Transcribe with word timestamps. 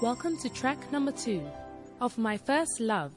Welcome 0.00 0.36
to 0.38 0.48
track 0.48 0.92
number 0.92 1.10
two 1.10 1.44
of 2.00 2.16
My 2.18 2.36
First 2.36 2.78
Love. 2.78 3.10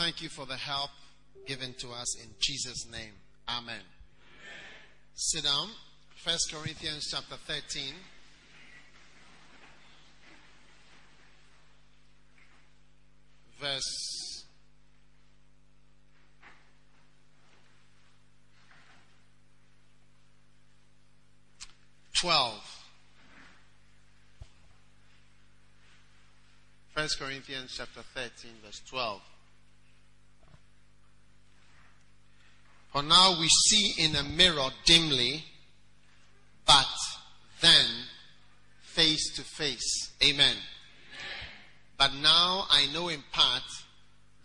Thank 0.00 0.22
you 0.22 0.30
for 0.30 0.46
the 0.46 0.56
help 0.56 0.88
given 1.46 1.74
to 1.74 1.90
us 1.90 2.16
in 2.24 2.30
Jesus' 2.40 2.90
name. 2.90 3.12
Amen. 3.46 3.82
Sit 5.12 5.44
down. 5.44 5.68
First 6.24 6.50
Corinthians 6.50 7.08
chapter 7.10 7.36
13. 7.36 7.92
Verse 13.60 14.46
12. 22.22 22.80
1 26.94 27.08
Corinthians 27.18 27.74
chapter 27.76 28.00
13, 28.14 28.50
verse 28.64 28.80
12. 28.88 29.20
For 32.92 33.02
now 33.02 33.38
we 33.38 33.48
see 33.48 33.94
in 34.04 34.16
a 34.16 34.22
mirror 34.24 34.68
dimly, 34.84 35.44
but 36.66 36.86
then 37.60 37.86
face 38.80 39.32
to 39.36 39.42
face. 39.42 40.10
Amen. 40.24 40.56
But 41.96 42.14
now 42.14 42.66
I 42.68 42.86
know 42.92 43.08
in 43.08 43.22
part, 43.30 43.62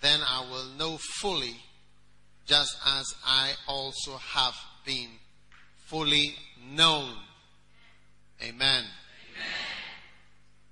then 0.02 0.20
I 0.22 0.42
will 0.50 0.66
know 0.78 0.98
fully, 0.98 1.56
just 2.46 2.78
as 2.86 3.16
I 3.26 3.54
also 3.68 4.18
have 4.18 4.56
been 4.86 5.10
fully 5.86 6.36
known. 6.72 7.14
Amen. 8.44 8.54
Amen. 8.54 8.84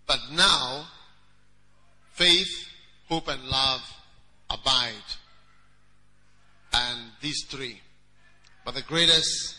But 0.06 0.20
now, 0.32 0.88
faith, 2.12 2.68
hope, 3.08 3.30
and 3.30 3.44
love 3.46 3.82
abide 4.50 4.94
and 6.74 7.00
these 7.22 7.46
three. 7.50 7.80
But 8.66 8.76
the 8.76 8.82
greatest 8.82 9.58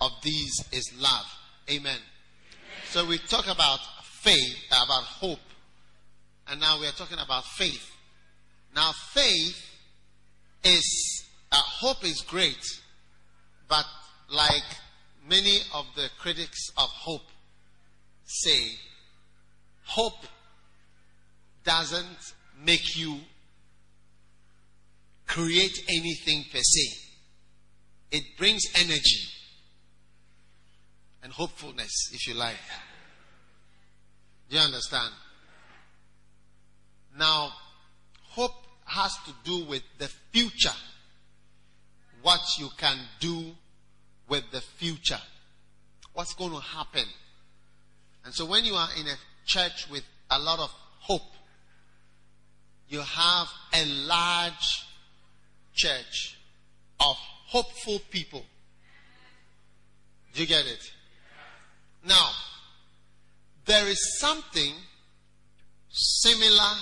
of 0.00 0.10
these 0.22 0.64
is 0.72 0.92
love. 0.98 1.26
Amen. 1.70 1.80
Amen. 1.80 1.98
So 2.88 3.06
we 3.06 3.18
talk 3.18 3.46
about 3.46 3.78
faith, 4.04 4.56
about 4.68 5.04
hope, 5.04 5.38
and 6.48 6.60
now 6.60 6.80
we 6.80 6.86
are 6.86 6.92
talking 6.92 7.18
about 7.22 7.44
faith. 7.44 7.90
Now, 8.74 8.92
faith 9.12 9.56
is, 10.64 11.24
uh, 11.52 11.56
hope 11.56 12.04
is 12.04 12.20
great, 12.22 12.64
but 13.68 13.84
like 14.28 14.64
many 15.28 15.58
of 15.74 15.86
the 15.96 16.08
critics 16.18 16.70
of 16.76 16.88
hope 16.88 17.26
say, 18.24 18.72
hope 19.84 20.26
doesn't 21.64 22.34
make 22.64 22.96
you 22.96 23.18
create 25.30 25.84
anything 25.88 26.44
per 26.52 26.58
se. 26.58 26.98
It 28.10 28.24
brings 28.36 28.64
energy 28.74 29.28
and 31.22 31.32
hopefulness, 31.32 32.10
if 32.12 32.26
you 32.26 32.34
like. 32.34 32.56
Do 34.48 34.56
you 34.56 34.62
understand? 34.62 35.12
Now, 37.16 37.52
hope 38.24 38.54
has 38.86 39.14
to 39.26 39.32
do 39.44 39.64
with 39.66 39.82
the 39.98 40.08
future. 40.32 40.76
What 42.22 42.40
you 42.58 42.68
can 42.76 42.98
do 43.20 43.52
with 44.28 44.50
the 44.50 44.60
future. 44.60 45.20
What's 46.12 46.34
going 46.34 46.52
to 46.52 46.60
happen. 46.60 47.04
And 48.24 48.34
so 48.34 48.46
when 48.46 48.64
you 48.64 48.74
are 48.74 48.88
in 48.98 49.06
a 49.06 49.14
church 49.46 49.88
with 49.90 50.02
a 50.28 50.40
lot 50.40 50.58
of 50.58 50.70
hope, 50.98 51.22
you 52.88 53.00
have 53.00 53.46
a 53.72 53.84
large 53.84 54.89
church 55.80 56.38
of 57.00 57.16
hopeful 57.46 58.00
people. 58.10 58.44
Do 60.34 60.42
you 60.42 60.46
get 60.46 60.66
it? 60.66 60.92
Now, 62.06 62.30
there 63.64 63.86
is 63.88 64.18
something 64.18 64.74
similar 65.90 66.74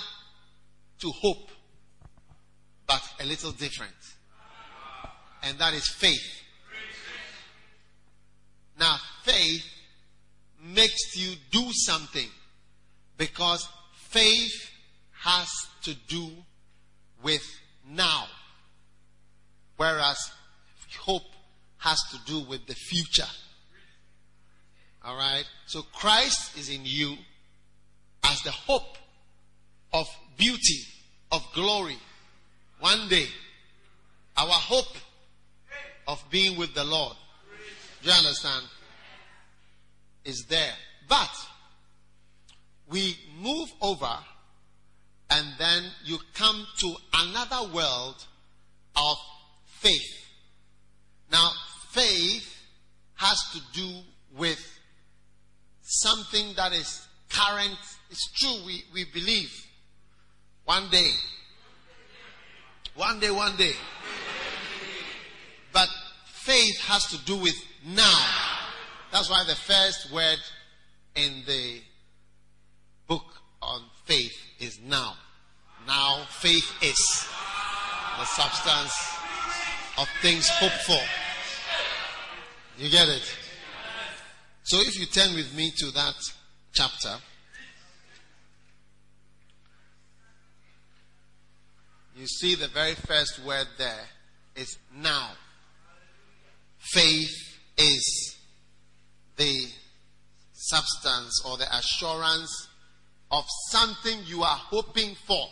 to 0.99 1.11
hope, 1.11 1.49
but 2.87 3.01
a 3.21 3.25
little 3.25 3.51
different. 3.51 3.93
And 5.43 5.57
that 5.59 5.73
is 5.73 5.87
faith. 5.87 6.43
Now, 8.79 8.97
faith 9.23 9.65
makes 10.61 11.15
you 11.15 11.35
do 11.51 11.69
something 11.71 12.27
because 13.17 13.67
faith 13.93 14.71
has 15.13 15.47
to 15.83 15.93
do 16.07 16.29
with 17.23 17.43
now. 17.89 18.25
Whereas 19.79 20.31
hope 20.97 21.31
has 21.77 22.01
to 22.11 22.17
do 22.25 22.41
with 22.41 22.67
the 22.67 22.75
future. 22.75 23.31
Alright? 25.07 25.45
So 25.67 25.83
Christ 25.93 26.57
is 26.57 26.67
in 26.67 26.81
you 26.83 27.15
as 28.25 28.41
the 28.41 28.51
hope 28.51 28.97
of 29.93 30.05
beauty, 30.37 30.81
of 31.31 31.47
glory. 31.53 31.95
One 32.81 33.07
day, 33.07 33.27
our 34.35 34.49
hope 34.49 34.97
of 36.09 36.21
being 36.29 36.57
with 36.57 36.73
the 36.73 36.83
Lord. 36.83 37.15
Do 38.01 38.09
you 38.09 38.15
understand? 38.17 38.65
Is 40.25 40.43
there. 40.49 40.73
But 41.07 41.31
we 42.91 43.17
move 43.41 43.71
over 43.81 44.17
and 45.29 45.47
then 45.57 45.83
you 46.03 46.17
come 46.33 46.67
to 46.79 46.95
another 47.13 47.73
world 47.73 48.25
of 48.97 49.17
faith. 49.79 50.25
Now, 51.31 51.51
faith 51.91 52.55
has 53.15 53.37
to 53.53 53.59
do 53.73 53.99
with 54.37 54.59
something 55.81 56.53
that 56.55 56.73
is 56.73 57.07
current. 57.29 57.77
It's 58.09 58.31
true, 58.33 58.65
we, 58.65 58.83
we 58.93 59.05
believe. 59.13 59.51
One 60.65 60.89
day. 60.89 61.11
One 62.95 63.19
day, 63.19 63.31
one 63.31 63.55
day. 63.55 63.73
But 65.71 65.87
faith 66.25 66.79
has 66.81 67.05
to 67.07 67.25
do 67.25 67.37
with 67.37 67.55
now. 67.85 68.25
That's 69.11 69.29
why 69.29 69.43
the 69.47 69.55
first 69.55 70.11
word 70.13 70.39
in 71.15 71.43
the 71.47 71.81
book 73.07 73.25
on 73.61 73.81
faith 74.05 74.37
is 74.59 74.79
now. 74.85 75.13
Now, 75.87 76.25
faith 76.29 76.71
is 76.83 77.27
the 78.19 78.25
substance 78.25 79.18
of 79.99 80.07
things 80.21 80.47
hoped 80.47 80.81
for. 80.85 80.99
You 82.81 82.89
get 82.89 83.09
it? 83.09 83.37
So 84.63 84.79
if 84.79 84.97
you 84.97 85.05
turn 85.05 85.35
with 85.35 85.53
me 85.55 85.71
to 85.77 85.91
that 85.91 86.15
chapter, 86.73 87.15
you 92.15 92.25
see 92.27 92.55
the 92.55 92.69
very 92.69 92.93
first 92.95 93.43
word 93.45 93.67
there 93.77 94.05
is 94.55 94.77
now. 94.95 95.31
Faith 96.77 97.57
is 97.77 98.37
the 99.35 99.67
substance 100.53 101.43
or 101.45 101.57
the 101.57 101.67
assurance 101.75 102.69
of 103.31 103.43
something 103.69 104.19
you 104.25 104.43
are 104.43 104.57
hoping 104.57 105.15
for. 105.27 105.45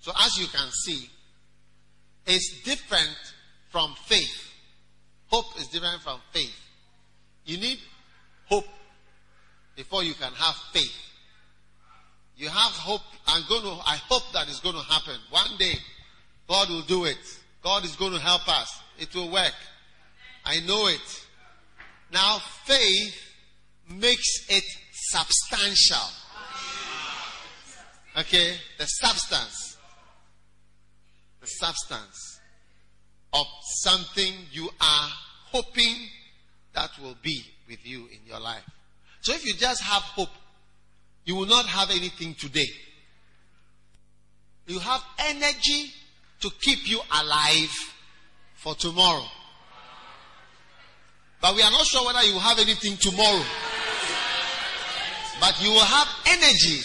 So 0.00 0.12
as 0.24 0.38
you 0.38 0.46
can 0.46 0.68
see, 0.70 1.10
is 2.26 2.60
different 2.64 3.16
from 3.70 3.94
faith. 4.06 4.52
Hope 5.28 5.58
is 5.58 5.68
different 5.68 6.02
from 6.02 6.20
faith. 6.32 6.54
You 7.44 7.58
need 7.58 7.78
hope 8.46 8.66
before 9.76 10.02
you 10.02 10.14
can 10.14 10.32
have 10.32 10.54
faith. 10.72 10.96
You 12.36 12.48
have 12.48 12.72
hope. 12.72 13.02
I'm 13.26 13.42
going 13.48 13.62
to, 13.62 13.70
I 13.86 13.96
hope 14.08 14.22
that 14.32 14.48
is 14.48 14.60
going 14.60 14.74
to 14.74 14.82
happen. 14.82 15.14
One 15.30 15.56
day, 15.58 15.74
God 16.48 16.68
will 16.68 16.82
do 16.82 17.04
it. 17.04 17.18
God 17.62 17.84
is 17.84 17.96
going 17.96 18.12
to 18.12 18.20
help 18.20 18.48
us. 18.48 18.80
It 18.98 19.14
will 19.14 19.30
work. 19.30 19.54
I 20.44 20.60
know 20.60 20.86
it. 20.88 21.26
Now, 22.12 22.38
faith 22.64 23.16
makes 23.90 24.46
it 24.48 24.64
substantial. 24.92 26.08
Okay? 28.18 28.54
The 28.78 28.86
substance 28.86 29.65
the 31.46 31.64
substance 31.64 32.40
of 33.32 33.46
something 33.82 34.32
you 34.50 34.68
are 34.80 35.08
hoping 35.50 35.94
that 36.74 36.90
will 37.02 37.16
be 37.22 37.42
with 37.68 37.78
you 37.86 38.06
in 38.12 38.18
your 38.26 38.40
life. 38.40 38.64
So 39.20 39.32
if 39.32 39.46
you 39.46 39.54
just 39.54 39.82
have 39.82 40.02
hope, 40.02 40.28
you 41.24 41.36
will 41.36 41.46
not 41.46 41.66
have 41.66 41.90
anything 41.90 42.34
today. 42.34 42.68
You 44.66 44.78
have 44.80 45.02
energy 45.18 45.92
to 46.40 46.50
keep 46.60 46.88
you 46.88 47.00
alive 47.22 47.70
for 48.54 48.74
tomorrow. 48.74 49.24
But 51.40 51.54
we 51.54 51.62
are 51.62 51.70
not 51.70 51.86
sure 51.86 52.04
whether 52.06 52.22
you 52.22 52.38
have 52.38 52.58
anything 52.58 52.96
tomorrow. 52.96 53.44
But 55.40 55.62
you 55.62 55.70
will 55.70 55.84
have 55.84 56.08
energy 56.26 56.80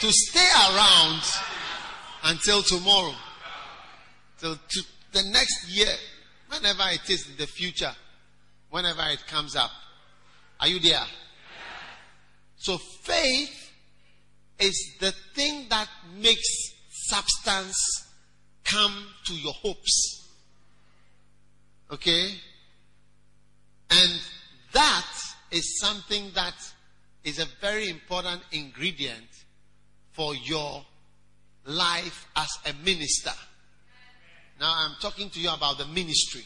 to 0.00 0.12
stay 0.12 0.48
around 0.70 1.22
until 2.24 2.62
tomorrow, 2.62 3.14
to 4.40 4.82
the 5.12 5.22
next 5.30 5.68
year, 5.68 5.92
whenever 6.48 6.82
it 6.92 7.08
is 7.08 7.28
in 7.28 7.36
the 7.36 7.46
future, 7.46 7.92
whenever 8.70 9.02
it 9.10 9.26
comes 9.26 9.56
up. 9.56 9.70
Are 10.60 10.68
you 10.68 10.78
there? 10.80 11.04
So 12.56 12.78
faith 13.02 13.72
is 14.58 14.96
the 15.00 15.12
thing 15.34 15.66
that 15.70 15.88
makes 16.18 16.72
substance 16.90 17.76
come 18.64 19.06
to 19.24 19.34
your 19.34 19.54
hopes. 19.54 20.28
Okay? 21.90 22.34
And 23.90 24.20
that 24.72 25.06
is 25.50 25.80
something 25.80 26.30
that 26.34 26.54
is 27.24 27.38
a 27.38 27.46
very 27.60 27.88
important 27.88 28.42
ingredient 28.52 29.28
for 30.12 30.34
your 30.34 30.84
life 31.64 32.26
as 32.36 32.48
a 32.66 32.72
minister. 32.84 33.32
Now 34.60 34.74
I'm 34.76 34.94
talking 35.00 35.30
to 35.30 35.40
you 35.40 35.50
about 35.50 35.78
the 35.78 35.86
ministry. 35.86 36.44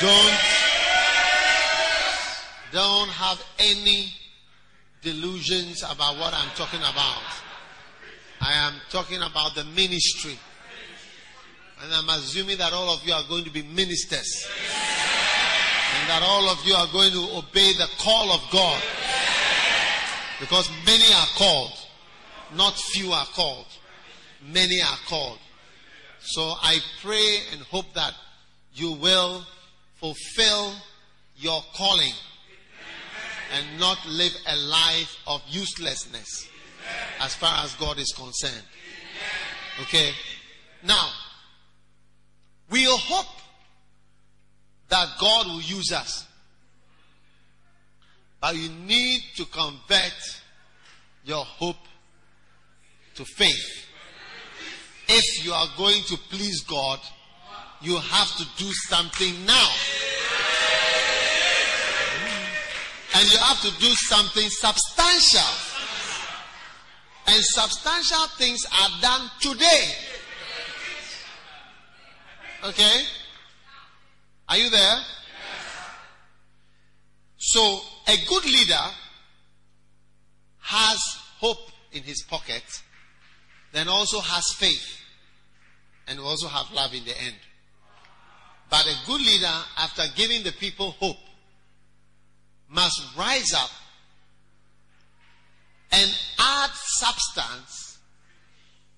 Don't 0.00 0.38
don't 2.72 3.08
have 3.08 3.42
any 3.58 4.12
delusions 5.00 5.82
about 5.82 6.18
what 6.18 6.34
I'm 6.34 6.50
talking 6.54 6.80
about. 6.80 7.22
I 8.40 8.52
am 8.52 8.74
talking 8.90 9.22
about 9.22 9.54
the 9.54 9.64
ministry. 9.64 10.38
And 11.82 11.92
I'm 11.92 12.08
assuming 12.10 12.58
that 12.58 12.72
all 12.72 12.94
of 12.94 13.02
you 13.04 13.14
are 13.14 13.24
going 13.28 13.44
to 13.44 13.50
be 13.50 13.62
ministers. 13.62 14.46
And 15.98 16.08
that 16.08 16.22
all 16.22 16.48
of 16.50 16.58
you 16.64 16.74
are 16.74 16.86
going 16.92 17.12
to 17.12 17.36
obey 17.36 17.72
the 17.72 17.88
call 17.98 18.30
of 18.30 18.40
God. 18.52 18.82
Because 20.38 20.70
many 20.86 21.12
are 21.14 21.28
called. 21.36 21.72
Not 22.54 22.74
few 22.74 23.12
are 23.12 23.26
called. 23.26 23.66
Many 24.46 24.80
are 24.82 24.98
called. 25.08 25.38
So 26.24 26.42
I 26.42 26.78
pray 27.02 27.38
and 27.52 27.60
hope 27.62 27.92
that 27.94 28.14
you 28.74 28.92
will 28.92 29.44
fulfill 29.96 30.74
your 31.36 31.62
calling 31.74 32.12
and 33.54 33.80
not 33.80 33.98
live 34.06 34.32
a 34.48 34.56
life 34.56 35.16
of 35.26 35.42
uselessness 35.48 36.48
as 37.20 37.34
far 37.34 37.64
as 37.64 37.74
God 37.74 37.98
is 37.98 38.12
concerned. 38.12 38.64
Okay? 39.82 40.12
Now, 40.82 41.10
we'll 42.70 42.96
hope 42.96 43.26
that 44.88 45.08
God 45.20 45.46
will 45.46 45.62
use 45.62 45.92
us. 45.92 46.26
But 48.40 48.56
you 48.56 48.68
need 48.68 49.22
to 49.36 49.44
convert 49.46 50.42
your 51.24 51.44
hope 51.44 51.76
to 53.14 53.24
faith. 53.24 53.86
If 55.08 55.44
you 55.44 55.52
are 55.52 55.68
going 55.76 56.02
to 56.04 56.16
please 56.30 56.62
God, 56.62 57.00
you 57.80 57.98
have 57.98 58.36
to 58.36 58.44
do 58.56 58.70
something 58.72 59.44
now. 59.44 59.68
And 63.14 63.30
you 63.30 63.38
have 63.38 63.60
to 63.60 63.70
do 63.80 63.92
something 63.94 64.48
substantial. 64.48 65.52
And 67.26 67.42
substantial 67.42 68.26
things 68.38 68.64
are 68.66 69.00
done 69.00 69.30
today. 69.40 69.92
Okay? 72.64 73.02
Are 74.48 74.56
you 74.56 74.70
there? 74.70 74.96
So, 77.36 77.80
a 78.06 78.16
good 78.28 78.44
leader 78.44 78.84
has 80.60 80.98
hope 81.38 81.70
in 81.92 82.02
his 82.02 82.22
pocket, 82.22 82.62
then 83.72 83.88
also 83.88 84.20
has 84.20 84.44
faith, 84.56 84.98
and 86.06 86.20
also 86.20 86.48
have 86.48 86.70
love 86.72 86.94
in 86.94 87.04
the 87.04 87.18
end. 87.20 87.36
But 88.70 88.86
a 88.86 89.06
good 89.06 89.20
leader, 89.20 89.52
after 89.78 90.02
giving 90.14 90.42
the 90.42 90.52
people 90.52 90.92
hope, 90.92 91.16
must 92.68 93.00
rise 93.16 93.52
up 93.54 93.70
and 95.92 96.10
add 96.38 96.70
substance 96.72 97.98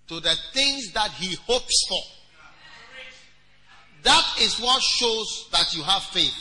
to 0.06 0.20
the 0.20 0.34
things 0.52 0.92
that 0.92 1.10
he 1.12 1.34
hopes 1.46 1.86
for. 1.88 2.00
That 4.04 4.36
is 4.40 4.60
what 4.60 4.82
shows 4.82 5.48
that 5.50 5.74
you 5.74 5.82
have 5.82 6.02
faith. 6.02 6.34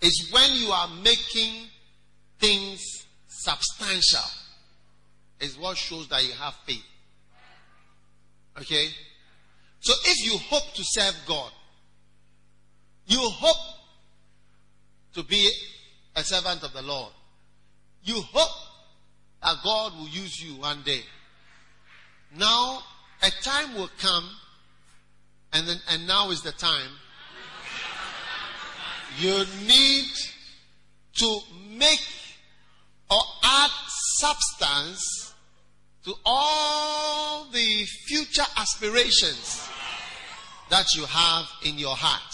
Is 0.00 0.30
when 0.32 0.54
you 0.54 0.70
are 0.70 0.88
making 1.02 1.66
things 2.38 3.06
substantial. 3.28 4.39
Is 5.40 5.58
what 5.58 5.76
shows 5.76 6.08
that 6.08 6.24
you 6.24 6.32
have 6.32 6.54
faith. 6.66 6.84
Okay? 8.58 8.88
So 9.80 9.94
if 10.04 10.24
you 10.24 10.38
hope 10.38 10.74
to 10.74 10.82
serve 10.84 11.16
God, 11.26 11.50
you 13.06 13.18
hope 13.18 13.56
to 15.14 15.22
be 15.24 15.50
a 16.14 16.22
servant 16.22 16.62
of 16.62 16.72
the 16.72 16.82
Lord. 16.82 17.12
You 18.04 18.20
hope 18.20 18.50
that 19.42 19.56
God 19.64 19.94
will 19.94 20.08
use 20.08 20.40
you 20.40 20.60
one 20.60 20.82
day. 20.82 21.00
Now, 22.36 22.80
a 23.22 23.30
time 23.42 23.74
will 23.74 23.90
come, 23.98 24.28
and 25.52 25.66
then, 25.66 25.76
and 25.90 26.06
now 26.06 26.30
is 26.30 26.42
the 26.42 26.52
time. 26.52 26.90
You 29.18 29.44
need 29.66 30.06
to 31.16 31.38
make 31.76 32.06
or 33.10 33.22
add 33.42 33.70
substance 34.18 35.19
to 36.04 36.14
all 36.24 37.46
the 37.52 37.84
future 38.06 38.44
aspirations 38.56 39.68
that 40.70 40.94
you 40.94 41.04
have 41.04 41.46
in 41.64 41.78
your 41.78 41.94
heart. 41.96 42.32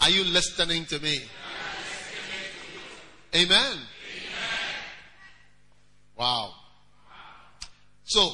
Are 0.00 0.10
you 0.10 0.24
listening 0.24 0.84
to 0.86 1.00
me? 1.00 1.20
Amen. 3.34 3.78
Wow. 6.16 6.52
So, 8.04 8.30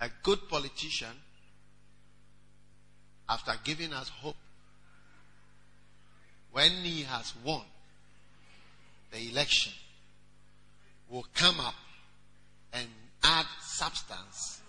a 0.00 0.08
good 0.22 0.48
politician, 0.48 1.08
after 3.28 3.52
giving 3.64 3.92
us 3.92 4.08
hope, 4.08 4.36
when 6.52 6.70
he 6.70 7.02
has 7.02 7.32
won 7.44 7.62
the 9.10 9.30
election, 9.30 9.72
will 11.14 11.26
come 11.32 11.60
up 11.60 11.76
and 12.72 12.88
add 13.22 13.46
substance 13.60 14.60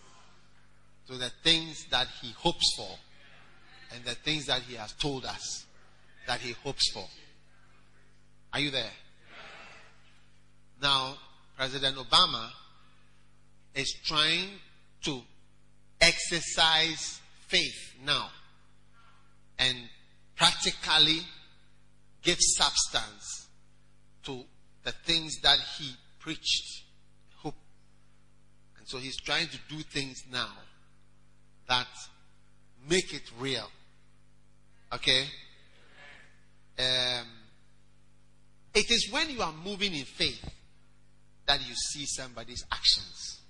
to 1.08 1.18
the 1.18 1.32
things 1.44 1.88
that 1.90 2.06
he 2.22 2.32
hopes 2.38 2.76
for 2.78 2.90
and 3.92 4.06
the 4.06 4.14
things 4.14 4.46
that 4.46 4.62
he 4.62 4.76
has 4.76 4.94
told 4.94 5.26
us 5.26 5.66
that 6.28 6.40
he 6.40 6.52
hopes 6.64 6.92
for. 6.92 7.04
Are 8.54 8.60
you 8.60 8.70
there? 8.70 8.92
Now, 10.80 11.16
President 11.58 11.98
Obama 11.98 12.50
is 13.74 13.92
trying 14.06 14.50
to 15.02 15.22
exercise 16.00 17.22
faith 17.48 17.96
now 18.06 18.30
and 19.58 19.76
practically 20.36 21.22
give 22.22 22.38
substance 22.40 23.48
to 24.26 24.44
the 24.84 24.92
things 24.92 25.42
that 25.42 25.58
he 25.80 25.96
preached. 26.26 26.82
Hope. 27.38 27.54
And 28.80 28.88
so 28.88 28.98
he's 28.98 29.16
trying 29.16 29.48
to 29.48 29.60
do 29.70 29.78
things 29.84 30.24
now 30.32 30.50
that 31.70 31.88
make 32.90 33.14
it 33.14 33.22
real. 33.40 33.70
Okay? 34.92 35.26
Um, 36.80 37.28
it 38.74 38.90
is 38.90 39.08
when 39.12 39.30
you 39.30 39.42
are 39.44 39.54
moving 39.64 39.94
in 39.94 40.04
faith 40.04 40.44
that 41.46 41.60
you 41.60 41.76
see 41.76 42.06
somebody's 42.08 42.66
actions. 42.72 43.42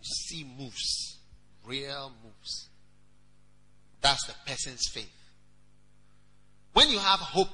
You 0.00 0.04
see 0.04 0.46
moves, 0.56 1.18
real 1.66 2.12
moves. 2.22 2.68
That's 4.00 4.24
the 4.26 4.34
person's 4.46 4.86
faith. 4.92 5.10
When 6.72 6.88
you 6.88 7.00
have 7.00 7.18
hope, 7.18 7.48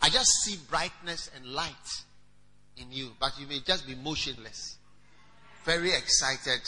I 0.00 0.10
just 0.10 0.30
see 0.44 0.58
brightness 0.70 1.28
and 1.34 1.44
light 1.44 1.74
in 2.80 2.90
you, 2.90 3.10
but 3.18 3.32
you 3.38 3.46
may 3.46 3.60
just 3.60 3.86
be 3.86 3.94
motionless, 3.94 4.76
very 5.64 5.90
excited, 5.90 6.60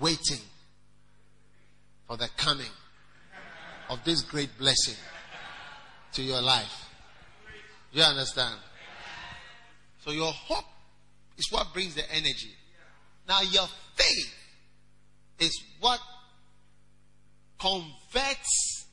waiting 0.00 0.40
for 2.06 2.16
the 2.16 2.28
coming 2.36 2.70
of 3.88 4.02
this 4.04 4.22
great 4.22 4.50
blessing 4.58 4.96
to 6.12 6.22
your 6.22 6.40
life. 6.40 6.88
You 7.92 8.02
understand? 8.02 8.58
So 10.04 10.10
your 10.10 10.32
hope 10.32 10.64
is 11.36 11.50
what 11.50 11.72
brings 11.72 11.94
the 11.94 12.10
energy. 12.10 12.54
Now 13.28 13.42
your 13.42 13.66
faith 13.94 14.34
is 15.38 15.62
what 15.80 16.00
converts 17.58 18.86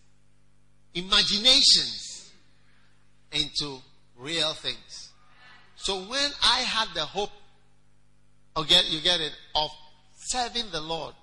imaginations 0.93 2.31
into 3.31 3.79
real 4.17 4.53
things. 4.53 5.08
So 5.81 6.01
when 6.01 6.29
I 6.43 6.59
had 6.59 6.89
the 6.93 7.05
hope, 7.05 7.31
oh, 8.55 8.63
get, 8.63 8.89
you 8.89 8.99
get 9.01 9.21
it, 9.21 9.31
of 9.55 9.71
serving 10.27 10.71
the 10.71 10.81
Lord, 10.81 11.13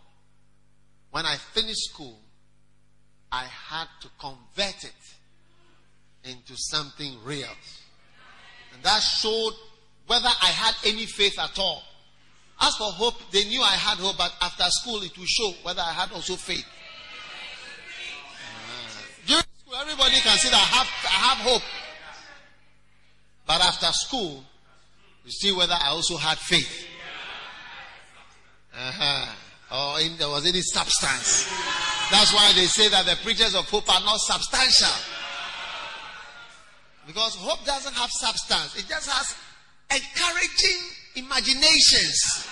when 1.11 1.27
I 1.27 1.37
finished 1.37 1.91
school, 1.91 2.19
I 3.31 3.45
had 3.45 3.87
to 4.01 4.09
convert 4.19 4.83
it 4.83 4.93
into 6.25 6.55
something 6.57 7.19
real. 7.23 7.49
And 8.73 8.83
that 8.83 9.01
showed 9.01 9.53
whether 10.07 10.29
I 10.29 10.47
had 10.47 10.75
any 10.87 11.05
faith 11.05 11.39
at 11.39 11.59
all. 11.59 11.83
As 12.61 12.75
for 12.77 12.91
hope, 12.91 13.15
they 13.33 13.45
knew 13.45 13.61
I 13.61 13.77
had 13.77 13.99
hope, 13.99 14.17
but 14.17 14.33
after 14.41 14.65
school 14.71 15.03
it 15.03 15.17
will 15.19 15.27
show 15.27 15.53
whether 15.65 15.83
I 15.83 15.93
had 15.93 16.13
also 16.13 16.37
faith. 16.37 16.65
Uh, 18.33 19.27
during 19.27 19.45
school, 19.59 19.75
everybody 19.83 20.17
can 20.21 20.39
see 20.39 20.49
that 20.49 20.57
I 20.57 20.77
have, 20.79 20.87
I 21.05 21.19
have 21.29 21.39
hope. 21.39 21.63
But 23.47 23.61
after 23.63 23.87
school, 23.93 24.45
you 25.25 25.31
see 25.31 25.53
whether 25.53 25.75
I 25.75 25.89
also 25.89 26.17
had 26.17 26.39
faith. 26.39 26.87
Uh-huh. 28.75 29.33
Or 29.73 30.01
there 30.19 30.29
was 30.29 30.47
any 30.47 30.61
substance. 30.61 31.49
That's 32.11 32.33
why 32.33 32.53
they 32.55 32.67
say 32.67 32.89
that 32.89 33.07
the 33.07 33.17
preachers 33.23 33.55
of 33.55 33.69
hope 33.69 33.89
are 33.89 34.05
not 34.05 34.19
substantial. 34.19 34.95
Because 37.07 37.35
hope 37.37 37.65
doesn't 37.65 37.95
have 37.95 38.11
substance, 38.11 38.77
it 38.77 38.89
just 38.89 39.09
has 39.09 39.37
encouraging 39.91 41.25
imaginations 41.25 42.49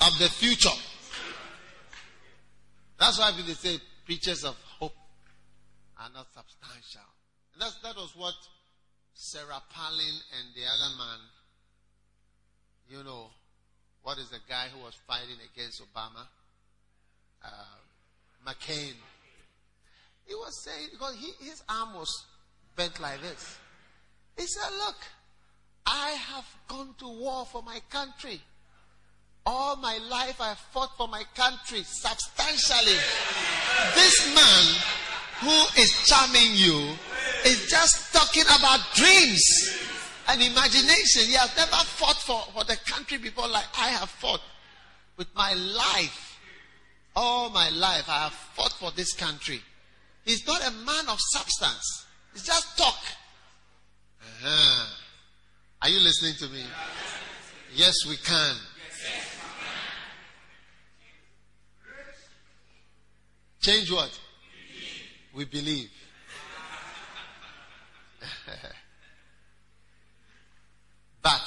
of 0.00 0.18
the 0.18 0.28
future. 0.28 0.76
That's 2.98 3.18
why 3.18 3.32
they 3.32 3.52
say 3.54 3.78
preachers 4.06 4.44
of 4.44 4.56
hope 4.78 4.94
are 6.00 6.10
not 6.14 6.26
substantial. 6.32 7.06
And 7.52 7.62
that's, 7.62 7.78
that 7.82 7.96
was 7.96 8.12
what 8.16 8.34
Sarah 9.20 9.60
Palin 9.74 10.14
and 10.38 10.54
the 10.54 10.62
other 10.62 10.96
man, 10.96 11.18
you 12.88 13.02
know, 13.02 13.26
what 14.04 14.16
is 14.16 14.28
the 14.28 14.38
guy 14.48 14.68
who 14.72 14.84
was 14.84 14.94
fighting 15.08 15.36
against 15.52 15.82
Obama? 15.82 16.24
Uh, 17.44 17.48
McCain. 18.46 18.92
He 20.24 20.34
was 20.36 20.62
saying, 20.62 20.90
because 20.92 21.16
he, 21.16 21.32
his 21.44 21.64
arm 21.68 21.94
was 21.94 22.26
bent 22.76 23.00
like 23.00 23.20
this. 23.20 23.58
He 24.36 24.46
said, 24.46 24.70
Look, 24.86 24.96
I 25.84 26.10
have 26.10 26.46
gone 26.68 26.94
to 26.98 27.08
war 27.08 27.44
for 27.44 27.64
my 27.64 27.80
country. 27.90 28.40
All 29.44 29.74
my 29.76 29.98
life 30.08 30.40
I 30.40 30.54
fought 30.54 30.96
for 30.96 31.08
my 31.08 31.24
country 31.34 31.82
substantially. 31.82 32.98
This 33.96 34.32
man 34.32 34.64
who 35.40 35.80
is 35.82 36.06
charming 36.06 36.54
you 36.54 36.94
is 37.44 37.68
just 37.68 38.07
talking 38.28 38.44
about 38.58 38.80
dreams 38.94 39.44
and 40.28 40.42
imagination. 40.42 41.22
He 41.26 41.34
has 41.34 41.54
never 41.56 41.70
fought 41.70 42.16
for, 42.16 42.40
for 42.52 42.64
the 42.64 42.76
country 42.86 43.18
before 43.18 43.48
like 43.48 43.66
I 43.78 43.88
have 43.88 44.08
fought 44.08 44.40
with 45.16 45.28
my 45.34 45.52
life. 45.54 46.38
All 47.16 47.50
my 47.50 47.68
life 47.70 48.08
I 48.08 48.24
have 48.24 48.32
fought 48.32 48.72
for 48.72 48.90
this 48.92 49.12
country. 49.14 49.60
He's 50.24 50.46
not 50.46 50.66
a 50.66 50.70
man 50.70 51.08
of 51.08 51.18
substance. 51.32 52.06
It's 52.34 52.44
just 52.44 52.76
talk. 52.76 52.98
Uh-huh. 54.22 54.86
Are 55.82 55.88
you 55.88 56.00
listening 56.00 56.34
to 56.38 56.48
me? 56.54 56.64
Yes, 57.74 57.94
we 58.08 58.16
can. 58.16 58.56
Change 63.60 63.90
what? 63.90 64.18
We 65.34 65.44
believe. 65.44 65.90
but 71.22 71.40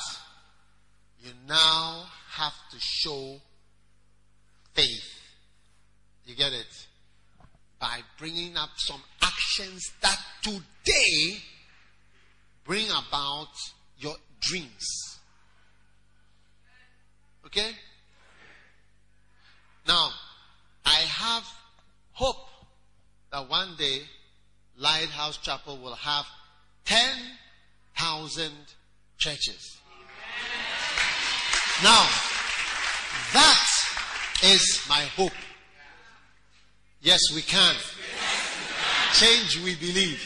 you 1.20 1.32
now 1.48 2.06
have 2.32 2.54
to 2.72 2.78
show 2.80 3.40
faith. 4.74 5.20
You 6.26 6.36
get 6.36 6.54
it? 6.54 6.88
By 7.80 8.00
bringing 8.18 8.58
up 8.58 8.70
some 8.78 9.02
actions 9.22 9.92
that 10.02 10.18
today 10.44 11.38
bring 12.64 12.88
about 12.90 13.50
your 13.98 14.16
dreams. 14.40 15.20
Okay? 17.46 17.72
Now, 19.88 20.10
I 20.86 21.00
have 21.00 21.44
hope 22.14 22.48
that 23.32 23.50
one 23.50 23.76
day 23.78 24.02
Lighthouse 24.78 25.38
Chapel 25.38 25.78
will 25.78 25.96
have 25.96 26.26
10,000 26.92 28.52
churches. 29.18 29.78
Now, 31.82 32.06
that 33.32 33.68
is 34.44 34.82
my 34.90 35.00
hope. 35.16 35.32
Yes, 37.00 37.22
we 37.34 37.44
can. 37.44 37.76
Change 39.14 39.64
we 39.64 39.76
believe. 39.76 40.22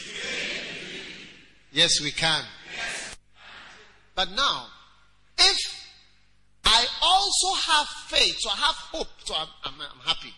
Yes, 1.70 2.00
we 2.02 2.10
can. 2.10 2.42
But 4.16 4.30
now, 4.32 4.66
if 5.38 5.86
I 6.64 6.84
also 7.00 7.60
have 7.60 7.86
faith, 8.08 8.38
so 8.40 8.50
I 8.50 8.56
have 8.56 8.74
hope, 8.74 9.08
so 9.24 9.36
I'm, 9.36 9.48
I'm, 9.62 9.74
I'm 9.80 10.00
happy. 10.04 10.34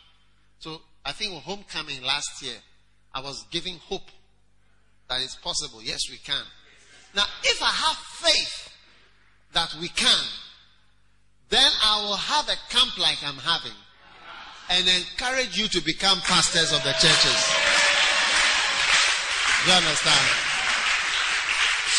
So 0.58 0.82
I 1.06 1.12
think 1.12 1.42
homecoming 1.42 2.02
last 2.02 2.42
year, 2.42 2.56
I 3.14 3.22
was 3.22 3.46
giving 3.50 3.78
hope 3.78 4.10
that 5.08 5.22
it's 5.22 5.36
possible. 5.36 5.82
Yes, 5.82 6.00
we 6.10 6.18
can. 6.18 6.42
Now, 7.14 7.24
if 7.42 7.62
I 7.62 7.70
have 7.70 7.96
faith 7.96 8.72
that 9.54 9.74
we 9.80 9.88
can, 9.88 10.24
then 11.48 11.70
I 11.82 12.02
will 12.02 12.16
have 12.16 12.48
a 12.48 12.56
camp 12.70 12.98
like 12.98 13.18
I'm 13.24 13.38
having 13.38 13.76
and 14.70 14.86
encourage 14.86 15.56
you 15.56 15.66
to 15.68 15.80
become 15.80 16.18
pastors 16.20 16.72
of 16.72 16.82
the 16.84 16.92
churches. 16.92 17.40
You 19.66 19.72
understand? 19.72 20.28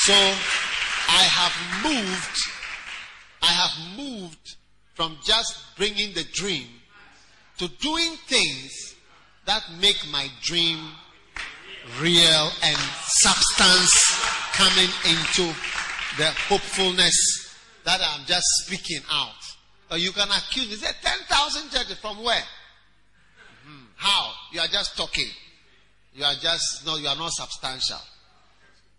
So, 0.06 0.14
I 0.14 1.24
have 1.24 1.84
moved, 1.84 2.38
I 3.42 3.48
have 3.48 3.98
moved 3.98 4.56
from 4.94 5.18
just 5.24 5.76
bringing 5.76 6.14
the 6.14 6.24
dream 6.34 6.68
to 7.58 7.68
doing 7.68 8.12
things 8.28 8.96
that 9.46 9.64
make 9.82 9.98
my 10.12 10.28
dream 10.42 10.78
real 12.02 12.52
and 12.64 12.78
substance 12.78 13.92
coming 14.54 14.90
into 15.06 15.54
the 16.18 16.30
hopefulness 16.48 17.56
that 17.86 18.00
I'm 18.02 18.26
just 18.26 18.46
speaking 18.66 19.02
out. 19.12 19.34
Or 19.92 19.98
you 19.98 20.12
can 20.12 20.28
accuse 20.30 20.70
me, 20.70 20.76
say 20.76 20.92
10,000 21.02 21.72
churches 21.72 21.98
from 22.00 22.24
where? 22.24 22.44
Hmm. 23.66 23.86
How? 23.96 24.32
You 24.52 24.60
are 24.60 24.68
just 24.68 24.96
talking. 24.96 25.28
You 26.14 26.24
are 26.26 26.36
just, 26.36 26.86
no, 26.86 26.98
you 26.98 27.08
are 27.08 27.16
not 27.16 27.32
substantial. 27.32 28.02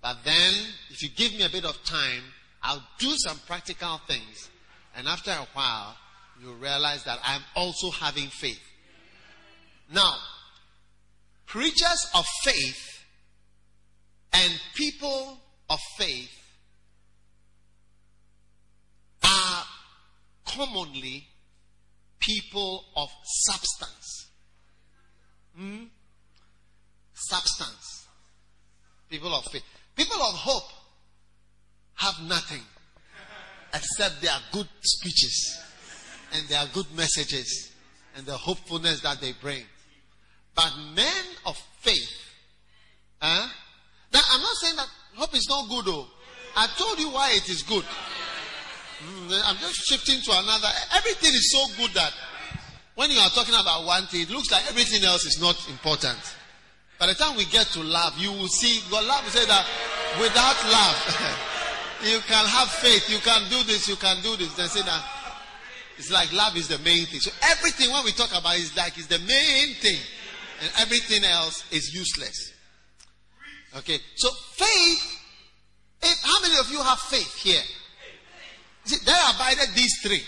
But 0.02 0.18
then, 0.24 0.54
if 0.90 1.02
you 1.02 1.10
give 1.10 1.32
me 1.32 1.44
a 1.44 1.48
bit 1.48 1.64
of 1.64 1.82
time, 1.84 2.22
I'll 2.62 2.82
do 2.98 3.12
some 3.18 3.38
practical 3.46 4.00
things. 4.08 4.50
And 4.96 5.06
after 5.06 5.30
a 5.30 5.46
while, 5.52 5.96
you 6.42 6.52
realize 6.54 7.04
that 7.04 7.18
I'm 7.22 7.42
also 7.54 7.90
having 7.90 8.28
faith. 8.28 8.60
Now, 9.92 10.14
preachers 11.50 12.08
of 12.14 12.24
faith 12.44 13.04
and 14.32 14.52
people 14.76 15.36
of 15.68 15.80
faith 15.98 16.30
are 19.24 19.64
commonly 20.46 21.26
people 22.20 22.84
of 22.96 23.08
substance. 23.24 24.28
Hmm? 25.56 25.84
Substance. 27.14 28.06
People 29.10 29.34
of 29.34 29.44
faith. 29.46 29.64
People 29.96 30.22
of 30.22 30.34
hope 30.34 30.70
have 31.96 32.14
nothing 32.28 32.62
except 33.74 34.22
their 34.22 34.38
good 34.52 34.68
speeches 34.82 35.58
and 36.32 36.46
their 36.48 36.64
good 36.72 36.86
messages 36.96 37.72
and 38.16 38.24
the 38.24 38.36
hopefulness 38.36 39.00
that 39.00 39.20
they 39.20 39.32
bring. 39.32 39.64
But 40.54 40.72
men 40.94 41.24
of 41.46 41.56
faith, 41.80 42.10
huh? 43.20 43.48
Now, 44.12 44.20
I'm 44.32 44.40
not 44.40 44.54
saying 44.56 44.76
that 44.76 44.88
hope 45.16 45.34
is 45.34 45.48
not 45.48 45.68
good, 45.68 45.84
though. 45.86 46.06
I 46.56 46.66
told 46.76 46.98
you 46.98 47.10
why 47.10 47.30
it 47.32 47.48
is 47.48 47.62
good. 47.62 47.84
Mm, 47.84 49.40
I'm 49.44 49.56
just 49.56 49.86
shifting 49.88 50.20
to 50.20 50.30
another. 50.32 50.68
Everything 50.96 51.30
is 51.30 51.52
so 51.52 51.64
good 51.80 51.94
that 51.94 52.12
when 52.96 53.10
you 53.10 53.18
are 53.18 53.30
talking 53.30 53.54
about 53.54 53.86
one 53.86 54.06
thing, 54.06 54.22
it 54.22 54.30
looks 54.30 54.50
like 54.50 54.68
everything 54.68 55.04
else 55.04 55.24
is 55.24 55.40
not 55.40 55.56
important. 55.70 56.18
By 56.98 57.06
the 57.06 57.14
time 57.14 57.34
we 57.36 57.46
get 57.46 57.66
to 57.68 57.80
love, 57.80 58.18
you 58.18 58.30
will 58.30 58.48
see, 58.48 58.82
God 58.90 59.04
love 59.04 59.26
say 59.30 59.46
that 59.46 59.64
without 60.20 60.58
love, 60.68 60.98
you 62.04 62.20
can 62.28 62.44
have 62.44 62.68
faith, 62.68 63.08
you 63.08 63.18
can 63.18 63.48
do 63.48 63.62
this, 63.64 63.88
you 63.88 63.96
can 63.96 64.20
do 64.22 64.36
this. 64.36 64.52
They 64.54 64.66
say 64.66 64.82
that 64.82 65.02
it's 65.96 66.10
like 66.10 66.30
love 66.34 66.56
is 66.56 66.68
the 66.68 66.78
main 66.80 67.06
thing. 67.06 67.20
So 67.20 67.30
everything 67.42 67.90
when 67.90 68.04
we 68.04 68.12
talk 68.12 68.30
about 68.36 68.56
is 68.56 68.76
like 68.76 68.98
is 68.98 69.06
the 69.06 69.18
main 69.20 69.74
thing. 69.76 69.98
And 70.60 70.70
everything 70.78 71.24
else 71.24 71.64
is 71.72 71.94
useless. 71.94 72.52
Okay. 73.76 73.98
So 74.16 74.30
faith 74.52 75.20
If, 76.02 76.18
how 76.22 76.40
many 76.40 76.58
of 76.58 76.70
you 76.70 76.80
have 76.82 76.98
faith 76.98 77.34
here? 77.36 77.60
See, 78.84 78.96
there 79.04 79.16
abided 79.34 79.74
these 79.74 79.92
three. 80.02 80.22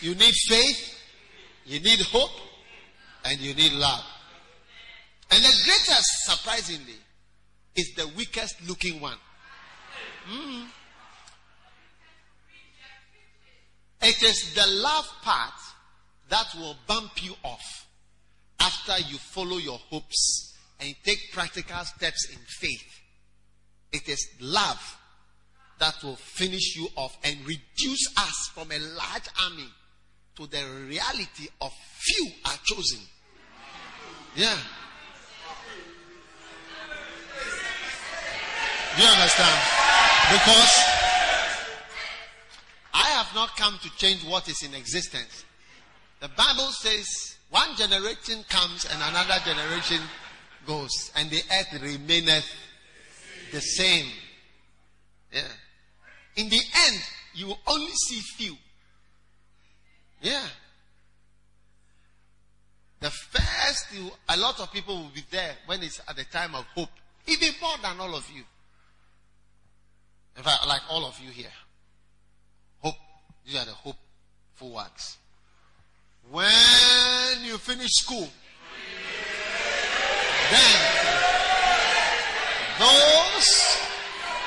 You 0.00 0.14
need 0.14 0.34
faith, 0.48 0.98
you 1.66 1.80
need 1.80 2.00
hope, 2.02 2.30
and 3.24 3.38
you 3.40 3.54
need 3.54 3.72
love. 3.72 4.04
And 5.30 5.42
the 5.42 5.62
greatest, 5.64 6.26
surprisingly, 6.26 6.94
is 7.74 7.92
the 7.96 8.06
weakest 8.16 8.56
looking 8.68 9.00
one. 9.00 9.18
Mm. 10.30 10.66
It 14.02 14.22
is 14.22 14.54
the 14.54 14.66
love 14.66 15.06
part 15.22 15.54
that 16.28 16.46
will 16.56 16.76
bump 16.86 17.24
you 17.24 17.34
off 17.42 17.83
after 18.60 18.98
you 19.10 19.18
follow 19.18 19.58
your 19.58 19.78
hopes 19.90 20.54
and 20.80 20.94
take 21.04 21.32
practical 21.32 21.84
steps 21.84 22.28
in 22.30 22.38
faith. 22.46 23.00
It 23.92 24.08
is 24.08 24.28
love 24.40 24.98
that 25.78 25.94
will 26.02 26.16
finish 26.16 26.76
you 26.76 26.88
off 26.96 27.16
and 27.24 27.36
reduce 27.46 28.12
us 28.16 28.50
from 28.54 28.70
a 28.70 28.78
large 28.78 29.28
army 29.44 29.68
to 30.36 30.46
the 30.46 30.62
reality 30.88 31.48
of 31.60 31.72
few 31.98 32.26
are 32.44 32.58
chosen. 32.64 33.00
Yeah. 34.36 34.56
Do 38.96 39.02
you 39.02 39.08
understand? 39.08 39.60
Because 40.32 40.78
I 42.92 43.08
have 43.16 43.34
not 43.34 43.56
come 43.56 43.78
to 43.82 43.96
change 43.96 44.24
what 44.24 44.48
is 44.48 44.62
in 44.62 44.74
existence. 44.74 45.44
The 46.20 46.28
Bible 46.28 46.70
says 46.70 47.33
one 47.54 47.76
generation 47.76 48.44
comes 48.48 48.84
and 48.84 49.00
another 49.00 49.40
generation 49.44 50.00
goes, 50.66 51.12
and 51.14 51.30
the 51.30 51.40
earth 51.52 51.80
remaineth 51.80 52.50
the 53.52 53.60
same. 53.60 54.06
Yeah. 55.32 55.42
In 56.34 56.48
the 56.48 56.56
end, 56.58 57.00
you 57.34 57.46
will 57.46 57.60
only 57.68 57.92
see 57.92 58.20
few. 58.36 58.56
Yeah. 60.20 60.42
The 62.98 63.10
first, 63.10 63.86
you, 63.94 64.10
a 64.28 64.36
lot 64.36 64.58
of 64.58 64.72
people 64.72 64.96
will 64.96 65.12
be 65.14 65.22
there 65.30 65.54
when 65.66 65.80
it's 65.84 66.00
at 66.08 66.16
the 66.16 66.24
time 66.24 66.56
of 66.56 66.64
hope, 66.74 66.90
even 67.28 67.50
more 67.62 67.76
than 67.80 68.00
all 68.00 68.16
of 68.16 68.28
you. 68.34 68.42
In 70.36 70.42
fact, 70.42 70.66
like 70.66 70.82
all 70.90 71.06
of 71.06 71.20
you 71.20 71.30
here. 71.30 71.52
Hope, 72.80 72.96
these 73.46 73.54
are 73.54 73.64
the 73.64 73.70
hopeful 73.70 74.70
ones. 74.72 75.18
When 76.30 77.44
you 77.44 77.58
finish 77.58 77.90
school, 77.92 78.28
then 80.50 80.80
those 82.78 83.78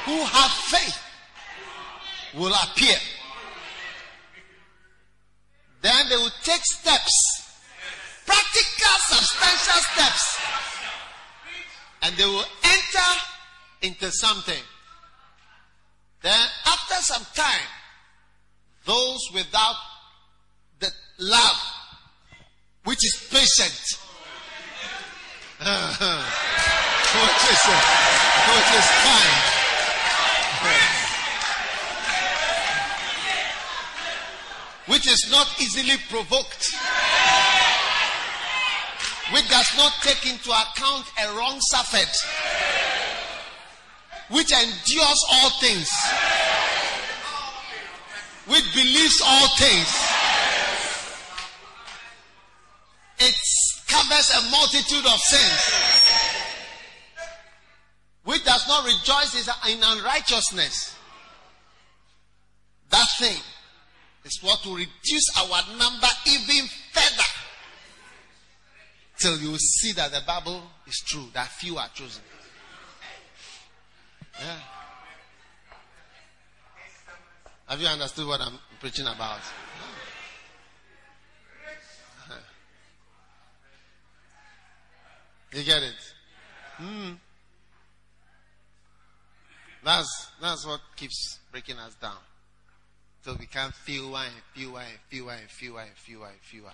who 0.06 0.24
have 0.24 0.52
faith 0.52 1.00
will 2.36 2.54
appear. 2.54 2.98
Then 5.82 6.10
they 6.10 6.16
will 6.16 6.32
take 6.44 6.62
steps, 6.63 7.44
practical, 8.26 8.98
substantial 9.08 9.82
steps, 9.94 10.42
and 12.02 12.16
they 12.16 12.26
will 12.26 12.46
enter 12.63 13.12
into 13.82 14.12
something. 14.12 14.63
Then, 16.22 16.48
after 16.66 16.96
some 16.96 17.26
time, 17.36 17.68
those 18.86 19.20
without 19.34 19.76
love, 21.19 21.58
which 22.84 23.06
is 23.06 23.27
patient, 23.30 23.99
uh-huh. 25.60 26.21
which 27.21 27.43
is, 27.51 27.62
uh, 27.65 28.53
which 28.53 28.71
is 28.77 28.88
kind, 29.03 29.58
which 34.88 35.08
is 35.08 35.27
not 35.32 35.47
easily 35.62 35.97
provoked, 36.10 36.71
which 39.34 39.49
does 39.49 39.77
not 39.77 39.93
take 40.01 40.25
into 40.32 40.49
account 40.49 41.06
a 41.23 41.36
wrong 41.36 41.60
suffered. 41.60 42.08
Which 44.30 44.51
endures 44.51 45.23
all 45.32 45.49
things, 45.62 45.89
which 48.47 48.73
believes 48.73 49.21
all 49.25 49.47
things. 49.58 50.07
Covers 53.88 54.30
a 54.38 54.52
multitude 54.52 55.06
of 55.06 55.19
sins, 55.19 56.12
which 58.23 58.43
does 58.43 58.67
not 58.67 58.86
rejoice 58.86 59.47
in 59.69 59.82
unrighteousness. 59.84 60.95
That 62.89 63.08
thing 63.19 63.38
is 64.26 64.39
what 64.41 64.65
will 64.65 64.76
reduce 64.76 65.30
our 65.39 65.62
number 65.78 66.08
even 66.28 66.67
further. 66.91 67.23
Till 69.19 69.39
you 69.39 69.58
see 69.58 69.93
that 69.93 70.12
the 70.12 70.21
Bible 70.28 70.62
is 70.86 71.02
true, 71.08 71.26
that 71.34 71.47
few 71.47 71.78
are 71.78 71.89
chosen. 71.93 72.21
Yeah. 74.39 74.60
Have 77.67 77.82
you 77.82 77.88
understood 77.88 78.28
what 78.28 78.39
I'm 78.39 78.60
preaching 78.80 79.08
about? 79.08 79.41
You 85.53 85.63
get 85.63 85.83
it? 85.83 85.95
Hmm. 86.77 87.13
That's 89.83 90.27
that's 90.41 90.65
what 90.65 90.81
keeps 90.95 91.39
breaking 91.51 91.77
us 91.77 91.95
down. 91.95 92.17
So 93.23 93.31
we 93.33 93.39
become 93.39 93.71
fewer 93.71 94.17
and 94.17 94.33
fewer 94.53 94.79
and 94.79 94.99
fewer 95.10 95.31
and 95.31 95.49
fewer 95.49 95.81
and 95.81 95.91
fewer 95.95 96.27
and 96.27 96.39
fewer. 96.41 96.71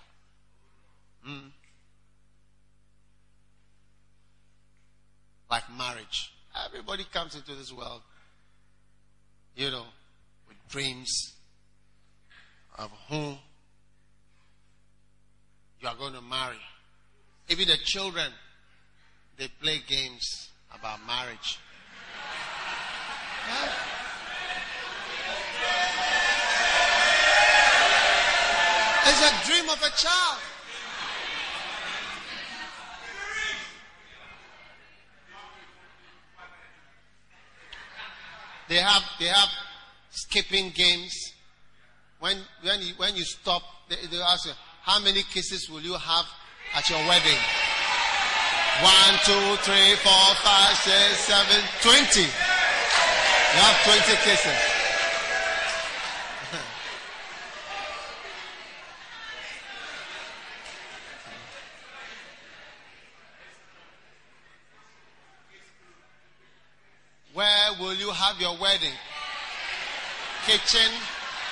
Like 5.50 5.64
marriage. 5.78 6.34
Everybody 6.66 7.06
comes 7.12 7.36
into 7.36 7.56
this 7.56 7.72
world, 7.72 8.02
you 9.56 9.70
know, 9.72 9.86
with 10.48 10.58
dreams 10.70 11.34
of 12.78 12.92
whom 13.10 13.38
you 15.82 15.88
are 15.88 15.96
going 15.96 16.14
to 16.14 16.22
marry. 16.22 16.58
Even 17.50 17.68
the 17.68 17.78
children, 17.78 18.32
they 19.44 19.50
play 19.62 19.82
games 19.90 20.48
about 20.74 21.00
marriage. 21.06 21.60
It's 29.06 29.22
a 29.22 29.46
dream 29.46 29.70
of 29.70 29.80
a 29.80 29.90
child. 29.98 30.40
They 38.70 38.78
have 38.78 39.04
they 39.20 39.26
have 39.26 39.50
skipping 40.12 40.70
games. 40.70 41.34
When 42.22 42.38
when 42.62 42.80
you, 42.80 42.94
when 42.96 43.18
you 43.18 43.26
stop, 43.26 43.62
they, 43.90 43.98
they 44.10 44.22
ask 44.22 44.46
you, 44.46 44.54
how 44.84 45.02
many 45.02 45.24
kisses 45.24 45.70
will 45.70 45.82
you 45.82 45.96
have 45.96 46.26
at 46.76 46.90
your 46.90 47.00
wedding? 47.00 47.40
One, 48.82 49.14
two, 49.24 49.56
three, 49.62 49.96
four, 49.98 50.36
five, 50.42 50.76
six, 50.78 51.20
seven, 51.20 51.62
twenty. 51.82 52.24
You 52.24 53.60
have 53.62 53.84
twenty 53.86 54.18
kisses. 54.24 54.52
Where 67.34 67.74
will 67.80 67.94
you 67.94 68.10
have 68.10 68.42
your 68.42 68.58
wedding? 68.58 68.98
Kitchen, 70.48 70.92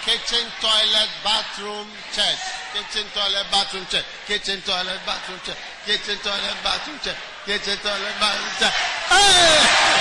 kitchen, 0.02 0.48
toilet, 0.60 1.10
bathroom, 1.24 1.88
church. 2.14 2.61
Kitchen, 2.72 3.04
toilet, 3.14 3.46
bathroom, 3.52 3.86
church. 3.90 4.06
Kitchen, 4.28 4.62
toilet, 4.64 5.00
bathroom, 5.06 5.40
church. 5.44 5.58
Kitchen, 5.86 6.18
toilet, 6.24 6.56
bathroom, 6.64 6.98
church. 7.04 7.20
Kitchen, 7.46 7.78
toilet, 7.84 8.16
bathroom, 8.16 8.54
church. 8.60 8.76
Hey! 9.12 9.92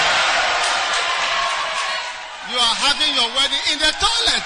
You 2.53 2.59
are 2.59 2.77
having 2.79 3.15
your 3.15 3.27
wedding 3.35 3.65
in 3.73 3.79
the 3.79 3.91
toilet. 3.99 4.45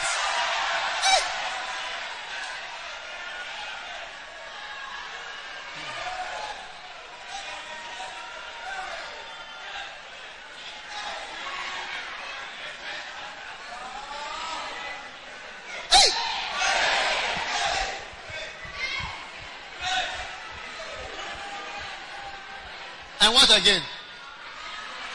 And 23.24 23.32
what 23.32 23.43
again? 23.54 23.82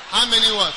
How 0.09 0.25
many 0.29 0.47
what? 0.55 0.73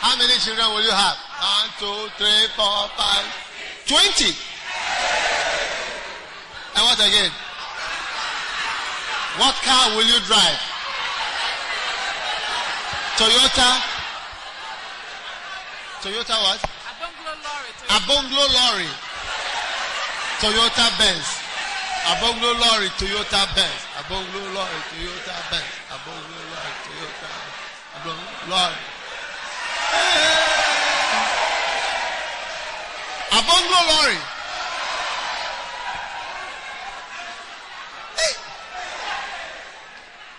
How 0.00 0.16
many 0.16 0.34
children 0.40 0.66
will 0.72 0.82
you 0.82 0.90
have? 0.90 1.16
One, 1.36 1.68
two, 1.78 2.08
three, 2.16 2.48
four, 2.56 2.88
five, 2.96 3.26
twenty. 3.84 4.32
And 6.76 6.82
what 6.84 6.98
again? 7.00 7.30
What 9.36 9.54
car 9.60 9.96
will 9.96 10.08
you 10.08 10.18
drive? 10.24 10.60
Toyota. 13.20 13.70
Toyota 16.00 16.36
what? 16.40 16.60
A 16.60 16.92
bungalow 17.00 17.36
lorry. 17.44 17.70
A 17.88 17.98
bungalow 18.08 18.48
lorry. 18.48 18.90
Toyota 20.40 20.98
Benz. 20.98 21.35
A 22.08 22.20
bungalow 22.20 22.54
lorry, 22.54 22.88
Toyota 22.98 23.42
Benz. 23.56 23.82
A 23.98 24.02
bungalow 24.08 24.52
lorry, 24.54 24.80
Toyota 24.94 25.36
Benz. 25.50 25.66
A 25.90 25.98
bungalow 26.06 26.46
lorry, 26.54 26.72
Toyota 26.86 27.28
Benz. 27.34 27.66
A 27.94 27.98
bungalow 28.04 28.46
lorry. 28.48 28.78
A 33.32 33.40
bungalow 33.42 33.84
lorry. 33.92 34.20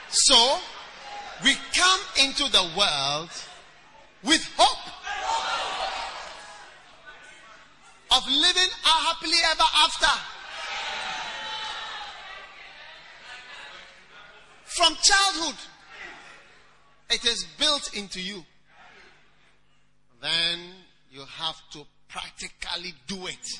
So, 0.09 0.59
we 1.43 1.53
come 1.75 1.99
into 2.23 2.49
the 2.49 2.63
world 2.77 3.29
with 4.23 4.43
hope 4.57 4.91
of 8.11 8.25
living 8.25 8.69
a 8.85 8.89
happily 8.89 9.37
ever 9.51 9.63
after. 9.83 10.36
From 14.77 14.95
childhood, 15.01 15.55
it 17.09 17.25
is 17.25 17.47
built 17.57 17.97
into 17.97 18.21
you. 18.21 18.45
Then 20.21 20.59
you 21.11 21.21
have 21.21 21.55
to 21.71 21.79
practically 22.07 22.93
do 23.07 23.25
it. 23.25 23.59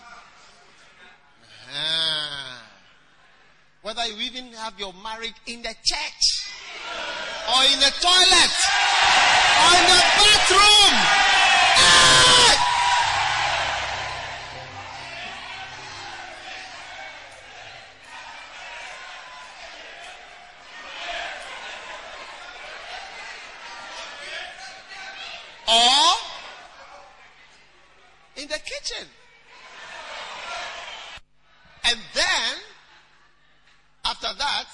Ah. 1.73 2.61
Whether 3.81 4.05
you 4.07 4.17
even 4.21 4.53
have 4.53 4.79
your 4.79 4.93
marriage 5.01 5.33
in 5.47 5.63
the 5.63 5.73
church 5.83 6.47
or 7.49 7.63
in 7.63 7.79
the 7.79 7.93
toilet 7.99 8.57
or 9.63 9.73
in 9.73 9.85
the 9.89 10.01
bathroom. 10.21 10.93
Ah! 11.79 12.27
Or 25.69 26.17
in 28.41 28.47
the 28.47 28.59
kitchen. 28.59 29.07
And 31.83 31.99
then, 32.13 32.55
after 34.05 34.27
that, 34.37 34.65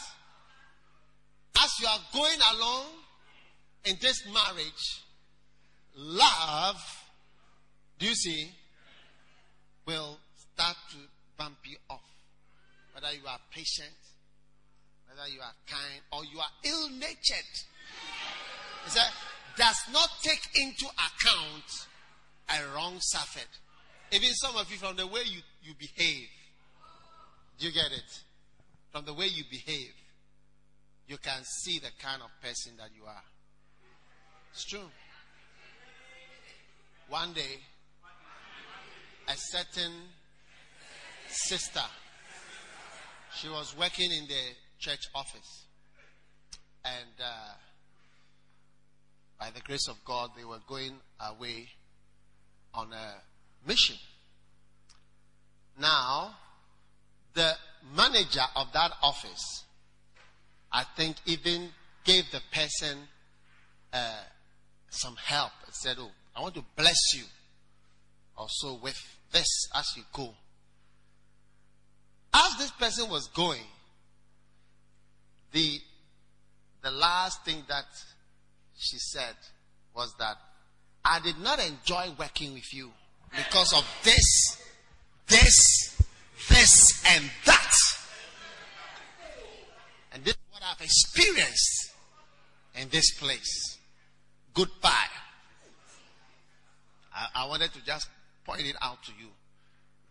as 1.63 1.79
you 1.79 1.87
are 1.87 1.99
going 2.13 2.39
along 2.55 2.85
in 3.85 3.95
marriage, 4.31 5.03
love, 5.95 6.81
do 7.99 8.07
you 8.07 8.15
see, 8.15 8.49
will 9.85 10.17
start 10.53 10.77
to 10.91 10.97
bump 11.37 11.57
you 11.65 11.77
off. 11.89 12.01
Whether 12.93 13.13
you 13.13 13.25
are 13.27 13.39
patient, 13.51 13.97
whether 15.07 15.29
you 15.29 15.41
are 15.41 15.53
kind, 15.67 16.01
or 16.11 16.23
you 16.25 16.39
are 16.39 16.51
ill 16.63 16.89
natured. 16.89 17.53
He 18.85 18.89
said, 18.89 19.09
does 19.57 19.77
not 19.91 20.09
take 20.21 20.41
into 20.55 20.85
account 20.85 21.87
a 22.49 22.75
wrong 22.75 22.97
surfeit. 22.99 23.47
Even 24.11 24.29
some 24.33 24.55
of 24.57 24.69
you, 24.71 24.77
from 24.77 24.95
the 24.95 25.07
way 25.07 25.21
you, 25.25 25.39
you 25.63 25.73
behave, 25.77 26.27
do 27.59 27.67
you 27.67 27.73
get 27.73 27.91
it? 27.91 28.21
From 28.91 29.05
the 29.05 29.13
way 29.13 29.27
you 29.27 29.43
behave, 29.49 29.93
you 31.07 31.17
can 31.17 31.43
see 31.43 31.79
the 31.79 31.89
kind 31.99 32.21
of 32.21 32.29
person 32.41 32.73
that 32.77 32.89
you 32.95 33.05
are. 33.05 33.23
It's 34.53 34.65
true. 34.65 34.85
One 37.09 37.33
day, 37.33 37.57
a 39.27 39.33
certain 39.35 39.91
sister, 41.27 41.81
she 43.35 43.49
was 43.49 43.75
working 43.75 44.11
in 44.11 44.27
the 44.27 44.41
church 44.77 44.99
office. 45.15 45.65
And 46.85 47.09
uh, 47.19 47.53
by 49.39 49.49
the 49.49 49.61
grace 49.61 49.87
of 49.89 49.95
God, 50.05 50.29
they 50.37 50.45
were 50.45 50.61
going 50.67 50.99
away 51.19 51.69
on 52.75 52.93
a 52.93 53.67
mission. 53.67 53.95
Now, 55.81 56.35
the 57.33 57.53
manager 57.95 58.43
of 58.55 58.67
that 58.73 58.91
office, 59.01 59.63
I 60.71 60.83
think, 60.95 61.17
even 61.25 61.69
gave 62.03 62.25
the 62.31 62.41
person 62.51 62.99
uh, 63.91 64.13
some 64.93 65.15
help 65.15 65.51
and 65.65 65.73
said, 65.73 65.97
Oh, 65.99 66.11
I 66.35 66.41
want 66.41 66.55
to 66.55 66.63
bless 66.75 67.13
you 67.15 67.23
also 68.37 68.79
with 68.81 68.99
this 69.31 69.69
as 69.75 69.85
you 69.95 70.03
go. 70.13 70.33
As 72.33 72.57
this 72.57 72.71
person 72.71 73.09
was 73.09 73.27
going, 73.27 73.61
the, 75.51 75.79
the 76.81 76.91
last 76.91 77.45
thing 77.45 77.63
that 77.69 77.85
she 78.77 78.97
said 78.97 79.35
was 79.95 80.13
that 80.17 80.37
I 81.05 81.19
did 81.19 81.39
not 81.39 81.59
enjoy 81.59 82.09
working 82.17 82.53
with 82.53 82.73
you 82.73 82.91
because 83.35 83.73
of 83.73 83.85
this, 84.03 84.57
this, 85.27 86.01
this, 86.49 87.05
and 87.15 87.29
that. 87.45 87.71
And 90.13 90.23
this 90.23 90.33
is 90.33 90.39
what 90.51 90.63
I've 90.63 90.81
experienced 90.81 91.93
in 92.75 92.89
this 92.89 93.11
place. 93.19 93.72
Goodbye. 94.53 95.09
I, 97.13 97.27
I 97.35 97.47
wanted 97.47 97.73
to 97.73 97.83
just 97.85 98.07
point 98.45 98.61
it 98.61 98.75
out 98.81 99.03
to 99.03 99.11
you. 99.19 99.29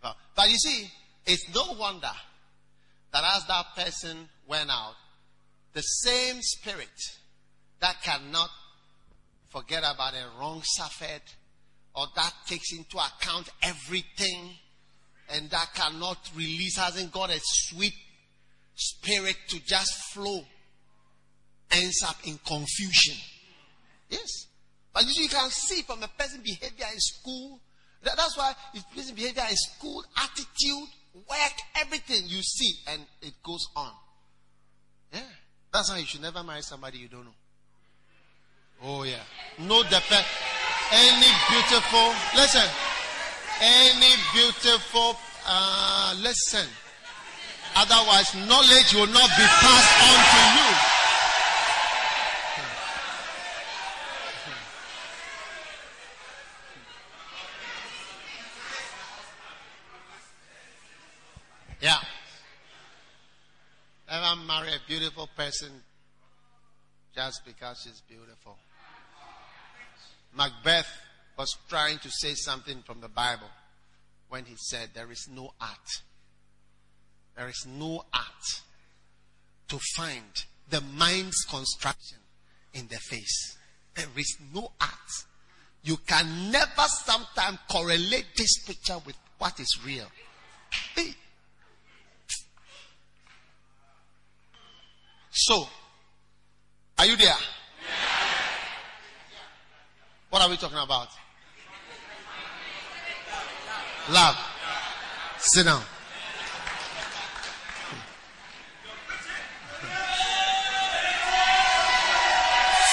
But, 0.03 0.17
but 0.35 0.51
you 0.51 0.57
see, 0.57 0.91
it's 1.27 1.53
no 1.55 1.75
wonder 1.79 2.11
that 3.13 3.25
as 3.37 3.47
that 3.47 3.67
person 3.77 4.29
went 4.49 4.71
out, 4.71 4.95
the 5.73 5.83
same 5.83 6.41
spirit 6.41 6.89
that 7.81 8.03
cannot 8.03 8.51
forget 9.51 9.81
about 9.81 10.15
a 10.15 10.39
wrong 10.41 10.63
surfeit 10.65 11.23
or 11.95 12.07
that 12.17 12.33
takes 12.47 12.73
into 12.73 12.97
account 12.97 13.49
everything 13.63 14.51
and 15.31 15.51
that 15.51 15.69
cannot 15.75 16.19
release, 16.35 16.77
hasn't 16.77 17.13
got 17.13 17.31
a 17.31 17.39
sweet 17.43 17.95
spirit 18.75 19.37
to 19.49 19.65
just 19.65 19.95
flow, 20.13 20.41
ends 21.71 22.03
up 22.07 22.17
in 22.25 22.39
confusion. 22.47 23.17
Yes. 24.13 24.47
But 24.93 25.05
you 25.17 25.27
can 25.29 25.51
see 25.51 25.81
from 25.83 26.01
the 26.01 26.09
person 26.09 26.43
behavior 26.45 26.85
in 26.93 27.01
school, 27.01 27.59
that, 28.03 28.15
that's 28.17 28.37
why 28.37 28.53
his 28.75 28.83
person 28.95 29.15
behavior 29.15 29.45
in 29.49 29.57
school, 29.57 30.05
attitude, 30.19 30.89
work, 31.15 31.57
everything 31.81 32.23
you 32.27 32.43
see, 32.43 32.75
and 32.89 33.01
it 33.23 33.33
goes 33.43 33.67
on. 33.75 33.93
Yeah. 35.15 35.21
That's 35.73 35.91
why 35.91 35.99
you 35.99 36.05
should 36.05 36.21
never 36.21 36.43
marry 36.43 36.61
somebody 36.61 36.99
you 36.99 37.09
don't 37.09 37.25
know. 37.25 37.35
Oh 38.85 39.05
yeah. 39.05 39.23
No 39.61 39.83
pe- 39.83 40.27
any 40.93 41.33
beautiful 41.49 42.13
listen. 42.37 42.69
Any 43.61 44.13
beautiful 44.35 45.17
uh 45.47 46.15
listen. 46.21 46.67
Otherwise 47.77 48.35
knowledge 48.47 48.93
will 48.95 49.07
not 49.07 49.31
be 49.39 49.47
passed 49.47 50.03
on 50.03 50.19
to 50.33 50.41
you. 50.59 50.93
Yeah. 61.83 61.99
Never 64.09 64.37
marry 64.47 64.69
a 64.69 64.79
beautiful 64.87 65.22
person 65.37 65.71
just 67.15 67.45
because 67.45 67.81
she's 67.83 68.01
beautiful. 68.09 68.57
Macbeth 70.35 70.89
was 71.39 71.57
trying 71.69 71.99
to 71.99 72.11
say 72.11 72.35
something 72.35 72.83
from 72.87 73.01
the 73.01 73.09
Bible 73.09 73.49
when 74.29 74.45
he 74.45 74.55
said, 74.57 74.91
There 74.95 75.11
is 75.11 75.29
no 75.31 75.53
art. 75.61 76.03
There 77.37 77.49
is 77.49 77.67
no 77.67 78.05
art 78.13 78.63
to 79.69 79.79
find 79.97 80.45
the 80.69 80.81
mind's 80.97 81.45
construction 81.51 82.19
in 82.75 82.89
the 82.89 82.97
face. 82.97 83.57
There 83.95 84.07
is 84.17 84.37
no 84.55 84.73
art. 84.81 84.91
You 85.85 85.97
can 86.07 86.51
never 86.51 86.83
sometimes 87.05 87.59
correlate 87.71 88.27
this 88.37 88.65
picture 88.65 88.99
with 89.05 89.17
what 89.39 89.59
is 89.61 89.79
real. 89.85 90.07
Hey. 90.95 91.15
So, 95.35 95.67
are 96.99 97.07
you 97.07 97.17
there? 97.17 97.35
What 100.29 100.43
are 100.43 100.51
we 100.51 100.59
talking 100.59 100.77
about? 100.77 101.09
Love. 104.11 104.37
Sit 105.39 105.65
down. 105.65 105.83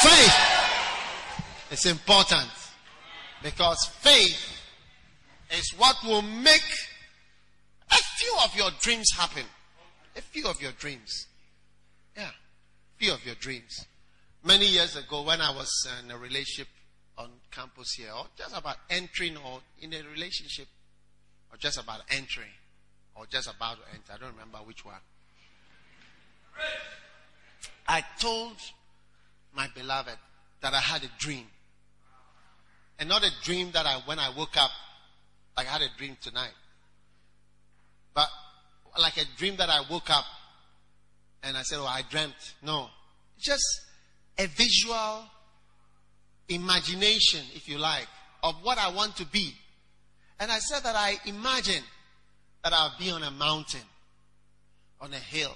Faith 0.02 0.36
is 1.72 1.86
important 1.88 2.50
because 3.44 3.86
faith 4.00 4.62
is 5.52 5.74
what 5.78 5.98
will 6.06 6.22
make 6.22 6.64
a 7.92 7.96
few 7.96 8.34
of 8.46 8.56
your 8.56 8.72
dreams 8.82 9.10
happen. 9.18 9.44
A 10.16 10.22
few 10.22 10.48
of 10.48 10.62
your 10.62 10.72
dreams. 10.72 11.28
Of 13.02 13.26
your 13.26 13.36
dreams. 13.36 13.86
Many 14.44 14.68
years 14.68 14.98
ago, 14.98 15.24
when 15.24 15.40
I 15.40 15.56
was 15.56 15.88
in 16.04 16.12
a 16.12 16.18
relationship 16.18 16.68
on 17.18 17.30
campus 17.50 17.94
here, 17.94 18.12
or 18.12 18.26
just 18.38 18.56
about 18.56 18.76
entering, 18.90 19.38
or 19.38 19.62
in 19.82 19.94
a 19.94 20.02
relationship, 20.14 20.68
or 21.50 21.58
just 21.58 21.82
about 21.82 22.02
entering, 22.12 22.52
or 23.16 23.26
just 23.26 23.48
about 23.48 23.78
to 23.78 23.84
enter, 23.94 24.14
I 24.14 24.18
don't 24.18 24.34
remember 24.34 24.58
which 24.60 24.84
one. 24.84 25.00
I 27.88 28.04
told 28.20 28.58
my 29.54 29.68
beloved 29.74 30.18
that 30.62 30.74
I 30.74 30.80
had 30.80 31.04
a 31.06 31.10
dream. 31.18 31.48
And 33.00 33.08
not 33.08 33.24
a 33.24 33.32
dream 33.44 33.72
that 33.72 33.86
I, 33.86 34.02
when 34.06 34.20
I 34.20 34.30
woke 34.38 34.58
up, 34.58 34.72
like 35.56 35.68
I 35.68 35.72
had 35.72 35.82
a 35.82 35.98
dream 35.98 36.18
tonight. 36.22 36.54
But 38.14 38.28
like 39.00 39.16
a 39.16 39.26
dream 39.38 39.56
that 39.56 39.70
I 39.70 39.84
woke 39.90 40.10
up 40.10 40.26
and 41.44 41.58
I 41.58 41.62
said, 41.64 41.78
Oh, 41.80 41.86
I 41.86 42.02
dreamt. 42.10 42.56
No. 42.64 42.88
Just 43.40 43.64
a 44.38 44.48
visual 44.48 45.24
imagination, 46.48 47.42
if 47.54 47.68
you 47.68 47.78
like, 47.78 48.08
of 48.44 48.56
what 48.64 48.78
I 48.78 48.90
want 48.90 49.16
to 49.18 49.26
be. 49.26 49.54
And 50.40 50.52
I 50.52 50.60
said 50.60 50.84
that 50.84 50.96
I 50.96 51.18
imagine 51.26 51.84
that 52.64 52.74
I'll 52.74 52.94
be 52.98 53.12
on 53.12 53.24
a 53.24 53.32
mountain, 53.32 53.82
on 55.02 55.14
a 55.14 55.18
hill, 55.18 55.56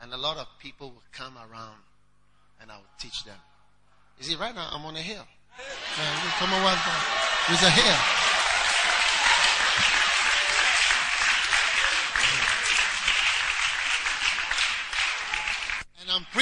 and 0.00 0.12
a 0.12 0.16
lot 0.16 0.36
of 0.36 0.46
people 0.58 0.90
will 0.90 1.02
come 1.12 1.36
around 1.36 1.78
and 2.60 2.70
I 2.70 2.76
will 2.76 2.84
teach 2.98 3.24
them. 3.24 3.36
You 4.18 4.24
see, 4.24 4.36
right 4.36 4.54
now 4.54 4.68
I'm 4.72 4.84
on 4.84 4.96
a 4.96 5.00
hill. 5.00 5.24
come 6.38 6.52
on, 6.52 6.78
there's 7.48 7.62
a 7.62 7.70
hill. 7.70 8.21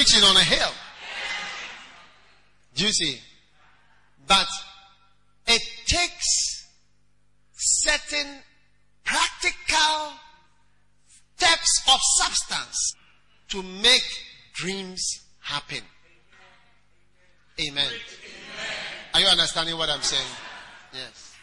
Preaching 0.00 0.24
on 0.24 0.34
a 0.34 0.40
hill. 0.40 0.72
Do 2.74 2.86
you 2.86 2.90
see? 2.90 3.20
But 4.26 4.46
it 5.46 5.60
takes 5.84 6.66
certain 7.52 8.26
practical 9.04 10.14
steps 11.36 11.82
of 11.92 12.00
substance 12.16 12.94
to 13.48 13.62
make 13.62 14.02
dreams 14.54 15.20
happen. 15.40 15.82
Amen. 17.60 17.90
Are 19.12 19.20
you 19.20 19.26
understanding 19.26 19.76
what 19.76 19.90
I'm 19.90 20.00
saying? 20.00 20.32
Yes. 20.94 21.36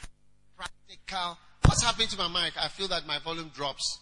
Practical. 0.57 1.37
What's 1.63 1.83
happening 1.83 2.07
to 2.07 2.17
my 2.17 2.27
mic? 2.27 2.53
I 2.59 2.69
feel 2.69 2.87
that 2.87 3.05
my 3.05 3.19
volume 3.19 3.51
drops. 3.53 3.99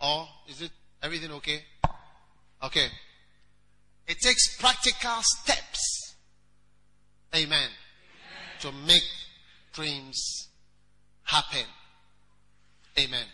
Or 0.00 0.26
is 0.48 0.62
it 0.62 0.70
everything 1.02 1.32
okay? 1.32 1.60
Okay. 2.64 2.86
It 4.10 4.18
takes 4.18 4.56
practical 4.56 5.22
steps. 5.22 6.16
Amen. 7.32 7.46
Amen. 7.52 7.70
To 8.58 8.72
make 8.84 9.04
dreams 9.72 10.48
happen. 11.22 11.64
Amen. 12.98 13.12
Amen. 13.12 13.28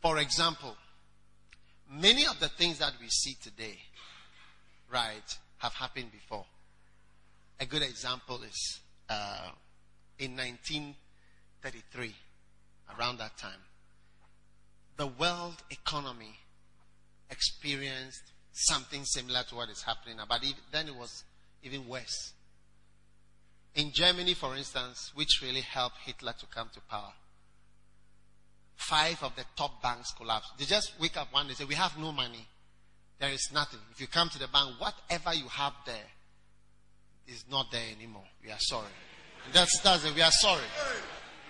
For 0.00 0.16
example, 0.16 0.74
many 1.92 2.24
of 2.26 2.40
the 2.40 2.48
things 2.48 2.78
that 2.78 2.94
we 2.98 3.08
see 3.08 3.36
today, 3.42 3.76
right, 4.90 5.36
have 5.58 5.74
happened 5.74 6.10
before. 6.10 6.46
A 7.60 7.66
good 7.66 7.82
example 7.82 8.40
is 8.42 8.80
uh, 9.10 9.50
in 10.18 10.34
1933, 10.34 12.14
around 12.98 13.18
that 13.18 13.36
time, 13.36 13.60
the 14.96 15.08
world 15.08 15.56
economy 15.68 16.36
experienced 17.30 18.29
something 18.52 19.04
similar 19.04 19.42
to 19.48 19.54
what 19.54 19.68
is 19.68 19.82
happening 19.82 20.16
now, 20.16 20.24
but 20.28 20.44
then 20.72 20.88
it 20.88 20.94
was 20.94 21.24
even 21.62 21.86
worse. 21.88 22.32
In 23.74 23.92
Germany, 23.92 24.34
for 24.34 24.56
instance, 24.56 25.12
which 25.14 25.40
really 25.42 25.60
helped 25.60 25.96
Hitler 26.04 26.34
to 26.40 26.46
come 26.46 26.68
to 26.74 26.80
power, 26.82 27.12
five 28.74 29.22
of 29.22 29.36
the 29.36 29.44
top 29.56 29.82
banks 29.82 30.12
collapsed. 30.12 30.50
They 30.58 30.64
just 30.64 30.92
wake 31.00 31.16
up 31.16 31.32
one 31.32 31.46
day 31.46 31.50
and 31.50 31.58
say, 31.58 31.64
We 31.64 31.76
have 31.76 31.96
no 31.98 32.10
money. 32.12 32.46
There 33.20 33.30
is 33.30 33.50
nothing. 33.52 33.80
If 33.92 34.00
you 34.00 34.06
come 34.06 34.28
to 34.30 34.38
the 34.38 34.48
bank, 34.48 34.76
whatever 34.78 35.34
you 35.34 35.46
have 35.48 35.74
there 35.84 36.08
is 37.28 37.44
not 37.50 37.70
there 37.70 37.84
anymore. 37.96 38.24
We 38.42 38.50
are 38.50 38.58
sorry. 38.58 38.88
That's, 39.52 39.78
that's 39.80 40.04
it. 40.04 40.14
We 40.14 40.22
are 40.22 40.30
sorry. 40.30 40.64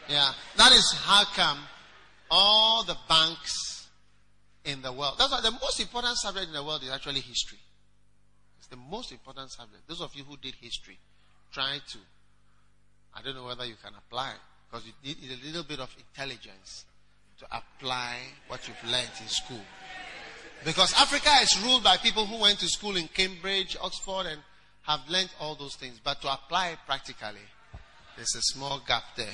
Yeah. 0.09 0.33
That 0.57 0.73
is 0.73 0.93
how 1.05 1.25
come 1.35 1.59
all 2.31 2.85
the 2.85 2.97
banks 3.09 3.80
in 4.65 4.83
the 4.83 4.93
world. 4.93 5.15
That's 5.19 5.31
why 5.31 5.41
the 5.41 5.53
most 5.53 5.81
important 5.81 6.17
subject 6.17 6.49
in 6.49 6.53
the 6.53 6.65
world 6.65 6.83
is 6.83 6.91
actually 6.91 7.21
history. 7.21 7.59
It's 8.59 8.69
the 8.69 8.77
most 8.77 9.13
important 9.13 9.51
subject. 9.51 9.89
Those 9.89 10.01
of 10.01 10.15
you 10.15 10.25
who 10.25 10.37
did 10.37 10.55
history, 10.61 10.99
try 11.53 11.79
to. 11.93 11.99
I 13.15 13.23
don't 13.23 13.35
know 13.35 13.45
whether 13.45 13.65
you 13.65 13.75
can 13.83 13.93
apply 13.97 14.35
because 14.71 14.87
you 14.87 14.93
need 15.03 15.41
a 15.43 15.47
little 15.47 15.65
bit 15.65 15.81
of 15.81 15.95
intelligence 15.99 16.85
to 17.39 17.47
apply 17.47 18.17
what 18.49 18.67
you've 18.69 18.91
learned 18.91 19.11
in 19.21 19.29
school. 19.29 19.61
Because 20.65 20.93
Africa 20.95 21.31
is 21.43 21.59
ruled 21.63 21.83
by 21.83 21.97
people 21.97 22.27
who 22.27 22.41
went 22.41 22.59
to 22.61 22.69
school 22.69 22.97
in 22.97 23.09
Cambridge, 23.09 23.77
Oxford, 23.81 24.27
and 24.27 24.41
have 24.83 25.01
learned 25.09 25.31
all 25.41 25.55
those 25.55 25.75
things. 25.75 25.99
But 26.03 26.21
to 26.21 26.33
apply 26.33 26.77
practically, 26.87 27.41
there's 28.17 28.35
a 28.37 28.43
small 28.43 28.83
gap 28.87 29.03
there. 29.17 29.27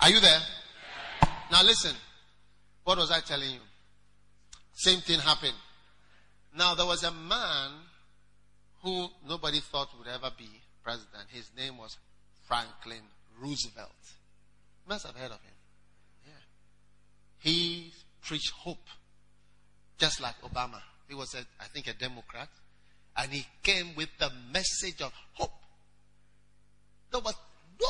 Are 0.00 0.10
you 0.10 0.20
there? 0.20 0.40
Now 1.50 1.62
listen. 1.62 1.94
What 2.84 2.98
was 2.98 3.10
I 3.10 3.20
telling 3.20 3.50
you? 3.50 3.60
Same 4.74 5.00
thing 5.00 5.18
happened. 5.18 5.54
Now 6.56 6.74
there 6.74 6.86
was 6.86 7.02
a 7.02 7.10
man 7.10 7.72
who 8.82 9.08
nobody 9.28 9.60
thought 9.60 9.88
would 9.98 10.06
ever 10.06 10.30
be 10.38 10.48
president. 10.84 11.24
His 11.30 11.50
name 11.56 11.78
was 11.78 11.96
Franklin 12.46 13.02
Roosevelt. 13.40 13.90
You 14.84 14.88
must 14.88 15.06
have 15.06 15.16
heard 15.16 15.32
of 15.32 15.40
him. 15.42 15.54
Yeah. 16.24 16.32
He 17.38 17.92
preached 18.22 18.52
hope, 18.52 18.86
just 19.98 20.20
like 20.20 20.40
Obama. 20.42 20.80
He 21.08 21.14
was, 21.14 21.34
a, 21.34 21.38
I 21.60 21.66
think, 21.66 21.88
a 21.88 21.94
Democrat, 21.94 22.48
and 23.16 23.32
he 23.32 23.46
came 23.62 23.94
with 23.96 24.10
the 24.18 24.30
message 24.52 25.00
of 25.02 25.12
hope. 25.32 25.50
There 27.10 27.20
was 27.20 27.34
no 27.80 27.88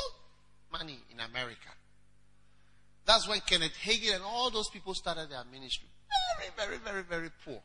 money 0.73 0.99
in 1.13 1.21
America. 1.21 1.69
That's 3.07 3.29
when 3.29 3.41
Kenneth 3.41 3.77
Hagin 3.83 4.17
and 4.17 4.25
all 4.25 4.51
those 4.51 4.69
people 4.69 4.93
started 4.95 5.31
their 5.31 5.45
ministry. 5.51 5.89
Very, 6.39 6.51
very, 6.69 6.79
very, 6.79 7.03
very 7.03 7.31
poor. 7.45 7.63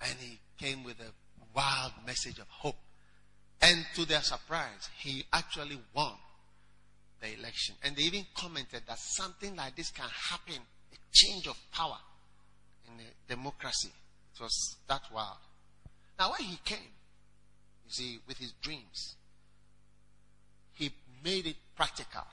And 0.00 0.16
he 0.18 0.38
came 0.58 0.82
with 0.82 0.98
a 1.00 1.12
wild 1.54 1.92
message 2.06 2.38
of 2.38 2.46
hope. 2.48 2.76
And 3.60 3.84
to 3.96 4.06
their 4.06 4.22
surprise, 4.22 4.88
he 4.98 5.24
actually 5.32 5.78
won 5.94 6.14
the 7.20 7.38
election. 7.38 7.74
And 7.84 7.94
they 7.94 8.04
even 8.04 8.24
commented 8.34 8.82
that 8.88 8.98
something 8.98 9.54
like 9.56 9.76
this 9.76 9.90
can 9.90 10.08
happen 10.30 10.62
a 10.90 10.96
change 11.12 11.46
of 11.46 11.56
power 11.70 11.98
in 12.86 12.94
a 12.94 13.34
democracy. 13.34 13.92
It 14.34 14.40
was 14.40 14.76
that 14.88 15.02
wild. 15.12 15.36
Now, 16.18 16.30
when 16.30 16.48
he 16.48 16.58
came, 16.64 16.78
you 17.84 17.90
see, 17.90 18.18
with 18.26 18.38
his 18.38 18.52
dreams, 18.62 19.16
he 20.72 20.90
made 21.22 21.46
it 21.46 21.56
practical. 21.76 22.24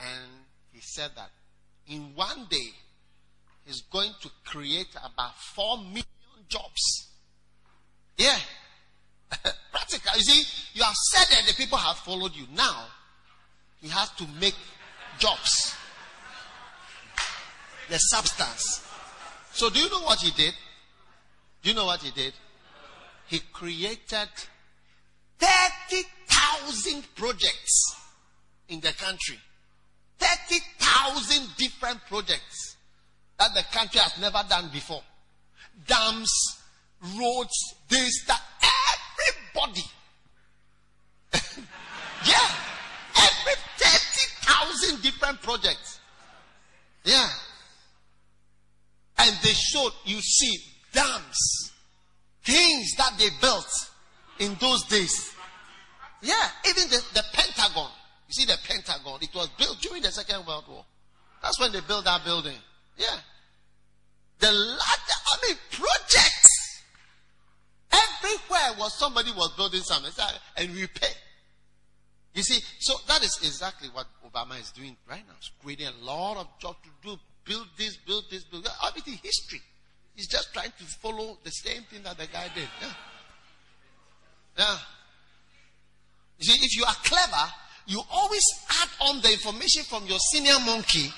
And 0.00 0.30
he 0.74 0.80
said 0.80 1.12
that 1.14 1.30
in 1.86 2.14
one 2.16 2.46
day, 2.50 2.70
he's 3.64 3.82
going 3.82 4.10
to 4.22 4.30
create 4.44 4.88
about 4.96 5.38
4 5.54 5.78
million 5.78 6.04
jobs. 6.48 7.08
Yeah. 8.18 8.36
practical. 9.70 10.16
You 10.16 10.22
see, 10.22 10.68
you 10.74 10.82
have 10.82 10.94
said 10.94 11.36
that 11.36 11.46
the 11.46 11.54
people 11.54 11.78
have 11.78 11.96
followed 11.98 12.34
you. 12.34 12.46
Now, 12.54 12.86
he 13.80 13.88
has 13.88 14.10
to 14.10 14.26
make 14.40 14.54
jobs 15.18 15.74
the 17.88 17.98
substance. 17.98 18.84
So, 19.52 19.70
do 19.70 19.78
you 19.78 19.88
know 19.90 20.02
what 20.02 20.18
he 20.18 20.30
did? 20.30 20.54
Do 21.62 21.68
you 21.70 21.76
know 21.76 21.86
what 21.86 22.02
he 22.02 22.10
did? 22.10 22.32
He 23.28 23.40
created 23.52 24.28
30,000 25.38 27.04
projects 27.14 27.96
in 28.68 28.80
the 28.80 28.92
country. 28.92 29.38
30,000 30.24 31.56
different 31.56 32.00
projects 32.08 32.76
that 33.38 33.54
the 33.54 33.62
country 33.76 34.00
has 34.00 34.18
never 34.20 34.42
done 34.48 34.70
before. 34.72 35.02
Dams, 35.86 36.30
roads, 37.18 37.74
this, 37.88 38.24
that, 38.26 38.40
everybody. 39.52 39.82
yeah. 42.26 42.50
Every 43.16 43.54
30,000 43.76 45.02
different 45.02 45.42
projects. 45.42 46.00
Yeah. 47.04 47.28
And 49.18 49.36
they 49.42 49.52
showed, 49.52 49.92
you 50.04 50.20
see, 50.20 50.56
dams, 50.92 51.72
things 52.44 52.92
that 52.96 53.12
they 53.18 53.28
built 53.40 53.70
in 54.38 54.56
those 54.60 54.84
days. 54.84 55.32
Yeah, 56.22 56.48
even 56.68 56.88
the, 56.88 57.02
the 57.12 57.22
Pentagon. 57.32 57.90
See 58.34 58.46
the 58.46 58.58
Pentagon, 58.66 59.20
it 59.22 59.32
was 59.32 59.48
built 59.56 59.80
during 59.80 60.02
the 60.02 60.10
Second 60.10 60.44
World 60.44 60.64
War. 60.68 60.84
That's 61.40 61.60
when 61.60 61.70
they 61.70 61.80
built 61.86 62.04
that 62.04 62.24
building. 62.24 62.56
Yeah. 62.96 63.16
The 64.40 64.50
larger, 64.50 65.18
I 65.32 65.46
mean, 65.46 65.56
projects. 65.70 66.82
Everywhere 67.92 68.78
was 68.78 68.98
somebody 68.98 69.30
was 69.30 69.52
building 69.56 69.82
something. 69.82 70.10
And 70.56 70.72
we 70.72 70.88
pay. 70.88 71.14
You 72.34 72.42
see, 72.42 72.60
so 72.80 72.94
that 73.06 73.22
is 73.22 73.38
exactly 73.44 73.88
what 73.92 74.06
Obama 74.28 74.60
is 74.60 74.72
doing 74.72 74.96
right 75.08 75.22
now. 75.28 75.34
He's 75.38 75.50
creating 75.62 75.86
a 75.86 76.04
lot 76.04 76.36
of 76.38 76.48
jobs 76.58 76.78
to 76.82 77.08
do, 77.08 77.16
build 77.44 77.68
this, 77.78 77.96
build 77.98 78.24
this, 78.32 78.42
build 78.44 78.64
that. 78.64 78.72
Everything 78.84 79.20
history. 79.22 79.60
He's 80.16 80.26
just 80.26 80.52
trying 80.52 80.72
to 80.76 80.84
follow 81.00 81.38
the 81.44 81.50
same 81.50 81.82
thing 81.84 82.02
that 82.02 82.18
the 82.18 82.26
guy 82.26 82.48
did. 82.52 82.68
Yeah. 82.80 82.92
Yeah. 84.58 84.78
You 86.38 86.44
see, 86.46 86.64
if 86.64 86.76
you 86.76 86.84
are 86.84 86.94
clever, 87.04 87.52
you 87.86 88.00
always 88.10 88.44
add 88.82 88.88
on 89.08 89.20
the 89.20 89.32
information 89.32 89.82
from 89.84 90.06
your 90.06 90.18
senior 90.32 90.58
monkey, 90.64 91.12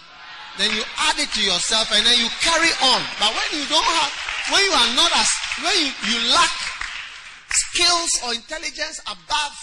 then 0.59 0.71
you 0.75 0.83
add 0.99 1.19
it 1.19 1.29
to 1.31 1.43
yourself, 1.43 1.93
and 1.93 2.05
then 2.05 2.19
you 2.19 2.29
carry 2.41 2.71
on. 2.83 3.01
But 3.21 3.31
when 3.31 3.61
you 3.61 3.67
don't 3.69 3.85
have, 3.85 4.13
when 4.51 4.65
you 4.65 4.73
are 4.73 4.95
not 4.97 5.11
as, 5.15 5.31
when 5.63 5.77
you, 5.79 5.93
you 6.11 6.33
lack 6.35 6.51
skills 7.49 8.11
or 8.25 8.35
intelligence 8.35 9.01
above 9.07 9.57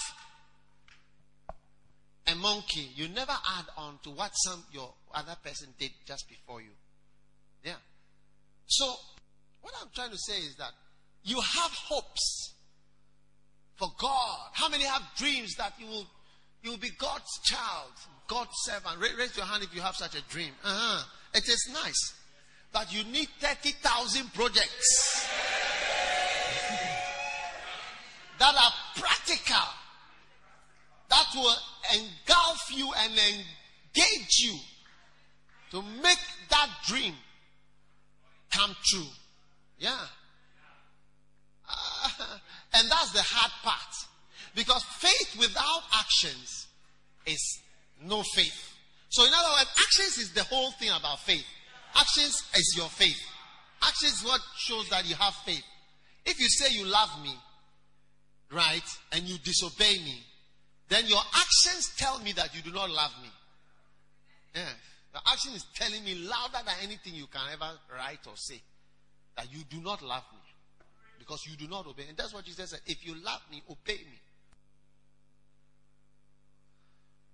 a 2.27 2.35
monkey, 2.35 2.89
you 2.95 3.09
never 3.09 3.31
add 3.57 3.65
on 3.77 3.99
to 4.03 4.11
what 4.11 4.31
some 4.35 4.63
your 4.71 4.93
other 5.13 5.35
person 5.43 5.69
did 5.79 5.91
just 6.05 6.29
before 6.29 6.61
you. 6.61 6.71
Yeah. 7.63 7.79
So, 8.67 8.85
what 9.61 9.73
I'm 9.81 9.89
trying 9.93 10.11
to 10.11 10.17
say 10.17 10.37
is 10.37 10.55
that 10.57 10.71
you 11.23 11.35
have 11.35 11.71
hopes 11.71 12.53
for 13.75 13.89
God. 13.99 14.37
How 14.53 14.69
many 14.69 14.83
have 14.83 15.01
dreams 15.17 15.55
that 15.55 15.73
you 15.79 15.87
will 15.87 16.07
you 16.63 16.71
will 16.71 16.77
be 16.77 16.91
God's 16.97 17.39
child, 17.43 17.91
God's 18.27 18.51
servant? 18.63 18.97
Raise 18.99 19.35
your 19.35 19.45
hand 19.45 19.63
if 19.63 19.75
you 19.75 19.81
have 19.81 19.95
such 19.95 20.15
a 20.15 20.21
dream. 20.29 20.51
Uh-huh. 20.63 21.03
It 21.35 21.47
is 21.47 21.69
nice. 21.73 22.13
But 22.71 22.93
you 22.93 23.03
need 23.03 23.27
30,000 23.39 24.33
projects 24.33 25.29
that 28.39 28.55
are 28.55 28.71
practical, 28.95 29.67
that 31.09 31.25
will 31.35 31.55
engulf 31.93 32.71
you 32.73 32.91
and 32.97 33.11
engage 33.11 34.39
you 34.39 34.57
to 35.71 35.81
make 36.01 36.19
that 36.49 36.69
dream 36.87 37.13
come 38.51 38.75
true. 38.85 39.07
Yeah. 39.77 39.97
Uh, 41.69 42.09
and 42.73 42.89
that's 42.89 43.11
the 43.11 43.21
hard 43.21 43.51
part. 43.63 44.07
Because 44.55 44.83
faith 44.83 45.35
without 45.39 45.81
actions 45.97 46.67
is 47.25 47.59
no 48.01 48.23
faith. 48.35 48.73
So, 49.09 49.25
in 49.25 49.31
other 49.33 49.49
words, 49.49 49.69
actions 49.77 50.17
is 50.17 50.31
the 50.33 50.43
whole 50.43 50.71
thing 50.71 50.89
about 50.89 51.19
faith. 51.19 51.45
Actions 51.95 52.43
is 52.55 52.73
your 52.77 52.89
faith. 52.89 53.19
Actions 53.81 54.13
is 54.13 54.23
what 54.23 54.41
shows 54.57 54.89
that 54.89 55.07
you 55.07 55.15
have 55.15 55.33
faith. 55.45 55.63
If 56.25 56.39
you 56.39 56.47
say 56.47 56.73
you 56.73 56.85
love 56.85 57.09
me, 57.21 57.35
right, 58.51 58.83
and 59.11 59.23
you 59.23 59.37
disobey 59.39 59.99
me, 60.03 60.23
then 60.89 61.05
your 61.07 61.21
actions 61.33 61.93
tell 61.97 62.19
me 62.19 62.33
that 62.33 62.55
you 62.55 62.61
do 62.61 62.71
not 62.71 62.89
love 62.89 63.11
me. 63.21 63.29
Yeah. 64.55 64.69
The 65.13 65.19
action 65.31 65.53
is 65.53 65.65
telling 65.75 66.03
me 66.03 66.15
louder 66.15 66.65
than 66.65 66.75
anything 66.81 67.13
you 67.13 67.27
can 67.27 67.41
ever 67.53 67.69
write 67.95 68.25
or 68.25 68.33
say 68.35 68.61
that 69.37 69.51
you 69.51 69.63
do 69.69 69.79
not 69.81 70.01
love 70.01 70.23
me 70.33 70.39
because 71.19 71.45
you 71.45 71.55
do 71.55 71.67
not 71.67 71.85
obey. 71.85 72.05
And 72.09 72.17
that's 72.17 72.33
what 72.33 72.45
Jesus 72.45 72.71
said. 72.71 72.81
If 72.85 73.05
you 73.05 73.15
love 73.23 73.41
me, 73.51 73.61
obey 73.69 73.97
me. 73.97 74.19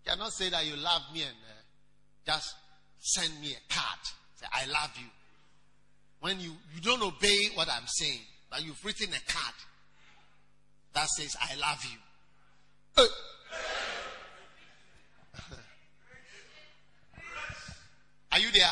You 0.10 0.16
cannot 0.16 0.34
say 0.34 0.49
that 0.49 0.66
you 0.66 0.76
love 0.76 1.03
me 1.14 1.22
and 1.22 1.30
uh, 1.30 1.62
just 2.26 2.55
send 2.97 3.39
me 3.41 3.49
a 3.49 3.60
card. 3.72 3.99
Say, 4.38 4.47
I 4.51 4.66
love 4.66 4.89
you. 4.97 5.05
When 6.20 6.39
you, 6.39 6.53
you 6.74 6.82
don't 6.82 7.03
obey 7.03 7.49
what 7.53 7.70
I'm 7.70 7.86
saying, 7.86 8.22
but 8.49 8.66
you've 8.66 8.84
written 8.84 9.10
a 9.10 9.32
card 9.32 9.53
that 10.93 11.07
says, 11.10 11.38
I 11.39 11.53
love 11.57 11.86
you. 11.86 11.99
Uh, 12.97 13.05
Are 18.32 18.39
you 18.39 18.51
there? 18.51 18.66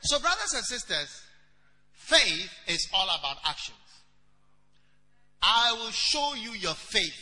So, 0.00 0.18
brothers 0.18 0.54
and 0.54 0.64
sisters, 0.64 1.22
faith 1.92 2.50
is 2.66 2.88
all 2.92 3.04
about 3.04 3.36
actions. 3.46 3.78
I 5.40 5.72
will 5.78 5.92
show 5.92 6.34
you 6.34 6.50
your 6.54 6.74
faith. 6.74 7.14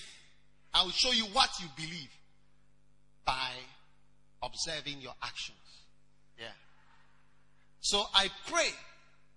I 0.73 0.85
will 0.85 0.93
show 0.93 1.13
you 1.13 1.25
what 1.27 1.51
you 1.61 1.67
believe 1.77 2.16
by 3.27 3.51
observing 4.43 5.01
your 5.01 5.15
actions. 5.23 5.59
Yeah. 6.39 6.47
So 7.81 8.05
I 8.15 8.29
pray 8.47 8.69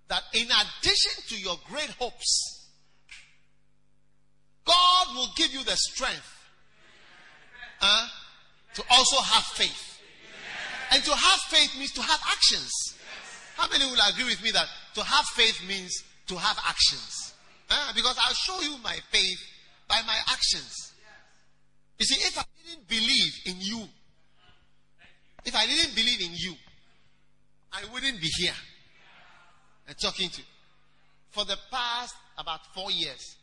that 0.08 0.24
in 0.34 0.46
addition 0.46 1.24
to 1.30 1.40
your 1.40 1.56
great 1.68 1.90
hopes, 2.00 2.68
God 4.66 5.16
will 5.16 5.30
give 5.36 5.52
you 5.52 5.64
the 5.64 5.76
strength 5.76 6.32
uh, 7.82 8.08
to 8.76 8.84
also 8.92 9.22
have 9.22 9.44
faith. 9.44 10.00
And 10.92 11.04
to 11.04 11.12
have 11.12 11.40
faith 11.50 11.78
means 11.78 11.92
to 11.94 12.02
have 12.02 12.20
actions. 12.32 12.72
How 13.56 13.70
many 13.70 13.86
will 13.86 14.00
agree 14.12 14.26
with 14.26 14.42
me 14.44 14.52
that 14.52 14.66
to 14.96 15.04
have 15.04 15.26
faith 15.26 15.62
means 15.68 16.04
to 16.28 16.36
have 16.36 16.58
actions? 16.68 17.34
Uh, 17.70 17.92
because 17.94 18.18
I'll 18.20 18.34
show 18.34 18.62
you 18.62 18.78
my 18.84 18.98
faith 19.12 19.40
by 19.88 20.02
my 20.08 20.18
actions. 20.32 20.89
You 22.00 22.06
see, 22.06 22.16
if 22.16 22.38
I 22.38 22.44
didn't 22.66 22.88
believe 22.88 23.42
in 23.46 23.56
you, 23.60 23.84
if 25.44 25.54
I 25.54 25.66
didn't 25.66 25.96
believe 25.96 26.22
in 26.22 26.32
you, 26.34 26.54
I 27.74 27.84
wouldn't 27.94 28.22
be 28.22 28.30
here 28.38 28.54
and 29.88 29.98
talking 30.00 30.30
to 30.30 30.38
you. 30.40 30.48
For 31.32 31.44
the 31.44 31.58
past 31.70 32.16
about 32.38 32.62
four 32.74 32.90
years, 32.90 33.36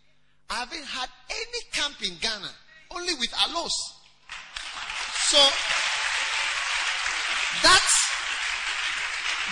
I 0.49 0.55
haven't 0.61 0.85
had 0.85 1.09
any 1.31 1.61
camp 1.73 1.97
in 2.03 2.17
Ghana, 2.21 2.51
only 2.93 3.15
with 3.15 3.31
Alos. 3.31 3.71
So 5.29 5.39
that, 7.63 7.87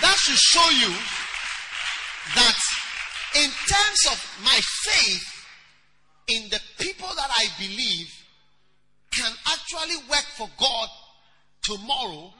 that 0.01 0.17
should 0.19 0.39
show 0.39 0.71
you 0.71 0.95
that 2.35 2.59
in 3.35 3.51
terms 3.69 4.07
of 4.13 4.45
my 4.45 4.61
faith 4.83 5.47
in 6.29 6.49
the 6.49 6.61
people 6.79 7.09
that 7.17 7.31
I 7.31 7.49
believe 7.59 8.09
can 9.17 9.33
actually 9.47 9.97
work 10.09 10.25
for 10.37 10.49
God 10.59 10.89
tomorrow. 11.63 12.33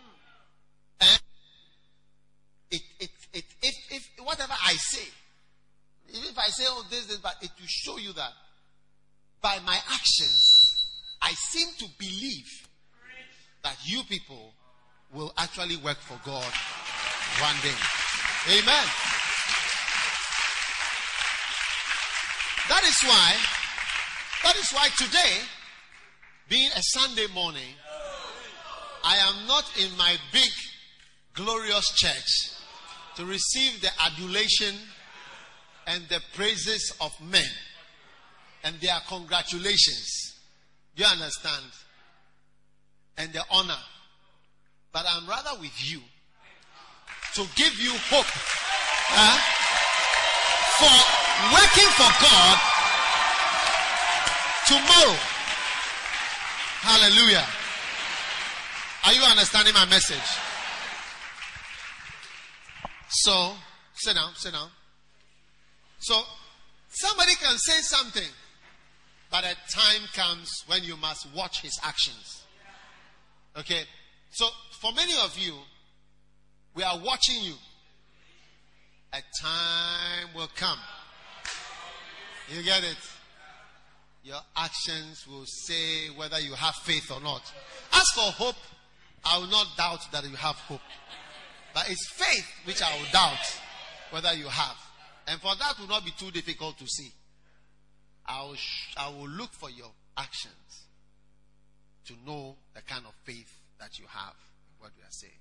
And 1.01 1.21
it, 2.71 2.83
it, 3.01 3.11
it, 3.33 3.45
if, 3.63 3.75
if 3.91 4.11
whatever 4.25 4.53
I 4.53 4.73
say, 4.75 5.09
if 6.09 6.39
I 6.39 6.47
say, 6.49 6.65
oh, 6.69 6.85
this, 6.91 7.07
this, 7.07 7.19
but 7.19 7.35
it 7.43 7.51
will 7.59 7.67
show 7.67 7.99
you 7.99 8.13
that 8.13 8.31
by 9.41 9.59
my 9.67 9.79
actions, 9.93 10.75
I 11.23 11.33
seem 11.33 11.69
to 11.79 11.87
believe 11.99 12.69
that 13.63 13.77
you 13.85 14.03
people 14.09 14.53
will 15.13 15.33
actually 15.39 15.77
work 15.77 15.99
for 15.99 16.19
God 16.25 16.53
one 17.41 17.57
day. 17.63 17.79
Amen. 18.59 18.87
That 22.69 22.83
is 22.85 22.97
why, 23.03 23.37
that 24.45 24.57
is 24.57 24.71
why 24.73 24.89
today, 24.97 25.45
being 26.49 26.71
a 26.77 26.83
Sunday 26.83 27.27
morning, 27.35 27.75
I 29.05 29.17
am 29.17 29.47
not 29.47 29.65
in 29.81 29.97
my 29.97 30.17
big, 30.33 30.51
glorious 31.35 31.91
church 31.95 32.53
to 33.17 33.25
receive 33.25 33.81
the 33.81 33.91
adulation 34.05 34.75
and 35.87 36.03
the 36.09 36.21
praises 36.35 36.95
of 37.01 37.13
men 37.21 37.51
and 38.63 38.75
their 38.81 38.99
congratulations. 39.09 40.35
Do 40.97 41.03
you 41.03 41.09
understand? 41.09 41.65
And 43.19 43.33
the 43.33 43.43
honor 43.51 43.79
but 44.95 45.05
I'm 45.11 45.29
rather 45.29 45.61
with 45.61 45.75
you 45.91 45.99
to 47.35 47.41
give 47.57 47.75
you 47.81 47.91
hope 48.15 48.31
uh, 49.11 49.39
for 50.79 50.95
working 51.51 51.91
for 51.99 52.11
God 52.23 52.59
tomorrow. 54.69 55.34
Hallelujah. 56.85 57.47
Are 59.07 59.13
you 59.13 59.23
understanding 59.23 59.75
my 59.75 59.87
message? 59.87 60.29
So, 63.09 63.53
sit 63.95 64.15
down, 64.15 64.33
sit 64.35 64.53
down. 64.53 64.69
So, 65.99 66.23
Somebody 66.95 67.33
can 67.43 67.57
say 67.59 67.81
something, 67.81 68.29
but 69.29 69.43
a 69.43 69.57
time 69.75 70.07
comes 70.15 70.49
when 70.69 70.85
you 70.85 70.97
must 70.97 71.27
watch 71.35 71.61
his 71.61 71.77
actions. 71.83 72.45
Okay? 73.59 73.83
So, 74.31 74.47
for 74.81 74.93
many 74.93 75.13
of 75.25 75.37
you, 75.37 75.55
we 76.77 76.85
are 76.85 76.97
watching 77.05 77.43
you. 77.43 77.55
A 79.13 79.19
time 79.43 80.29
will 80.37 80.51
come. 80.55 80.79
You 82.49 82.63
get 82.63 82.85
it? 82.85 82.97
Your 84.25 84.41
actions 84.57 85.27
will 85.29 85.45
say 85.45 86.09
whether 86.17 86.41
you 86.41 86.55
have 86.55 86.75
faith 86.77 87.11
or 87.13 87.21
not. 87.21 87.43
As 87.93 88.09
for 88.15 88.33
hope, 88.33 88.57
I 89.23 89.37
will 89.39 89.49
not 89.49 89.67
doubt 89.77 90.01
that 90.13 90.25
you 90.25 90.35
have 90.37 90.57
hope. 90.57 90.81
But 91.75 91.91
it's 91.91 92.09
faith 92.11 92.47
which 92.65 92.83
I 92.83 92.97
will 92.97 93.07
doubt 93.13 93.61
whether 94.11 94.33
you 94.33 94.49
have. 94.49 94.77
And 95.29 95.39
for 95.41 95.55
that 95.59 95.79
will 95.79 95.89
not 95.89 96.07
be 96.07 96.13
too 96.19 96.31
difficult 96.31 96.79
to 96.79 96.87
see. 96.87 97.13
I 98.27 98.45
will, 98.45 98.55
sh- 98.55 98.95
I 98.97 99.11
will 99.11 99.29
look 99.29 99.53
for 99.53 99.69
your 99.69 99.91
actions 100.17 100.87
to 102.07 102.15
know 102.25 102.57
the 102.75 102.81
kind 102.81 103.05
of 103.07 103.13
faith 103.25 103.53
that 103.79 103.99
you 103.99 104.07
have, 104.09 104.35
what 104.79 104.93
we 104.97 105.03
are 105.03 105.11
saying. 105.11 105.33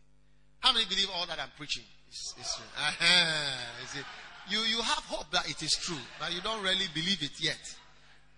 How 0.59 0.73
many 0.73 0.85
believe 0.85 1.07
all 1.15 1.25
that 1.27 1.39
I'm 1.39 1.51
preaching 1.55 1.83
is, 2.11 2.33
is 2.37 2.53
true? 2.55 2.65
Uh-huh. 2.77 4.03
You, 4.49 4.59
you 4.59 4.81
have 4.81 5.03
hope 5.05 5.31
that 5.31 5.49
it 5.49 5.61
is 5.63 5.71
true, 5.71 6.03
but 6.19 6.33
you 6.33 6.41
don't 6.41 6.61
really 6.61 6.87
believe 6.93 7.23
it 7.23 7.39
yet. 7.39 7.59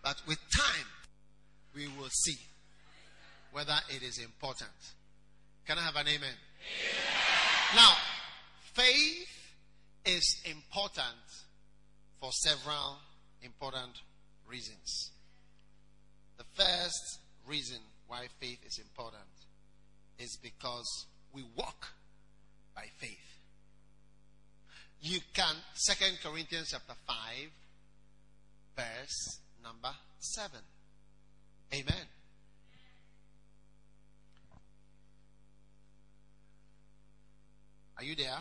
But 0.05 0.21
with 0.27 0.37
time, 0.55 0.85
we 1.73 1.87
will 1.87 2.11
see 2.11 2.37
whether 3.51 3.75
it 3.89 4.03
is 4.03 4.19
important. 4.19 4.69
Can 5.65 5.79
I 5.79 5.81
have 5.81 5.95
an 5.95 6.07
amen? 6.07 6.19
amen? 6.19 6.35
Now, 7.75 7.91
faith 8.75 9.27
is 10.05 10.43
important 10.45 11.25
for 12.21 12.29
several 12.31 12.99
important 13.41 13.99
reasons. 14.47 15.09
The 16.37 16.45
first 16.53 17.19
reason 17.47 17.79
why 18.05 18.27
faith 18.39 18.59
is 18.63 18.77
important 18.77 19.23
is 20.19 20.37
because 20.43 21.07
we 21.33 21.43
walk 21.55 21.87
by 22.75 22.85
faith. 22.99 23.39
You 25.01 25.17
can, 25.33 25.55
Second 25.73 26.19
Corinthians 26.21 26.67
chapter 26.69 26.93
5, 27.07 27.15
verse 28.75 29.39
number 29.65 29.89
7. 30.19 30.59
Amen. 31.73 32.05
Are 37.97 38.03
you 38.03 38.15
there? 38.15 38.37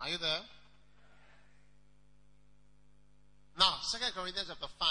Are 0.00 0.07
you 0.20 0.26
there? 0.26 0.40
Now, 3.58 3.74
Second 3.82 4.12
Corinthians 4.14 4.48
chapter 4.48 4.72
5, 4.78 4.88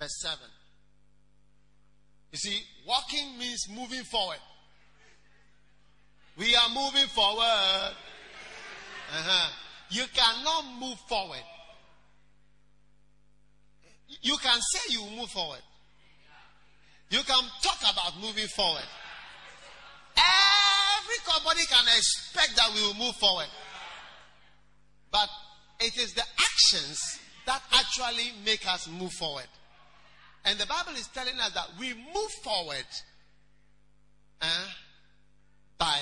verse 0.00 0.20
7. 0.20 0.38
You 2.32 2.38
see, 2.38 2.62
walking 2.86 3.38
means 3.38 3.66
moving 3.70 4.02
forward. 4.04 4.38
We 6.36 6.54
are 6.54 6.68
moving 6.68 7.06
forward. 7.08 7.94
Uh-huh. 9.12 9.50
You 9.90 10.04
cannot 10.12 10.64
move 10.80 10.98
forward. 11.08 11.44
You 14.20 14.36
can 14.42 14.60
say 14.60 14.94
you 14.94 15.16
move 15.16 15.30
forward. 15.30 15.62
You 17.10 17.20
can 17.22 17.44
talk 17.62 17.78
about 17.80 18.20
moving 18.20 18.48
forward. 18.48 18.84
Every 20.16 21.16
company 21.24 21.64
can 21.66 21.84
expect 21.96 22.56
that 22.56 22.74
we 22.74 22.82
will 22.82 22.94
move 22.94 23.14
forward. 23.16 23.46
But 25.14 25.28
it 25.78 25.96
is 25.96 26.12
the 26.12 26.24
actions 26.40 27.20
that 27.46 27.62
actually 27.72 28.32
make 28.44 28.66
us 28.66 28.88
move 28.88 29.12
forward. 29.12 29.46
And 30.44 30.58
the 30.58 30.66
Bible 30.66 30.98
is 30.98 31.06
telling 31.06 31.38
us 31.38 31.52
that 31.52 31.68
we 31.78 31.94
move 31.94 32.30
forward 32.42 32.84
uh, 34.42 34.66
by 35.78 36.00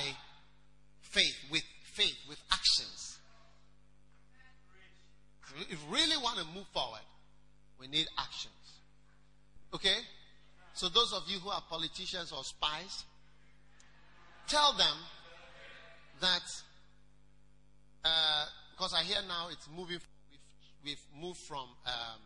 faith, 1.03 1.37
with 1.51 1.63
faith, 1.93 2.17
with 2.27 2.39
actions. 2.51 3.19
If 5.69 5.87
we 5.91 5.99
really 5.99 6.17
want 6.17 6.39
to 6.39 6.47
move 6.55 6.67
forward, 6.73 7.05
we 7.79 7.89
need 7.89 8.07
actions. 8.19 8.55
Okay? 9.75 9.99
So, 10.73 10.89
those 10.89 11.13
of 11.13 11.25
you 11.29 11.39
who 11.39 11.51
are 11.51 11.63
politicians 11.69 12.33
or 12.33 12.43
spies, 12.45 13.05
tell 14.49 14.73
them 14.73 14.97
that 16.23 16.43
uh, 18.07 18.47
because 18.83 18.99
I 18.99 19.05
hear 19.05 19.19
now 19.29 19.47
it's 19.53 19.69
moving. 19.71 19.91
We've, 19.91 20.09
we've 20.85 21.23
moved 21.23 21.39
from 21.47 21.69
um, 21.87 22.21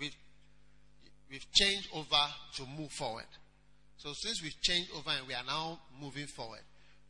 we've 0.00 0.16
we've 1.30 1.44
changed 1.52 1.90
over 1.94 2.24
to 2.54 2.62
move 2.78 2.90
forward. 2.92 3.26
So 3.98 4.14
since 4.14 4.42
we've 4.42 4.58
changed 4.62 4.90
over 4.96 5.10
and 5.10 5.28
we 5.28 5.34
are 5.34 5.44
now 5.46 5.80
moving 6.00 6.26
forward, 6.26 6.62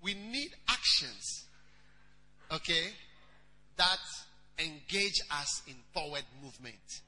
we 0.03 0.15
need 0.15 0.51
actions. 0.69 1.45
Okay, 2.51 2.89
that 3.77 3.99
engage 4.59 5.21
us 5.31 5.63
in 5.69 5.77
forward 5.95 6.25
movement, 6.43 7.03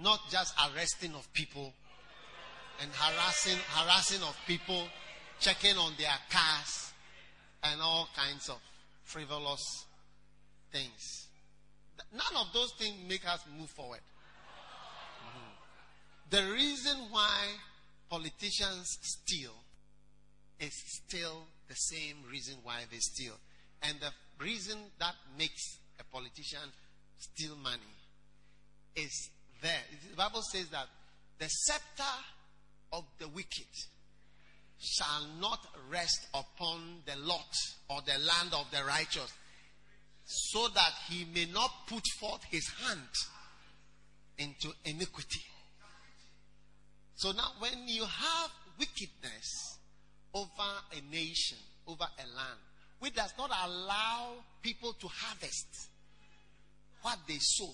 not 0.00 0.20
just 0.30 0.54
arresting 0.72 1.12
of 1.14 1.30
people 1.34 1.70
and 2.80 2.90
harassing 2.92 3.58
harassing 3.74 4.22
of 4.22 4.38
people, 4.46 4.86
checking 5.38 5.76
on 5.76 5.92
their 5.98 6.16
cars 6.30 6.94
and 7.62 7.78
all 7.82 8.08
kinds 8.16 8.48
of 8.48 8.58
frivolous 9.04 9.86
things. 10.70 11.28
None 12.12 12.40
of 12.40 12.52
those 12.52 12.72
things 12.78 12.94
make 13.08 13.26
us 13.28 13.44
move 13.58 13.70
forward. 13.70 14.00
Mm-hmm. 15.26 15.50
The 16.30 16.52
reason 16.52 16.96
why 17.10 17.38
politicians 18.08 18.98
steal 19.02 19.52
is 20.60 20.72
still 21.04 21.44
the 21.68 21.74
same 21.74 22.16
reason 22.30 22.56
why 22.62 22.80
they 22.90 22.98
steal. 22.98 23.34
And 23.82 23.98
the 24.00 24.10
reason 24.42 24.78
that 24.98 25.14
makes 25.38 25.78
a 25.98 26.04
politician 26.04 26.70
steal 27.18 27.56
money 27.56 27.80
is 28.96 29.30
there. 29.62 29.80
The 30.10 30.16
Bible 30.16 30.42
says 30.52 30.68
that 30.68 30.86
the 31.38 31.48
scepter 31.48 32.02
of 32.92 33.04
the 33.18 33.28
wicked 33.28 33.66
shall 34.82 35.26
not 35.40 35.64
rest 35.90 36.26
upon 36.34 37.02
the 37.06 37.16
lot 37.24 37.54
or 37.88 38.00
the 38.02 38.18
land 38.18 38.52
of 38.52 38.66
the 38.72 38.84
righteous, 38.84 39.32
so 40.24 40.68
that 40.74 40.92
he 41.08 41.24
may 41.32 41.46
not 41.52 41.70
put 41.86 42.02
forth 42.18 42.42
his 42.50 42.66
hand 42.84 43.00
into 44.38 44.72
iniquity. 44.84 45.44
So 47.14 47.30
now, 47.32 47.52
when 47.60 47.86
you 47.86 48.02
have 48.02 48.50
wickedness 48.78 49.78
over 50.34 50.48
a 50.92 51.14
nation, 51.14 51.58
over 51.86 52.04
a 52.04 52.26
land, 52.36 52.58
which 52.98 53.14
does 53.14 53.32
not 53.38 53.50
allow 53.64 54.32
people 54.62 54.92
to 54.94 55.08
harvest 55.08 55.88
what 57.02 57.18
they 57.28 57.38
sow. 57.38 57.70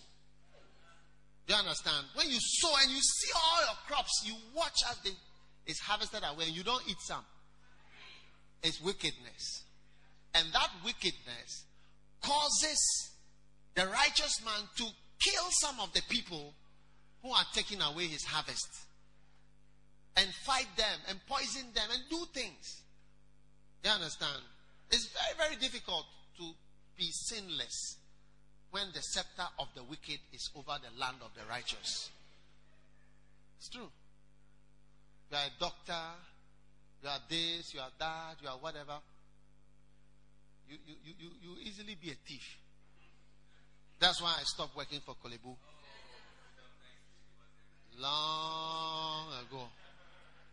Do 1.47 1.55
you 1.55 1.61
understand? 1.61 2.07
When 2.15 2.29
you 2.29 2.39
sow 2.41 2.75
and 2.83 2.91
you 2.91 3.01
see 3.01 3.33
all 3.35 3.61
your 3.61 3.77
crops, 3.87 4.23
you 4.25 4.35
watch 4.55 4.77
as 4.91 4.99
they 4.99 5.11
is 5.69 5.79
harvested 5.79 6.23
away 6.25 6.47
and 6.47 6.57
you 6.57 6.65
don't 6.65 6.83
eat 6.89 6.97
some. 7.01 7.25
It's 8.63 8.81
wickedness. 8.81 9.63
And 10.35 10.49
that 10.53 10.71
wickedness 10.85 11.65
causes 12.23 13.11
the 13.75 13.87
righteous 13.87 14.43
man 14.45 14.69
to 14.77 14.85
kill 15.21 15.45
some 15.51 15.79
of 15.81 15.93
the 15.93 16.03
people 16.09 16.55
who 17.23 17.31
are 17.31 17.45
taking 17.53 17.81
away 17.81 18.07
his 18.07 18.25
harvest 18.25 18.69
and 20.17 20.27
fight 20.45 20.67
them 20.77 20.99
and 21.09 21.19
poison 21.29 21.67
them 21.75 21.89
and 21.93 22.03
do 22.11 22.19
things. 22.33 22.83
You 23.85 23.91
understand? 23.91 24.43
It's 24.91 25.09
very, 25.13 25.49
very 25.49 25.61
difficult 25.61 26.07
to 26.39 26.51
be 26.97 27.09
sinless 27.11 27.99
when 28.71 28.87
the 28.95 29.01
scepter 29.01 29.47
of 29.59 29.69
the 29.75 29.85
wicked 29.85 30.19
is 30.33 30.51
over 30.57 30.77
the 30.83 31.01
land 31.01 31.17
of 31.23 31.31
the 31.35 31.49
righteous. 31.49 32.11
It's 33.59 33.69
true. 33.69 33.89
You 35.31 35.37
are 35.37 35.45
a 35.45 35.61
doctor. 35.61 36.07
You 37.03 37.09
are 37.09 37.21
this. 37.29 37.75
You 37.75 37.81
are 37.81 37.91
that. 37.99 38.37
You 38.43 38.49
are 38.49 38.59
whatever. 38.59 38.99
You, 40.69 40.77
you, 40.87 40.95
you, 41.19 41.31
you, 41.43 41.57
easily 41.63 41.97
be 42.01 42.11
a 42.11 42.15
thief. 42.27 42.59
That's 43.99 44.21
why 44.23 44.37
I 44.39 44.43
stopped 44.45 44.77
working 44.77 45.01
for 45.01 45.15
Korle 45.15 45.39
Bu. 45.43 45.57
long 47.99 49.29
ago. 49.47 49.65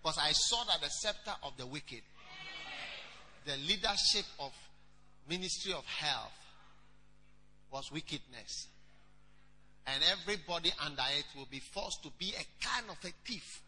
Because 0.01 0.17
I 0.21 0.31
saw 0.31 0.63
that 0.65 0.81
the 0.81 0.89
scepter 0.89 1.33
of 1.43 1.57
the 1.57 1.65
wicked, 1.65 2.01
the 3.45 3.57
leadership 3.67 4.25
of 4.39 4.51
ministry 5.29 5.73
of 5.73 5.85
health 5.85 6.31
was 7.71 7.91
wickedness. 7.91 8.67
And 9.87 10.01
everybody 10.11 10.71
under 10.83 11.03
it 11.17 11.25
will 11.35 11.47
be 11.49 11.59
forced 11.59 12.03
to 12.03 12.09
be 12.17 12.33
a 12.37 12.65
kind 12.65 12.85
of 12.89 12.97
a 13.03 13.13
thief. 13.25 13.61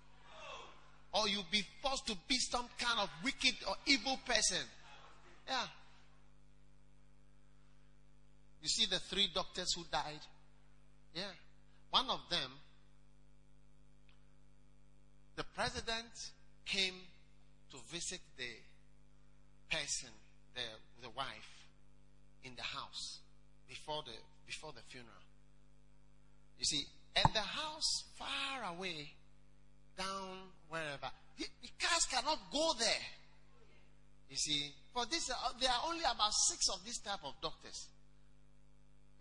Or 1.17 1.27
you'll 1.27 1.45
be 1.49 1.63
forced 1.81 2.05
to 2.07 2.15
be 2.27 2.37
some 2.37 2.67
kind 2.77 2.99
of 2.99 3.09
wicked 3.23 3.55
or 3.67 3.75
evil 3.87 4.19
person. 4.25 4.63
Yeah. 5.47 5.63
You 8.61 8.69
see 8.69 8.85
the 8.85 8.99
three 8.99 9.29
doctors 9.33 9.73
who 9.75 9.83
died? 9.91 10.19
Yeah. 11.15 11.31
One 11.89 12.09
of 12.09 12.19
them, 12.29 12.51
the 15.35 15.43
president 15.55 16.11
came 16.65 16.95
to 17.71 17.77
visit 17.91 18.19
the 18.37 18.51
person, 19.71 20.09
the, 20.53 20.61
the 21.01 21.09
wife, 21.09 21.25
in 22.43 22.53
the 22.55 22.63
house 22.63 23.19
before 23.67 24.03
the, 24.05 24.11
before 24.45 24.71
the 24.73 24.81
funeral. 24.89 25.13
You 26.59 26.65
see, 26.65 26.83
and 27.15 27.33
the 27.33 27.39
house 27.39 28.03
far 28.17 28.75
away, 28.75 29.13
down 29.97 30.51
wherever, 30.69 31.09
the, 31.37 31.45
the 31.61 31.69
cars 31.79 32.05
cannot 32.09 32.39
go 32.51 32.73
there. 32.79 33.05
You 34.29 34.37
see, 34.37 34.73
for 34.93 35.05
this, 35.05 35.29
uh, 35.29 35.35
there 35.59 35.69
are 35.69 35.83
only 35.87 36.03
about 36.03 36.33
six 36.33 36.67
of 36.69 36.83
this 36.85 36.99
type 36.99 37.23
of 37.23 37.33
doctors. 37.41 37.87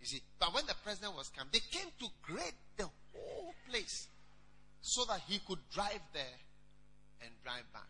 You 0.01 0.07
see, 0.07 0.20
but 0.38 0.53
when 0.55 0.66
the 0.66 0.74
president 0.82 1.16
was 1.16 1.30
come, 1.36 1.49
they 1.53 1.61
came 1.70 1.88
to 2.01 2.07
grade 2.22 2.55
the 2.76 2.84
whole 3.14 3.55
place 3.68 4.09
so 4.80 5.05
that 5.07 5.20
he 5.26 5.40
could 5.47 5.59
drive 5.72 6.03
there 6.12 6.36
and 7.22 7.30
drive 7.42 7.64
back. 7.72 7.88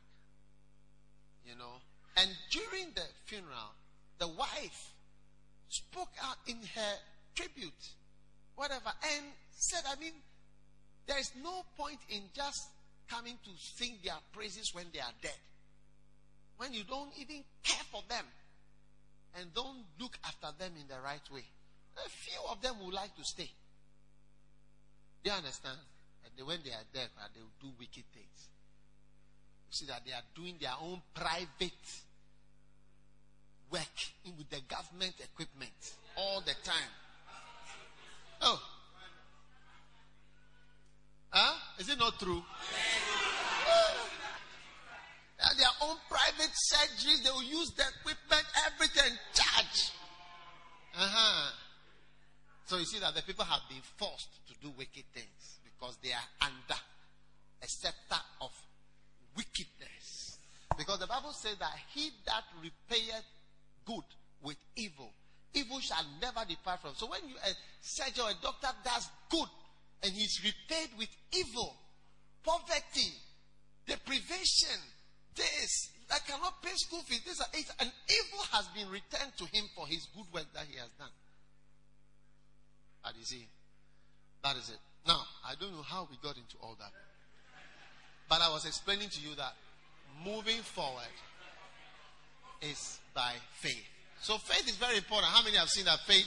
You 1.45 1.57
know, 1.57 1.81
and 2.17 2.31
during 2.51 2.93
the 2.95 3.05
funeral, 3.27 3.75
the 4.19 4.29
wife 4.29 4.93
spoke 5.69 6.11
out 6.23 6.37
in 6.47 6.57
her 6.57 6.95
tribute, 7.35 7.73
whatever, 8.57 8.93
and 9.15 9.27
said, 9.51 9.83
I 9.89 9.99
mean, 10.01 10.13
there 11.07 11.19
is 11.19 11.31
no 11.43 11.65
point 11.77 11.99
in 12.09 12.23
just 12.35 12.69
coming 13.09 13.39
to 13.45 13.51
sing 13.59 13.99
their 14.05 14.19
praises 14.33 14.75
when 14.75 14.87
they 14.93 15.01
are 15.01 15.15
dead. 15.23 15.39
When 16.59 16.73
you 16.73 16.85
don't 16.85 17.11
even 17.19 17.45
care 17.63 17.85
for 17.91 18.03
them 18.09 18.25
and 19.39 19.53
don't 19.55 19.85
look 20.01 20.17
after 20.25 20.49
them 20.59 20.73
in 20.81 20.89
the 20.89 21.01
right 21.03 21.23
way. 21.33 21.45
A 22.05 22.09
few 22.09 22.41
of 22.51 22.61
them 22.63 22.75
would 22.85 22.95
like 22.95 23.15
to 23.17 23.25
stay. 23.25 23.51
Do 25.23 25.31
you 25.31 25.37
understand? 25.37 25.79
And 26.25 26.47
when 26.47 26.59
they 26.65 26.71
are 26.71 26.87
dead, 26.93 27.09
ah, 27.19 27.29
they 27.35 27.41
will 27.41 27.57
do 27.61 27.75
wicked 27.79 28.05
things. 28.13 28.49
You 29.69 29.73
see 29.73 29.87
that 29.87 30.03
they 30.05 30.13
are 30.13 30.27
doing 30.35 30.57
their 30.61 30.75
own 30.81 31.03
private 31.15 31.85
work 33.71 33.97
with 34.39 34.49
the 34.51 34.61
government 34.69 35.15
equipment 35.21 35.95
all 36.17 36.41
the 36.41 36.55
time. 36.63 36.93
Oh. 38.43 38.61
Huh? 41.31 41.55
Is 41.79 41.89
it 41.89 41.99
not 41.99 42.19
true? 42.19 42.43
They 42.71 42.86
have 45.39 45.57
their 45.59 45.75
own 45.83 45.97
private 46.09 46.53
surgeries. 46.73 47.23
They 47.25 47.31
will 47.31 47.43
use 47.43 47.71
the 47.77 47.85
equipment, 48.01 48.47
everything, 48.67 49.13
charge. 49.35 49.93
Uh-huh. 50.97 51.53
So 52.67 52.79
you 52.79 52.85
see 52.85 52.99
that 52.99 53.15
the 53.15 53.23
people 53.23 53.45
have 53.45 53.63
been 53.69 53.83
forced 53.97 54.41
to 54.49 54.55
do 54.61 54.73
wicked 54.77 55.05
things 55.15 55.61
because 55.63 55.97
they 56.03 56.11
are 56.11 56.29
under 56.41 56.81
a 57.63 57.69
scepter 57.69 58.21
of 58.41 58.51
wickedness. 59.37 60.39
Because 60.77 60.99
the 60.99 61.07
Bible 61.07 61.33
says 61.33 61.57
that 61.59 61.73
he 61.95 62.11
that 62.27 62.45
repayeth 62.61 63.25
good 63.85 64.05
with 64.43 64.57
evil, 64.75 65.13
evil 65.55 65.81
shall 65.81 66.05
never 66.21 66.41
depart 66.49 66.81
from. 66.81 66.95
So 66.97 67.07
when 67.07 67.21
you 67.29 67.37
a 67.37 67.53
surgeon 67.81 68.25
or 68.25 68.31
a 68.31 68.43
doctor 68.43 68.69
does 68.85 69.09
good 69.31 69.49
and 70.03 70.13
he's 70.13 70.41
repaid 70.43 70.91
with 70.99 71.09
evil, 71.33 71.77
poverty, 72.45 73.13
deprivation, 73.87 74.81
this, 75.37 75.91
I 76.11 76.19
cannot 76.27 76.63
pay 76.63 76.75
school 76.75 77.03
fees, 77.03 77.23
this, 77.25 77.41
an 77.41 77.91
evil 78.09 78.45
has 78.53 78.67
been 78.75 78.89
returned 78.91 79.33
to 79.39 79.45
him 79.45 79.65
for 79.75 79.87
his 79.87 80.07
good 80.15 80.27
work 80.33 80.47
that 80.55 80.65
he 80.69 80.79
has 80.79 80.89
done. 80.99 81.13
And 83.05 83.17
you 83.17 83.25
see, 83.25 83.47
that 84.43 84.57
is 84.57 84.71
it. 84.71 84.79
Now, 85.07 85.21
I 85.45 85.55
don't 85.61 85.73
know 85.73 85.83
how 85.83 86.09
we 86.11 86.17
got 86.23 86.37
into 86.37 86.57
all 86.61 86.77
that. 86.81 86.91
But 88.29 88.41
I 88.43 88.51
was 88.51 88.67
explaining 88.67 89.09
to 89.09 89.21
you 89.21 89.35
that 89.37 89.53
moving 90.25 90.61
forward 90.63 91.15
is 92.63 92.99
by 93.15 93.33
faith. 93.61 93.85
So 94.21 94.39
faith 94.39 94.69
is 94.69 94.77
very 94.77 94.97
important. 94.97 95.31
How 95.33 95.45
many 95.45 95.57
have 95.57 95.69
seen 95.69 95.85
that 95.85 96.01
faith 96.07 96.27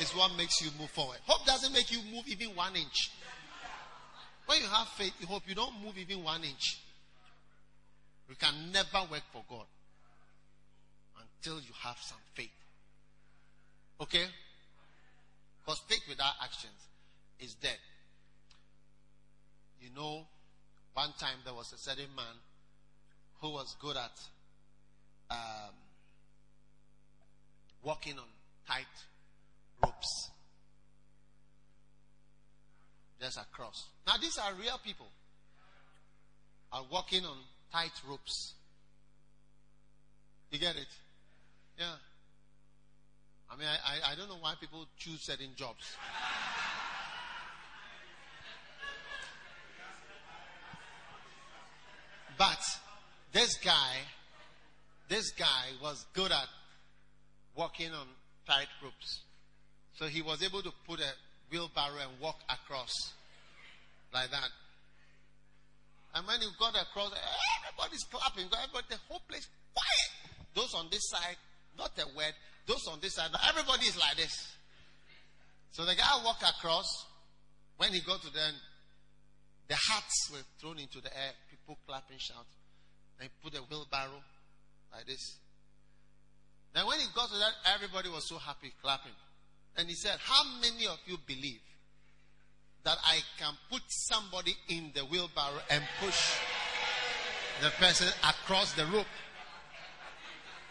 is 0.00 0.10
what 0.12 0.36
makes 0.36 0.60
you 0.60 0.70
move 0.78 0.90
forward? 0.90 1.18
Hope 1.26 1.46
doesn't 1.46 1.72
make 1.72 1.92
you 1.92 1.98
move 2.12 2.24
even 2.26 2.56
one 2.56 2.74
inch. 2.74 3.10
When 4.46 4.58
you 4.60 4.66
have 4.66 4.88
faith, 4.96 5.12
you 5.20 5.26
hope 5.26 5.42
you 5.46 5.54
don't 5.54 5.74
move 5.84 5.98
even 5.98 6.22
one 6.24 6.42
inch. 6.42 6.80
You 8.28 8.34
can 8.36 8.72
never 8.72 9.06
work 9.10 9.22
for 9.32 9.44
God 9.48 9.66
until 11.20 11.60
you 11.60 11.72
have 11.82 11.96
some 12.00 12.18
faith. 12.34 12.50
Okay? 14.00 14.24
Because 15.64 15.80
faith 15.88 16.02
without 16.08 16.32
actions 16.42 16.88
is 17.40 17.54
dead. 17.54 17.78
You 19.80 19.88
know, 19.94 20.26
one 20.94 21.12
time 21.18 21.38
there 21.44 21.54
was 21.54 21.72
a 21.72 21.78
certain 21.78 22.14
man 22.16 22.34
who 23.40 23.50
was 23.50 23.76
good 23.80 23.96
at 23.96 24.12
um, 25.30 25.74
walking 27.82 28.18
on 28.18 28.24
tight 28.66 28.84
ropes. 29.82 30.30
Just 33.20 33.38
across. 33.38 33.88
Now, 34.06 34.14
these 34.20 34.36
are 34.38 34.52
real 34.54 34.78
people. 34.84 35.06
Are 36.72 36.84
walking 36.90 37.24
on 37.24 37.36
tight 37.72 37.92
ropes. 38.08 38.54
You 40.50 40.58
get 40.58 40.76
it? 40.76 40.86
Yeah. 41.78 41.94
I 43.50 43.56
mean, 43.56 43.68
I, 43.68 44.10
I, 44.10 44.12
I 44.12 44.16
don't 44.16 44.28
know 44.28 44.38
why 44.40 44.54
people 44.60 44.86
choose 44.98 45.24
certain 45.24 45.50
jobs. 45.56 45.84
But 52.38 52.58
this 53.32 53.56
guy, 53.64 53.96
this 55.08 55.30
guy 55.32 55.72
was 55.82 56.04
good 56.12 56.30
at 56.32 56.48
walking 57.54 57.92
on 57.92 58.06
tight 58.46 58.68
ropes. 58.82 59.22
So 59.94 60.06
he 60.06 60.20
was 60.22 60.42
able 60.42 60.62
to 60.62 60.72
put 60.86 61.00
a 61.00 61.12
wheelbarrow 61.50 61.98
and 62.02 62.20
walk 62.20 62.36
across 62.50 62.92
like 64.12 64.30
that. 64.30 64.48
And 66.16 66.26
when 66.26 66.40
he 66.40 66.48
got 66.58 66.72
across, 66.72 67.12
everybody's 67.12 68.04
clapping. 68.08 68.48
Everybody, 68.48 68.88
the 68.88 68.96
whole 69.06 69.20
place 69.28 69.46
quiet. 69.76 70.10
Those 70.56 70.72
on 70.72 70.88
this 70.90 71.04
side, 71.12 71.36
not 71.76 71.92
a 72.00 72.08
word. 72.16 72.32
Those 72.64 72.88
on 72.88 72.98
this 73.04 73.14
side, 73.14 73.28
everybody 73.46 73.84
is 73.84 74.00
like 74.00 74.16
this. 74.16 74.32
So 75.72 75.84
the 75.84 75.94
guy 75.94 76.08
walked 76.24 76.42
across. 76.42 76.88
When 77.76 77.92
he 77.92 78.00
got 78.00 78.22
to 78.22 78.32
them, 78.32 78.54
the 79.68 79.74
hats 79.74 80.32
were 80.32 80.40
thrown 80.58 80.78
into 80.78 81.02
the 81.04 81.12
air. 81.12 81.36
People 81.50 81.76
clapping, 81.86 82.16
shouting. 82.16 82.64
Then 83.20 83.28
he 83.28 83.32
put 83.44 83.52
a 83.52 83.60
wheelbarrow 83.68 84.24
like 84.96 85.04
this. 85.04 85.36
Then 86.72 86.86
when 86.86 86.98
he 86.98 87.06
got 87.14 87.28
to 87.28 87.36
that, 87.36 87.52
everybody 87.76 88.08
was 88.08 88.26
so 88.26 88.38
happy, 88.38 88.72
clapping. 88.80 89.12
And 89.76 89.86
he 89.86 89.94
said, 89.94 90.16
How 90.24 90.40
many 90.62 90.86
of 90.86 90.96
you 91.04 91.18
believe 91.26 91.60
that 92.86 92.98
I 93.02 93.18
can 93.36 93.52
put 93.68 93.82
somebody 93.88 94.54
in 94.68 94.92
the 94.94 95.00
wheelbarrow 95.00 95.58
and 95.70 95.82
push 95.98 96.38
the 97.60 97.70
person 97.82 98.06
across 98.22 98.72
the 98.74 98.86
rope? 98.86 99.10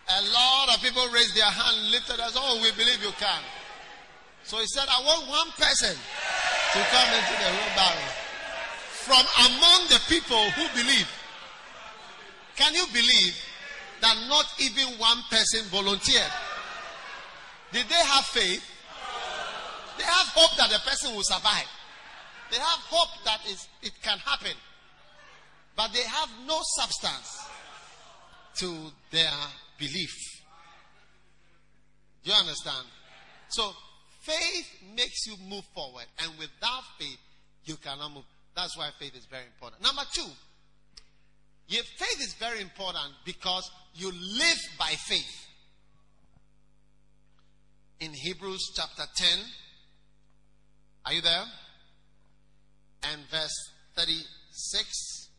A 0.08 0.22
lot 0.32 0.74
of 0.74 0.82
people 0.82 1.04
raised 1.14 1.36
their 1.36 1.44
hand, 1.44 1.92
lifted 1.92 2.22
us. 2.22 2.38
Oh, 2.40 2.62
we 2.64 2.72
believe 2.72 3.04
you 3.04 3.12
can. 3.20 3.42
So 4.44 4.58
he 4.58 4.66
said, 4.66 4.86
I 4.88 5.04
want 5.04 5.28
one 5.28 5.52
person 5.60 5.92
to 5.92 6.80
come 6.88 7.10
into 7.20 7.36
the 7.36 7.52
wheelbarrow 7.52 8.10
from 9.04 9.26
among 9.52 9.88
the 9.90 10.00
people 10.08 10.40
who 10.56 10.64
believe. 10.72 11.10
Can 12.56 12.74
you 12.74 12.86
believe 12.94 13.36
that 14.00 14.16
not 14.30 14.46
even 14.60 14.98
one 15.00 15.20
person 15.30 15.68
volunteered? 15.68 16.32
Did 17.74 17.90
they 17.90 18.04
have 18.08 18.24
faith? 18.24 18.64
They 19.98 20.06
have 20.06 20.28
hope 20.32 20.56
that 20.58 20.70
the 20.70 20.80
person 20.90 21.14
will 21.14 21.24
survive. 21.24 21.68
They 22.52 22.58
have 22.58 22.80
hope 22.90 23.24
that 23.26 23.40
it 23.82 23.94
can 24.02 24.18
happen. 24.20 24.56
But 25.76 25.92
they 25.94 26.04
have 26.04 26.30
no 26.48 26.60
substance 26.78 27.50
to 28.58 28.92
their 29.12 29.32
belief. 29.78 30.14
Do 32.24 32.32
you 32.32 32.38
understand? 32.38 32.88
So 33.50 33.72
faith 34.22 34.68
makes 34.96 35.28
you 35.28 35.36
move 35.50 35.66
forward, 35.76 36.06
and 36.20 36.32
without 36.40 36.84
faith, 36.98 37.20
you 37.66 37.76
cannot 37.78 38.14
move. 38.14 38.24
That's 38.56 38.78
why 38.78 38.90
faith 38.98 39.16
is 39.16 39.26
very 39.26 39.46
important. 39.46 39.84
Number 39.84 40.04
two, 40.14 40.28
your 41.68 41.84
faith 41.84 42.22
is 42.22 42.34
very 42.36 42.62
important 42.62 43.14
because 43.26 43.70
you 43.94 44.12
live 44.12 44.60
by 44.80 44.94
faith. 44.98 45.48
In 48.00 48.12
Hebrews 48.14 48.72
chapter 48.76 49.04
10, 49.16 49.28
are 51.06 51.14
you 51.14 51.22
there? 51.22 51.44
And 53.12 53.22
verse 53.30 53.72
36, 53.96 55.30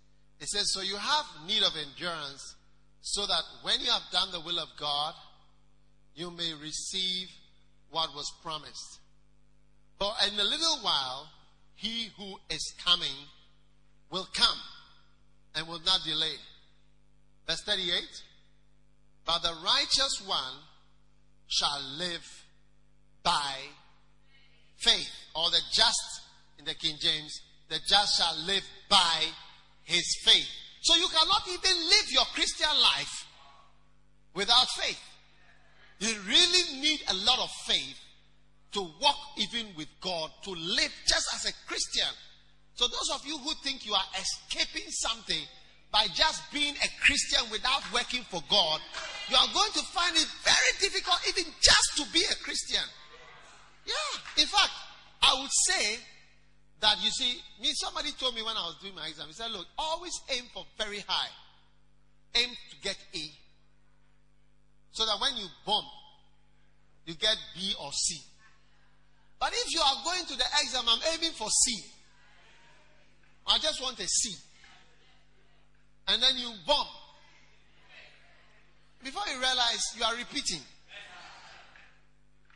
it 0.40 0.48
says, 0.48 0.72
So 0.72 0.80
you 0.80 0.96
have 0.96 1.24
need 1.46 1.62
of 1.62 1.72
endurance, 1.76 2.54
so 3.00 3.26
that 3.26 3.42
when 3.62 3.80
you 3.80 3.90
have 3.90 4.02
done 4.12 4.30
the 4.32 4.40
will 4.40 4.58
of 4.58 4.68
God, 4.78 5.14
you 6.14 6.30
may 6.30 6.52
receive 6.60 7.28
what 7.90 8.14
was 8.14 8.30
promised. 8.42 9.00
For 9.98 10.10
in 10.26 10.38
a 10.38 10.44
little 10.44 10.78
while, 10.82 11.28
he 11.74 12.10
who 12.16 12.36
is 12.50 12.74
coming 12.84 13.16
will 14.10 14.28
come 14.32 14.58
and 15.54 15.66
will 15.66 15.80
not 15.84 16.00
delay. 16.04 16.36
Verse 17.46 17.62
38 17.62 18.02
But 19.24 19.42
the 19.42 19.54
righteous 19.64 20.22
one 20.26 20.62
shall 21.48 21.80
live 21.98 22.24
by 23.22 23.54
faith, 24.76 25.10
or 25.34 25.50
the 25.50 25.60
just 25.72 26.20
in 26.58 26.64
the 26.64 26.74
King 26.74 26.96
James, 27.00 27.40
the 27.68 27.78
just 27.86 28.18
shall 28.18 28.36
live 28.46 28.64
by 28.88 29.24
his 29.84 30.04
faith. 30.24 30.48
So 30.82 30.94
you 30.96 31.08
cannot 31.08 31.42
even 31.48 31.76
live 31.88 32.10
your 32.10 32.24
Christian 32.34 32.68
life 32.80 33.26
without 34.34 34.68
faith. 34.78 35.00
You 35.98 36.14
really 36.28 36.80
need 36.80 37.00
a 37.08 37.14
lot 37.14 37.38
of 37.40 37.50
faith 37.66 37.98
to 38.72 38.82
walk 39.00 39.16
even 39.38 39.66
with 39.76 39.88
God, 40.00 40.30
to 40.44 40.50
live 40.50 40.92
just 41.06 41.26
as 41.34 41.46
a 41.50 41.54
Christian. 41.66 42.12
So, 42.74 42.86
those 42.86 43.10
of 43.14 43.26
you 43.26 43.38
who 43.38 43.52
think 43.64 43.86
you 43.86 43.94
are 43.94 44.04
escaping 44.20 44.90
something 44.90 45.40
by 45.90 46.06
just 46.14 46.42
being 46.52 46.74
a 46.74 46.88
Christian 47.00 47.48
without 47.50 47.80
working 47.92 48.22
for 48.28 48.42
God, 48.50 48.80
you 49.30 49.36
are 49.36 49.48
going 49.54 49.72
to 49.72 49.82
find 49.96 50.14
it 50.14 50.28
very 50.44 50.72
difficult 50.78 51.18
even 51.26 51.50
just 51.62 51.96
to 51.96 52.04
be 52.12 52.22
a 52.30 52.34
Christian. 52.44 52.84
Yeah. 53.86 54.42
In 54.42 54.46
fact, 54.46 54.72
I 55.22 55.40
would 55.40 55.50
say 55.68 55.96
that 56.80 56.96
you 57.02 57.10
see, 57.10 57.40
me, 57.60 57.70
somebody 57.74 58.10
told 58.12 58.34
me 58.34 58.42
when 58.42 58.56
I 58.56 58.60
was 58.66 58.76
doing 58.82 58.94
my 58.94 59.06
exam, 59.06 59.26
he 59.28 59.32
said, 59.32 59.50
Look, 59.50 59.66
always 59.78 60.12
aim 60.30 60.44
for 60.52 60.64
very 60.78 61.00
high, 61.06 61.30
aim 62.34 62.48
to 62.48 62.76
get 62.82 62.96
A. 63.14 63.24
So 64.92 65.04
that 65.06 65.20
when 65.20 65.36
you 65.36 65.46
bump, 65.66 65.86
you 67.04 67.14
get 67.14 67.36
B 67.54 67.74
or 67.80 67.92
C. 67.92 68.20
But 69.38 69.52
if 69.52 69.74
you 69.74 69.80
are 69.80 70.04
going 70.04 70.24
to 70.26 70.36
the 70.36 70.44
exam, 70.62 70.84
I'm 70.88 71.00
aiming 71.14 71.32
for 71.32 71.48
C. 71.48 71.84
I 73.46 73.58
just 73.58 73.80
want 73.82 73.98
a 74.00 74.06
C. 74.06 74.34
And 76.08 76.22
then 76.22 76.36
you 76.36 76.50
bump. 76.66 76.88
Before 79.04 79.22
you 79.32 79.38
realize 79.38 79.94
you 79.96 80.04
are 80.04 80.16
repeating. 80.16 80.60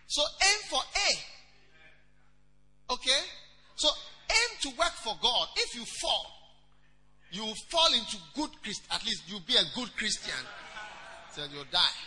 So 0.07 0.23
aim 0.43 0.59
for 0.69 0.81
A. 0.81 1.09
Okay? 2.95 3.21
So 3.77 3.89
aim 4.31 4.51
to 4.63 4.69
work 4.79 4.93
for 5.03 5.15
God. 5.23 5.49
If 5.57 5.75
you 5.75 5.85
fall, 5.85 6.27
you 7.33 7.45
will 7.45 7.61
fall 7.71 7.93
into 7.95 8.17
good 8.35 8.51
Christ. 8.63 8.83
At 8.91 9.05
least 9.05 9.25
you'll 9.27 9.47
be 9.47 9.57
a 9.57 9.65
good 9.75 9.95
Christian. 9.97 10.43
So 11.35 11.43
you'll 11.53 11.71
die. 11.71 11.99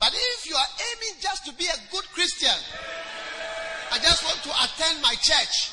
But 0.00 0.12
if 0.14 0.48
you 0.48 0.54
are 0.54 0.70
aiming 0.78 1.20
just 1.20 1.44
to 1.46 1.52
be 1.54 1.66
a 1.66 1.92
good 1.92 2.04
Christian, 2.14 2.56
I 3.90 3.98
just 3.98 4.22
want 4.24 4.38
to 4.44 4.50
attend 4.50 5.02
my 5.02 5.14
church. 5.20 5.72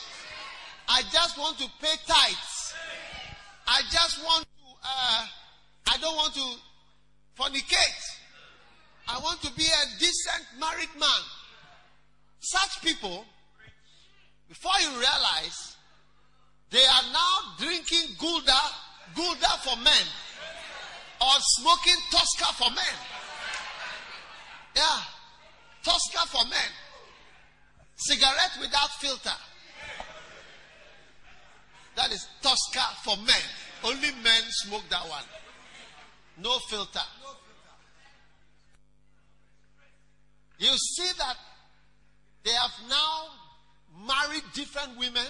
I 0.87 1.01
just 1.11 1.37
want 1.37 1.57
to 1.59 1.67
pay 1.81 1.95
tithes. 2.07 2.73
I 3.67 3.81
just 3.91 4.23
want 4.23 4.45
to, 4.45 4.65
uh, 4.83 5.25
I 5.87 5.97
don't 5.97 6.15
want 6.15 6.33
to 6.35 6.47
fornicate. 7.37 8.01
I 9.07 9.19
want 9.19 9.41
to 9.41 9.51
be 9.53 9.65
a 9.65 9.99
decent 9.99 10.45
married 10.59 10.89
man. 10.99 11.21
Such 12.39 12.81
people, 12.81 13.25
before 14.47 14.73
you 14.81 14.89
realize, 14.89 15.75
they 16.69 16.83
are 16.83 17.11
now 17.13 17.55
drinking 17.57 18.15
Gulder, 18.19 18.65
Gulder 19.15 19.55
for 19.63 19.75
men, 19.77 20.05
or 21.21 21.35
smoking 21.39 21.95
Tosca 22.11 22.53
for 22.53 22.69
men. 22.69 22.95
Yeah, 24.75 24.99
Tosca 25.83 26.27
for 26.27 26.43
men. 26.49 26.71
Cigarette 27.95 28.57
without 28.59 28.89
filter. 28.99 29.37
That 31.95 32.11
is 32.11 32.27
Tosca 32.41 32.83
for 33.03 33.15
men. 33.17 33.45
Only 33.83 34.09
men 34.23 34.41
smoke 34.47 34.83
that 34.89 35.07
one. 35.07 35.23
No 36.37 36.57
filter. 36.69 36.99
You 40.57 40.75
see 40.75 41.09
that 41.17 41.37
they 42.43 42.51
have 42.51 42.71
now 42.89 43.27
married 44.05 44.43
different 44.53 44.97
women, 44.97 45.27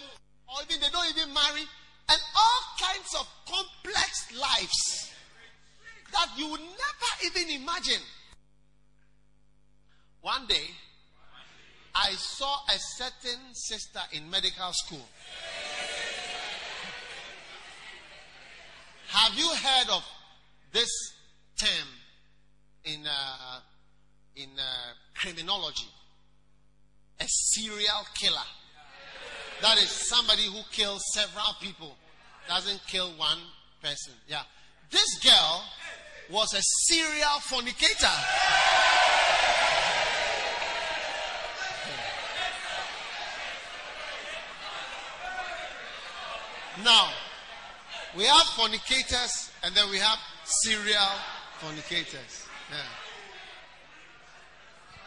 or 0.48 0.56
even 0.64 0.82
they 0.82 0.90
don't 0.92 1.10
even 1.18 1.34
marry, 1.34 1.62
and 2.10 2.22
all 2.36 2.62
kinds 2.80 3.16
of 3.20 3.28
complex 3.46 4.32
lives 4.34 5.12
that 6.12 6.30
you 6.38 6.50
would 6.50 6.62
never 6.62 7.12
even 7.26 7.62
imagine. 7.62 8.02
One 10.22 10.48
day, 10.48 10.68
I 11.94 12.12
saw 12.12 12.58
a 12.68 12.78
certain 12.78 13.40
sister 13.54 14.00
in 14.12 14.30
medical 14.30 14.72
school. 14.74 15.06
Have 19.10 19.38
you 19.38 19.48
heard 19.48 19.90
of 19.92 20.04
this 20.74 20.90
term 21.58 21.88
in 22.84 23.06
uh, 23.08 23.60
in 24.36 24.50
uh, 24.58 24.94
criminology? 25.16 25.88
A 27.20 27.26
serial 27.28 28.06
killer. 28.14 28.38
That 29.62 29.78
is 29.78 29.90
somebody 29.90 30.44
who 30.44 30.60
kills 30.72 31.02
several 31.14 31.56
people, 31.62 31.96
doesn't 32.48 32.82
kill 32.88 33.10
one 33.18 33.40
person. 33.82 34.14
Yeah, 34.28 34.44
this 34.92 35.20
girl 35.24 35.64
was 36.30 36.54
a 36.54 36.62
serial 36.62 37.40
fornicator. 37.42 38.08
Now, 46.84 47.10
we 48.18 48.26
have 48.26 48.48
fornicators 48.48 49.52
and 49.64 49.74
then 49.74 49.90
we 49.90 49.98
have 49.98 50.18
serial 50.44 51.12
fornicators. 51.60 52.48
Yeah. 52.70 52.78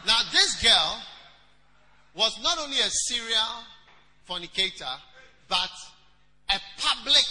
Now, 0.07 0.19
this 0.33 0.63
girl 0.63 1.03
was 2.19 2.37
not 2.43 2.59
only 2.59 2.79
a 2.81 2.91
serial 2.91 3.63
fornicator, 4.25 4.93
but 5.49 5.71
a 6.51 6.59
public, 6.77 7.25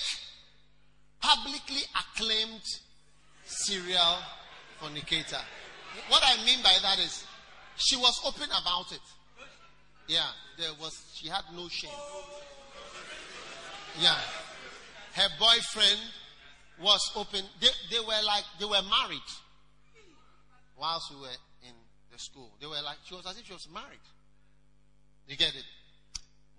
publicly 1.22 1.82
acclaimed 1.94 2.64
serial 3.46 4.16
fornicator. 4.80 5.42
What 6.08 6.24
I 6.26 6.44
mean 6.46 6.64
by 6.64 6.74
that 6.82 7.00
is 7.00 7.26
she 7.76 7.98
was 7.98 8.22
open 8.26 8.46
about 8.46 8.94
it. 8.94 9.02
Yeah, 10.08 10.28
there 10.58 10.72
was 10.80 10.98
she 11.16 11.28
had 11.28 11.44
no 11.54 11.68
shame. 11.68 11.92
Yeah. 14.00 14.16
Her 15.14 15.28
boyfriend 15.38 16.00
was 16.80 17.12
open. 17.16 17.42
They, 17.60 17.68
they 17.92 18.00
were 18.00 18.24
like, 18.26 18.44
they 18.58 18.66
were 18.66 18.84
married 18.84 19.20
whilst 20.80 21.12
we 21.14 21.22
were 21.22 21.38
in 21.68 21.74
the 22.14 22.20
school. 22.20 22.52
They 22.62 22.68
were 22.68 22.82
like, 22.86 22.98
she 23.04 23.16
was 23.16 23.26
as 23.26 23.38
if 23.38 23.48
she 23.48 23.54
was 23.54 23.68
married. 23.74 24.00
You 25.28 25.36
get 25.36 25.56
it? 25.56 25.66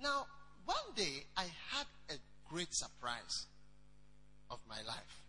Now, 0.03 0.27
one 0.65 0.77
day 0.95 1.25
I 1.37 1.45
had 1.71 1.87
a 2.11 2.15
great 2.49 2.69
surprise 2.75 3.47
of 4.51 4.59
my 4.69 4.83
life. 4.87 5.23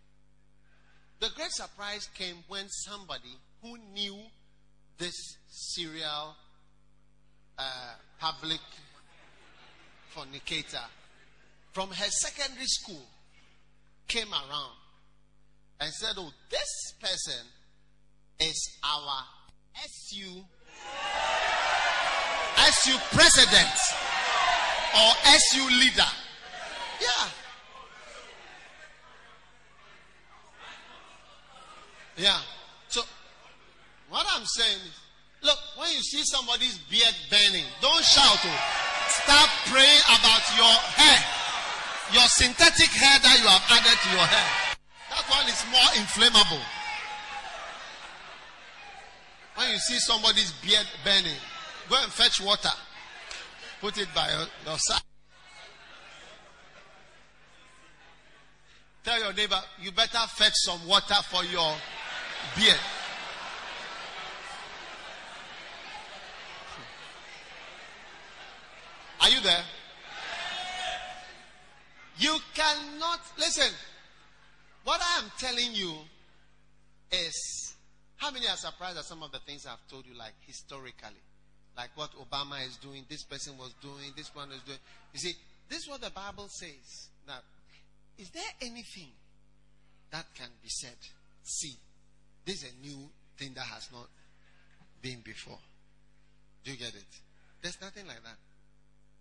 The 1.19 1.29
great 1.35 1.51
surprise 1.51 2.09
came 2.13 2.35
when 2.47 2.67
somebody 2.69 3.35
who 3.61 3.77
knew 3.93 4.17
this 4.97 5.15
serial 5.47 6.35
uh, 7.57 7.93
public 8.19 8.59
fornicator 10.09 10.85
from 11.71 11.89
her 11.89 12.09
secondary 12.09 12.65
school 12.65 13.05
came 14.07 14.31
around 14.31 14.75
and 15.79 15.91
said, 15.93 16.13
Oh, 16.17 16.31
this 16.49 16.93
person 16.99 17.45
is 18.39 18.77
our 18.83 19.23
SU 19.75 20.43
SU 22.67 22.97
president 23.15 23.77
or 24.95 25.11
SU 25.25 25.63
leader. 25.79 26.11
Yeah. 27.01 27.27
Yeah. 32.17 32.39
So, 32.89 33.01
what 34.09 34.25
I'm 34.35 34.45
saying 34.45 34.79
is, 34.85 34.99
look, 35.41 35.57
when 35.77 35.89
you 35.91 36.01
see 36.01 36.23
somebody's 36.23 36.77
beard 36.89 37.15
burning, 37.29 37.65
don't 37.81 38.03
shout. 38.03 38.39
Oh. 38.43 38.89
Start 39.07 39.49
praying 39.71 40.01
about 40.19 40.43
your 40.57 40.75
hair. 40.99 41.39
Your 42.11 42.27
synthetic 42.27 42.89
hair 42.89 43.19
that 43.21 43.37
you 43.37 43.47
have 43.47 43.61
added 43.69 43.93
to 43.93 44.09
your 44.09 44.25
hair, 44.25 44.49
that 45.13 45.25
one 45.29 45.45
is 45.45 45.61
more 45.69 45.89
inflammable. 45.93 46.63
When 49.55 49.69
you 49.69 49.77
see 49.77 49.99
somebody's 49.99 50.51
beard 50.65 50.87
burning, 51.05 51.37
go 51.89 51.95
and 52.01 52.11
fetch 52.11 52.41
water. 52.41 52.69
Put 53.81 53.97
it 53.97 54.07
by 54.13 54.29
your, 54.65 54.77
side. 54.77 55.01
Tell 59.03 59.19
your 59.19 59.33
neighbor, 59.33 59.59
you 59.81 59.91
better 59.91 60.19
fetch 60.35 60.53
some 60.55 60.85
water 60.87 61.15
for 61.29 61.43
your 61.45 61.73
beard. 62.55 62.77
Are 69.21 69.29
you 69.29 69.41
there? 69.41 69.63
You 72.17 72.37
cannot 72.53 73.19
listen. 73.37 73.73
What 74.83 75.01
I 75.01 75.23
am 75.23 75.31
telling 75.37 75.73
you 75.73 75.93
is 77.11 77.75
how 78.17 78.31
many 78.31 78.47
are 78.47 78.57
surprised 78.57 78.97
at 78.97 79.05
some 79.05 79.23
of 79.23 79.31
the 79.31 79.39
things 79.39 79.65
I've 79.65 79.85
told 79.89 80.05
you, 80.05 80.17
like 80.17 80.33
historically, 80.41 81.21
like 81.79 81.91
what 81.95 82.11
Obama 82.19 82.59
is 82.67 82.75
doing, 82.75 83.05
this 83.07 83.23
person 83.23 83.57
was 83.57 83.73
doing, 83.81 84.11
this 84.17 84.35
one 84.35 84.51
is 84.51 84.61
doing. 84.63 84.79
You 85.13 85.19
see, 85.19 85.33
this 85.69 85.83
is 85.83 85.87
what 85.87 86.01
the 86.01 86.09
Bible 86.09 86.49
says. 86.49 87.07
Now, 87.25 87.39
is 88.17 88.29
there 88.31 88.51
anything 88.61 89.07
that 90.11 90.25
can 90.35 90.49
be 90.61 90.67
said? 90.67 90.97
See, 91.41 91.77
this 92.45 92.63
is 92.63 92.73
a 92.73 92.85
new 92.85 93.09
thing 93.37 93.53
that 93.55 93.63
has 93.63 93.87
not 93.93 94.09
been 95.01 95.21
before. 95.23 95.59
Do 96.65 96.71
you 96.71 96.77
get 96.77 96.89
it? 96.89 97.07
There's 97.61 97.79
nothing 97.81 98.07
like 98.07 98.23
that. 98.23 98.37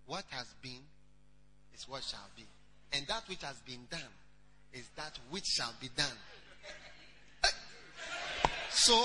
What 0.06 0.24
has 0.30 0.52
been 0.61 0.82
is 1.72 1.88
what 1.88 2.02
shall 2.02 2.28
be. 2.36 2.42
And 2.92 3.06
that 3.06 3.22
which 3.28 3.42
has 3.42 3.59
been 3.59 3.86
done 3.88 4.00
is 4.72 4.88
that 4.96 5.16
which 5.30 5.44
shall 5.46 5.74
be 5.80 5.90
done. 5.96 6.18
Eh. 7.44 7.48
So, 8.70 9.00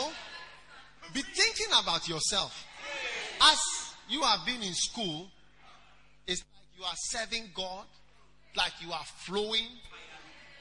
be 1.14 1.22
thinking 1.22 1.68
about 1.80 2.10
yourself. 2.10 2.66
As 3.44 3.60
you 4.10 4.22
have 4.22 4.46
been 4.46 4.62
in 4.62 4.74
school, 4.74 5.28
it's 6.28 6.42
like 6.42 6.78
you 6.78 6.84
are 6.86 6.96
serving 6.96 7.50
God, 7.54 7.86
like 8.56 8.72
you 8.82 8.92
are 8.92 9.04
flowing, 9.04 9.68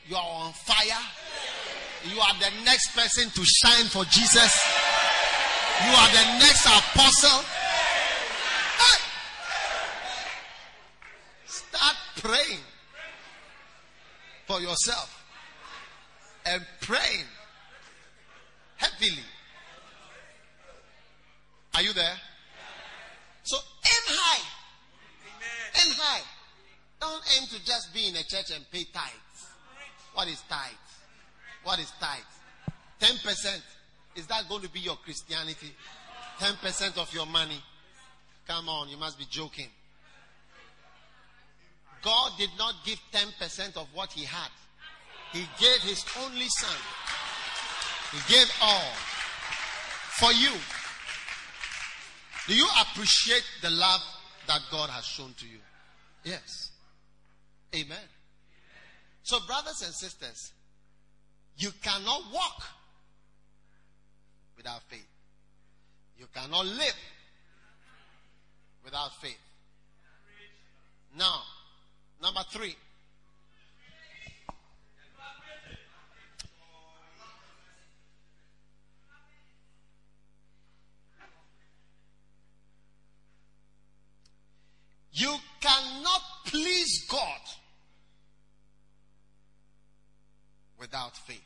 you 0.09 0.16
are 0.16 0.47
on 0.47 0.53
fire, 0.53 1.03
you 2.12 2.20
are 2.20 2.35
the 2.41 2.64
next 2.64 2.95
person 2.97 3.30
to 3.30 3.45
shine 3.45 3.87
for 3.87 4.05
Jesus, 4.05 4.66
you 5.85 5.93
are 5.93 6.09
the 6.09 6.39
next 6.39 6.66
apostle. 6.66 7.45
Start 11.47 11.97
praying 12.16 12.61
for 14.47 14.61
yourself 14.61 15.24
and 16.45 16.62
praying 16.80 17.24
heavily. 18.76 19.22
Are 21.74 21.83
you 21.83 21.93
there? 21.93 22.16
So 23.43 23.57
aim 23.57 24.05
high. 24.09 24.45
Aim 25.84 25.95
high. 25.97 26.22
Don't 27.01 27.22
aim 27.36 27.49
to 27.49 27.64
just 27.64 27.93
be 27.93 28.09
in 28.09 28.16
a 28.16 28.22
church 28.22 28.51
and 28.55 28.64
pay 28.70 28.84
tithes. 28.84 29.47
What 30.14 30.28
is 30.28 30.43
tithes? 30.49 30.76
What 31.64 31.78
is 31.78 31.93
tithes? 32.01 32.22
Ten 33.01 33.16
percent. 33.18 33.62
Is 34.14 34.26
that 34.26 34.49
going 34.49 34.62
to 34.62 34.70
be 34.70 34.80
your 34.80 34.97
Christianity? 34.97 35.72
Ten 36.38 36.55
percent 36.57 36.99
of 36.99 37.12
your 37.14 37.26
money. 37.26 37.61
Come 38.47 38.68
on, 38.68 38.88
you 38.88 38.97
must 38.97 39.18
be 39.18 39.24
joking. 39.30 39.68
God 42.03 42.32
did 42.36 42.51
not 42.59 42.74
give 42.84 42.99
10% 43.12 43.76
of 43.76 43.86
what 43.95 44.12
he 44.12 44.24
had. 44.24 44.51
He 45.32 45.47
gave 45.59 45.78
his 45.82 46.05
only 46.24 46.49
son. 46.49 46.76
He 48.12 48.34
gave 48.34 48.53
all 48.61 48.93
for 50.18 50.32
you. 50.32 50.51
Do 52.47 52.55
you 52.55 52.66
appreciate 52.80 53.45
the 53.62 53.70
love 53.70 54.01
that 54.49 54.61
God 54.70 54.90
has 54.90 55.05
shown 55.05 55.34
to 55.38 55.47
you? 55.47 55.59
Yes. 56.24 56.70
Amen. 57.74 57.99
So, 59.22 59.38
brothers 59.47 59.82
and 59.82 59.95
sisters, 59.95 60.53
you 61.57 61.70
cannot 61.82 62.22
walk 62.32 62.62
without 64.57 64.82
faith. 64.88 65.07
You 66.18 66.26
cannot 66.34 66.66
live 66.66 66.97
without 68.84 69.14
faith. 69.20 69.38
Now, 71.16 71.43
number 72.20 72.40
three. 72.51 72.76
You 85.13 85.37
cannot 85.61 86.23
please 86.47 87.05
God 87.09 87.41
without 90.79 91.17
faith. 91.17 91.39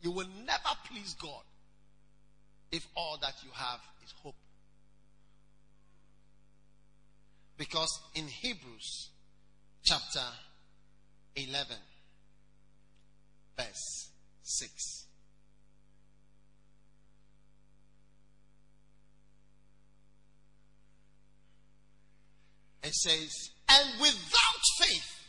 You 0.00 0.10
will 0.10 0.28
never 0.46 0.70
please 0.90 1.14
God 1.14 1.42
if 2.72 2.86
all 2.96 3.18
that 3.20 3.34
you 3.44 3.50
have 3.52 3.80
is 4.04 4.12
hope. 4.22 4.34
Because 7.58 8.00
in 8.14 8.26
Hebrews 8.26 9.10
chapter 9.84 10.24
11, 11.36 11.76
verse 13.56 14.08
6. 14.42 15.06
It 22.82 22.94
says, 22.94 23.50
and 23.68 24.00
without 24.00 24.62
faith, 24.80 25.20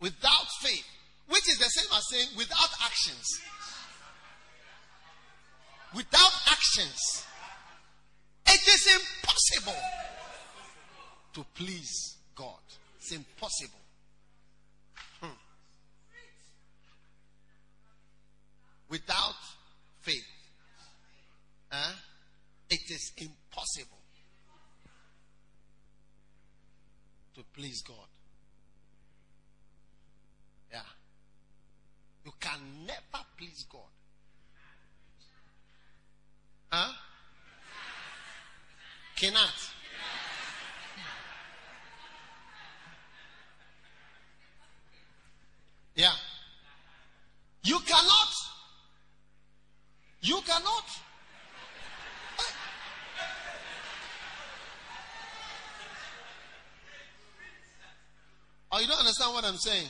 without 0.00 0.46
faith, 0.60 0.84
which 1.28 1.48
is 1.48 1.58
the 1.58 1.64
same 1.64 1.90
as 1.96 2.04
saying 2.10 2.28
without 2.36 2.70
actions. 2.84 3.40
Without 5.94 6.32
actions, 6.50 7.24
it 8.46 8.68
is 8.68 8.86
impossible 8.86 9.80
to 11.34 11.44
please 11.54 12.16
God. 12.34 12.60
It's 12.98 13.12
impossible. 13.12 13.80
Hmm. 15.20 15.28
Without 18.88 19.34
faith, 20.02 20.26
it 22.70 22.90
is 22.90 23.12
impossible 23.16 23.98
to 27.36 27.42
please 27.52 27.82
God. 27.82 28.08
Yeah. 30.72 30.80
You 32.24 32.32
can 32.40 32.58
never 32.86 33.24
please 33.36 33.66
God. 33.70 33.82
Huh? 36.72 36.92
Cannot. 39.16 39.52
Yeah. 45.94 46.12
You 47.64 47.78
cannot. 47.80 48.32
You 50.22 50.40
cannot. 50.46 50.84
Oh, 58.76 58.80
you 58.80 58.86
don't 58.88 58.98
understand 58.98 59.32
what 59.32 59.44
I'm 59.56 59.60
saying? 59.60 59.88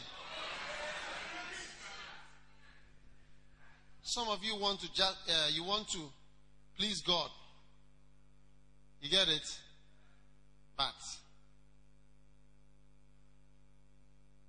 Some 4.02 4.28
of 4.28 4.44
you 4.44 4.54
want 4.60 4.78
to 4.78 4.86
just, 4.94 5.16
uh, 5.28 5.48
you 5.50 5.64
want 5.64 5.88
to 5.88 5.98
please 6.78 7.02
God. 7.02 7.28
You 9.00 9.10
get 9.10 9.26
it? 9.26 9.42
But 10.76 10.94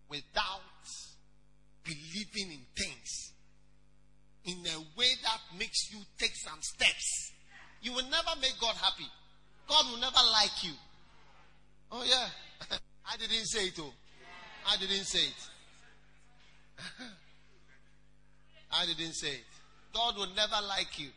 without 0.07 0.61
believing 1.83 2.51
in 2.51 2.65
things 2.77 3.31
in 4.45 4.57
a 4.67 4.79
way 4.99 5.09
that 5.23 5.57
makes 5.57 5.91
you 5.91 5.97
take 6.19 6.35
some 6.35 6.59
steps, 6.61 7.31
you 7.81 7.91
will 7.91 8.07
never 8.07 8.39
make 8.39 8.53
God 8.61 8.75
happy. 8.75 9.09
God 9.67 9.83
will 9.89 9.99
never 9.99 10.19
like 10.31 10.63
you. 10.63 10.73
Oh, 11.91 12.03
yeah. 12.07 12.27
I 13.11 13.17
didn't 13.17 13.47
say 13.47 13.69
it, 13.69 13.79
oh. 13.79 13.91
I 14.67 14.77
didn't 14.77 15.05
say 15.05 15.19
it. 15.19 15.49
I 18.71 18.85
didn't 18.85 19.13
say 19.13 19.29
it. 19.29 19.45
God 19.93 20.17
will 20.17 20.33
never 20.35 20.57
like 20.67 20.99
you. 20.99 21.09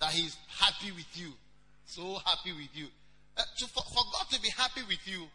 That 0.00 0.12
He's 0.12 0.36
happy 0.58 0.92
with 0.92 1.08
you. 1.14 1.32
So 1.86 2.20
happy 2.24 2.52
with 2.52 2.70
you. 2.74 2.86
Uh, 3.36 3.42
to, 3.58 3.66
for, 3.66 3.82
for 3.82 4.04
God 4.12 4.30
to 4.30 4.40
be 4.40 4.50
happy 4.56 4.82
with 4.88 5.06
you, 5.06 5.26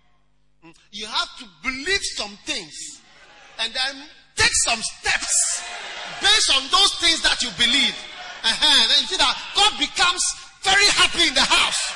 You 0.92 1.06
have 1.08 1.38
to 1.40 1.46
believe 1.62 2.00
some 2.16 2.38
things 2.46 3.02
and 3.60 3.74
then 3.74 4.06
take 4.36 4.54
some 4.64 4.80
steps 4.82 5.64
based 6.22 6.52
on 6.56 6.64
those 6.72 6.96
things 7.00 7.22
that 7.24 7.42
you 7.44 7.50
believe. 7.58 7.96
Uh-huh. 8.44 8.88
Then 8.88 8.98
you 9.02 9.08
see 9.08 9.18
that 9.18 9.36
God 9.56 9.78
becomes 9.78 10.24
very 10.64 10.86
happy 10.86 11.28
in 11.28 11.34
the 11.34 11.42
house. 11.42 11.94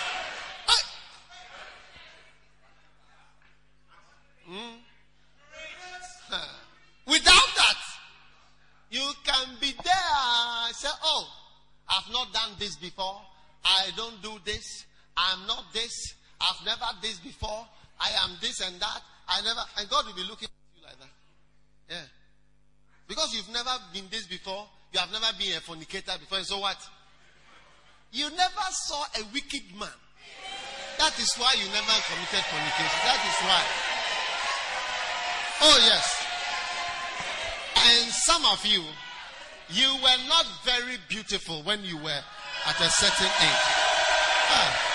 Hmm? 4.48 4.80
Without 7.06 7.50
that, 7.56 7.80
you 8.92 9.12
can 9.24 9.48
be 9.62 9.74
there. 9.84 10.74
Say, 10.74 10.90
oh, 11.04 11.28
I've 11.90 12.12
not 12.12 12.34
done 12.34 12.52
this 12.60 12.76
before. 12.76 13.22
I 13.64 13.92
don't 13.96 14.22
do 14.22 14.40
this. 14.46 14.86
I'm 15.16 15.48
not 15.48 15.66
this. 15.74 16.16
I've 16.40 16.66
never 16.80 16.92
this 17.02 17.20
before. 17.20 17.66
I 18.00 18.10
am 18.24 18.38
this 18.42 18.62
and 18.62 18.80
that. 18.80 19.02
I 19.28 19.42
never, 19.42 19.60
and 19.80 19.90
God 19.90 20.06
will 20.06 20.14
be 20.14 20.24
looking 20.24 20.48
at 20.48 20.78
you 20.78 20.84
like 20.86 21.00
that. 21.00 21.14
Yeah. 21.90 22.08
Because 23.08 23.34
you've 23.34 23.52
never 23.52 23.72
been 23.94 24.06
this 24.12 24.28
before. 24.28 24.68
You 24.94 25.00
have 25.00 25.12
never 25.12 25.28
been 25.38 25.58
a 25.58 25.62
fornicator 25.62 26.14
before. 26.20 26.44
So 26.44 26.60
what? 26.60 26.78
You 28.12 28.30
never 28.30 28.68
saw 28.72 29.04
a 29.20 29.24
wicked 29.34 29.64
man. 29.78 29.90
That 31.00 31.14
is 31.20 31.34
why 31.36 31.54
you 31.60 31.66
never 31.70 31.96
committed 32.08 32.44
fornication. 32.50 33.00
That 33.04 33.22
is 33.22 33.38
why. 33.46 33.64
Oh, 35.60 35.78
yes. 35.86 36.26
And 37.78 38.12
some 38.12 38.46
of 38.46 38.66
you, 38.66 38.84
you 39.70 39.94
were 40.02 40.28
not 40.28 40.46
very 40.64 40.98
beautiful 41.10 41.62
when 41.64 41.84
you 41.84 41.98
were 41.98 42.22
at 42.66 42.80
a 42.80 42.90
certain 42.90 43.28
age. 43.28 43.66
Ah. 44.50 44.87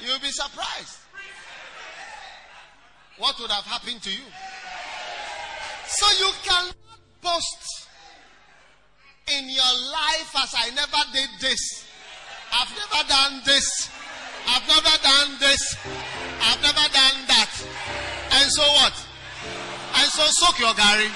You'll 0.00 0.20
be 0.20 0.30
surprised. 0.30 0.98
What 3.18 3.38
would 3.40 3.50
have 3.50 3.64
happened 3.64 4.02
to 4.02 4.10
you? 4.10 4.24
So 5.86 6.06
you 6.18 6.32
cannot 6.44 6.76
boast 7.22 7.88
in 9.38 9.48
your 9.48 9.74
life 9.92 10.30
as 10.36 10.54
I 10.56 10.70
never 10.74 11.02
did 11.12 11.30
this. 11.40 11.86
I've 12.52 12.70
never 12.76 13.08
done 13.08 13.42
this. 13.44 13.90
I've 14.46 14.68
never 14.68 14.96
done 15.02 15.38
this. 15.40 15.76
I've 16.42 16.62
never 16.62 16.86
done 16.92 17.26
that. 17.26 17.50
And 18.32 18.50
so 18.50 18.62
what? 18.62 18.94
And 19.96 20.10
so 20.12 20.22
soak 20.26 20.58
your 20.60 20.74
Gary. 20.74 21.10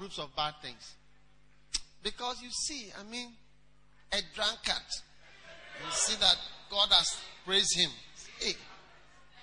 Approves 0.00 0.18
of 0.18 0.34
bad 0.34 0.54
things. 0.62 0.94
Because 2.02 2.40
you 2.42 2.48
see, 2.50 2.90
I 2.98 3.02
mean, 3.10 3.28
a 4.12 4.16
drunkard, 4.34 4.88
you 5.84 5.92
see 5.92 6.16
that 6.20 6.36
God 6.70 6.88
has 6.90 7.18
praised 7.44 7.76
him. 7.76 7.90
Hey, 8.38 8.54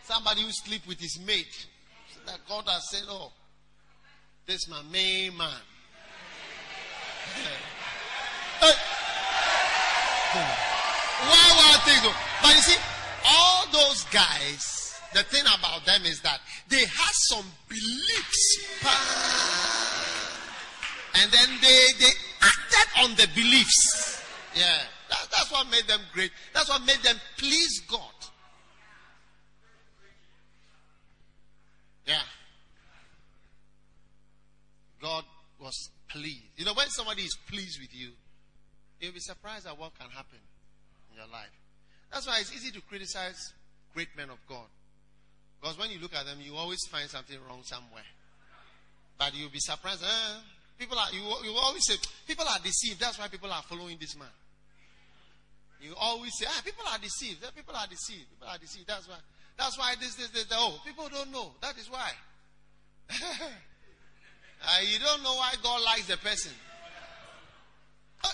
somebody 0.03 0.41
who 0.41 0.49
sleep 0.49 0.81
with 0.87 0.99
his 0.99 1.19
mate, 1.25 1.45
see 2.11 2.19
that 2.25 2.39
God 2.49 2.63
has 2.67 2.89
said, 2.89 3.03
oh, 3.07 3.31
this 4.47 4.55
is 4.55 4.67
my 4.69 4.81
main 4.91 5.37
man. 5.37 5.49
Hey. 8.59 8.73
Hmm. 10.33 10.67
Why, 11.29 11.45
why 11.53 11.77
things? 11.85 12.01
though? 12.01 12.15
But 12.41 12.55
you 12.55 12.61
see, 12.61 12.81
all 13.27 13.65
those 13.71 14.03
guys, 14.05 14.99
the 15.13 15.21
thing 15.21 15.43
about 15.59 15.85
them 15.85 16.01
is 16.05 16.21
that 16.21 16.39
they 16.69 16.79
have 16.79 17.13
some 17.29 17.45
beliefs. 17.69 18.57
And 21.19 21.31
then 21.31 21.49
they, 21.61 21.85
they 21.99 22.11
acted 22.41 23.03
on 23.03 23.09
the 23.15 23.27
beliefs. 23.33 24.23
Yeah. 24.55 24.77
That, 25.09 25.27
that's 25.31 25.51
what 25.51 25.69
made 25.71 25.87
them 25.87 26.01
great. 26.13 26.31
That's 26.53 26.69
what 26.69 26.81
made 26.85 27.01
them 27.03 27.15
please 27.37 27.81
God. 27.89 28.01
Yeah. 32.05 32.21
God 35.01 35.25
was 35.59 35.89
pleased. 36.09 36.41
You 36.55 36.65
know, 36.65 36.73
when 36.73 36.87
somebody 36.89 37.23
is 37.23 37.37
pleased 37.49 37.79
with 37.81 37.93
you, 37.93 38.09
you'll 38.99 39.13
be 39.13 39.19
surprised 39.19 39.67
at 39.67 39.77
what 39.77 39.97
can 39.97 40.09
happen 40.09 40.39
in 41.11 41.17
your 41.17 41.27
life. 41.31 41.53
That's 42.11 42.27
why 42.27 42.37
it's 42.39 42.53
easy 42.53 42.71
to 42.71 42.81
criticize 42.81 43.53
great 43.93 44.09
men 44.15 44.29
of 44.29 44.37
God. 44.47 44.67
Because 45.59 45.77
when 45.77 45.91
you 45.91 45.99
look 45.99 46.15
at 46.15 46.25
them, 46.25 46.37
you 46.39 46.55
always 46.55 46.79
find 46.89 47.09
something 47.09 47.37
wrong 47.47 47.61
somewhere. 47.63 48.05
But 49.17 49.35
you'll 49.35 49.49
be 49.49 49.59
surprised. 49.59 50.03
Eh, 50.03 50.39
people 50.77 50.97
are, 50.97 51.07
you, 51.11 51.21
you 51.49 51.57
always 51.57 51.85
say, 51.85 51.95
people 52.27 52.45
are 52.47 52.59
deceived. 52.63 52.99
That's 52.99 53.19
why 53.19 53.27
people 53.27 53.51
are 53.51 53.61
following 53.63 53.97
this 53.99 54.15
man. 54.17 54.27
You 55.81 55.93
always 55.99 56.31
say, 56.37 56.45
ah, 56.49 56.61
people 56.65 56.85
are 56.91 56.97
deceived. 56.97 57.41
People 57.55 57.75
are 57.75 57.87
deceived. 57.87 58.29
People 58.29 58.47
are 58.47 58.57
deceived. 58.57 58.87
That's 58.87 59.07
why. 59.07 59.17
That's 59.57 59.77
why 59.77 59.95
this, 59.99 60.15
this, 60.15 60.29
this, 60.29 60.45
this. 60.45 60.57
Oh, 60.57 60.79
people 60.85 61.07
don't 61.09 61.31
know. 61.31 61.51
That 61.61 61.77
is 61.77 61.89
why. 61.89 62.09
Uh, 63.09 63.15
you 64.83 64.99
don't 64.99 65.23
know 65.23 65.35
why 65.35 65.53
God 65.63 65.81
likes 65.83 66.07
the 66.07 66.17
person. 66.17 66.51
Uh, 68.23 68.29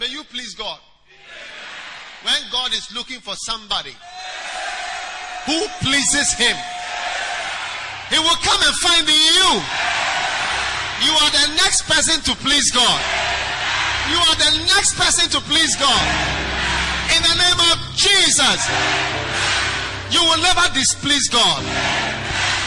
May 0.00 0.06
you 0.06 0.24
please 0.24 0.54
God. 0.54 0.78
When 2.24 2.40
God 2.52 2.72
is 2.72 2.88
looking 2.94 3.20
for 3.20 3.34
somebody 3.34 3.94
who 5.46 5.66
pleases 5.80 6.32
Him, 6.34 6.56
He 8.10 8.18
will 8.18 8.38
come 8.44 8.60
and 8.62 8.74
find 8.76 9.08
you. 9.08 10.01
You 11.02 11.12
are 11.18 11.30
the 11.30 11.46
next 11.58 11.82
person 11.90 12.22
to 12.22 12.32
please 12.42 12.70
God. 12.70 13.00
You 14.10 14.18
are 14.18 14.36
the 14.38 14.52
next 14.70 14.94
person 14.94 15.30
to 15.30 15.40
please 15.46 15.74
God. 15.76 16.04
In 17.14 17.20
the 17.22 17.36
name 17.38 17.60
of 17.70 17.76
Jesus. 17.94 18.60
You 20.10 20.22
will 20.22 20.42
never 20.42 20.66
displease 20.74 21.28
God. 21.28 21.62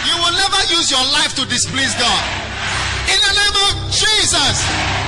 You 0.07 0.15
will 0.17 0.35
never 0.35 0.61
use 0.73 0.91
your 0.91 1.05
life 1.13 1.35
to 1.35 1.45
displease 1.45 1.93
God. 1.95 2.23
In 3.07 3.19
the 3.21 3.33
name 3.37 3.57
of 3.69 3.73
Jesus. 3.91 5.04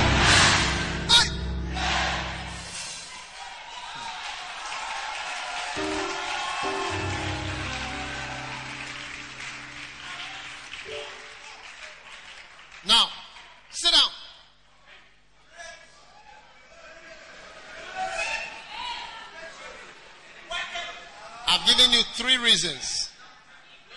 Reasons 22.63 23.11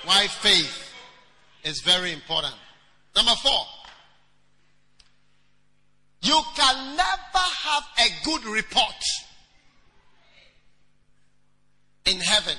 why 0.05 0.27
faith 0.27 0.93
is 1.65 1.81
very 1.81 2.13
important. 2.13 2.55
Number 3.17 3.33
four, 3.43 3.65
you 6.23 6.41
can 6.55 6.97
never 6.97 7.47
have 7.65 7.83
a 7.99 8.25
good 8.25 8.45
report 8.45 9.03
in 12.05 12.19
heaven 12.19 12.57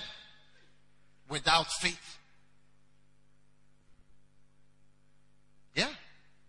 without 1.30 1.68
faith. 1.80 2.18
Yeah. 5.76 5.88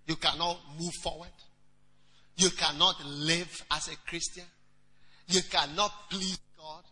You 0.06 0.16
cannot 0.16 0.58
move 0.78 0.92
forward. 1.02 1.28
You 2.36 2.48
cannot 2.50 2.94
live 3.04 3.62
as 3.70 3.88
a 3.88 3.96
Christian. 4.08 4.44
You 5.28 5.42
cannot 5.50 5.92
please 6.10 6.38
God. 6.58 6.84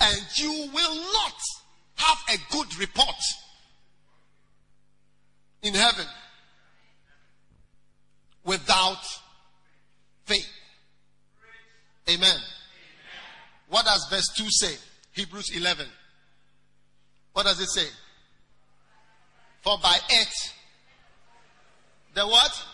And 0.00 0.18
you 0.36 0.70
will 0.72 0.94
not 1.12 1.34
have 2.00 2.18
a 2.34 2.52
good 2.52 2.78
report 2.78 3.14
in 5.62 5.74
heaven 5.74 6.06
without 8.44 9.04
faith. 10.24 10.48
Amen. 12.08 12.36
What 13.68 13.84
does 13.84 14.06
verse 14.10 14.28
2 14.36 14.44
say? 14.48 14.74
Hebrews 15.12 15.54
11. 15.54 15.86
What 17.32 17.44
does 17.44 17.60
it 17.60 17.68
say? 17.68 17.86
For 19.62 19.78
by 19.82 19.96
it, 20.08 20.34
the 22.14 22.26
what? 22.26 22.64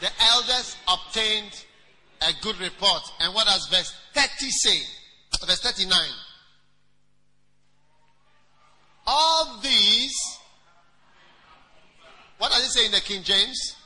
The 0.00 0.08
elders 0.32 0.76
obtained 0.88 1.64
a 2.20 2.32
good 2.42 2.58
report. 2.60 3.02
And 3.20 3.34
what 3.34 3.46
does 3.46 3.68
verse 3.70 3.94
30 4.12 4.50
say? 4.50 4.78
Verse 5.46 5.60
39. 5.60 5.96
All 9.06 9.58
these, 9.62 10.16
what 12.38 12.50
does 12.50 12.64
it 12.64 12.70
say 12.70 12.86
in 12.86 12.92
the 12.92 13.00
King 13.00 13.22
James? 13.22 13.76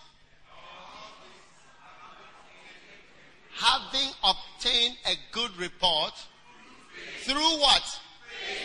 Having 3.57 4.11
obtained 4.23 4.97
a 5.07 5.15
good 5.33 5.57
report 5.59 6.13
through 7.23 7.59
what? 7.59 7.83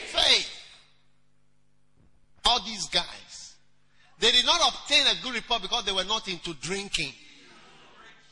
Faith. 0.08 0.50
All 2.46 2.64
these 2.64 2.88
guys, 2.90 3.56
they 4.20 4.32
did 4.32 4.46
not 4.46 4.60
obtain 4.62 5.02
a 5.08 5.24
good 5.24 5.34
report 5.34 5.64
because 5.64 5.86
they 5.86 5.92
were 5.92 6.04
not 6.04 6.28
into 6.28 6.54
drinking. 6.56 7.14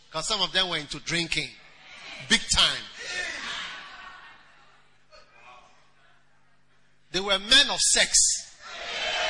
Because 0.09 0.27
some 0.27 0.41
of 0.41 0.51
them 0.51 0.69
were 0.69 0.77
into 0.77 0.99
drinking. 0.99 1.47
Big 2.29 2.41
time. 2.53 2.83
They 7.11 7.19
were 7.19 7.39
men 7.39 7.69
of 7.69 7.79
sex. 7.79 8.17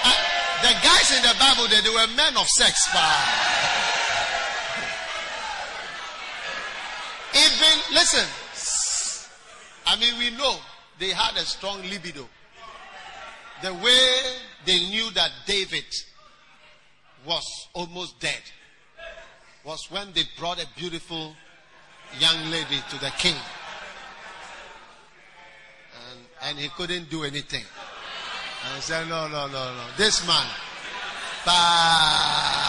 Uh, 0.03 0.13
the 0.61 0.73
guys 0.83 1.11
in 1.17 1.23
the 1.23 1.35
Bible, 1.39 1.67
they, 1.67 1.81
they 1.81 1.89
were 1.89 2.07
men 2.15 2.37
of 2.37 2.47
sex. 2.47 2.87
Even, 7.33 7.79
listen, 7.93 8.27
I 9.87 9.95
mean, 9.99 10.17
we 10.19 10.29
know 10.37 10.57
they 10.99 11.09
had 11.09 11.35
a 11.37 11.45
strong 11.45 11.81
libido. 11.89 12.27
The 13.63 13.73
way 13.73 14.17
they 14.65 14.79
knew 14.89 15.09
that 15.11 15.31
David 15.45 15.85
was 17.25 17.43
almost 17.73 18.19
dead 18.19 18.41
was 19.63 19.89
when 19.89 20.11
they 20.13 20.23
brought 20.37 20.61
a 20.61 20.67
beautiful 20.75 21.35
young 22.19 22.49
lady 22.49 22.81
to 22.89 22.99
the 22.99 23.11
king. 23.17 23.35
And, 26.43 26.57
he 26.57 26.69
couldn't 26.69 27.09
do 27.09 27.23
anything. 27.23 27.63
And 28.65 28.75
he 28.75 28.81
said, 28.81 29.07
No, 29.07 29.27
no, 29.27 29.47
no, 29.47 29.73
no. 29.75 29.83
This 29.97 30.25
man, 30.27 30.45
bah, 31.45 32.61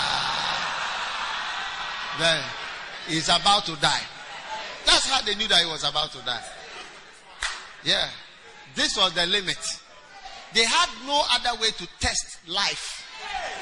then 2.18 2.42
he's 3.08 3.28
about 3.28 3.64
to 3.66 3.76
die. 3.76 4.02
That's 4.84 5.08
how 5.08 5.22
they 5.22 5.34
knew 5.34 5.48
that 5.48 5.60
he 5.64 5.70
was 5.70 5.84
about 5.84 6.12
to 6.12 6.18
die. 6.24 6.42
Yeah. 7.84 8.08
This 8.74 8.96
was 8.96 9.12
the 9.14 9.26
limit. 9.26 9.58
They 10.54 10.64
had 10.64 10.88
no 11.06 11.22
other 11.32 11.60
way 11.60 11.70
to 11.70 11.88
test 12.00 12.38
life. 12.48 12.98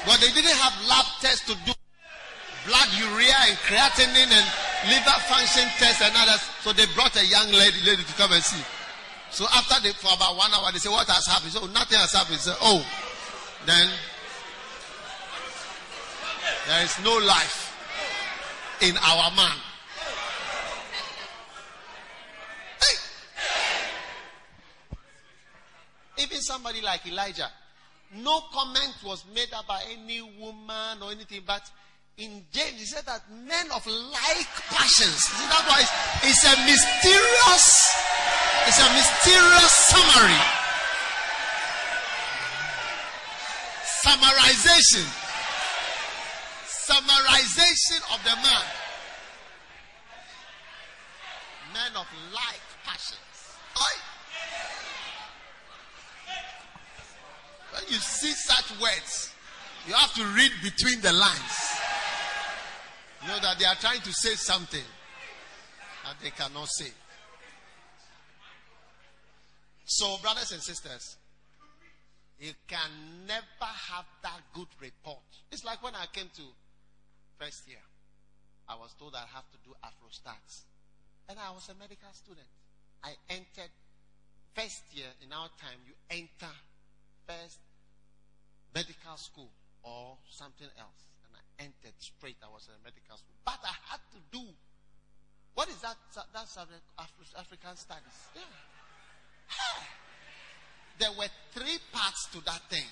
But 0.05 0.19
they 0.19 0.31
didn't 0.31 0.57
have 0.57 0.73
lab 0.87 1.05
tests 1.21 1.45
to 1.47 1.55
do 1.65 1.71
blood 2.67 2.89
urea 2.99 3.35
and 3.47 3.57
creatinine 3.65 4.31
and 4.31 4.47
liver 4.89 5.19
function 5.27 5.67
tests 5.77 6.01
and 6.01 6.13
others. 6.15 6.41
So 6.61 6.73
they 6.73 6.85
brought 6.95 7.15
a 7.15 7.25
young 7.25 7.51
lady, 7.51 7.77
lady 7.85 8.03
to 8.03 8.13
come 8.13 8.31
and 8.31 8.43
see. 8.43 8.63
So 9.31 9.45
after 9.45 9.81
they, 9.81 9.93
for 9.93 10.13
about 10.13 10.35
one 10.35 10.51
hour, 10.53 10.71
they 10.73 10.79
say, 10.79 10.89
what 10.89 11.07
has 11.07 11.25
happened? 11.25 11.53
So 11.53 11.65
nothing 11.67 11.97
has 11.97 12.11
happened. 12.11 12.37
Say, 12.37 12.53
oh, 12.61 12.85
then 13.65 13.89
there 16.67 16.83
is 16.83 16.99
no 17.03 17.17
life 17.17 17.69
in 18.81 18.97
our 18.97 19.31
man. 19.31 19.57
Hey. 22.81 22.97
Even 26.23 26.41
somebody 26.41 26.81
like 26.81 27.07
Elijah, 27.07 27.49
no 28.17 28.41
comment 28.53 28.95
was 29.05 29.23
made 29.33 29.47
about 29.49 29.81
any 29.89 30.21
woman 30.21 31.01
or 31.01 31.11
anything, 31.11 31.41
but 31.47 31.71
in 32.21 32.45
James, 32.53 32.77
he 32.77 32.85
said 32.85 33.03
that 33.07 33.25
men 33.33 33.65
of 33.73 33.81
like 33.87 34.51
passions. 34.69 35.25
See, 35.25 35.47
that's 35.49 35.65
why 35.65 35.81
it's, 36.21 36.45
a 36.45 36.53
mysterious, 36.69 37.67
it's 38.69 38.77
a 38.77 38.89
mysterious 38.93 39.73
summary. 39.89 40.41
Summarization. 44.05 45.07
Summarization 46.69 48.01
of 48.13 48.21
the 48.23 48.35
man. 48.37 48.65
Men 51.73 51.91
of 51.97 52.05
like 52.33 52.61
passions. 52.85 53.17
When 57.71 57.83
you 57.89 57.97
see 57.97 58.33
such 58.33 58.79
words, 58.79 59.33
you 59.87 59.93
have 59.93 60.13
to 60.13 60.25
read 60.35 60.51
between 60.61 61.01
the 61.01 61.13
lines. 61.13 61.70
You 63.21 63.27
know 63.27 63.39
that 63.39 63.59
they 63.59 63.65
are 63.65 63.75
trying 63.75 64.01
to 64.01 64.13
say 64.13 64.35
something 64.35 64.83
that 66.05 66.15
they 66.23 66.31
cannot 66.31 66.67
say. 66.69 66.91
So, 69.85 70.17
brothers 70.21 70.51
and 70.51 70.61
sisters, 70.61 71.17
you 72.39 72.53
can 72.67 72.89
never 73.27 73.69
have 73.91 74.05
that 74.23 74.41
good 74.53 74.67
report. 74.79 75.19
It's 75.51 75.63
like 75.63 75.83
when 75.83 75.93
I 75.93 76.05
came 76.11 76.29
to 76.37 76.41
first 77.37 77.67
year, 77.67 77.83
I 78.67 78.75
was 78.75 78.93
told 78.97 79.13
I 79.13 79.25
have 79.35 79.45
to 79.51 79.57
do 79.63 79.75
Afrostats. 79.83 80.63
And 81.29 81.37
I 81.37 81.51
was 81.51 81.69
a 81.69 81.75
medical 81.75 82.09
student. 82.13 82.47
I 83.03 83.13
entered 83.29 83.69
first 84.55 84.81
year 84.93 85.11
in 85.23 85.31
our 85.31 85.49
time, 85.59 85.77
you 85.85 85.93
enter 86.09 86.53
first 87.27 87.59
medical 88.73 89.17
school 89.17 89.51
or 89.83 90.17
something 90.29 90.67
else. 90.79 91.10
Entered 91.61 91.93
straight. 92.01 92.41
I 92.41 92.49
was 92.49 92.65
in 92.65 92.73
a 92.73 92.81
medical 92.81 93.15
school. 93.21 93.37
But 93.45 93.61
I 93.61 93.75
had 93.93 94.01
to 94.17 94.19
do 94.33 94.41
what 95.53 95.69
is 95.69 95.77
that? 95.81 95.95
That's 96.33 96.57
Afri- 96.57 97.37
African 97.37 97.75
studies. 97.75 98.19
Yeah. 98.35 98.41
There 100.99 101.11
were 101.17 101.27
three 101.53 101.77
parts 101.91 102.27
to 102.33 102.43
that 102.45 102.61
thing. 102.69 102.85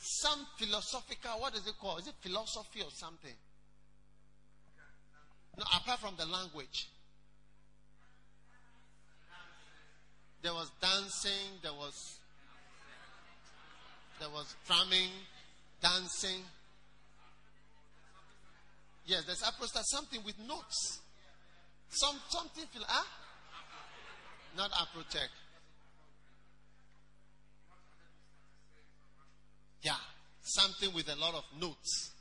Some 0.00 0.46
philosophical, 0.58 1.40
what 1.40 1.54
is 1.54 1.66
it 1.66 1.74
called? 1.80 2.00
Is 2.00 2.08
it 2.08 2.14
philosophy 2.20 2.82
or 2.82 2.90
something? 2.90 3.34
No, 5.56 5.64
apart 5.76 6.00
from 6.00 6.14
the 6.18 6.26
language. 6.26 6.88
There 10.42 10.52
was 10.52 10.70
dancing, 10.82 11.58
there 11.62 11.72
was 11.72 12.18
there 14.20 14.28
was 14.28 14.54
drumming, 14.66 15.10
dancing. 15.80 16.42
Yes, 19.06 19.24
there's 19.24 19.42
apostate 19.42 19.84
something 19.86 20.20
with 20.24 20.38
notes. 20.38 21.00
Some 21.90 22.16
something 22.28 22.64
feel 22.72 22.84
huh? 22.86 23.04
Not 24.56 24.70
Aprotech. 24.72 25.28
Yeah, 29.82 29.92
something 30.40 30.94
with 30.94 31.08
a 31.08 31.16
lot 31.16 31.34
of 31.34 31.44
notes. 31.60 32.12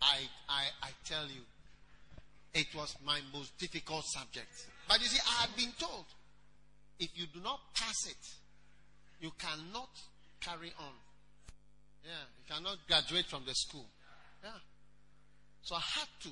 I 0.00 0.16
I 0.48 0.64
I 0.82 0.90
tell 1.04 1.26
you, 1.26 1.42
it 2.54 2.66
was 2.74 2.96
my 3.04 3.20
most 3.32 3.58
difficult 3.58 4.04
subject. 4.06 4.48
But 4.88 5.00
you 5.00 5.06
see, 5.06 5.20
I 5.26 5.42
had 5.42 5.56
been 5.56 5.72
told 5.78 6.06
if 6.98 7.10
you 7.14 7.26
do 7.26 7.40
not 7.40 7.60
pass 7.74 8.06
it, 8.06 8.24
you 9.20 9.30
cannot 9.38 9.90
carry 10.40 10.72
on. 10.78 10.94
Yeah, 12.02 12.24
you 12.38 12.54
cannot 12.54 12.78
graduate 12.86 13.26
from 13.26 13.44
the 13.44 13.54
school. 13.54 13.86
Yeah. 14.42 14.50
So 15.62 15.74
I 15.74 15.80
had 15.80 16.08
to 16.22 16.28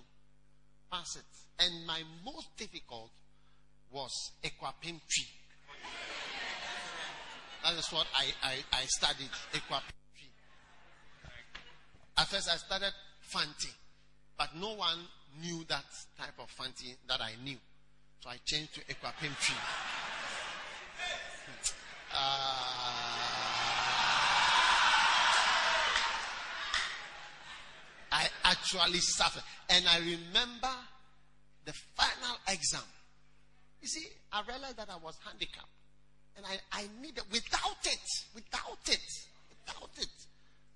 pass 0.90 1.16
it. 1.16 1.64
And 1.64 1.86
my 1.86 2.02
most 2.24 2.56
difficult 2.56 3.10
was 3.90 4.32
Akuapem 4.42 5.00
Twi. 5.08 5.26
That 7.64 7.78
is 7.78 7.88
what 7.88 8.06
I, 8.14 8.26
I, 8.42 8.54
I 8.72 8.84
studied, 8.86 9.30
Akuapem 9.52 9.92
Twi. 10.14 10.28
At 12.18 12.28
first 12.28 12.48
I 12.50 12.56
started 12.56 12.92
Fanti, 13.20 13.68
but 14.38 14.50
no 14.56 14.74
one 14.74 14.98
knew 15.40 15.64
that 15.68 15.84
type 16.18 16.38
of 16.38 16.48
Fanti 16.50 16.94
that 17.08 17.20
I 17.20 17.32
knew. 17.42 17.58
So 18.20 18.30
I 18.30 18.38
changed 18.44 18.74
to 18.74 18.80
Equapim 18.82 19.38
tree. 19.38 19.54
Uh, 22.14 23.05
I 28.16 28.28
actually 28.44 29.00
suffered. 29.00 29.42
And 29.68 29.84
I 29.86 29.98
remember 29.98 30.72
the 31.66 31.72
final 31.94 32.36
exam. 32.48 32.80
You 33.82 33.88
see, 33.88 34.06
I 34.32 34.42
realized 34.48 34.78
that 34.78 34.88
I 34.88 34.96
was 34.96 35.18
handicapped. 35.24 35.68
And 36.36 36.46
I, 36.46 36.56
I 36.72 36.88
needed, 37.00 37.24
without 37.30 37.84
it, 37.84 38.06
without 38.34 38.80
it, 38.88 39.06
without 39.50 39.90
it, 39.98 40.08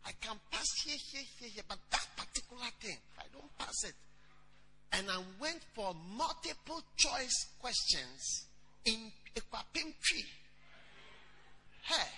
I 0.05 0.13
can 0.21 0.37
pass 0.51 0.67
here, 0.85 0.97
here, 1.13 1.25
here, 1.39 1.49
here, 1.49 1.63
but 1.69 1.79
that 1.91 2.07
particular 2.17 2.69
thing, 2.81 2.97
I 3.19 3.25
don't 3.33 3.59
pass 3.59 3.85
it. 3.85 3.95
And 4.93 5.11
I 5.11 5.19
went 5.41 5.61
for 5.75 5.95
multiple 6.17 6.83
choice 6.97 7.47
questions 7.61 8.47
in 8.85 9.13
Akuapem 9.37 9.95
Twi. 10.03 10.25
Hey. 11.85 12.09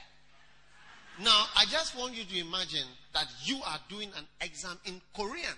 Now, 1.21 1.45
I 1.57 1.67
just 1.67 1.97
want 1.97 2.15
you 2.15 2.25
to 2.25 2.39
imagine 2.39 2.87
that 3.13 3.27
you 3.45 3.61
are 3.67 3.79
doing 3.89 4.09
an 4.17 4.25
exam 4.41 4.79
in 4.87 5.01
Korean. 5.15 5.55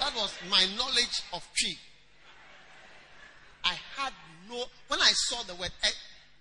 That 0.00 0.14
was 0.16 0.32
my 0.50 0.64
knowledge 0.78 1.22
of 1.34 1.46
Twi. 1.58 1.76
I 3.64 3.76
had 3.96 4.12
no, 4.48 4.64
when 4.88 5.00
I 5.00 5.10
saw 5.12 5.42
the 5.42 5.54
word, 5.56 5.70
eh, 5.84 5.88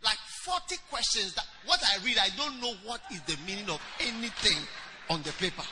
like 0.03 0.17
40 0.45 0.75
questions 0.89 1.33
that 1.35 1.45
what 1.65 1.81
I 1.83 2.03
read, 2.05 2.17
I 2.17 2.29
don't 2.37 2.61
know 2.61 2.73
what 2.85 3.01
is 3.11 3.21
the 3.23 3.35
meaning 3.45 3.69
of 3.69 3.81
anything 3.99 4.57
on 5.09 5.21
the 5.23 5.31
paper. 5.33 5.63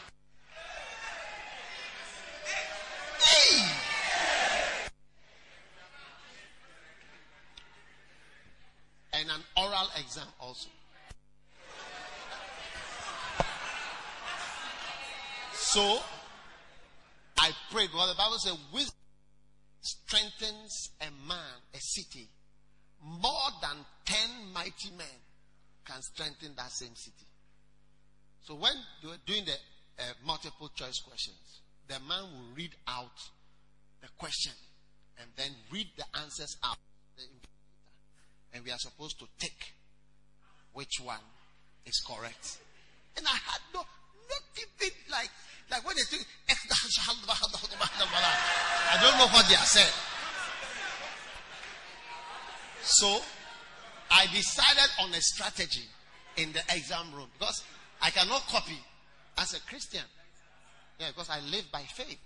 Hey! 3.21 3.63
And 9.13 9.29
an 9.29 9.41
oral 9.55 9.87
exam 9.97 10.27
also. 10.41 10.67
So, 15.77 15.99
I 17.37 17.51
prayed. 17.69 17.91
Well, 17.93 18.07
the 18.07 18.15
Bible 18.15 18.39
says, 18.39 18.57
wisdom 18.73 18.95
strengthens 19.81 20.89
a 20.99 21.11
man, 21.27 21.61
a 21.71 21.77
city. 21.77 22.27
More 23.05 23.49
than 23.61 23.85
10 24.05 24.17
mighty 24.55 24.89
men 24.97 25.21
can 25.85 26.01
strengthen 26.01 26.55
that 26.57 26.71
same 26.71 26.95
city. 26.95 27.27
So, 28.41 28.55
when 28.55 28.73
doing 29.27 29.45
the 29.45 29.51
uh, 29.51 30.13
multiple 30.25 30.71
choice 30.73 30.99
questions, 30.99 31.61
the 31.87 31.99
man 32.09 32.23
will 32.23 32.55
read 32.55 32.71
out 32.87 33.13
the 34.01 34.07
question 34.17 34.53
and 35.21 35.29
then 35.35 35.51
read 35.71 35.85
the 35.95 36.05
answers 36.17 36.57
out. 36.63 36.77
And 38.51 38.65
we 38.65 38.71
are 38.71 38.79
supposed 38.79 39.19
to 39.19 39.27
take 39.37 39.75
which 40.73 40.99
one 41.03 41.21
is 41.85 42.01
correct. 42.03 42.57
And 43.15 43.27
I 43.27 43.29
had 43.29 43.61
no, 43.75 43.81
not 43.81 44.41
even 44.57 44.93
like 45.11 45.29
like 45.69 45.85
when 45.85 45.95
they 45.95 46.01
say, 46.03 46.17
I 46.49 46.55
don't 49.01 49.17
know 49.17 49.27
what 49.27 49.47
they 49.49 49.55
are 49.55 49.65
saying. 49.65 49.93
So 52.81 53.19
I 54.09 54.25
decided 54.33 54.89
on 55.01 55.13
a 55.13 55.21
strategy 55.21 55.83
in 56.37 56.53
the 56.53 56.61
exam 56.73 57.13
room 57.13 57.27
because 57.37 57.63
I 58.01 58.11
cannot 58.11 58.47
copy 58.47 58.77
as 59.37 59.53
a 59.53 59.61
Christian. 59.61 60.05
Yeah, 60.99 61.07
because 61.09 61.29
I 61.29 61.41
live 61.41 61.65
by 61.71 61.81
faith. 61.81 62.17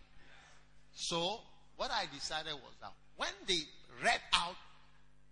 So 0.94 1.40
what 1.78 1.92
I 1.92 2.06
decided 2.14 2.54
was 2.54 2.74
that 2.82 2.92
when 3.18 3.30
they 3.48 3.60
read 4.04 4.22
out 4.34 4.56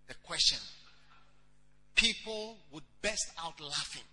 the 0.07 0.15
question, 0.25 0.59
people 1.95 2.57
would 2.71 2.83
burst 3.01 3.31
out 3.43 3.59
laughing 3.61 4.03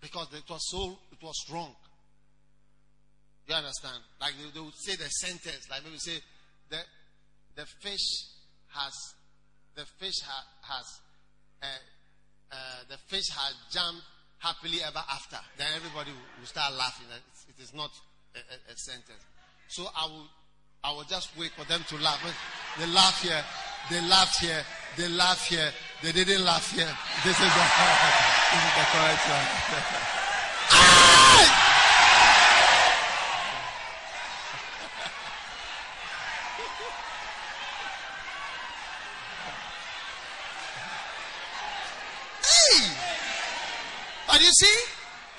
because 0.00 0.28
it 0.34 0.44
was 0.48 0.60
so 0.70 0.98
it 1.12 1.22
was 1.22 1.34
wrong. 1.50 1.74
You 3.46 3.54
understand? 3.54 4.02
Like 4.20 4.34
they, 4.42 4.50
they 4.58 4.64
would 4.64 4.74
say 4.74 4.96
the 4.96 5.08
sentence, 5.08 5.70
like 5.70 5.84
maybe 5.84 5.98
say 5.98 6.18
the 6.68 6.78
the 7.54 7.66
fish 7.80 8.26
has 8.74 8.92
the 9.76 9.86
fish 9.98 10.18
ha, 10.26 10.44
has 10.62 11.00
uh, 11.62 11.66
uh, 12.50 12.56
the 12.90 12.98
fish 13.06 13.28
has 13.30 13.54
jumped 13.70 14.02
happily 14.38 14.82
ever 14.82 15.02
after. 15.10 15.38
Then 15.56 15.68
everybody 15.76 16.10
will, 16.10 16.40
will 16.40 16.46
start 16.46 16.74
laughing. 16.74 17.06
It 17.48 17.62
is 17.62 17.72
not 17.72 17.90
a, 18.34 18.38
a, 18.38 18.72
a, 18.72 18.76
sentence. 18.76 19.22
So 19.68 19.86
I 19.94 20.06
will 20.06 20.26
I 20.82 20.92
will 20.92 21.04
just 21.04 21.30
wait 21.38 21.52
for 21.52 21.64
them 21.64 21.84
to 21.88 21.96
laugh. 21.98 22.18
They 22.78 22.86
laugh 22.86 23.22
here, 23.22 23.44
they 23.90 24.00
laugh 24.08 24.36
here, 24.38 24.62
they 24.96 25.08
laugh 25.08 25.46
here, 25.46 25.70
they 26.02 26.10
didn't 26.12 26.44
laugh 26.44 26.70
here. 26.74 26.90
This 27.24 27.38
is 27.38 27.46
the, 27.46 27.46
this 28.52 28.62
is 28.66 28.74
the 28.74 28.86
correct 28.90 29.22
one. 29.30 30.22
But 44.36 44.44
you 44.44 44.52
see, 44.52 44.78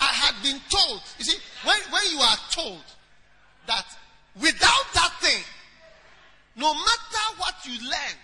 I 0.02 0.06
had 0.06 0.34
been 0.42 0.60
told, 0.72 1.02
you 1.20 1.26
see, 1.26 1.38
when, 1.64 1.78
when 1.92 2.02
you 2.10 2.18
are 2.20 2.38
told 2.50 2.82
that 3.68 3.86
without 4.42 4.86
that 4.96 5.14
thing, 5.22 5.44
no 6.56 6.74
matter 6.74 7.26
what 7.38 7.54
you 7.64 7.78
learn, 7.88 8.18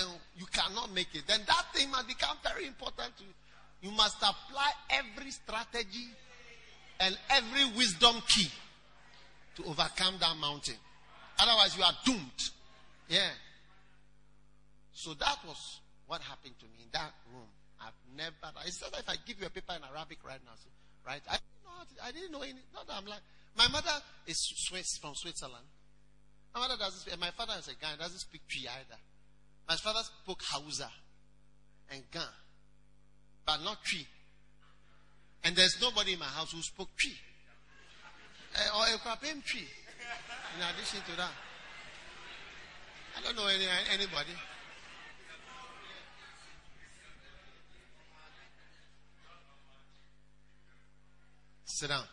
and 0.00 0.18
you 0.38 0.46
cannot 0.46 0.94
make 0.94 1.08
it, 1.12 1.24
then 1.26 1.40
that 1.46 1.66
thing 1.74 1.90
must 1.90 2.08
become 2.08 2.38
very 2.42 2.57
important 2.68 3.16
to 3.18 3.24
you. 3.24 3.34
You 3.80 3.90
must 3.96 4.16
apply 4.16 4.70
every 4.90 5.30
strategy 5.30 6.08
and 7.00 7.16
every 7.30 7.76
wisdom 7.76 8.16
key 8.28 8.50
to 9.56 9.64
overcome 9.64 10.14
that 10.20 10.36
mountain. 10.40 10.74
Otherwise, 11.38 11.76
you 11.76 11.84
are 11.84 11.94
doomed. 12.04 12.50
Yeah. 13.08 13.30
So 14.92 15.14
that 15.14 15.38
was 15.46 15.80
what 16.06 16.20
happened 16.22 16.54
to 16.58 16.66
me 16.66 16.82
in 16.82 16.88
that 16.92 17.12
room. 17.32 17.46
I've 17.80 17.94
never. 18.16 18.34
It's 18.66 18.82
not 18.82 18.98
if 18.98 19.08
I 19.08 19.14
give 19.26 19.40
you 19.40 19.46
a 19.46 19.50
paper 19.50 19.74
in 19.76 19.82
Arabic 19.94 20.18
right 20.26 20.40
now, 20.44 20.52
so, 20.56 20.68
right? 21.06 21.22
I 21.30 21.38
didn't 21.38 21.62
know. 21.62 21.84
To, 21.86 22.04
I 22.04 22.10
didn't 22.10 22.32
know 22.32 22.42
any. 22.42 22.58
Not 22.74 22.86
that 22.88 22.96
I'm 22.98 23.06
like. 23.06 23.22
My 23.56 23.68
mother 23.68 23.94
is 24.26 24.38
Swiss 24.66 24.98
from 25.00 25.14
Switzerland. 25.14 25.66
My 26.54 26.60
mother 26.60 26.76
doesn't 26.78 27.00
speak. 27.00 27.20
My 27.20 27.30
father 27.30 27.54
is 27.58 27.68
a 27.68 27.74
guy 27.74 27.94
doesn't 27.98 28.18
speak 28.18 28.42
Twi 28.50 28.70
either. 28.70 28.98
My 29.68 29.76
father 29.76 30.00
spoke 30.02 30.42
Hausa 30.50 30.90
and 31.90 32.02
Ga, 32.10 32.24
but 33.48 33.64
not 33.64 33.78
Twi. 33.82 34.04
And 35.42 35.56
there's 35.56 35.80
nobody 35.80 36.12
in 36.12 36.18
my 36.18 36.26
house 36.26 36.52
who 36.52 36.60
spoke 36.60 36.90
Twi. 37.00 37.12
Uh, 38.54 38.78
or 38.78 38.98
Akuapem 38.98 39.42
Twi. 39.42 39.60
In 39.60 40.62
addition 40.74 41.00
to 41.10 41.16
that, 41.16 41.30
I 43.16 43.22
don't 43.24 43.36
know 43.36 43.46
any, 43.46 43.64
anybody. 43.90 44.32
Sit 51.64 51.88
down. 51.88 52.04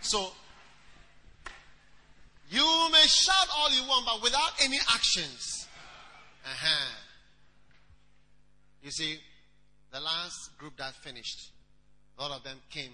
So, 0.00 0.30
you 2.48 2.88
may 2.90 3.04
shout 3.06 3.48
all 3.54 3.70
you 3.70 3.82
want, 3.82 4.06
but 4.06 4.22
without 4.22 4.52
any 4.62 4.78
actions. 4.94 5.66
Uh-huh. 6.46 6.94
You 8.82 8.90
see, 8.90 9.18
the 9.92 10.00
last 10.00 10.56
group 10.58 10.76
that 10.78 10.94
finished, 10.94 11.50
a 12.18 12.22
lot 12.22 12.36
of 12.36 12.44
them 12.44 12.58
came, 12.70 12.92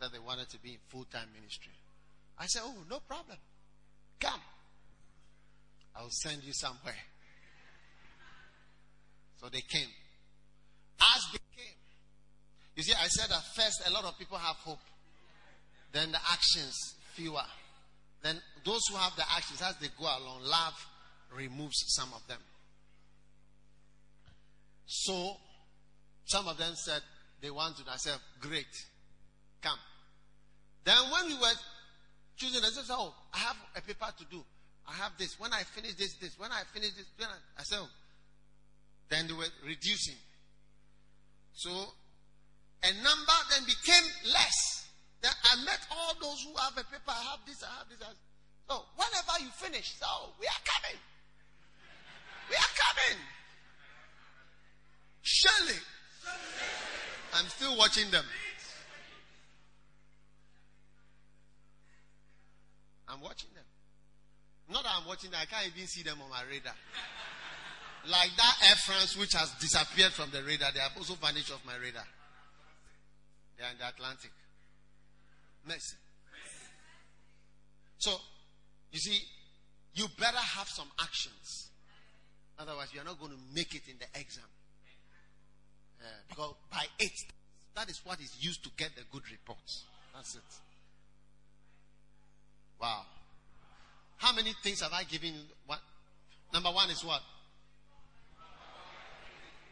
said 0.00 0.10
they 0.12 0.18
wanted 0.18 0.48
to 0.50 0.58
be 0.58 0.70
in 0.70 0.78
full 0.88 1.04
time 1.04 1.28
ministry. 1.34 1.72
I 2.38 2.46
said, 2.46 2.62
Oh, 2.64 2.74
no 2.88 3.00
problem. 3.00 3.38
Come. 4.20 4.40
I'll 5.96 6.10
send 6.10 6.44
you 6.44 6.52
somewhere. 6.52 6.94
So 9.40 9.48
they 9.48 9.60
came. 9.60 9.88
As 11.00 11.22
they 11.32 11.38
came, 11.56 11.74
you 12.74 12.82
see, 12.82 12.92
I 12.92 13.06
said 13.08 13.30
at 13.30 13.42
first 13.54 13.82
a 13.86 13.92
lot 13.92 14.04
of 14.04 14.18
people 14.18 14.38
have 14.38 14.56
hope. 14.56 14.78
Then 15.92 16.12
the 16.12 16.18
actions, 16.30 16.74
fewer. 17.14 17.40
Then 18.22 18.40
those 18.64 18.80
who 18.90 18.96
have 18.96 19.14
the 19.16 19.24
actions, 19.34 19.62
as 19.62 19.76
they 19.76 19.88
go 19.98 20.04
along, 20.04 20.42
love 20.42 20.74
removes 21.34 21.84
some 21.88 22.10
of 22.14 22.26
them. 22.28 22.40
So, 24.86 25.36
some 26.26 26.48
of 26.48 26.58
them 26.58 26.74
said 26.74 27.00
they 27.40 27.50
want 27.50 27.76
to. 27.78 27.82
I 27.90 27.96
said, 27.96 28.18
great, 28.40 28.66
come. 29.62 29.78
Then 30.84 30.98
when 31.10 31.26
we 31.26 31.34
were 31.34 31.56
choosing, 32.36 32.62
I 32.62 32.68
said, 32.68 32.84
oh, 32.90 33.14
I 33.32 33.38
have 33.38 33.56
a 33.76 33.80
paper 33.80 34.06
to 34.18 34.24
do. 34.30 34.42
I 34.86 34.92
have 34.94 35.12
this. 35.18 35.38
When 35.40 35.52
I 35.52 35.62
finish 35.62 35.94
this, 35.94 36.14
this. 36.14 36.38
When 36.38 36.52
I 36.52 36.62
finish 36.72 36.92
this, 36.94 37.06
then 37.18 37.28
I, 37.28 37.60
I 37.60 37.62
said, 37.62 37.78
oh. 37.80 37.88
then 39.08 39.26
they 39.26 39.32
were 39.32 39.50
reducing. 39.66 40.14
So, 41.54 41.70
a 41.70 42.92
number 43.02 43.38
then 43.50 43.64
became 43.64 44.06
less. 44.30 44.90
Then 45.22 45.32
I 45.32 45.64
met 45.64 45.80
all 45.90 46.14
those 46.20 46.42
who 46.42 46.54
have 46.58 46.74
a 46.74 46.84
paper. 46.84 47.08
I 47.08 47.30
have 47.30 47.40
this, 47.46 47.64
I 47.64 47.78
have 47.78 47.88
this. 47.88 47.98
I 48.02 48.12
so, 48.68 48.82
whenever 48.96 49.44
you 49.44 49.50
finish, 49.50 49.94
so 49.98 50.06
oh, 50.08 50.30
we 50.40 50.46
are 50.46 50.62
coming. 50.66 50.98
We 52.50 52.56
are 52.56 52.74
coming. 52.74 53.22
Surely. 55.22 55.78
I'm 57.34 57.46
still 57.48 57.76
watching 57.76 58.10
them. 58.10 58.24
I'm 63.08 63.20
watching 63.20 63.50
them. 63.54 63.64
Not 64.72 64.82
that 64.82 64.92
I'm 65.00 65.06
watching 65.06 65.30
them, 65.30 65.40
I 65.40 65.46
can't 65.46 65.66
even 65.74 65.86
see 65.86 66.02
them 66.02 66.18
on 66.22 66.30
my 66.30 66.42
radar. 66.50 66.74
Like 68.08 68.30
that 68.36 68.56
Air 68.68 68.76
France 68.76 69.16
which 69.16 69.32
has 69.34 69.50
disappeared 69.60 70.12
from 70.12 70.30
the 70.30 70.42
radar, 70.42 70.72
they 70.72 70.80
have 70.80 70.96
also 70.96 71.14
vanished 71.14 71.52
off 71.52 71.64
my 71.66 71.76
radar. 71.76 72.06
They 73.58 73.64
are 73.64 73.70
in 73.70 73.78
the 73.78 73.88
Atlantic. 73.88 74.30
Mercy. 75.66 75.96
So, 77.98 78.12
you 78.92 78.98
see, 78.98 79.20
you 79.94 80.06
better 80.18 80.38
have 80.38 80.68
some 80.68 80.88
actions. 81.00 81.70
Otherwise, 82.58 82.88
you're 82.92 83.04
not 83.04 83.18
going 83.18 83.32
to 83.32 83.38
make 83.54 83.74
it 83.74 83.82
in 83.88 83.96
the 83.98 84.20
exam. 84.20 84.44
Because 86.28 86.54
by 86.70 86.84
eight, 87.00 87.24
that 87.74 87.88
is 87.90 88.00
what 88.04 88.20
is 88.20 88.36
used 88.40 88.62
to 88.64 88.70
get 88.76 88.90
the 88.96 89.02
good 89.12 89.22
reports. 89.30 89.84
That's 90.14 90.34
it. 90.34 90.42
Wow. 92.80 93.02
How 94.18 94.34
many 94.34 94.52
things 94.62 94.80
have 94.80 94.92
I 94.92 95.04
given 95.04 95.34
you? 95.34 95.40
What? 95.66 95.80
Number 96.52 96.70
one 96.70 96.90
is 96.90 97.04
what? 97.04 97.20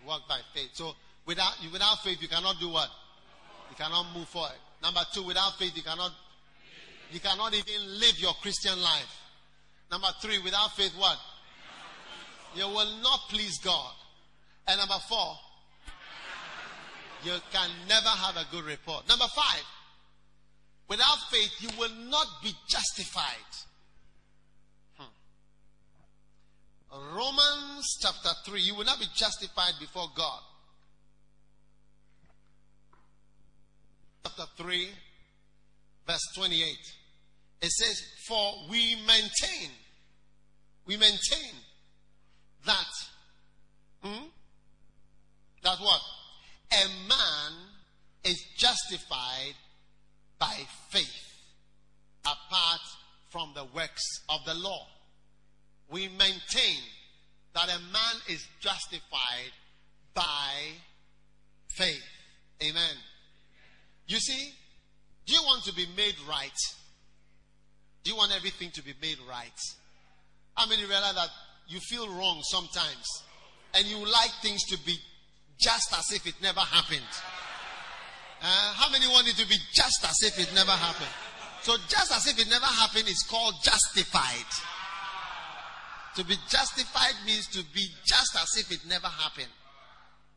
Walk 0.07 0.29
by 0.29 0.39
faith. 0.53 0.71
So 0.75 0.93
without 1.27 1.53
without 1.73 2.03
faith, 2.03 2.21
you 2.21 2.29
cannot 2.29 2.57
do 2.61 2.69
what? 2.69 2.89
You 3.71 3.77
cannot 3.77 4.15
move 4.15 4.29
forward. 4.29 4.53
Number 4.83 5.01
two, 5.13 5.23
without 5.23 5.59
faith, 5.59 5.73
you 5.75 5.83
cannot 5.83 6.13
you 7.11 7.21
cannot 7.21 7.55
even 7.55 8.01
live 8.01 8.19
your 8.19 8.33
Christian 8.43 8.81
life. 8.83 9.21
Number 9.91 10.09
three, 10.21 10.39
without 10.39 10.77
faith, 10.77 10.93
what? 10.99 11.17
You 12.55 12.69
will 12.69 13.01
not 13.03 13.21
please 13.31 13.59
God. 13.59 13.93
And 14.67 14.79
number 14.79 14.99
four, 15.09 15.37
you 17.25 17.33
can 17.53 17.71
never 17.89 18.09
have 18.09 18.37
a 18.37 18.47
good 18.51 18.65
report. 18.65 19.09
Number 19.09 19.27
five, 19.35 19.65
without 20.89 21.19
faith, 21.31 21.51
you 21.61 21.69
will 21.79 21.95
not 22.11 22.27
be 22.43 22.53
justified. 22.69 23.53
Hmm. 24.99 25.05
Romans 27.17 27.99
chapter 28.01 28.31
3, 28.47 28.61
you 28.61 28.75
will 28.75 28.85
not 28.85 28.99
be 28.99 29.07
justified 29.15 29.75
before 29.81 30.09
God. 30.15 30.41
Chapter 34.25 34.45
3, 34.63 34.89
verse 36.07 36.33
28. 36.37 36.77
It 37.63 37.71
says, 37.71 38.03
For 38.29 38.53
we 38.71 38.97
maintain, 39.07 39.71
we 40.87 40.97
maintain 40.97 41.55
that, 42.67 42.87
hmm, 44.03 44.25
that 45.63 45.79
what? 45.81 46.01
A 46.83 47.09
man 47.09 47.53
is 48.25 48.43
justified 48.57 49.55
by 50.39 50.55
faith 50.91 51.35
apart 52.25 52.81
from 53.31 53.53
the 53.55 53.65
works 53.75 54.03
of 54.29 54.41
the 54.47 54.55
law. 54.55 54.87
We 55.91 56.09
maintain 56.09 56.79
that 57.55 57.69
a 57.69 57.79
man 57.93 58.15
is 58.29 58.47
justified 58.61 59.53
by 60.15 60.53
faith. 61.77 62.03
Amen. 62.63 62.97
You 64.07 64.19
see, 64.19 64.53
do 65.27 65.35
you 65.35 65.41
want 65.45 65.65
to 65.65 65.75
be 65.75 65.87
made 65.97 66.15
right? 66.29 66.51
Do 68.03 68.11
you 68.11 68.17
want 68.17 68.33
everything 68.37 68.71
to 68.73 68.83
be 68.83 68.95
made 69.01 69.19
right? 69.29 69.61
How 70.55 70.67
many 70.67 70.83
realize 70.85 71.15
that 71.15 71.31
you 71.69 71.81
feel 71.81 72.09
wrong 72.09 72.41
sometimes 72.43 73.23
and 73.75 73.87
you 73.87 73.99
like 73.99 74.31
things 74.43 74.63
to 74.65 74.79
be 74.85 74.99
just 75.59 75.93
as 75.97 76.13
if 76.13 76.27
it 76.27 76.35
never 76.43 76.61
happened. 76.61 77.13
Uh, 78.43 78.73
how 78.77 78.91
many 78.91 79.07
want 79.07 79.27
it 79.29 79.37
to 79.37 79.49
be 79.49 79.57
just 79.73 80.05
as 80.05 80.17
if 80.23 80.39
it 80.39 80.55
never 80.55 80.73
happened? 80.73 81.15
So, 81.63 81.77
just 81.89 82.13
as 82.13 82.27
if 82.27 82.39
it 82.39 82.49
never 82.51 82.67
happened 82.67 83.09
is 83.09 83.23
called 83.23 83.55
justified. 83.63 84.51
To 86.17 86.25
be 86.25 86.37
justified 86.49 87.15
means 87.27 87.47
to 87.49 87.65
be 87.75 87.89
just 88.05 88.37
as 88.37 88.57
if 88.59 88.71
it 88.71 88.87
never 88.87 89.09
happened. 89.09 89.51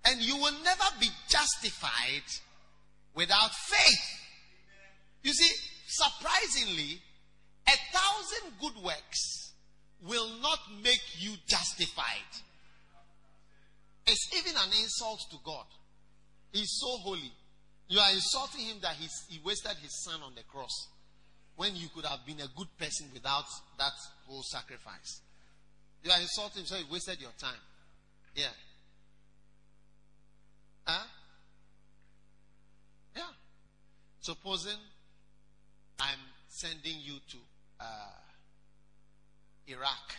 And 0.06 0.22
you 0.22 0.38
will 0.38 0.56
never 0.64 0.85
be 0.99 1.10
justified 1.27 2.23
without 3.14 3.52
faith. 3.53 4.19
You 5.23 5.34
see, 5.34 5.52
surprisingly, 5.88 7.02
a 7.68 7.76
thousand 7.91 8.53
good 8.61 8.81
works 8.84 9.53
will 10.02 10.30
not 10.41 10.60
make 10.81 11.02
you 11.19 11.34
justified. 11.48 12.31
It's 14.08 14.34
even 14.38 14.56
an 14.56 14.70
insult 14.82 15.20
to 15.32 15.38
God. 15.44 15.66
He's 16.52 16.80
so 16.80 16.98
holy. 17.04 17.32
You 17.90 18.00
are 18.00 18.12
insulting 18.12 18.62
him 18.62 18.78
that 18.82 18.96
he 18.96 19.40
wasted 19.46 19.78
his 19.82 20.04
son 20.04 20.22
on 20.26 20.34
the 20.36 20.44
cross 20.44 20.88
when 21.56 21.76
you 21.76 21.88
could 21.94 22.06
have 22.06 22.26
been 22.26 22.40
a 22.40 22.48
good 22.56 22.68
person 22.78 23.08
without 23.14 23.46
that 23.78 23.94
whole 24.28 24.44
sacrifice. 24.44 25.22
You 26.04 26.12
are 26.12 26.22
insulting 26.22 26.62
him, 26.62 26.68
so 26.68 26.76
he 26.76 26.86
wasted 26.92 27.20
your 27.20 27.32
time. 27.38 27.60
Yeah. 28.36 28.54
Huh? 30.86 31.06
Yeah. 33.16 33.24
Supposing 34.22 34.78
I'm 36.00 36.20
sending 36.48 36.98
you 37.02 37.16
to 37.30 37.38
uh, 37.80 37.86
Iraq 39.68 40.16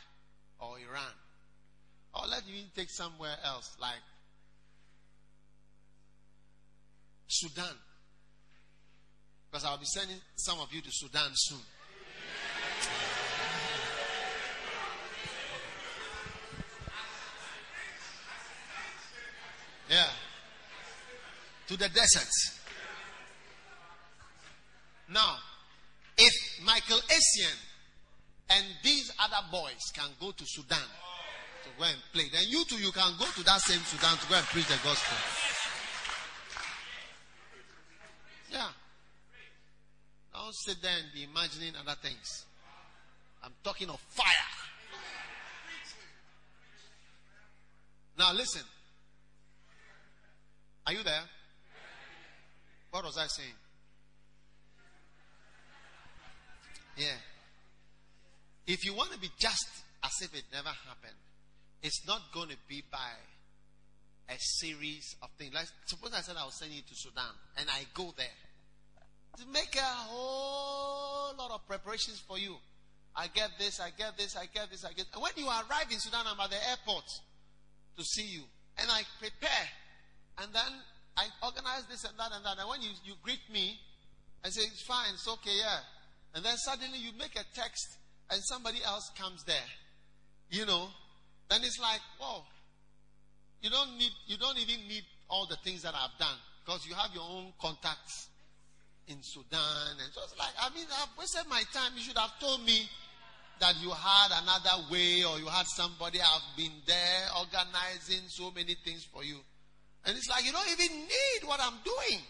or 0.61 0.79
Iran 0.79 1.15
or 2.19 2.27
let 2.27 2.47
me 2.47 2.67
take 2.75 2.91
somewhere 2.91 3.37
else, 3.45 3.77
like 3.81 4.03
Sudan. 7.29 7.77
Because 9.51 9.65
I'll 9.65 9.79
be 9.79 9.85
sending 9.87 10.19
some 10.37 10.59
of 10.61 10.73
you 10.73 10.83
to 10.83 10.91
Sudan 10.91 11.31
soon. 11.35 11.61
Yeah. 19.89 20.05
To 21.69 21.77
the 21.79 21.89
desert. 21.89 22.29
Now, 25.11 25.37
if 26.19 26.33
Michael 26.65 26.99
Essien 26.99 27.57
and 28.51 28.67
these 28.83 29.11
other 29.19 29.47
boys 29.51 29.81
can 29.95 30.11
go 30.21 30.33
to 30.33 30.45
Sudan, 30.47 30.79
go 31.79 31.85
and 31.85 31.97
play. 32.13 32.29
Then 32.33 32.43
you 32.49 32.65
too, 32.65 32.77
you 32.77 32.91
can 32.93 33.15
go 33.19 33.25
to 33.25 33.45
that 33.45 33.61
same 33.61 33.81
Sudan 33.81 34.19
to 34.19 34.29
go 34.29 34.35
and 34.35 34.45
preach 34.47 34.67
the 34.67 34.79
gospel. 34.83 35.17
Yeah. 38.51 38.69
Don't 40.35 40.55
sit 40.55 40.83
there 40.83 40.93
and 40.99 41.07
be 41.15 41.25
imagining 41.25 41.73
other 41.81 41.97
things. 42.03 42.45
I'm 43.43 43.53
talking 43.63 43.89
of 43.89 44.01
fire. 44.01 44.27
Now 48.19 48.33
listen. 48.33 48.63
Are 50.87 50.93
you 50.93 51.03
there? 51.03 51.23
What 52.91 53.05
was 53.05 53.19
I 53.19 53.27
saying? 53.27 53.55
Yeah. 56.97 57.07
If 58.67 58.85
you 58.85 58.95
want 58.95 59.13
to 59.13 59.19
be 59.19 59.29
just 59.39 59.69
as 60.03 60.13
if 60.23 60.35
it 60.35 60.45
never 60.53 60.69
happened, 60.69 61.15
it's 61.83 62.07
not 62.07 62.21
going 62.33 62.49
to 62.49 62.57
be 62.69 62.83
by 62.91 63.13
a 64.29 64.37
series 64.39 65.17
of 65.23 65.31
things. 65.39 65.55
Like, 65.55 65.67
suppose 65.87 66.13
I 66.15 66.21
said 66.21 66.37
I 66.39 66.45
was 66.45 66.59
sending 66.59 66.77
you 66.77 66.83
to 66.83 66.95
Sudan 66.95 67.33
and 67.57 67.69
I 67.71 67.85
go 67.95 68.13
there 68.17 68.27
to 69.39 69.47
make 69.53 69.77
a 69.77 69.95
whole 70.11 71.35
lot 71.39 71.51
of 71.53 71.67
preparations 71.67 72.23
for 72.27 72.39
you. 72.39 72.57
I 73.15 73.27
get 73.29 73.51
this, 73.59 73.81
I 73.81 73.91
get 73.97 74.17
this, 74.17 74.37
I 74.37 74.47
get 74.53 74.71
this, 74.71 74.85
I 74.85 74.93
get. 74.93 75.07
And 75.15 75.23
when 75.23 75.33
you 75.37 75.47
arrive 75.47 75.91
in 75.91 75.99
Sudan, 75.99 76.25
I'm 76.27 76.39
at 76.41 76.51
the 76.51 76.69
airport 76.71 77.05
to 77.97 78.05
see 78.05 78.27
you, 78.27 78.43
and 78.79 78.89
I 78.91 79.03
prepare, 79.19 79.67
and 80.39 80.53
then 80.53 80.73
I 81.17 81.27
organize 81.43 81.83
this 81.91 82.05
and 82.05 82.15
that 82.19 82.31
and 82.33 82.45
that. 82.45 82.59
And 82.59 82.69
when 82.69 82.81
you, 82.81 82.91
you 83.05 83.15
greet 83.23 83.43
me, 83.53 83.79
I 84.45 84.51
say 84.51 84.63
it's 84.63 84.83
fine, 84.83 85.15
it's 85.15 85.27
okay, 85.27 85.57
yeah. 85.59 85.79
And 86.35 86.45
then 86.45 86.57
suddenly 86.59 86.99
you 86.99 87.11
make 87.19 87.35
a 87.35 87.45
text, 87.55 87.99
and 88.31 88.41
somebody 88.45 88.79
else 88.85 89.11
comes 89.19 89.43
there, 89.45 89.69
you 90.51 90.67
know. 90.67 90.89
Then 91.51 91.61
it's 91.65 91.81
like, 91.81 92.01
whoa, 92.21 92.43
you 93.63 93.71
don't 93.71 93.97
need, 93.99 94.13
you 94.27 94.37
don't 94.37 94.59
even 94.59 94.87
need 94.87 95.05
all 95.29 95.47
the 95.47 95.57
things 95.65 95.83
that 95.83 95.95
I've 95.95 96.17
done 96.19 96.37
because 96.65 96.87
you 96.87 96.95
have 96.95 97.11
your 97.15 97.25
own 97.25 97.53
contacts 97.61 98.29
in 99.09 99.17
Sudan. 99.23 99.97
And 99.99 100.13
so 100.13 100.21
it's 100.25 100.39
like, 100.39 100.53
I 100.61 100.69
mean, 100.75 100.87
I've 101.01 101.17
wasted 101.19 101.49
my 101.49 101.63
time. 101.73 101.93
You 101.97 102.03
should 102.03 102.19
have 102.19 102.39
told 102.39 102.65
me 102.65 102.89
that 103.61 103.75
you 103.81 103.91
had 103.91 104.29
another 104.43 104.93
way 104.93 105.25
or 105.25 105.39
you 105.39 105.47
had 105.47 105.67
somebody. 105.67 106.21
I've 106.21 106.57
been 106.57 106.73
there 106.87 107.25
organizing 107.39 108.29
so 108.29 108.51
many 108.53 108.77
things 108.85 109.05
for 109.05 109.25
you. 109.25 109.39
And 110.05 110.17
it's 110.17 110.29
like, 110.29 110.45
you 110.45 110.53
don't 110.53 110.69
even 110.71 111.01
need 111.01 111.41
what 111.45 111.61
I'm 111.61 111.81
doing. 111.85 112.21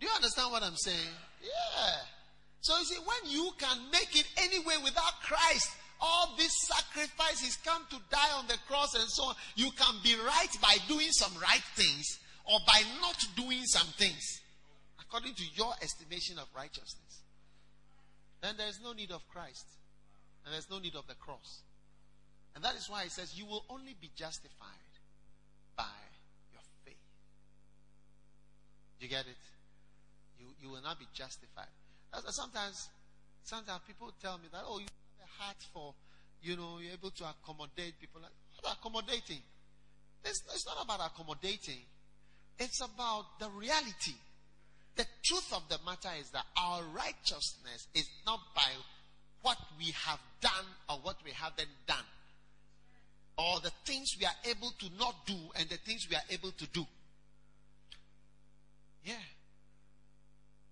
Do 0.00 0.06
you 0.06 0.12
understand 0.14 0.52
what 0.52 0.62
I'm 0.62 0.76
saying? 0.76 1.14
Yeah. 1.40 1.96
So 2.60 2.76
you 2.78 2.84
see, 2.84 2.98
when 2.98 3.32
you 3.32 3.50
can 3.58 3.78
make 3.92 4.18
it 4.18 4.26
anyway 4.38 4.74
without 4.82 5.20
Christ, 5.22 5.70
all 6.04 6.34
these 6.36 6.54
sacrifices 6.68 7.56
come 7.64 7.82
to 7.88 7.96
die 8.10 8.32
on 8.36 8.46
the 8.46 8.58
cross 8.68 8.94
and 8.94 9.08
so 9.08 9.24
on. 9.24 9.34
You 9.56 9.70
can 9.72 9.94
be 10.04 10.14
right 10.14 10.52
by 10.60 10.76
doing 10.86 11.08
some 11.10 11.32
right 11.40 11.64
things 11.74 12.18
or 12.44 12.58
by 12.66 12.82
not 13.00 13.16
doing 13.36 13.64
some 13.64 13.86
things 13.96 14.40
according 15.00 15.34
to 15.34 15.44
your 15.54 15.72
estimation 15.80 16.38
of 16.38 16.46
righteousness. 16.54 17.22
Then 18.42 18.56
there 18.58 18.68
is 18.68 18.80
no 18.84 18.92
need 18.92 19.10
of 19.10 19.26
Christ 19.32 19.64
and 20.44 20.52
there's 20.52 20.68
no 20.70 20.78
need 20.78 20.94
of 20.94 21.06
the 21.06 21.14
cross. 21.14 21.62
And 22.54 22.62
that 22.62 22.76
is 22.76 22.86
why 22.88 23.04
he 23.04 23.08
says 23.08 23.32
you 23.38 23.46
will 23.46 23.64
only 23.70 23.96
be 23.98 24.10
justified 24.14 24.92
by 25.76 25.96
your 26.52 26.62
faith. 26.84 27.00
You 29.00 29.08
get 29.08 29.24
it? 29.24 29.40
You, 30.38 30.46
you 30.60 30.68
will 30.68 30.82
not 30.82 30.98
be 30.98 31.06
justified. 31.14 31.72
Sometimes, 32.28 32.90
sometimes 33.42 33.80
people 33.86 34.12
tell 34.20 34.36
me 34.38 34.44
that, 34.52 34.62
oh, 34.66 34.78
you 34.78 34.86
heart 35.38 35.56
for, 35.72 35.94
you 36.42 36.56
know, 36.56 36.78
you're 36.80 36.92
able 36.92 37.10
to 37.10 37.24
accommodate 37.24 37.98
people. 38.00 38.20
What 38.60 38.76
accommodating? 38.78 39.42
It's, 40.24 40.42
it's 40.54 40.66
not 40.66 40.84
about 40.84 41.00
accommodating. 41.12 41.80
It's 42.58 42.80
about 42.80 43.38
the 43.40 43.48
reality. 43.50 44.14
The 44.96 45.06
truth 45.24 45.52
of 45.52 45.68
the 45.68 45.78
matter 45.84 46.10
is 46.20 46.30
that 46.30 46.44
our 46.56 46.82
righteousness 46.94 47.88
is 47.94 48.08
not 48.24 48.40
by 48.54 48.70
what 49.42 49.58
we 49.78 49.92
have 50.06 50.20
done 50.40 50.66
or 50.88 50.96
what 51.02 51.16
we 51.24 51.32
haven't 51.32 51.68
done, 51.86 52.06
or 53.36 53.60
the 53.60 53.72
things 53.84 54.16
we 54.18 54.24
are 54.24 54.38
able 54.48 54.70
to 54.78 54.86
not 54.98 55.14
do 55.26 55.36
and 55.56 55.68
the 55.68 55.76
things 55.78 56.06
we 56.08 56.16
are 56.16 56.22
able 56.30 56.50
to 56.52 56.66
do. 56.68 56.86
Yeah. 59.04 59.14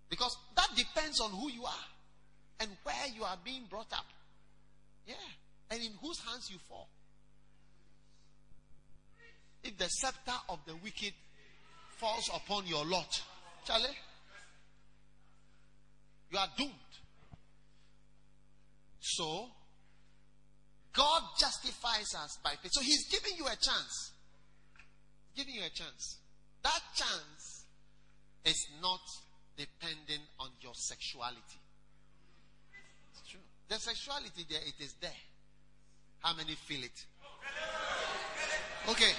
Because 0.08 0.36
that 0.56 0.68
depends 0.76 1.20
on 1.20 1.30
who 1.32 1.50
you 1.50 1.64
are 1.64 1.86
and 2.60 2.70
where 2.84 3.06
you 3.14 3.24
are 3.24 3.36
being 3.44 3.64
brought 3.68 3.92
up. 3.92 4.06
Yeah. 5.06 5.14
And 5.70 5.82
in 5.82 5.92
whose 6.00 6.20
hands 6.20 6.48
you 6.50 6.58
fall. 6.68 6.88
If 9.62 9.78
the 9.78 9.88
scepter 9.88 10.34
of 10.48 10.58
the 10.66 10.74
wicked 10.82 11.12
falls 11.98 12.28
upon 12.34 12.66
your 12.66 12.84
lot, 12.84 13.22
Charlie, 13.64 13.96
you 16.30 16.38
are 16.38 16.48
doomed. 16.56 16.72
So, 19.00 19.46
God 20.92 21.22
justifies 21.38 22.14
us 22.14 22.38
by 22.42 22.50
faith. 22.62 22.72
So 22.72 22.82
He's 22.82 23.08
giving 23.08 23.38
you 23.38 23.46
a 23.46 23.56
chance. 23.56 24.12
Giving 25.36 25.54
you 25.54 25.62
a 25.62 25.70
chance. 25.70 26.18
That 26.62 26.80
chance 26.94 27.64
is 28.44 28.66
not 28.80 29.00
dependent 29.56 30.22
on 30.38 30.50
your 30.60 30.74
sexuality. 30.74 31.61
The 33.72 33.78
sexuality 33.78 34.44
there, 34.50 34.60
it 34.66 34.84
is 34.84 34.92
there. 35.00 35.16
How 36.20 36.36
many 36.36 36.52
feel 36.52 36.84
it? 36.84 37.06
Okay. 38.90 39.12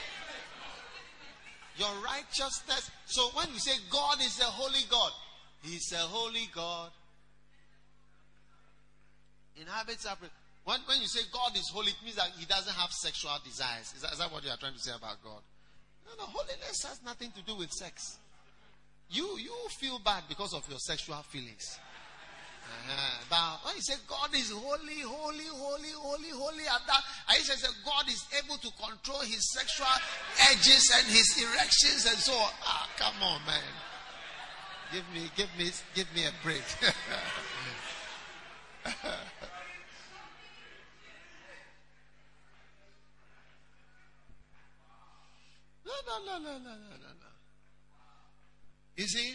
Your 1.77 1.89
righteousness. 2.05 2.91
So 3.07 3.30
when 3.34 3.47
we 3.51 3.57
say 3.57 3.71
God 3.89 4.21
is 4.21 4.39
a 4.41 4.43
holy 4.43 4.85
God, 4.91 5.11
He's 5.63 5.91
a 5.93 6.05
holy 6.05 6.47
God. 6.53 6.91
Inhabits 9.59 10.05
our. 10.05 10.17
When, 10.65 10.80
when 10.85 11.01
you 11.01 11.07
say 11.07 11.21
God 11.34 11.57
is 11.57 11.67
holy, 11.73 11.89
it 11.89 11.97
means 12.03 12.17
that 12.17 12.30
He 12.38 12.45
doesn't 12.45 12.75
have 12.75 12.91
sexual 12.91 13.34
desires. 13.43 13.91
Is 13.95 14.03
that, 14.03 14.11
is 14.11 14.19
that 14.19 14.31
what 14.31 14.43
you 14.43 14.51
are 14.51 14.57
trying 14.57 14.73
to 14.73 14.80
say 14.80 14.91
about 14.95 15.17
God? 15.23 15.41
No, 16.05 16.11
no. 16.15 16.30
Holiness 16.30 16.84
has 16.84 17.01
nothing 17.03 17.31
to 17.31 17.41
do 17.41 17.57
with 17.57 17.71
sex. 17.71 18.19
You 19.09 19.35
you 19.39 19.55
feel 19.80 19.97
bad 19.97 20.25
because 20.30 20.53
of 20.53 20.69
your 20.69 20.77
sexual 20.77 21.23
feelings. 21.23 21.80
Uh-huh. 22.64 23.23
But 23.30 23.65
when 23.65 23.76
you 23.76 23.81
say 23.81 23.95
God 24.07 24.30
is 24.35 24.52
holy, 24.52 25.02
holy, 25.02 25.48
holy, 25.52 25.91
holy, 25.95 26.30
holy, 26.30 26.65
and 26.68 26.84
that 26.88 27.02
Isaiah 27.31 27.57
said 27.57 27.72
God 27.85 28.07
is 28.07 28.26
able 28.44 28.57
to 28.57 28.69
control 28.80 29.22
his 29.22 29.52
sexual 29.53 29.88
edges 30.52 30.91
and 30.95 31.07
his 31.07 31.38
erections 31.41 32.06
and 32.06 32.18
so 32.18 32.34
on. 32.34 32.52
Ah, 32.64 32.88
come 32.98 33.23
on, 33.23 33.41
man. 33.45 33.61
Give 34.91 35.03
me, 35.14 35.30
give 35.35 35.49
me, 35.57 35.72
give 35.95 36.07
me 36.15 36.26
a 36.26 36.31
break. 36.44 36.61
no, 45.85 45.94
no, 46.06 46.19
no, 46.26 46.38
no, 46.38 46.57
no, 46.60 46.60
no, 46.60 47.10
no. 47.10 47.31
You 48.95 49.07
see? 49.07 49.34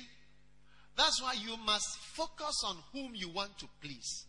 That's 0.98 1.22
why 1.22 1.34
you 1.34 1.56
must 1.64 1.96
focus 2.18 2.64
on 2.66 2.76
whom 2.92 3.14
you 3.14 3.30
want 3.30 3.56
to 3.58 3.68
please. 3.80 4.26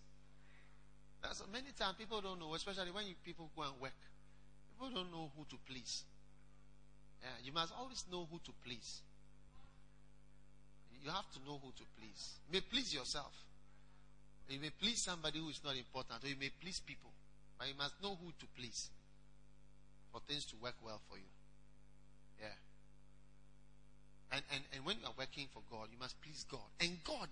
That's 1.19 1.41
many 1.51 1.73
times 1.77 1.97
people 1.97 2.21
don't 2.21 2.39
know, 2.39 2.53
especially 2.53 2.91
when 2.91 3.07
you, 3.07 3.15
people 3.25 3.49
go 3.57 3.63
and 3.63 3.73
work. 3.81 3.97
People 4.71 4.93
don't 4.93 5.11
know 5.11 5.31
who 5.35 5.45
to 5.49 5.57
please. 5.65 6.05
Yeah, 7.23 7.33
you 7.43 7.51
must 7.51 7.73
always 7.73 8.05
know 8.11 8.27
who 8.31 8.37
to 8.45 8.51
please. 8.63 9.01
You 11.03 11.09
have 11.09 11.25
to 11.33 11.39
know 11.43 11.57
who 11.57 11.71
to 11.71 11.83
please. 11.97 12.37
You 12.47 12.53
may 12.53 12.61
please 12.61 12.93
yourself. 12.93 13.33
You 14.47 14.59
may 14.59 14.69
please 14.69 15.01
somebody 15.03 15.39
who 15.39 15.49
is 15.49 15.61
not 15.65 15.75
important, 15.75 16.23
or 16.23 16.27
you 16.27 16.37
may 16.39 16.51
please 16.61 16.79
people. 16.85 17.09
But 17.57 17.67
you 17.67 17.73
must 17.77 17.95
know 18.01 18.15
who 18.21 18.29
to 18.29 18.45
please 18.55 18.89
for 20.11 20.21
things 20.27 20.45
to 20.45 20.55
work 20.61 20.75
well 20.85 21.01
for 21.09 21.17
you. 21.17 21.33
Yeah. 22.39 22.53
And, 24.31 24.41
and, 24.53 24.63
and 24.75 24.85
when 24.85 24.97
you 24.99 25.05
are 25.05 25.13
working 25.17 25.47
for 25.53 25.61
God, 25.71 25.87
you 25.91 25.97
must 25.99 26.21
please 26.21 26.45
God. 26.49 26.69
And 26.79 27.03
God, 27.03 27.27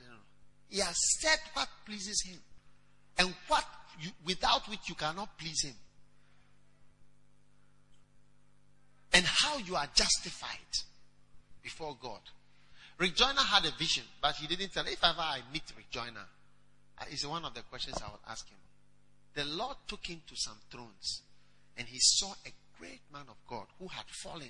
He 0.70 0.80
has 0.80 0.98
said 1.20 1.40
what 1.54 1.68
pleases 1.86 2.24
Him. 2.26 2.40
And 3.20 3.34
what 3.48 3.66
you, 4.00 4.10
without 4.26 4.68
which 4.70 4.90
you 4.90 4.96
cannot 4.96 5.38
please 5.38 5.64
Him. 5.64 5.76
And 9.14 9.26
how 9.26 9.58
you 9.58 9.76
are 9.76 9.88
justified 9.94 10.74
before 11.64 11.98
God. 12.02 12.22
Rick 12.98 13.20
had 13.20 13.66
a 13.66 13.72
vision, 13.78 14.04
but 14.22 14.36
he 14.36 14.48
didn't 14.48 14.74
tell. 14.74 14.86
If 14.88 15.04
ever 15.04 15.20
I 15.20 15.42
meet 15.54 15.64
Rick 15.76 15.86
uh, 15.96 17.06
it's 17.12 17.26
one 17.26 17.46
of 17.46 17.54
the 17.54 17.62
questions 17.62 17.98
I 18.02 18.08
will 18.08 18.20
ask 18.28 18.48
him. 18.48 18.58
The 19.36 19.46
Lord 19.46 19.78
took 19.88 20.06
him 20.06 20.22
to 20.28 20.36
some 20.36 20.58
thrones, 20.72 21.22
and 21.78 21.88
he 21.88 22.00
saw 22.00 22.32
a 22.46 22.52
great 22.80 23.02
man 23.14 23.26
of 23.28 23.36
God 23.48 23.66
who 23.80 23.88
had 23.88 24.06
fallen 24.24 24.50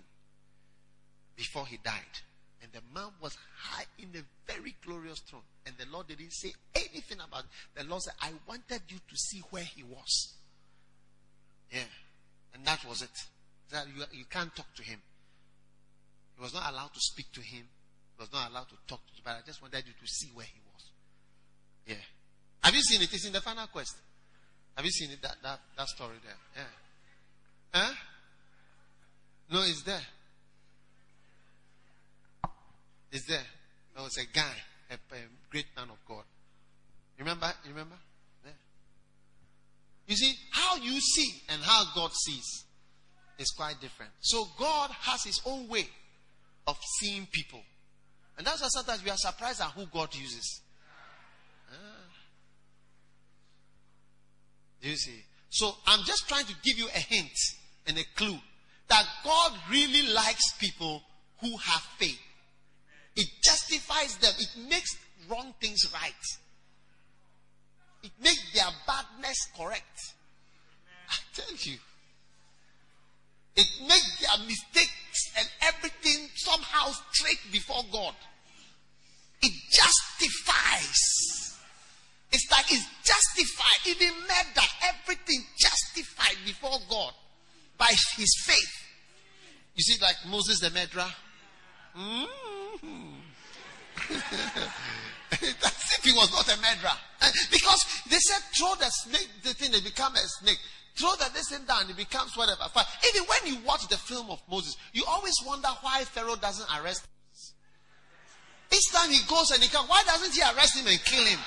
before 1.35 1.65
he 1.65 1.77
died. 1.83 2.21
And 2.61 2.71
the 2.71 2.81
man 2.93 3.11
was 3.21 3.37
high 3.59 3.85
in 3.99 4.09
a 4.15 4.51
very 4.51 4.75
glorious 4.83 5.19
throne. 5.19 5.43
And 5.65 5.75
the 5.77 5.85
Lord 5.91 6.07
didn't 6.07 6.33
say 6.33 6.53
anything 6.75 7.19
about 7.19 7.43
it. 7.43 7.49
The 7.75 7.83
Lord 7.83 8.01
said, 8.01 8.13
I 8.21 8.31
wanted 8.47 8.81
you 8.89 8.97
to 8.97 9.15
see 9.15 9.41
where 9.51 9.63
he 9.63 9.83
was. 9.83 10.33
Yeah. 11.71 11.89
And 12.53 12.65
that 12.65 12.83
was 12.87 13.01
it. 13.01 13.15
That 13.71 13.85
you, 13.87 14.03
you 14.11 14.25
can't 14.29 14.55
talk 14.55 14.73
to 14.75 14.83
him. 14.83 14.99
He 16.35 16.41
was 16.41 16.53
not 16.53 16.71
allowed 16.71 16.93
to 16.93 16.99
speak 16.99 17.31
to 17.33 17.41
him. 17.41 17.63
He 18.17 18.21
was 18.21 18.31
not 18.33 18.49
allowed 18.49 18.69
to 18.69 18.75
talk 18.87 19.05
to 19.05 19.13
him. 19.13 19.21
But 19.23 19.31
I 19.31 19.39
just 19.45 19.61
wanted 19.61 19.83
you 19.85 19.93
to 19.93 20.07
see 20.07 20.29
where 20.33 20.45
he 20.45 20.59
was. 20.73 20.83
Yeah. 21.85 22.05
Have 22.63 22.73
you 22.73 22.81
seen 22.81 23.01
it? 23.01 23.13
It's 23.13 23.25
in 23.25 23.33
the 23.33 23.41
final 23.41 23.67
quest. 23.67 23.95
Have 24.75 24.85
you 24.85 24.91
seen 24.91 25.11
it? 25.11 25.21
That, 25.21 25.35
that, 25.43 25.59
that 25.77 25.87
story 25.87 26.15
there. 26.23 26.35
Yeah. 26.55 27.81
Huh? 27.81 27.93
No, 29.51 29.61
it's 29.61 29.83
there 29.83 30.01
is 33.11 33.25
there. 33.25 33.45
There 33.95 34.03
was 34.03 34.17
a 34.17 34.25
guy, 34.33 34.53
a, 34.91 34.93
a 34.93 35.19
great 35.49 35.65
man 35.75 35.89
of 35.89 35.97
God. 36.07 36.23
Remember? 37.17 37.51
Remember? 37.67 37.95
There. 38.43 38.53
You 40.07 40.15
see, 40.15 40.33
how 40.51 40.77
you 40.77 40.99
see 40.99 41.41
and 41.49 41.61
how 41.61 41.83
God 41.95 42.11
sees 42.13 42.65
is 43.39 43.51
quite 43.51 43.79
different. 43.81 44.11
So 44.19 44.45
God 44.59 44.91
has 45.01 45.23
his 45.23 45.41
own 45.45 45.67
way 45.67 45.87
of 46.67 46.77
seeing 46.99 47.27
people. 47.31 47.61
And 48.37 48.45
that's 48.45 48.61
why 48.61 48.67
sometimes 48.69 49.03
we 49.03 49.09
are 49.09 49.17
surprised 49.17 49.61
at 49.61 49.71
who 49.71 49.85
God 49.87 50.13
uses. 50.13 50.61
Ah. 51.71 51.75
Do 54.81 54.89
you 54.89 54.95
see? 54.95 55.23
So 55.49 55.71
I'm 55.87 56.03
just 56.05 56.27
trying 56.27 56.45
to 56.45 56.53
give 56.63 56.77
you 56.77 56.87
a 56.87 56.99
hint 56.99 57.31
and 57.87 57.97
a 57.97 58.03
clue 58.15 58.37
that 58.89 59.05
God 59.23 59.51
really 59.71 60.07
likes 60.13 60.53
people 60.59 61.01
who 61.41 61.57
have 61.57 61.81
faith. 61.97 62.19
It 63.17 63.27
justifies 63.43 64.15
them. 64.17 64.31
It 64.39 64.69
makes 64.69 64.95
wrong 65.29 65.53
things 65.59 65.91
right. 65.91 66.13
It 68.03 68.11
makes 68.21 68.53
their 68.53 68.69
badness 68.85 69.37
correct. 69.57 70.13
I 71.09 71.15
tell 71.33 71.55
you. 71.57 71.77
It 73.55 73.67
makes 73.81 74.21
their 74.21 74.45
mistakes 74.45 75.31
and 75.35 75.49
everything 75.61 76.29
somehow 76.35 76.91
straight 77.11 77.39
before 77.51 77.81
God. 77.91 78.13
It 79.41 79.51
justifies. 79.71 81.57
It's 82.31 82.51
like 82.51 82.71
it's 82.71 82.85
justified. 83.03 83.87
Even 83.87 84.13
murder, 84.21 84.67
everything 84.83 85.43
justified 85.59 86.37
before 86.45 86.77
God 86.87 87.13
by 87.79 87.91
his 88.15 88.35
faith. 88.45 88.87
You 89.75 89.83
see, 89.83 89.99
like 90.01 90.17
Moses 90.27 90.59
the 90.59 90.69
murderer. 90.69 91.11
Mm-hmm. 91.97 93.06
That's 95.29 95.99
if 95.99 96.03
he 96.03 96.13
was 96.13 96.31
not 96.31 96.47
a 96.47 96.57
murderer. 96.57 96.97
Because 97.51 97.85
they 98.09 98.17
said 98.17 98.41
throw 98.55 98.75
the 98.75 98.89
snake, 98.89 99.29
the 99.43 99.53
thing, 99.53 99.71
they 99.71 99.81
become 99.81 100.15
a 100.15 100.19
snake. 100.19 100.59
Throw 100.95 101.13
the 101.15 101.29
this 101.33 101.49
thing 101.49 101.65
down, 101.67 101.89
it 101.89 101.97
becomes 101.97 102.35
whatever. 102.35 102.63
Even 103.07 103.23
when 103.27 103.53
you 103.53 103.59
watch 103.65 103.87
the 103.87 103.97
film 103.97 104.29
of 104.31 104.41
Moses, 104.49 104.77
you 104.93 105.03
always 105.07 105.35
wonder 105.45 105.67
why 105.81 106.03
Pharaoh 106.05 106.35
doesn't 106.35 106.67
arrest 106.79 107.03
him. 107.05 107.11
Each 108.73 108.91
time 108.91 109.09
he 109.11 109.19
goes 109.29 109.51
and 109.51 109.63
he 109.63 109.69
comes, 109.69 109.87
why 109.87 110.03
doesn't 110.05 110.33
he 110.33 110.41
arrest 110.41 110.75
him 110.75 110.87
and 110.87 110.99
kill 111.05 111.23
him? 111.23 111.39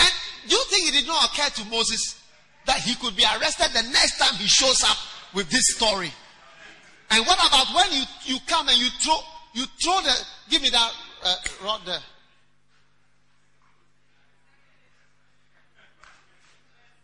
And 0.00 0.10
do 0.48 0.56
you 0.56 0.64
think 0.70 0.88
it 0.88 0.98
did 0.98 1.06
not 1.06 1.30
occur 1.30 1.48
to 1.62 1.64
Moses 1.70 2.20
that 2.66 2.80
he 2.80 2.94
could 2.96 3.16
be 3.16 3.22
arrested 3.22 3.70
the 3.72 3.82
next 3.90 4.18
time 4.18 4.34
he 4.34 4.48
shows 4.48 4.82
up 4.82 4.96
with 5.34 5.48
this 5.50 5.76
story? 5.76 6.10
And 7.10 7.26
what 7.26 7.38
about 7.46 7.66
when 7.74 7.92
you, 7.92 8.04
you 8.24 8.38
come 8.46 8.68
and 8.68 8.78
you 8.78 8.88
throw 9.04 9.18
you 9.54 9.64
throw 9.84 10.00
the 10.00 10.14
give 10.48 10.62
me 10.62 10.70
that 10.70 10.92
uh, 11.24 11.36
rod 11.64 11.80
there. 11.86 11.98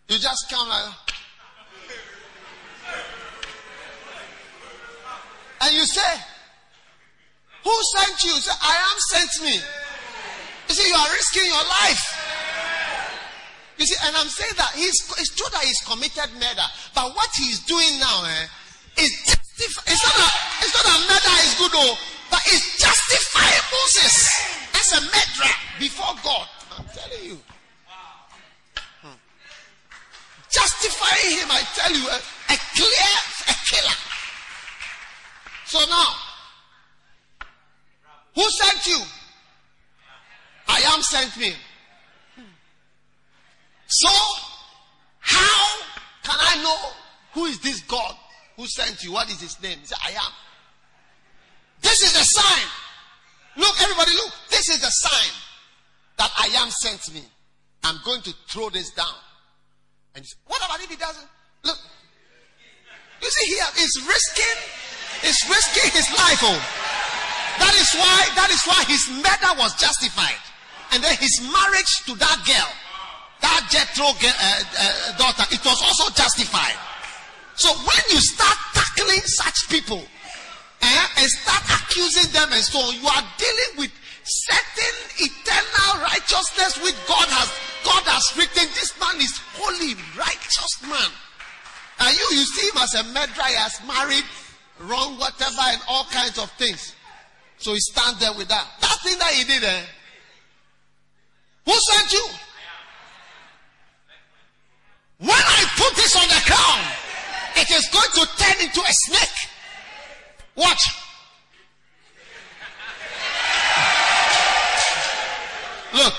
You 0.08 0.18
just 0.18 0.50
come 0.50 0.68
like 0.68 1.08
and 5.60 5.74
you 5.74 5.84
say, 5.84 6.12
Who 7.64 7.74
sent 7.96 8.24
you? 8.24 8.30
say, 8.40 8.52
I 8.62 8.74
am 8.74 8.98
sent 9.10 9.44
me. 9.44 9.56
You 10.68 10.74
see, 10.74 10.88
you 10.88 10.94
are 10.94 11.10
risking 11.12 11.46
your 11.46 11.66
life. 11.82 12.04
You 13.78 13.86
see, 13.86 13.96
and 14.06 14.16
I'm 14.16 14.26
saying 14.28 14.52
that 14.56 14.72
he's 14.74 14.96
it's 15.18 15.34
true 15.34 15.48
that 15.52 15.62
he's 15.64 15.80
committed 15.86 16.32
murder, 16.34 16.68
but 16.94 17.14
what 17.14 17.30
he's 17.36 17.60
doing 17.66 17.98
now 18.00 18.24
eh, 18.24 19.02
is. 19.02 19.34
It's 19.60 20.04
not 20.06 20.14
a, 20.14 20.28
it's 20.62 20.70
not 20.70 20.86
a 20.86 20.98
murder 21.10 21.34
is 21.42 21.58
good, 21.58 21.72
though, 21.72 21.94
but 22.30 22.40
it's 22.46 22.78
justifying 22.78 23.64
Moses 23.72 24.16
as 24.74 24.92
a 24.92 25.00
murderer 25.02 25.54
before 25.78 26.14
God. 26.22 26.46
I'm 26.76 26.84
telling 26.94 27.24
you. 27.24 27.38
Hmm. 29.02 29.18
Justifying 30.50 31.38
him, 31.38 31.48
I 31.50 31.62
tell 31.74 31.92
you, 31.92 32.06
a, 32.08 32.18
a 32.52 32.56
clear, 32.76 33.12
a 33.48 33.54
killer. 33.66 33.96
So 35.66 35.78
now, 35.90 36.14
who 38.34 38.42
sent 38.50 38.86
you? 38.86 39.00
I 40.68 40.80
am 40.94 41.02
sent 41.02 41.36
me. 41.38 41.52
So, 43.88 44.08
how 45.20 45.80
can 46.22 46.36
I 46.38 46.62
know 46.62 46.90
who 47.32 47.46
is 47.46 47.58
this 47.60 47.80
God 47.82 48.14
who 48.56 48.66
sent 48.66 49.02
you? 49.02 49.12
What 49.12 49.28
is 49.30 49.40
his 49.40 49.60
name? 49.62 49.78
He 49.80 49.86
said, 49.86 49.98
I 50.04 50.10
am. 50.10 50.32
This 51.82 52.02
is 52.02 52.12
the 52.12 52.24
sign. 52.24 52.66
Look, 53.56 53.82
everybody, 53.82 54.12
look. 54.12 54.32
This 54.50 54.68
is 54.68 54.80
the 54.80 54.90
sign 54.90 55.32
that 56.18 56.30
I 56.38 56.46
am 56.62 56.70
sent 56.70 57.14
me. 57.14 57.22
I'm 57.84 57.96
going 58.04 58.22
to 58.22 58.34
throw 58.50 58.70
this 58.70 58.90
down. 58.90 59.18
And 60.14 60.24
what 60.46 60.64
about 60.64 60.80
if 60.80 60.90
he 60.90 60.96
doesn't? 60.96 61.28
Look. 61.64 61.78
You 63.22 63.30
see 63.30 63.54
here, 63.54 63.66
he's 63.76 63.96
risking, 64.06 64.58
he's 65.22 65.42
risking 65.48 65.90
his 65.90 66.06
life. 66.14 66.38
Oh. 66.42 66.58
That 67.58 67.74
is 67.74 67.90
why, 67.98 68.18
that 68.38 68.50
is 68.54 68.62
why 68.62 68.78
his 68.86 69.02
murder 69.18 69.58
was 69.58 69.74
justified. 69.74 70.38
And 70.92 71.02
then 71.02 71.16
his 71.18 71.42
marriage 71.42 71.92
to 72.06 72.14
that 72.14 72.38
girl, 72.46 72.70
that 73.42 73.66
Jethro 73.70 74.06
uh, 74.06 74.14
uh, 74.14 75.18
daughter, 75.18 75.44
it 75.50 75.62
was 75.64 75.82
also 75.82 76.14
justified. 76.14 76.78
So 77.56 77.74
when 77.74 78.02
you 78.10 78.20
start 78.22 78.56
tackling 78.74 79.22
such 79.26 79.68
people, 79.68 80.02
eh, 80.82 81.06
and 81.18 81.28
start 81.28 81.64
accusing 81.82 82.30
them 82.32 82.48
and 82.52 82.62
so 82.62 82.78
on, 82.78 82.94
you 82.94 83.08
are 83.08 83.26
dealing 83.38 83.72
with 83.78 83.92
certain 84.24 84.96
eternal 85.30 86.02
righteousness 86.02 86.76
which 86.84 86.96
God 87.08 87.28
has 87.32 87.48
God 87.84 88.04
has 88.04 88.36
written. 88.36 88.68
This 88.74 88.92
man 89.00 89.16
is 89.16 89.32
holy, 89.56 89.94
righteous 90.18 90.82
man. 90.82 91.10
And 92.00 92.12
you, 92.14 92.26
you 92.36 92.44
see 92.44 92.68
him 92.68 92.78
as 92.78 92.94
a 92.94 93.04
murderer, 93.10 93.48
he 93.48 93.54
has 93.56 93.80
married 93.86 94.26
wrong, 94.80 95.18
whatever, 95.18 95.64
and 95.72 95.80
all 95.88 96.04
kinds 96.12 96.38
of 96.38 96.50
things. 96.52 96.94
So 97.58 97.72
he 97.72 97.80
stands 97.80 98.20
there 98.20 98.32
with 98.36 98.48
that. 98.48 98.66
That 98.80 98.98
thing 99.02 99.18
that 99.18 99.32
he 99.34 99.44
did, 99.44 99.64
eh? 99.64 99.82
Who 101.66 101.72
sent 101.72 102.12
you? 102.12 102.26
When 105.18 105.30
I 105.30 105.60
put 105.76 105.96
this 105.96 106.14
on 106.14 106.28
the 106.28 106.42
crown, 106.46 106.80
it 107.56 107.68
is 107.70 107.88
going 107.90 108.12
to 108.14 108.24
turn 108.38 108.56
into 108.62 108.80
a 108.80 108.94
snake. 109.10 109.38
Watch. 110.58 110.84
Look, 115.94 116.14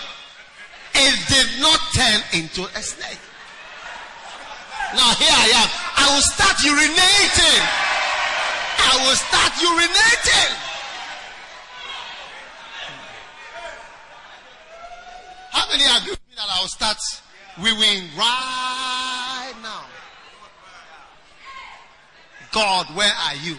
it 0.96 1.28
did 1.28 1.62
not 1.62 1.80
turn 1.94 2.22
into 2.32 2.64
a 2.64 2.82
snake. 2.82 3.20
Now 4.96 5.14
here 5.20 5.28
I 5.30 5.52
am. 5.60 5.70
I 5.98 6.16
will 6.16 6.22
start 6.22 6.56
urinating. 6.64 7.64
I 8.80 8.96
will 9.04 9.16
start 9.16 9.52
urinating. 9.60 10.52
How 15.52 15.68
many 15.70 15.84
agree 15.84 16.12
with 16.12 16.28
me 16.30 16.36
that 16.38 16.48
I 16.50 16.62
will 16.62 16.70
start 16.70 16.98
weeing 17.58 18.08
right 18.18 19.54
now? 19.62 19.86
God, 22.54 22.86
where 22.96 23.12
are 23.28 23.36
you? 23.36 23.58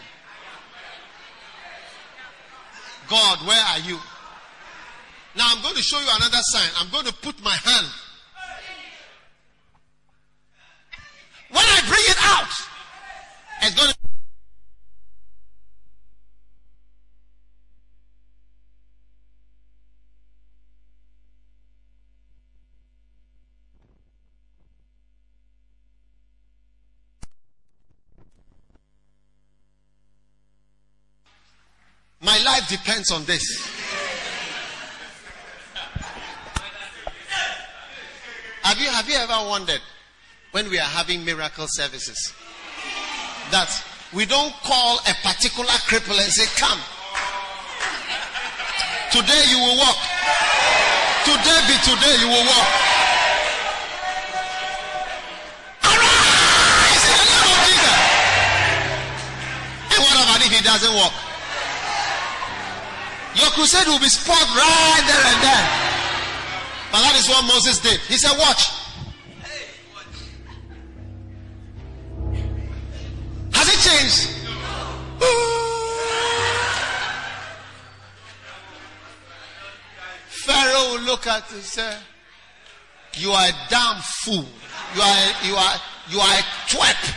God, 3.11 3.45
where 3.45 3.61
are 3.61 3.81
you? 3.81 3.99
Now 5.37 5.47
I'm 5.49 5.61
going 5.62 5.74
to 5.74 5.82
show 5.82 5.99
you 5.99 6.07
another 6.15 6.39
sign. 6.43 6.70
I'm 6.78 6.91
going 6.91 7.07
to 7.07 7.12
put 7.12 7.43
my 7.43 7.51
hand. 7.51 7.87
When 11.51 11.65
I 11.65 11.81
bring 11.89 12.05
it 12.07 12.16
out, 12.20 12.49
it's 13.62 13.74
going 13.74 13.89
to. 13.91 13.97
My 32.23 32.39
life 32.45 32.60
depends 32.71 33.11
on 33.11 33.25
this. 33.25 33.43
Have 38.63 38.79
you, 38.79 38.89
have 38.89 39.09
you 39.09 39.17
ever 39.17 39.49
wondered 39.49 39.81
when 40.53 40.71
we 40.71 40.79
are 40.79 40.91
having 40.95 41.25
miracle 41.25 41.67
services 41.69 42.33
that 43.51 43.69
we 44.15 44.27
don't 44.27 44.55
call 44.63 44.99
a 44.99 45.15
particular 45.27 45.75
cripple 45.91 46.15
and 46.15 46.31
say, 46.31 46.47
Come. 46.59 46.79
Today 49.11 49.43
you 49.51 49.59
will 49.59 49.77
walk. 49.77 49.99
Today 51.27 51.59
be 51.67 51.75
today 51.83 52.15
you 52.23 52.31
will 52.31 52.47
walk. 52.47 52.71
Arise 55.83 57.03
in 57.03 57.15
the 57.19 57.27
name 57.27 57.47
of 57.51 57.59
Jesus. 57.67 57.99
And 59.91 59.99
what 60.07 60.15
about 60.15 60.39
if 60.47 60.51
he 60.55 60.63
doesn't 60.63 60.95
walk? 60.95 61.30
Your 63.35 63.51
crusade 63.51 63.86
will 63.86 64.01
be 64.01 64.09
spoiled 64.09 64.39
right 64.39 65.05
there 65.07 65.24
and 65.32 65.43
then. 65.43 65.90
But 66.90 67.01
that 67.02 67.15
is 67.16 67.28
what 67.28 67.44
Moses 67.47 67.78
did. 67.78 68.01
He 68.01 68.16
said, 68.16 68.36
Watch. 68.39 68.70
Has 73.52 73.69
it 73.69 73.81
changed? 73.89 74.40
Pharaoh 80.28 80.94
will 80.94 81.02
look 81.02 81.27
at 81.28 81.48
you 81.51 81.57
and 81.57 81.65
say, 81.65 81.97
You 83.15 83.31
are 83.31 83.47
a 83.47 83.52
damn 83.69 84.01
fool. 84.01 84.47
You 84.97 85.02
are, 85.02 85.32
you 85.44 85.55
are, 85.55 85.77
you 86.09 86.19
are 86.19 86.35
a 86.35 86.43
twerp. 86.66 87.15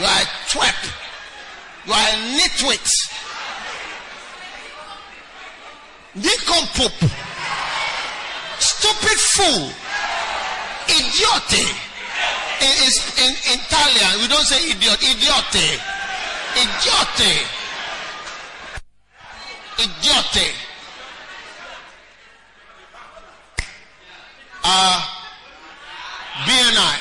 You 0.00 0.06
are 0.06 0.22
a 0.22 0.26
twerp. 0.50 0.82
You 1.86 1.92
are 1.92 2.08
a 2.08 2.40
nitwit. 2.40 3.21
Nincompoop. 6.14 6.92
Stupid 8.58 9.18
fool. 9.32 9.72
Idiote. 10.86 11.64
In, 12.60 12.72
in, 12.84 13.32
in 13.48 13.58
Italian, 13.58 14.20
we 14.20 14.28
don't 14.28 14.44
say 14.44 14.60
idiot. 14.70 15.00
Idiote. 15.00 15.80
Idiote. 16.54 17.32
Idiote. 19.78 20.52
Uh, 24.64 25.08
BNI. 26.44 26.96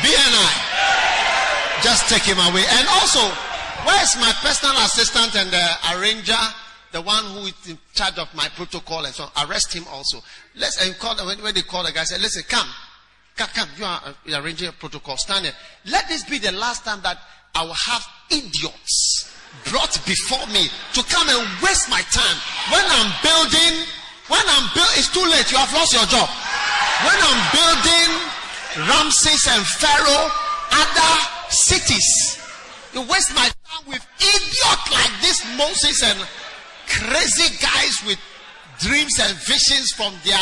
BNI. 0.00 0.66
Just 1.82 2.08
take 2.08 2.22
him 2.22 2.38
away. 2.38 2.64
And 2.70 2.88
also, 2.88 3.20
where's 3.84 4.16
my 4.16 4.32
personal 4.40 4.74
assistant 4.78 5.36
and 5.36 5.50
the 5.50 5.66
arranger? 5.92 6.34
The 6.96 7.02
one 7.02 7.24
who 7.36 7.40
is 7.44 7.52
in 7.68 7.76
charge 7.92 8.16
of 8.16 8.32
my 8.32 8.48
protocol 8.56 9.04
and 9.04 9.12
so 9.12 9.24
on. 9.24 9.30
Arrest 9.44 9.76
him 9.76 9.84
also. 9.92 10.24
Let's 10.56 10.80
and 10.80 10.96
call 10.96 11.14
when, 11.26 11.36
when 11.44 11.52
they 11.52 11.60
call 11.60 11.84
the 11.84 11.92
guy, 11.92 12.04
say, 12.04 12.16
listen, 12.16 12.42
come. 12.48 12.66
Come, 13.36 13.52
come. 13.52 13.68
You 13.76 13.84
are 13.84 14.00
uh, 14.00 14.40
arranging 14.40 14.68
a 14.68 14.72
protocol. 14.72 15.18
Stand 15.18 15.44
here. 15.44 15.52
Let 15.92 16.08
this 16.08 16.24
be 16.24 16.38
the 16.38 16.52
last 16.52 16.86
time 16.86 17.00
that 17.02 17.18
I 17.54 17.68
will 17.68 17.76
have 17.76 18.00
idiots 18.32 19.28
brought 19.68 19.92
before 20.08 20.40
me 20.48 20.72
to 20.96 21.04
come 21.12 21.28
and 21.28 21.44
waste 21.60 21.92
my 21.92 22.00
time 22.16 22.36
when 22.72 22.80
I'm 22.88 23.12
building. 23.20 23.84
When 24.32 24.40
I'm 24.40 24.64
build, 24.72 24.88
it's 24.96 25.12
too 25.12 25.20
late. 25.20 25.52
You 25.52 25.60
have 25.60 25.76
lost 25.76 25.92
your 25.92 26.08
job. 26.08 26.32
When 27.04 27.18
I'm 27.20 27.40
building 27.52 28.08
Ramses 28.88 29.44
and 29.52 29.60
Pharaoh, 29.84 30.32
other 30.72 31.12
cities, 31.52 32.40
you 32.96 33.04
waste 33.04 33.36
my 33.36 33.52
time 33.68 33.84
with 33.84 34.00
idiots 34.16 34.86
like 34.88 35.12
this 35.20 35.44
Moses 35.60 36.02
and 36.02 36.24
crazy 36.88 37.56
guys 37.60 38.02
with 38.06 38.18
dreams 38.78 39.18
and 39.20 39.36
visions 39.46 39.92
from 39.96 40.14
their 40.24 40.38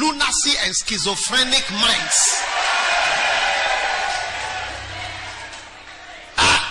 lunacy 0.00 0.52
and 0.64 0.74
schizophrenic 0.74 1.64
minds. 1.70 2.18
Ah, 6.38 6.62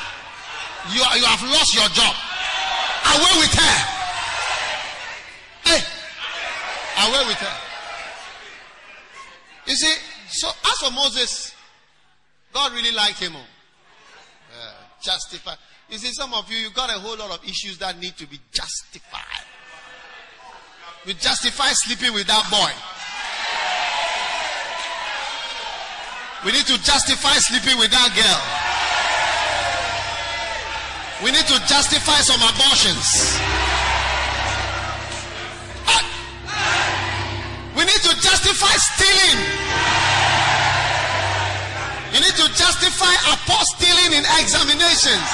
you, 0.92 1.00
you 1.20 1.26
have 1.26 1.44
lost 1.50 1.76
your 1.76 1.90
job. 1.90 2.16
Away 3.16 3.40
with 3.40 3.54
her. 3.54 3.78
Hey, 5.66 5.82
away 7.08 7.28
with 7.28 7.38
her. 7.38 7.58
You 9.68 9.76
see, 9.76 9.94
so 10.30 10.48
as 10.50 10.78
for 10.80 10.92
Moses, 10.92 11.56
God 12.54 12.74
really 12.74 12.92
liked 12.92 13.20
him. 13.20 13.36
Uh, 13.36 14.74
justify. 15.02 15.56
You 15.90 15.98
see, 15.98 16.12
some 16.14 16.34
of 16.34 16.50
you, 16.52 16.58
you 16.58 16.72
got 16.72 16.90
a 16.90 17.00
whole 17.00 17.18
lot 17.18 17.32
of 17.32 17.44
issues 17.44 17.78
that 17.80 18.00
need 18.00 18.18
to 18.18 18.28
be 18.28 18.40
justified. 18.52 19.46
We 21.06 21.14
justify 21.16 21.70
sleeping 21.72 22.14
with 22.14 22.28
that 22.28 22.48
boy. 22.50 22.72
We 26.46 26.52
need 26.52 26.66
to 26.66 26.78
justify 26.84 27.36
sleeping 27.40 27.80
with 27.80 27.92
that 27.92 28.12
girl. 28.16 28.42
We 31.24 31.32
need 31.32 31.48
to 31.48 31.60
justify 31.68 32.20
some 32.20 32.42
abortions. 32.44 33.40
Ah! 35.88 36.04
We 37.76 37.84
need 37.88 38.02
to 38.04 38.14
justify 38.20 38.76
stealing. 38.76 40.03
Justify 43.04 43.32
apostilling 43.32 44.14
in 44.18 44.24
examinations. 44.40 45.30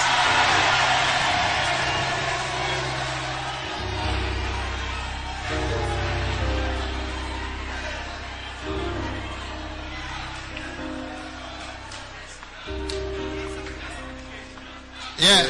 Yeah. 15.20 15.48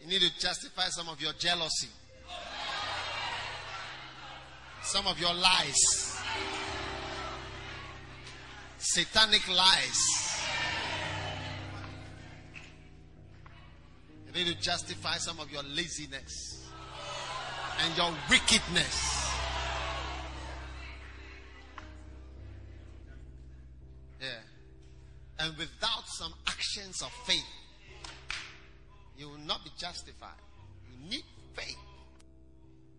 You 0.00 0.08
need 0.08 0.22
to 0.22 0.38
justify 0.38 0.86
some 0.88 1.08
of 1.08 1.20
your 1.20 1.32
jealousy, 1.34 1.88
some 4.82 5.06
of 5.06 5.18
your 5.18 5.34
lies, 5.34 6.20
satanic 8.80 9.46
lies. 9.48 10.40
You 14.26 14.32
need 14.32 14.54
to 14.54 14.60
justify 14.60 15.16
some 15.16 15.38
of 15.38 15.50
your 15.50 15.62
laziness 15.62 16.68
and 17.82 17.96
your 17.96 18.12
wickedness. 18.28 19.28
Yeah. 24.20 24.28
And 25.40 25.56
without 25.56 26.06
some 26.06 26.32
actions 26.46 27.02
of 27.02 27.10
faith, 27.26 27.44
you 29.16 29.28
will 29.28 29.38
not 29.38 29.64
be 29.64 29.70
justified. 29.78 30.30
You 30.90 31.10
need 31.10 31.24
faith. 31.54 31.76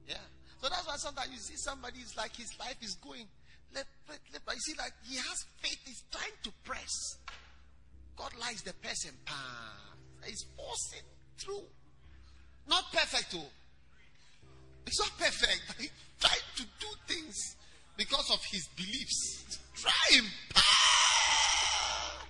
Yeah. 0.08 0.16
So 0.62 0.70
that's 0.70 0.86
why 0.86 0.96
sometimes 0.98 1.32
you 1.32 1.38
see 1.38 1.56
somebody 1.56 2.00
is 2.00 2.16
like 2.18 2.36
his 2.36 2.52
life 2.60 2.78
is 2.82 2.96
going 2.96 3.26
But 3.74 4.56
you 4.56 4.62
see, 4.62 4.74
like 4.78 4.94
he 5.08 5.16
has 5.16 5.46
faith, 5.62 5.80
he's 5.86 6.04
trying 6.12 6.36
to 6.44 6.52
press. 6.64 7.18
God 8.18 8.32
likes 8.40 8.62
the 8.62 8.74
person 8.74 9.12
path. 9.26 10.26
He's 10.26 10.46
forcing 10.56 11.08
through. 11.38 11.66
Not 12.68 12.84
perfect, 12.92 13.34
oh. 13.34 13.38
too. 13.38 13.46
It's 14.86 15.00
not 15.00 15.12
perfect, 15.18 15.62
but 15.68 15.76
he's 15.78 15.92
trying 16.20 16.40
to 16.58 16.64
do 16.80 16.88
things 17.08 17.56
because 17.98 18.30
of 18.32 18.40
his 18.52 18.68
beliefs. 18.76 19.60
Try 19.76 20.18
him. 20.18 20.26
Ah! 20.56 22.26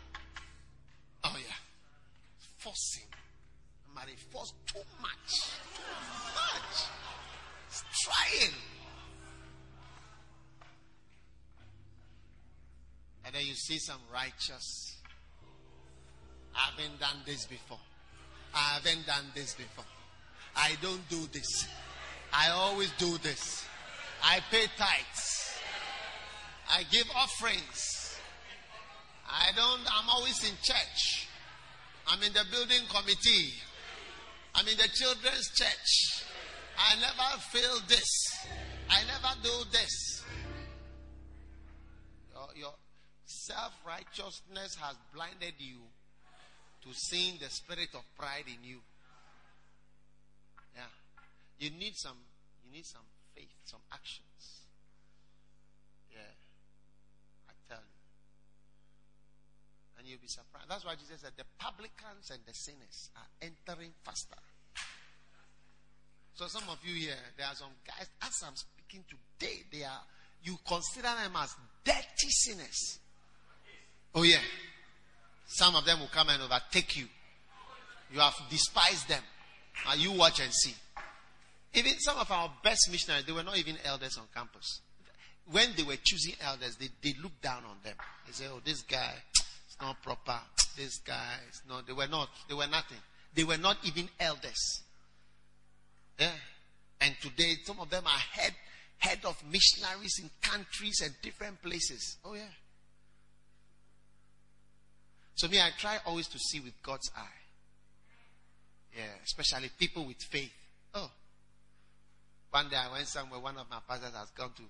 Oh 1.26 1.36
yeah. 1.38 1.56
Forcing. 2.60 3.04
He 4.08 4.16
forced 4.32 4.56
too 4.66 4.80
much. 5.00 5.52
Too 5.76 5.82
much. 6.34 6.88
He's 7.70 7.84
trying. 8.02 8.71
And 13.26 13.36
then 13.36 13.46
you 13.46 13.54
see 13.54 13.78
some 13.78 14.00
righteous. 14.14 14.96
I 16.56 16.72
haven't 16.72 17.00
done 17.00 17.18
this 17.26 17.46
before. 17.46 17.80
I 18.54 18.80
haven't 18.80 19.06
done 19.06 19.26
this 19.36 19.54
before. 19.54 19.86
I 20.56 20.76
don't 20.82 21.08
do 21.10 21.28
this. 21.32 21.68
I 22.34 22.50
always 22.50 22.92
do 22.98 23.18
this. 23.20 23.66
I 24.24 24.40
pay 24.52 24.66
tithes. 24.78 25.60
I 26.70 26.84
give 26.92 27.06
offerings. 27.16 28.18
I 29.30 29.52
don't, 29.56 29.82
I'm 29.98 30.10
always 30.10 30.44
in 30.44 30.56
church. 30.62 31.28
I'm 32.08 32.22
in 32.24 32.34
the 32.34 32.44
building 32.52 32.82
committee. 32.90 33.54
I'm 34.56 34.68
in 34.68 34.78
the 34.78 34.90
children's 34.94 35.50
church. 35.56 36.26
I 36.78 36.96
never 36.96 37.42
fail 37.52 37.80
this. 37.88 38.46
I 38.90 39.04
never 39.06 39.42
do 39.42 39.70
this. 39.72 40.24
Your, 42.34 42.48
your 42.56 42.74
self 43.48 43.74
righteousness 43.86 44.78
has 44.82 44.96
blinded 45.14 45.54
you 45.58 45.82
to 46.84 46.90
seeing 46.94 47.38
the 47.42 47.50
spirit 47.50 47.90
of 47.94 48.02
pride 48.18 48.46
in 48.48 48.62
you. 48.64 48.78
Yeah. 50.76 50.92
You 51.60 51.70
need 51.78 51.96
some 51.96 52.18
you 52.66 52.72
need 52.72 52.86
some 52.86 53.06
faith, 53.36 53.54
some 53.66 53.82
actions. 53.92 54.66
Yeah. 56.14 56.34
I 57.50 57.54
tell 57.70 57.82
you. 57.82 58.00
And 59.98 60.08
you'll 60.08 60.22
be 60.22 60.30
surprised. 60.30 60.70
That's 60.70 60.86
why 60.86 60.96
Jesus 60.96 61.22
said 61.22 61.34
the 61.38 61.50
publicans 61.58 62.30
and 62.32 62.42
the 62.46 62.54
sinners 62.54 63.10
are 63.18 63.30
entering 63.42 63.94
faster. 64.04 64.42
So 66.34 66.48
some 66.48 66.64
of 66.70 66.80
you 66.84 66.96
here, 66.96 67.22
there 67.38 67.46
are 67.46 67.56
some 67.56 67.76
guys, 67.86 68.08
as 68.22 68.42
I'm 68.46 68.56
speaking 68.56 69.04
today, 69.10 69.62
they 69.72 69.84
are 69.84 70.02
you 70.44 70.58
consider 70.68 71.10
them 71.22 71.34
as 71.38 71.54
dirty 71.84 72.30
sinners. 72.30 73.00
Oh 74.14 74.24
yeah. 74.24 74.40
Some 75.48 75.76
of 75.76 75.86
them 75.86 76.00
will 76.00 76.08
come 76.08 76.30
and 76.30 76.42
overtake 76.42 76.98
you. 76.98 77.06
You 78.14 78.20
have 78.20 78.36
despised 78.50 79.08
them. 79.10 79.22
Now 79.86 79.94
you 79.96 80.12
watch 80.12 80.40
and 80.40 80.54
see. 80.54 80.76
Even 81.74 81.94
some 82.00 82.18
of 82.18 82.30
our 82.32 82.52
best 82.64 82.90
missionaries, 82.92 83.26
they 83.26 83.32
were 83.32 83.44
not 83.44 83.58
even 83.58 83.78
elders 83.86 84.18
on 84.18 84.26
campus. 84.36 84.82
When 85.50 85.70
they 85.76 85.84
were 85.84 85.96
choosing 86.04 86.36
elders, 86.42 86.76
they, 86.76 86.90
they 87.02 87.16
looked 87.22 87.42
down 87.42 87.64
on 87.70 87.78
them. 87.84 87.96
They 88.26 88.34
say, 88.34 88.46
oh, 88.52 88.60
this 88.64 88.82
guy 88.82 89.14
is 89.34 89.78
not 89.82 90.02
proper. 90.04 90.40
This 90.78 91.00
guy 91.00 91.36
is 91.50 91.62
not. 91.68 91.88
They 91.88 91.94
were 91.94 92.08
not. 92.08 92.30
They 92.48 92.56
were 92.56 92.68
nothing. 92.68 92.98
They 93.34 93.44
were 93.44 93.58
not 93.58 93.78
even 93.84 94.10
elders. 94.20 94.82
Yeah. 96.20 96.32
And 97.00 97.16
today, 97.22 97.56
some 97.64 97.80
of 97.80 97.90
them 97.90 98.04
are 98.06 98.10
head, 98.10 98.54
head 98.98 99.20
of 99.26 99.42
missionaries 99.50 100.20
in 100.22 100.30
countries 100.42 101.02
and 101.04 101.14
different 101.22 101.62
places. 101.62 102.18
Oh, 102.24 102.34
yeah. 102.34 102.42
So, 105.42 105.48
me, 105.48 105.60
I 105.60 105.72
try 105.76 105.98
always 106.06 106.28
to 106.28 106.38
see 106.38 106.60
with 106.60 106.76
God's 106.84 107.10
eye. 107.18 107.40
Yeah, 108.96 109.10
especially 109.26 109.72
people 109.76 110.06
with 110.06 110.22
faith. 110.22 110.54
Oh. 110.94 111.10
One 112.52 112.70
day 112.70 112.76
I 112.76 112.92
went 112.92 113.08
somewhere, 113.08 113.40
one 113.40 113.58
of 113.58 113.68
my 113.68 113.80
pastors 113.90 114.14
has 114.14 114.30
gone 114.38 114.52
to 114.58 114.62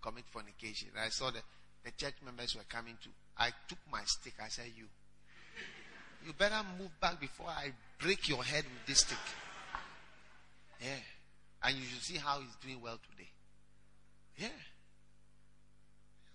commit 0.00 0.22
fornication. 0.30 0.90
I 0.96 1.08
saw 1.08 1.32
that 1.32 1.42
the 1.84 1.90
church 1.90 2.14
members 2.24 2.54
were 2.54 2.62
coming 2.68 2.96
to. 3.02 3.08
I 3.38 3.50
took 3.66 3.78
my 3.90 4.02
stick. 4.04 4.34
I 4.40 4.46
said, 4.46 4.66
You, 4.76 4.84
you 6.24 6.32
better 6.34 6.62
move 6.78 6.92
back 7.00 7.18
before 7.18 7.48
I 7.48 7.72
break 7.98 8.28
your 8.28 8.44
head 8.44 8.62
with 8.62 8.86
this 8.86 9.00
stick. 9.00 9.18
Yeah. 10.80 11.02
And 11.64 11.76
you 11.76 11.82
should 11.86 12.02
see 12.02 12.18
how 12.18 12.38
he's 12.38 12.54
doing 12.64 12.80
well 12.80 13.00
today. 13.10 13.30
Yeah. 14.36 14.48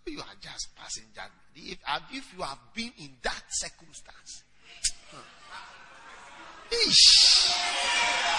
You 0.07 0.19
are 0.19 0.37
just 0.39 0.75
passing 0.75 1.05
judgment. 1.15 1.33
If, 1.55 1.79
um, 1.87 2.01
if 2.11 2.33
you 2.37 2.43
have 2.43 2.59
been 2.75 2.91
in 2.99 3.09
that 3.23 3.43
circumstance, 3.49 4.43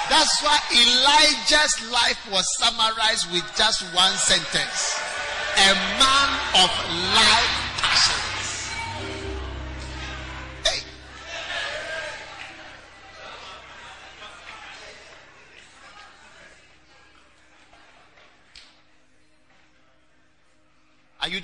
that's 0.08 0.42
why 0.42 0.58
Elijah's 0.70 1.90
life 1.90 2.20
was 2.30 2.44
summarized 2.58 3.32
with 3.32 3.44
just 3.56 3.82
one 3.94 4.12
sentence. 4.14 5.00
A 5.58 5.74
man 5.74 6.30
of 6.54 6.70
life 7.16 7.55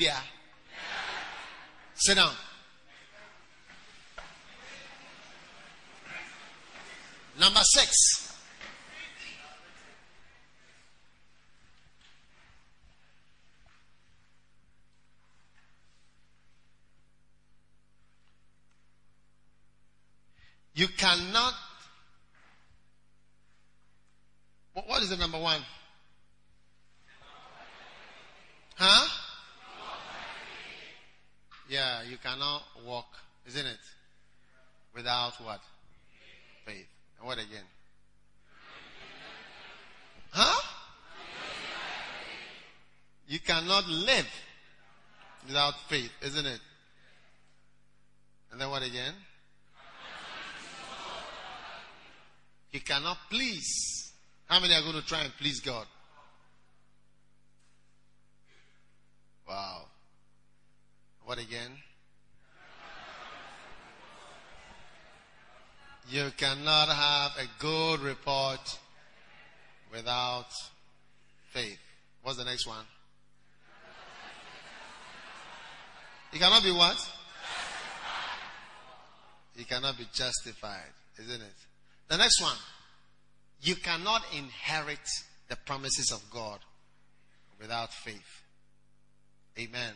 You? 0.03 0.11
Sit 1.95 2.17
down. 2.17 2.33
Number 7.39 7.61
six. 7.63 8.35
You 20.75 20.89
cannot. 20.89 21.55
What 24.75 25.03
is 25.03 25.11
the 25.11 25.17
number 25.17 25.39
one? 25.39 25.61
Huh? 28.77 29.22
Yeah, 31.73 32.03
you 32.03 32.19
cannot 32.19 32.65
walk, 32.87 33.07
isn't 33.47 33.65
it? 33.65 33.79
Without 34.95 35.33
what? 35.43 35.61
Faith. 36.67 36.87
And 37.19 37.27
what 37.27 37.39
again? 37.39 37.65
Huh? 40.33 40.63
You 43.27 43.39
cannot 43.39 43.89
live 43.89 44.29
without 45.47 45.73
faith, 45.89 46.11
isn't 46.21 46.45
it? 46.45 46.61
And 48.51 48.61
then 48.61 48.69
what 48.69 48.83
again? 48.83 49.15
You 52.71 52.81
cannot 52.81 53.17
please. 53.31 54.13
How 54.45 54.61
many 54.61 54.75
are 54.75 54.83
going 54.83 55.01
to 55.01 55.07
try 55.07 55.23
and 55.23 55.33
please 55.39 55.61
God? 55.61 55.87
Wow. 59.49 59.87
What 61.25 61.39
again? 61.39 61.71
You 66.09 66.31
cannot 66.37 66.89
have 66.89 67.33
a 67.39 67.49
good 67.59 68.01
report 68.01 68.79
without 69.93 70.49
faith. 71.51 71.79
What's 72.23 72.39
the 72.39 72.45
next 72.45 72.67
one? 72.67 72.85
You 76.33 76.39
cannot 76.39 76.63
be 76.63 76.73
what? 76.73 76.97
You 79.55 79.65
cannot 79.65 79.99
be 79.99 80.07
justified, 80.13 80.93
isn't 81.19 81.43
it? 81.43 81.55
The 82.09 82.17
next 82.17 82.41
one. 82.41 82.57
You 83.61 83.77
cannot 83.77 84.23
inherit 84.37 85.09
the 85.49 85.57
promises 85.57 86.11
of 86.11 86.23
God 86.31 86.59
without 87.61 87.93
faith. 87.93 88.43
Amen. 89.59 89.95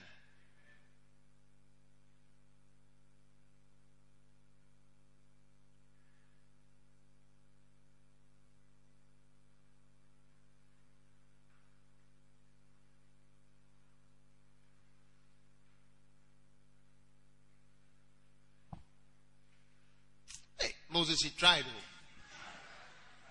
Hey, 20.61 20.73
Moses, 20.97 21.21
he 21.21 21.31
tried. 21.37 21.65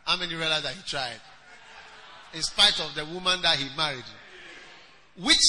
How 0.05 0.17
many 0.17 0.35
realize 0.35 0.61
that 0.61 0.73
he 0.73 0.83
tried? 0.83 1.19
In 2.35 2.43
spite 2.43 2.79
of 2.79 2.93
the 2.93 3.03
woman 3.05 3.41
that 3.41 3.57
he 3.57 3.75
married, 3.75 4.03
which 5.17 5.39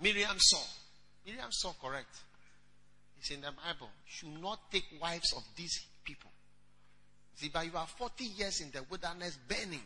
Miriam 0.00 0.36
saw. 0.38 0.62
Miriam 1.26 1.50
saw 1.50 1.72
correct. 1.82 2.14
It's 3.18 3.32
in 3.32 3.40
the 3.40 3.48
Bible. 3.48 3.90
Should 4.06 4.40
not 4.40 4.70
take 4.70 4.84
wives 5.02 5.32
of 5.36 5.42
these 5.56 5.76
people. 6.04 6.30
See, 7.34 7.50
but 7.52 7.66
you 7.66 7.72
are 7.76 7.86
40 7.86 8.24
years 8.24 8.60
in 8.60 8.70
the 8.70 8.84
wilderness 8.88 9.36
burning 9.48 9.82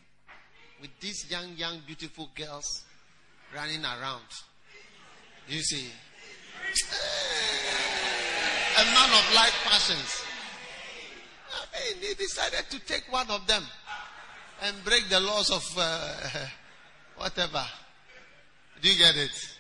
with 0.82 0.90
these 1.00 1.30
young, 1.30 1.56
young, 1.56 1.80
beautiful 1.86 2.28
girls 2.34 2.84
running 3.56 3.82
around. 3.84 4.28
You 5.48 5.62
see, 5.62 5.88
a 8.76 8.84
man 8.84 9.10
of 9.12 9.34
life 9.34 9.54
passions. 9.64 10.27
He 12.01 12.15
decided 12.15 12.70
to 12.70 12.81
take 12.81 13.10
one 13.10 13.31
of 13.31 13.47
them 13.47 13.65
and 14.62 14.85
break 14.85 15.09
the 15.09 15.20
laws 15.20 15.51
of 15.51 15.65
uh, 15.77 16.15
whatever. 17.16 17.65
Do 18.81 18.89
you 18.89 18.98
get 18.98 19.16
it? 19.16 19.56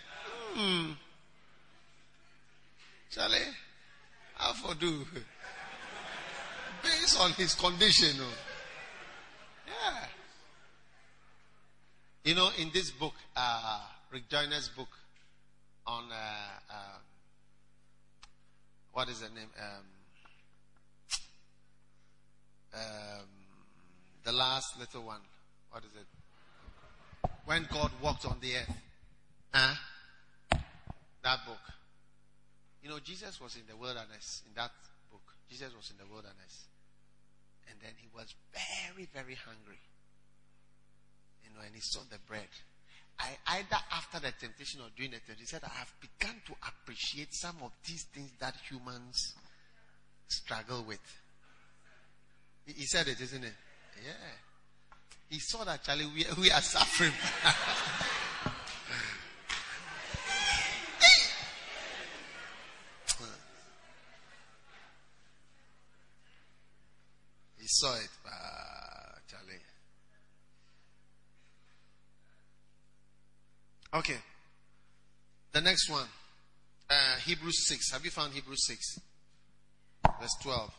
Hmm. 0.54 0.92
Charlie, 3.10 3.38
how 4.34 4.52
for 4.52 4.74
do? 4.74 5.04
Based 6.82 7.20
on 7.20 7.32
his 7.32 7.54
condition. 7.54 8.16
Oh. 8.20 8.32
Yeah. 9.66 10.04
You 12.24 12.34
know, 12.34 12.50
in 12.58 12.70
this 12.72 12.90
book, 12.90 13.14
uh, 13.36 13.80
Rick 14.12 14.28
Joyner's 14.28 14.68
book 14.68 14.88
on 15.86 16.04
uh, 16.12 16.74
um, 16.74 17.00
what 18.92 19.08
is 19.08 19.20
the 19.20 19.28
name? 19.28 19.48
Um, 19.58 19.84
um, 22.74 23.26
the 24.24 24.32
last 24.32 24.78
little 24.78 25.02
one. 25.02 25.20
What 25.70 25.84
is 25.84 25.90
it? 25.94 27.30
When 27.44 27.66
God 27.72 27.90
walked 28.02 28.26
on 28.26 28.38
the 28.40 28.56
earth. 28.56 28.76
Huh? 29.52 29.74
That 31.22 31.38
book. 31.46 31.60
You 32.82 32.90
know, 32.90 32.98
Jesus 33.00 33.40
was 33.40 33.56
in 33.56 33.62
the 33.68 33.76
wilderness 33.76 34.42
in 34.46 34.54
that 34.54 34.70
book. 35.10 35.22
Jesus 35.48 35.74
was 35.74 35.90
in 35.90 35.96
the 35.98 36.10
wilderness. 36.12 36.68
And 37.68 37.78
then 37.82 37.92
he 37.96 38.08
was 38.14 38.34
very, 38.52 39.08
very 39.12 39.34
hungry. 39.34 39.80
You 41.44 41.50
know, 41.54 41.64
and 41.64 41.74
he 41.74 41.80
saw 41.80 42.00
the 42.10 42.18
bread. 42.26 42.48
I 43.18 43.36
either 43.58 43.82
after 43.92 44.20
the 44.20 44.32
temptation 44.38 44.80
or 44.80 44.88
during 44.94 45.10
the 45.10 45.18
temptation, 45.18 45.40
he 45.40 45.46
said, 45.46 45.64
I 45.64 45.78
have 45.78 45.92
begun 46.00 46.36
to 46.46 46.52
appreciate 46.66 47.34
some 47.34 47.56
of 47.62 47.72
these 47.86 48.04
things 48.14 48.30
that 48.38 48.54
humans 48.68 49.34
struggle 50.28 50.84
with. 50.86 51.02
He, 52.76 52.84
said 52.84 53.08
it, 53.08 53.18
isn't 53.20 53.44
it? 53.44 53.54
Yeah. 54.04 54.12
He 55.30 55.38
saw 55.38 55.64
that, 55.64 55.82
Charlie, 55.82 56.04
we, 56.14 56.26
we 56.40 56.50
are 56.50 56.60
suffering. 56.60 57.12
he 67.58 67.66
saw 67.66 67.94
it, 67.94 68.10
uh, 68.26 69.18
Charlie. 69.30 69.62
Okay. 73.94 74.18
The 75.52 75.62
next 75.62 75.88
one. 75.90 76.08
Uh, 76.90 77.16
Hebrews 77.24 77.66
6. 77.66 77.92
Have 77.92 78.04
you 78.04 78.10
found 78.10 78.34
Hebrews 78.34 78.66
6? 78.66 78.98
Verse 80.20 80.36
12. 80.42 80.70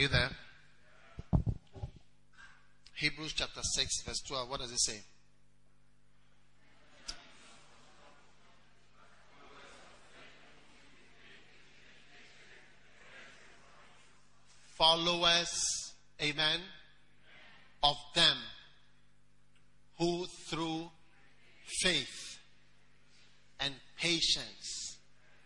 Are 0.00 0.04
you 0.04 0.08
there? 0.08 0.30
Hebrews 2.94 3.34
chapter 3.34 3.60
6, 3.62 4.02
verse 4.06 4.22
12. 4.26 4.48
What 4.48 4.60
does 4.60 4.72
it 4.72 4.80
say? 4.80 5.00
Followers, 14.78 15.92
amen, 16.22 16.60
of 17.82 17.96
them 18.14 18.38
who 19.98 20.24
through 20.48 20.90
faith 21.82 22.38
and 23.60 23.74
patience 23.98 24.96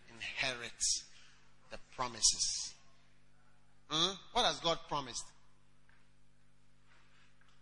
inherit 0.09 0.81
the 1.71 1.77
promises. 1.93 2.54
God 4.65 4.79
promised? 4.89 5.25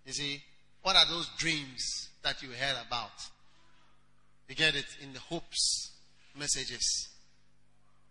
You 0.06 0.14
see, 0.14 0.42
what 0.84 0.96
are 0.96 1.06
those 1.06 1.30
dreams 1.38 2.10
that 2.24 2.42
you 2.42 2.48
heard 2.50 2.78
about? 2.88 3.12
You 4.48 4.56
get 4.56 4.76
it 4.76 4.86
in 5.02 5.12
the 5.12 5.20
hopes 5.20 5.92
messages. 6.38 7.10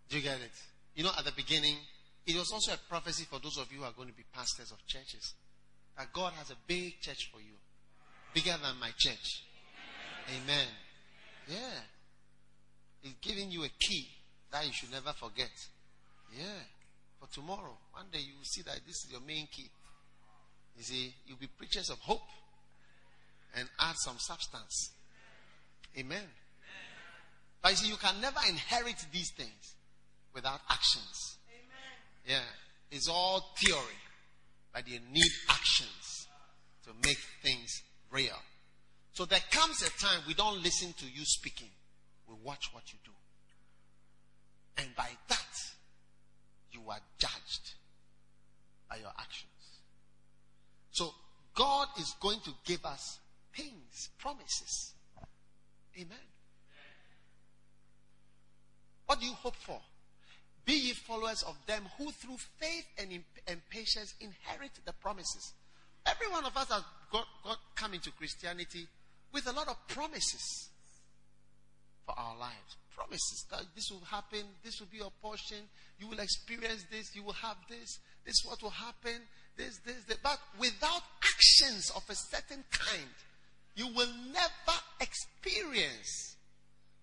Do 0.09 0.17
you 0.17 0.23
get 0.23 0.35
it? 0.35 0.51
You 0.95 1.03
know, 1.03 1.11
at 1.17 1.25
the 1.25 1.31
beginning, 1.31 1.75
it 2.27 2.37
was 2.37 2.51
also 2.53 2.73
a 2.73 2.77
prophecy 2.87 3.25
for 3.29 3.39
those 3.39 3.57
of 3.57 3.71
you 3.71 3.79
who 3.79 3.83
are 3.83 3.93
going 3.93 4.09
to 4.09 4.13
be 4.13 4.23
pastors 4.31 4.71
of 4.71 4.77
churches. 4.85 5.33
That 5.97 6.13
God 6.13 6.33
has 6.33 6.51
a 6.51 6.55
big 6.67 7.01
church 7.01 7.31
for 7.33 7.39
you. 7.39 7.53
Bigger 8.33 8.55
than 8.61 8.79
my 8.79 8.91
church. 8.95 9.43
Amen. 10.29 10.67
Yeah. 11.47 11.81
He's 13.01 13.13
giving 13.21 13.49
you 13.49 13.63
a 13.63 13.69
key 13.79 14.07
that 14.51 14.65
you 14.67 14.71
should 14.71 14.91
never 14.91 15.13
forget. 15.13 15.51
Yeah. 16.37 16.61
For 17.23 17.33
tomorrow. 17.33 17.77
One 17.93 18.07
day 18.11 18.19
you 18.19 18.33
will 18.37 18.43
see 18.43 18.63
that 18.63 18.79
this 18.85 19.05
is 19.05 19.11
your 19.11 19.21
main 19.21 19.47
key. 19.47 19.69
You 20.75 20.83
see, 20.83 21.13
you'll 21.25 21.37
be 21.37 21.47
preachers 21.47 21.89
of 21.89 21.97
hope 21.99 22.27
and 23.55 23.69
add 23.79 23.95
some 23.99 24.17
substance. 24.19 24.91
Amen. 25.97 26.23
But 27.61 27.71
you 27.71 27.77
see, 27.77 27.87
you 27.87 27.95
can 27.95 28.19
never 28.19 28.39
inherit 28.49 29.05
these 29.13 29.31
things 29.37 29.75
without 30.33 30.59
actions. 30.69 31.37
Amen. 31.47 32.41
Yeah. 32.41 32.51
It's 32.91 33.07
all 33.07 33.53
theory. 33.57 34.01
But 34.73 34.87
you 34.89 34.99
need 35.13 35.31
actions 35.49 36.27
to 36.83 36.89
make 37.05 37.19
things 37.41 37.83
real. 38.11 38.41
So 39.13 39.23
there 39.23 39.39
comes 39.49 39.81
a 39.81 39.89
time 40.03 40.23
we 40.27 40.33
don't 40.33 40.61
listen 40.61 40.91
to 40.97 41.05
you 41.05 41.23
speaking. 41.23 41.69
We 42.27 42.35
watch 42.43 42.65
what 42.73 42.91
you 42.91 42.99
do. 43.05 43.11
And 44.77 44.93
by 44.97 45.07
that, 45.29 45.72
you 46.73 46.81
are 46.89 46.99
judged 47.17 47.73
by 48.89 48.97
your 48.97 49.11
actions. 49.17 49.49
So 50.91 51.13
God 51.55 51.87
is 51.99 52.15
going 52.19 52.39
to 52.41 52.51
give 52.65 52.85
us 52.85 53.19
things, 53.55 54.09
promises. 54.19 54.93
Amen. 55.95 56.17
What 59.05 59.19
do 59.19 59.25
you 59.25 59.33
hope 59.33 59.55
for? 59.55 59.79
Be 60.65 60.73
ye 60.73 60.93
followers 60.93 61.43
of 61.43 61.57
them 61.67 61.83
who 61.97 62.11
through 62.11 62.37
faith 62.59 62.85
and, 62.97 63.11
in, 63.11 63.23
and 63.47 63.61
patience 63.69 64.13
inherit 64.19 64.71
the 64.85 64.93
promises. 64.93 65.53
Every 66.05 66.27
one 66.29 66.45
of 66.45 66.55
us 66.55 66.69
has 66.69 66.83
got, 67.11 67.27
got 67.43 67.57
come 67.75 67.93
into 67.93 68.11
Christianity 68.11 68.87
with 69.33 69.47
a 69.47 69.51
lot 69.51 69.67
of 69.67 69.87
promises 69.87 70.69
for 72.05 72.17
our 72.17 72.37
lives. 72.37 72.77
Promises 72.95 73.45
that 73.49 73.63
this 73.75 73.89
will 73.91 74.05
happen, 74.05 74.43
this 74.63 74.79
will 74.79 74.87
be 74.91 74.97
your 74.97 75.11
portion, 75.21 75.57
you 75.99 76.07
will 76.07 76.19
experience 76.19 76.85
this, 76.91 77.15
you 77.15 77.23
will 77.23 77.33
have 77.33 77.57
this, 77.69 77.99
this 78.25 78.35
is 78.35 78.45
what 78.45 78.61
will 78.61 78.69
happen, 78.69 79.21
this, 79.57 79.79
this, 79.85 80.03
this. 80.07 80.17
But 80.21 80.37
without 80.59 81.01
actions 81.23 81.91
of 81.95 82.03
a 82.09 82.15
certain 82.15 82.63
kind, 82.71 83.09
you 83.75 83.87
will 83.87 84.11
never 84.31 84.79
experience. 85.01 86.35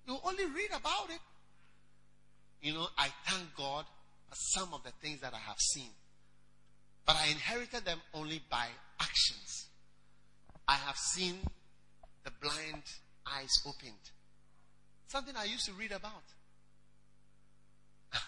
You 0.06 0.18
only 0.24 0.46
read 0.46 0.70
about 0.70 1.10
it. 1.10 1.20
You 2.62 2.74
know, 2.74 2.86
I 2.96 3.08
thank 3.26 3.54
God 3.56 3.84
for 4.28 4.34
some 4.36 4.74
of 4.74 4.82
the 4.84 4.92
things 5.02 5.20
that 5.20 5.34
I 5.34 5.38
have 5.38 5.58
seen. 5.58 5.90
But 7.06 7.16
I 7.16 7.26
inherited 7.26 7.84
them 7.84 8.00
only 8.14 8.40
by 8.50 8.66
actions. 9.00 9.66
I 10.68 10.74
have 10.74 10.96
seen 10.96 11.38
the 12.24 12.30
blind 12.40 12.82
eyes 13.26 13.50
opened. 13.66 14.10
Something 15.10 15.34
I 15.36 15.42
used 15.42 15.66
to 15.66 15.72
read 15.72 15.90
about. 15.90 16.22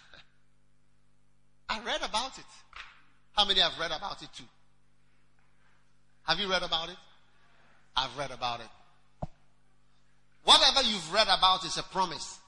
I 1.68 1.78
read 1.86 2.00
about 2.02 2.36
it. 2.36 2.44
How 3.34 3.44
many 3.44 3.60
have 3.60 3.78
read 3.78 3.92
about 3.92 4.20
it 4.20 4.30
too? 4.36 4.42
Have 6.24 6.40
you 6.40 6.50
read 6.50 6.64
about 6.64 6.88
it? 6.88 6.96
I've 7.96 8.18
read 8.18 8.32
about 8.32 8.62
it. 8.62 9.28
Whatever 10.42 10.82
you've 10.82 11.12
read 11.14 11.28
about 11.28 11.64
is 11.64 11.78
a 11.78 11.84
promise. 11.84 12.40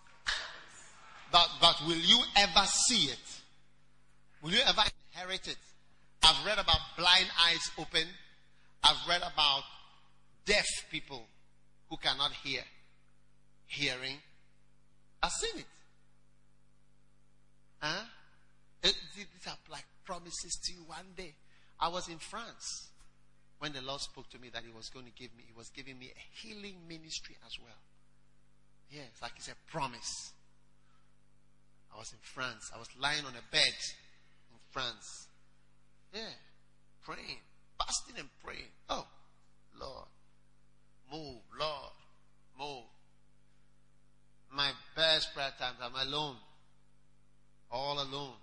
But, 1.30 1.48
but 1.60 1.80
will 1.86 1.94
you 1.94 2.20
ever 2.36 2.66
see 2.66 3.12
it? 3.12 3.40
Will 4.42 4.50
you 4.50 4.62
ever 4.66 4.82
inherit 5.12 5.46
it? 5.46 5.58
I've 6.24 6.44
read 6.44 6.58
about 6.58 6.80
blind 6.96 7.26
eyes 7.46 7.70
open. 7.78 8.08
I've 8.82 9.08
read 9.08 9.22
about 9.22 9.62
deaf 10.44 10.66
people 10.90 11.24
who 11.88 11.96
cannot 11.98 12.32
hear, 12.32 12.62
hearing. 13.66 14.18
I've 15.22 15.32
seen 15.32 15.60
it. 15.60 15.66
Huh? 17.80 18.04
It, 18.82 18.94
these 19.16 19.26
are 19.46 19.56
like 19.70 19.84
promises 20.04 20.58
to 20.64 20.72
you 20.72 20.80
one 20.86 21.14
day. 21.16 21.34
I 21.80 21.88
was 21.88 22.08
in 22.08 22.18
France 22.18 22.88
when 23.58 23.72
the 23.72 23.82
Lord 23.82 24.00
spoke 24.00 24.28
to 24.30 24.38
me 24.38 24.50
that 24.52 24.62
He 24.62 24.72
was 24.74 24.88
going 24.90 25.06
to 25.06 25.12
give 25.12 25.34
me, 25.36 25.44
He 25.46 25.56
was 25.56 25.70
giving 25.70 25.98
me 25.98 26.12
a 26.14 26.46
healing 26.46 26.76
ministry 26.88 27.36
as 27.46 27.52
well. 27.58 27.80
It's 28.90 29.22
like 29.22 29.32
It's 29.36 29.48
a 29.48 29.56
promise. 29.70 30.32
I 31.94 31.98
was 31.98 32.12
in 32.12 32.18
France. 32.22 32.70
I 32.74 32.78
was 32.78 32.88
lying 33.00 33.24
on 33.24 33.32
a 33.32 33.52
bed 33.52 33.74
in 34.50 34.58
France. 34.70 35.28
Yeah, 36.12 36.34
praying, 37.04 37.40
fasting 37.78 38.16
and 38.18 38.28
praying. 38.44 38.70
Oh, 38.88 39.06
Lord, 39.80 40.08
move, 41.10 41.42
Lord, 41.58 41.92
move. 42.58 42.93
My 44.54 44.70
best 44.94 45.34
prayer 45.34 45.52
times, 45.58 45.78
I'm 45.82 45.96
alone, 46.08 46.36
all 47.72 48.00
alone 48.00 48.34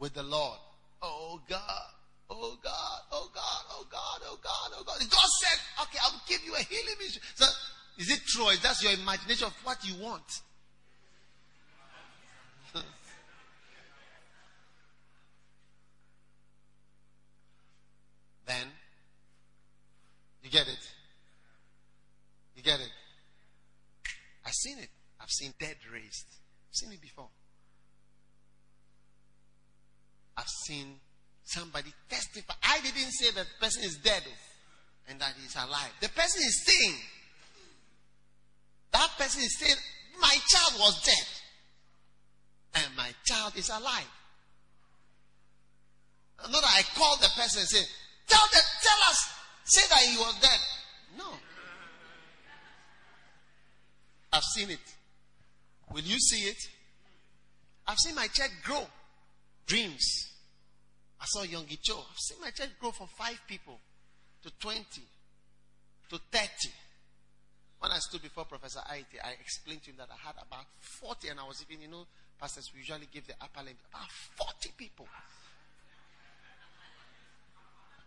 with 0.00 0.14
the 0.14 0.22
Lord. 0.24 0.58
Oh 1.00 1.40
God, 1.48 1.60
oh 2.28 2.58
God, 2.62 3.00
oh 3.12 3.30
God, 3.32 3.62
oh 3.70 3.86
God, 3.88 4.20
oh 4.26 4.38
God, 4.42 4.72
oh 4.76 4.82
God. 4.84 4.98
God 4.98 5.28
said, 5.40 5.58
okay, 5.82 5.98
I'll 6.02 6.20
give 6.28 6.44
you 6.44 6.54
a 6.54 6.58
healing 6.58 6.96
ministry. 6.98 7.22
So, 7.36 7.46
is 7.98 8.10
it 8.10 8.26
true? 8.26 8.48
Is 8.48 8.60
that 8.62 8.82
your 8.82 8.92
imagination 8.92 9.46
of 9.46 9.54
what 9.62 9.78
you 9.86 9.94
want? 10.02 10.42
then, 18.46 18.66
you 20.42 20.50
get 20.50 20.66
it. 20.66 20.90
You 22.56 22.62
get 22.64 22.80
it. 22.80 22.90
I've 24.54 24.70
seen 24.70 24.78
it. 24.78 24.88
I've 25.20 25.30
seen 25.30 25.52
dead 25.58 25.74
raised. 25.92 26.26
I've 26.70 26.76
seen 26.76 26.92
it 26.92 27.00
before. 27.00 27.26
I've 30.36 30.48
seen 30.66 31.00
somebody 31.42 31.92
testify. 32.08 32.54
I 32.62 32.78
didn't 32.80 33.10
say 33.10 33.32
that 33.32 33.46
the 33.46 33.64
person 33.64 33.82
is 33.82 33.96
dead 33.96 34.22
oh, 34.24 35.10
and 35.10 35.20
that 35.20 35.34
he's 35.42 35.56
alive. 35.56 35.90
The 36.00 36.08
person 36.10 36.40
is 36.46 36.64
saying, 36.64 36.94
that 38.92 39.10
person 39.18 39.42
is 39.42 39.58
saying, 39.58 39.76
my 40.20 40.36
child 40.46 40.74
was 40.78 41.02
dead 41.02 42.84
and 42.84 42.96
my 42.96 43.10
child 43.24 43.54
is 43.56 43.70
alive. 43.70 44.10
Not 46.42 46.52
that 46.52 46.64
I 46.64 46.82
called 46.96 47.18
the 47.20 47.30
person 47.36 47.60
and 47.60 47.68
said, 47.68 47.86
tell 48.28 48.46
them, 48.52 48.62
tell 48.82 49.10
us, 49.10 49.34
say 49.64 49.82
that 49.88 49.98
he 49.98 50.16
was 50.16 50.38
dead. 50.40 50.60
No. 51.18 51.24
I've 54.34 54.42
seen 54.42 54.70
it. 54.70 54.80
Will 55.92 56.02
you 56.02 56.18
see 56.18 56.48
it? 56.48 56.58
I've 57.86 57.98
seen 57.98 58.16
my 58.16 58.26
church 58.26 58.50
grow. 58.64 58.84
Dreams. 59.64 60.32
I 61.20 61.24
saw 61.26 61.44
Yonggi 61.44 61.78
Cho. 61.80 61.96
I've 61.98 62.18
seen 62.18 62.40
my 62.40 62.50
church 62.50 62.70
grow 62.80 62.90
from 62.90 63.06
five 63.16 63.40
people 63.46 63.78
to 64.42 64.50
20 64.58 64.82
to 66.10 66.18
30. 66.32 66.48
When 67.78 67.92
I 67.92 67.98
stood 67.98 68.22
before 68.22 68.44
Professor 68.44 68.80
Aite, 68.90 69.22
I 69.24 69.32
explained 69.40 69.84
to 69.84 69.90
him 69.90 69.98
that 69.98 70.08
I 70.10 70.26
had 70.26 70.34
about 70.34 70.66
40, 70.80 71.28
and 71.28 71.38
I 71.38 71.46
was 71.46 71.64
even, 71.68 71.82
you 71.82 71.88
know, 71.88 72.04
pastors 72.40 72.72
usually 72.76 73.06
give 73.12 73.26
the 73.28 73.34
upper 73.40 73.60
limit, 73.60 73.76
about 73.88 74.10
40 74.10 74.70
people. 74.76 75.06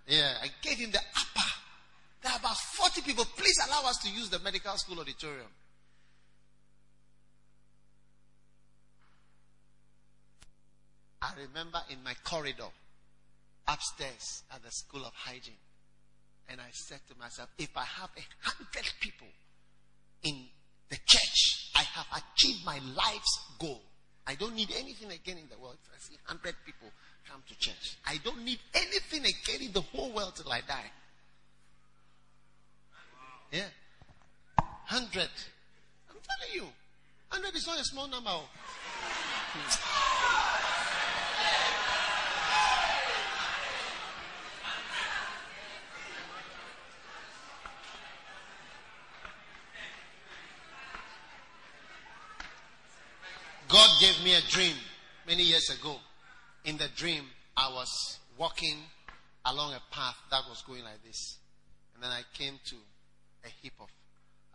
Yeah, 0.08 0.34
I 0.42 0.48
gave 0.62 0.78
him 0.78 0.92
the 0.92 1.00
upper. 1.00 1.50
There 2.22 2.32
are 2.34 2.40
about 2.40 2.58
40 2.58 3.02
people. 3.02 3.24
Please 3.38 3.58
allow 3.68 3.88
us 3.90 3.98
to 4.00 4.10
use 4.10 4.30
the 4.30 4.40
medical 4.40 4.76
school 4.76 5.00
auditorium. 5.00 5.48
I 11.28 11.34
remember 11.48 11.80
in 11.90 12.04
my 12.04 12.14
corridor, 12.24 12.70
upstairs 13.68 14.44
at 14.54 14.64
the 14.64 14.72
School 14.72 15.06
of 15.06 15.14
Hygiene. 15.14 15.60
And 16.50 16.62
I 16.62 16.70
said 16.72 17.02
to 17.10 17.16
myself, 17.20 17.50
if 17.58 17.76
I 17.76 17.84
have 17.84 18.10
a 18.16 18.22
hundred 18.40 18.90
people 19.02 19.28
in 20.24 20.48
the 20.90 20.96
church, 21.06 21.72
I 21.76 21.84
have 21.84 22.06
achieved 22.16 22.66
my 22.66 22.80
life's 22.96 23.40
goal. 23.60 23.82
I 24.26 24.36
don't 24.36 24.56
need 24.56 24.72
anything 24.78 25.12
again 25.12 25.38
in 25.38 25.50
the 25.50 25.58
world. 25.62 25.76
If 25.84 25.90
I 25.94 25.98
see 26.00 26.18
hundred 26.24 26.56
people 26.66 26.88
come 27.30 27.44
to 27.48 27.60
church, 27.60 27.98
I 28.06 28.18
don't 28.24 28.46
need 28.46 28.60
anything 28.74 29.26
again 29.26 29.62
in 29.68 29.74
the 29.74 29.82
whole 29.82 30.14
world 30.14 30.38
till 30.38 30.50
I 30.52 30.62
die. 30.62 30.92
Yeah. 33.52 33.68
Hundred. 34.86 35.30
I'm 36.10 36.16
telling 36.16 36.54
you. 36.54 36.68
Hundred 37.30 37.54
is 37.56 37.68
not 37.68 37.78
a 37.80 37.84
small 37.84 38.08
number. 38.08 38.30
Oh. 38.30 38.48
Gave 54.00 54.24
me 54.24 54.36
a 54.36 54.42
dream 54.42 54.76
many 55.26 55.42
years 55.42 55.72
ago. 55.72 55.96
In 56.66 56.78
the 56.78 56.88
dream, 56.96 57.24
I 57.56 57.74
was 57.74 58.20
walking 58.38 58.78
along 59.44 59.74
a 59.74 59.82
path 59.92 60.18
that 60.30 60.44
was 60.48 60.62
going 60.68 60.84
like 60.84 61.04
this. 61.04 61.38
And 61.96 62.04
then 62.04 62.12
I 62.12 62.22
came 62.38 62.60
to 62.70 62.76
a 63.44 63.50
heap 63.62 63.74
of, 63.80 63.88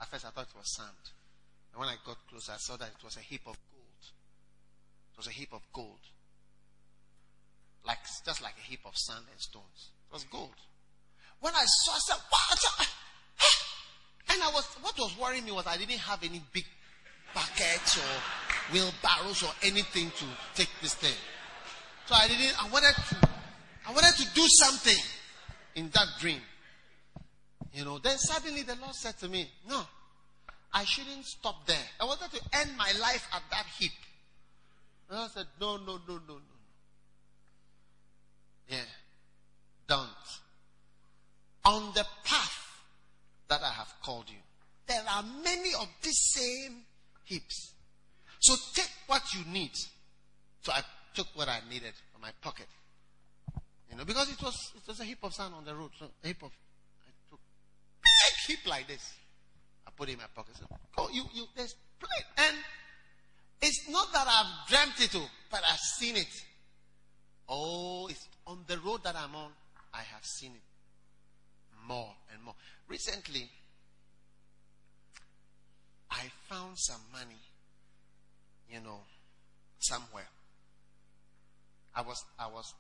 at 0.01 0.07
first 0.09 0.25
I 0.25 0.31
thought 0.31 0.47
it 0.47 0.57
was 0.57 0.77
sand. 0.77 1.11
And 1.73 1.81
when 1.81 1.89
I 1.89 1.97
got 2.07 2.19
closer, 2.31 2.53
I 2.53 2.59
saw 2.59 2.77
that 2.77 2.89
it 2.97 3.05
was 3.05 3.17
a 3.17 3.21
heap 3.21 3.41
of 3.47 3.57
gold. 3.73 4.03
It 5.13 5.17
was 5.17 5.27
a 5.27 5.31
heap 5.33 5.53
of 5.53 5.63
gold. 5.73 5.99
Like, 7.85 7.99
just 8.25 8.43
like 8.43 8.55
a 8.59 8.71
heap 8.71 8.81
of 8.87 8.97
sand 8.97 9.25
and 9.29 9.41
stones. 9.41 9.91
It 10.09 10.13
was 10.13 10.25
gold. 10.31 10.55
When 11.41 11.53
I 11.53 11.65
saw, 11.67 11.93
I 11.95 11.99
said, 12.07 12.23
what? 12.31 12.59
Ah, 12.79 12.95
ah. 13.41 14.35
And 14.35 14.43
I 14.43 14.51
was, 14.55 14.67
what 14.83 14.97
was 14.97 15.19
worrying 15.19 15.45
me 15.45 15.51
was 15.51 15.67
I 15.67 15.77
didn't 15.79 15.99
have 15.99 16.23
any 16.23 16.41
big 16.53 16.65
buckets 17.35 17.97
or 17.97 18.13
wheelbarrows 18.73 19.43
or 19.43 19.51
anything 19.63 20.11
to 20.11 20.25
take 20.55 20.71
this 20.81 20.95
thing. 20.95 21.15
So 22.07 22.15
I 22.15 22.29
didn't, 22.29 22.55
I 22.63 22.69
wanted 22.71 22.95
to, 22.95 23.29
I 23.87 23.93
wanted 23.93 24.15
to 24.17 24.35
do 24.35 24.43
something 24.49 25.03
in 25.75 25.91
that 25.91 26.07
dream. 26.19 26.41
You 27.73 27.85
know, 27.85 27.99
then 27.99 28.19
suddenly 28.19 28.63
the 28.63 28.77
Lord 28.77 28.95
said 28.95 29.19
to 29.21 29.29
me, 29.29 29.49
no, 29.69 29.83
I 30.73 30.85
shouldn't 30.85 31.25
stop 31.25 31.67
there. 31.67 31.77
I 32.01 32.05
wanted 32.05 32.31
to 32.33 32.41
end 32.59 32.71
my 32.77 32.93
life 33.01 33.27
at 33.33 33.43
that 33.51 33.67
heap. 33.79 33.93
And 35.09 35.19
I 35.19 35.27
said, 35.29 35.47
no, 35.61 35.77
no, 35.77 35.99
no, 36.09 36.15
no, 36.29 36.35
no. 36.35 36.41
Yeah. 38.69 38.79
Don't. 39.87 40.09
On 41.65 41.93
the 41.95 42.05
path 42.25 42.81
that 43.49 43.61
I 43.63 43.73
have 43.73 43.93
called 44.03 44.25
you, 44.29 44.39
there 44.87 45.03
are 45.09 45.23
many 45.45 45.71
of 45.81 45.89
these 46.03 46.19
same 46.19 46.83
heaps. 47.25 47.73
So 48.43 48.55
take 48.75 48.91
what 49.07 49.23
you 49.35 49.45
need. 49.51 49.71
So 50.63 50.73
I 50.73 50.83
took 51.15 51.29
what 51.35 51.49
I 51.49 51.61
needed 51.71 51.93
from 52.13 52.23
my 52.23 52.31
pocket. 52.41 52.67
You 53.91 53.97
know, 53.97 54.05
because 54.05 54.31
it 54.33 54.43
was 54.43 54.73
it 54.77 54.87
was 54.87 55.01
a 55.01 55.05
heap 55.05 55.19
of 55.23 55.33
sand 55.33 55.55
on 55.55 55.65
the 55.65 55.75
road. 55.75 55.91
So 55.99 56.07
a 56.23 56.27
heap 56.27 56.43
of 56.43 56.51
I 56.51 57.11
took 57.31 57.41
big 58.03 58.57
heap 58.57 58.67
like 58.67 58.89
this. 58.89 59.15
I 59.87 59.91
put 59.97 60.09
it 60.09 60.13
in 60.13 60.19
my 60.19 60.25
pocket. 60.35 60.57
So, 60.59 60.67
oh, 60.99 61.09
you 61.13 61.23
you 61.33 61.45
there's 61.57 61.75
plenty. 62.01 62.49
And 62.49 62.57
it's 63.61 63.89
not 63.89 64.13
that 64.13 64.27
I've 64.27 64.69
dreamt 64.69 65.01
it, 65.01 65.15
oh, 65.15 65.29
but 65.51 65.61
I've 65.71 65.79
seen 65.79 66.17
it. 66.17 66.33
Oh, 67.49 68.09
it's 68.09 68.29
on 68.47 68.65
the 68.67 68.79
road 68.79 69.05
that 69.05 69.15
I'm 69.15 69.37
on. 69.37 69.51
I 69.95 70.03
have 70.03 70.25
seen 70.25 70.53
it 70.53 70.63
more 71.87 72.11
and 72.33 72.43
more. 72.43 72.55
Recently, 72.89 73.49
I 76.11 76.25
found 76.49 76.79
some 76.79 77.01
money, 77.13 77.41
you 78.73 78.81
know, 78.81 79.01
somewhere. 79.79 80.29
I 81.95 82.01
was 82.01 82.25
I 82.39 82.47
was 82.49 82.73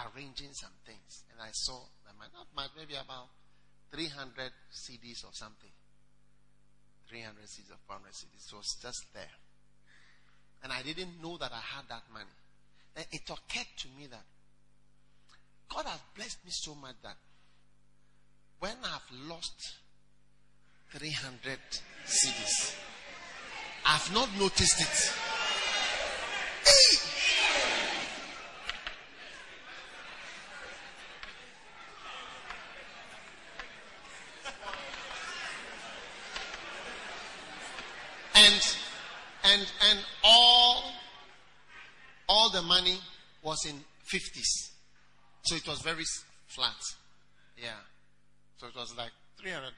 arranging 0.00 0.52
some 0.52 0.72
things, 0.86 1.24
and 1.30 1.40
I 1.40 1.50
saw 1.52 1.78
that 2.06 2.14
not 2.32 2.48
much, 2.56 2.70
maybe 2.76 2.94
about 2.94 3.28
300 3.92 4.50
cedis 4.72 5.24
or 5.24 5.32
something. 5.32 5.70
300 7.08 7.44
cedis 7.44 7.70
or 7.70 7.80
400 7.86 8.12
cedis. 8.12 8.52
It 8.52 8.56
was 8.56 8.76
just 8.82 9.04
there. 9.14 9.36
And 10.62 10.72
I 10.72 10.82
didn't 10.82 11.22
know 11.22 11.36
that 11.38 11.52
I 11.52 11.60
had 11.60 11.88
that 11.88 12.02
money. 12.12 12.24
Then 12.94 13.04
it 13.12 13.22
occurred 13.28 13.68
to 13.78 13.88
me 13.96 14.06
that 14.10 14.24
God 15.68 15.84
has 15.86 16.00
blessed 16.16 16.44
me 16.44 16.50
so 16.50 16.74
much 16.74 16.96
that 17.02 17.16
when 18.58 18.76
I've 18.82 19.28
lost 19.28 19.76
300 20.92 21.58
cedis, 22.06 22.74
I've 23.88 24.12
not 24.12 24.28
noticed 24.38 24.80
it. 24.80 25.12
Hey! 26.64 26.98
And 38.34 38.76
and 39.44 39.72
and 39.90 39.98
all 40.24 40.82
all 42.28 42.50
the 42.50 42.62
money 42.62 42.98
was 43.42 43.64
in 43.66 43.76
50s. 44.12 44.72
So 45.44 45.54
it 45.54 45.66
was 45.68 45.80
very 45.82 46.04
flat. 46.48 46.74
Yeah. 47.56 47.68
So 48.56 48.66
it 48.66 48.74
was 48.74 48.94
like 48.96 49.12
300, 49.40 49.72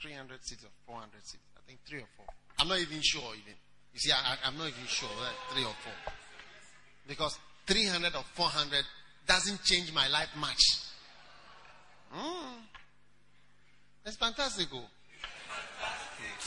300 0.00 0.38
cedis 0.40 0.64
or 0.64 0.70
400 0.86 1.20
cedis. 1.22 1.53
I 1.64 1.68
think 1.68 1.80
three 1.86 2.00
or 2.00 2.08
four. 2.16 2.26
I'm 2.58 2.68
not 2.68 2.78
even 2.78 3.00
sure 3.00 3.32
even. 3.34 3.54
You 3.92 4.00
see, 4.00 4.12
I, 4.12 4.36
I'm 4.44 4.58
not 4.58 4.68
even 4.68 4.86
sure 4.86 5.08
that 5.08 5.54
three 5.54 5.64
or 5.64 5.74
four. 5.82 6.12
Because 7.06 7.38
300 7.66 8.14
or 8.14 8.24
400 8.34 8.84
doesn't 9.26 9.62
change 9.64 9.92
my 9.92 10.08
life 10.08 10.28
much. 10.38 10.60
Mm. 12.14 12.64
It's 14.04 14.16
fantastic. 14.16 14.68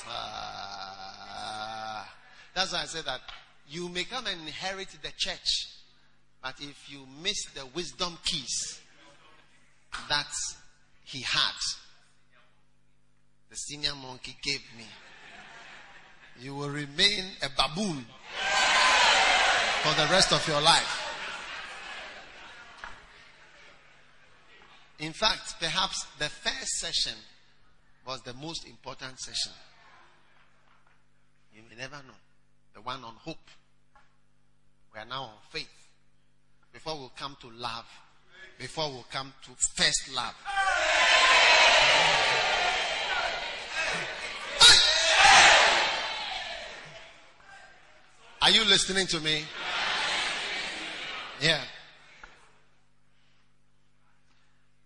Ah. 0.09 2.07
that's 2.53 2.71
why 2.71 2.81
I 2.83 2.85
said 2.85 3.05
that 3.05 3.19
you 3.67 3.89
may 3.89 4.03
come 4.05 4.27
and 4.27 4.39
inherit 4.41 4.89
the 5.01 5.11
church, 5.17 5.67
but 6.41 6.55
if 6.61 6.89
you 6.89 7.05
miss 7.21 7.43
the 7.53 7.65
wisdom 7.75 8.17
keys 8.23 8.79
that 10.07 10.31
he 11.03 11.21
had, 11.21 11.55
the 13.49 13.55
senior 13.55 13.95
monkey 13.95 14.37
gave 14.43 14.61
me, 14.77 14.85
you 16.39 16.55
will 16.55 16.69
remain 16.69 17.25
a 17.41 17.49
baboon 17.49 18.05
for 19.81 19.93
the 19.95 20.07
rest 20.11 20.31
of 20.33 20.47
your 20.47 20.61
life. 20.61 21.03
In 24.99 25.13
fact, 25.13 25.55
perhaps 25.59 26.05
the 26.17 26.29
first 26.29 26.79
session 26.79 27.17
was 28.05 28.21
the 28.21 28.33
most 28.33 28.67
important 28.67 29.19
session. 29.19 29.51
You 31.53 31.61
may 31.69 31.75
never 31.75 31.97
know. 32.07 32.13
The 32.73 32.81
one 32.81 33.03
on 33.03 33.13
hope. 33.15 33.37
We 34.93 34.99
are 34.99 35.05
now 35.05 35.23
on 35.23 35.33
faith. 35.51 35.67
Before 36.71 36.95
we'll 36.97 37.13
come 37.17 37.37
to 37.41 37.49
love. 37.51 37.85
Before 38.57 38.89
we'll 38.89 39.05
come 39.11 39.33
to 39.43 39.51
first 39.75 40.15
love. 40.15 40.35
Are 48.47 48.51
you 48.51 48.63
listening 48.63 49.05
to 49.07 49.19
me? 49.19 49.43
Yeah. 51.41 51.59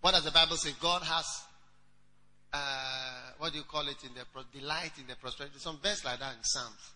What 0.00 0.14
does 0.14 0.24
the 0.24 0.32
Bible 0.32 0.56
say? 0.56 0.70
God 0.80 1.02
has, 1.02 1.42
uh, 2.52 3.30
what 3.38 3.52
do 3.52 3.58
you 3.58 3.64
call 3.64 3.86
it 3.86 4.02
in 4.02 4.14
the 4.14 4.24
pro- 4.32 4.42
delight 4.52 4.90
in 4.98 5.06
the 5.06 5.14
prosperity? 5.14 5.60
Some 5.60 5.78
verse 5.80 6.04
like 6.04 6.18
that 6.18 6.34
in 6.34 6.42
Psalms. 6.42 6.90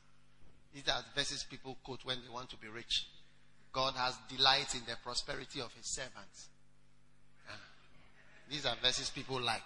These 0.75 0.89
are 0.89 1.05
verses 1.15 1.47
people 1.49 1.79
quote 1.85 2.01
when 2.03 2.19
they 2.21 2.35
want 2.35 2.51
to 2.51 2.57
be 2.57 2.67
rich. 2.67 3.07
God 3.73 3.95
has 3.95 4.19
delight 4.29 4.75
in 4.75 4.81
the 4.89 4.97
prosperity 5.05 5.61
of 5.61 5.73
his 5.73 5.95
servants. 5.95 6.49
Yeah. 7.47 7.55
These 8.51 8.67
are 8.67 8.75
verses 8.83 9.09
people 9.11 9.41
like. 9.41 9.63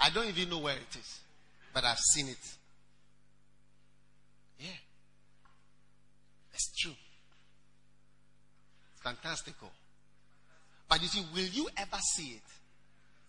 I 0.00 0.10
don't 0.10 0.26
even 0.26 0.50
know 0.50 0.58
where 0.58 0.74
it 0.74 0.98
is, 0.98 1.20
but 1.72 1.84
I've 1.84 2.00
seen 2.00 2.26
it. 2.26 2.56
Yeah. 4.58 4.70
It's 6.56 6.72
true. 6.80 6.96
It's 8.94 9.02
fantastical. 9.02 9.70
But 10.88 11.02
you 11.02 11.08
see, 11.08 11.22
will 11.34 11.44
you 11.44 11.68
ever 11.76 11.98
see 12.14 12.28
it? 12.36 12.42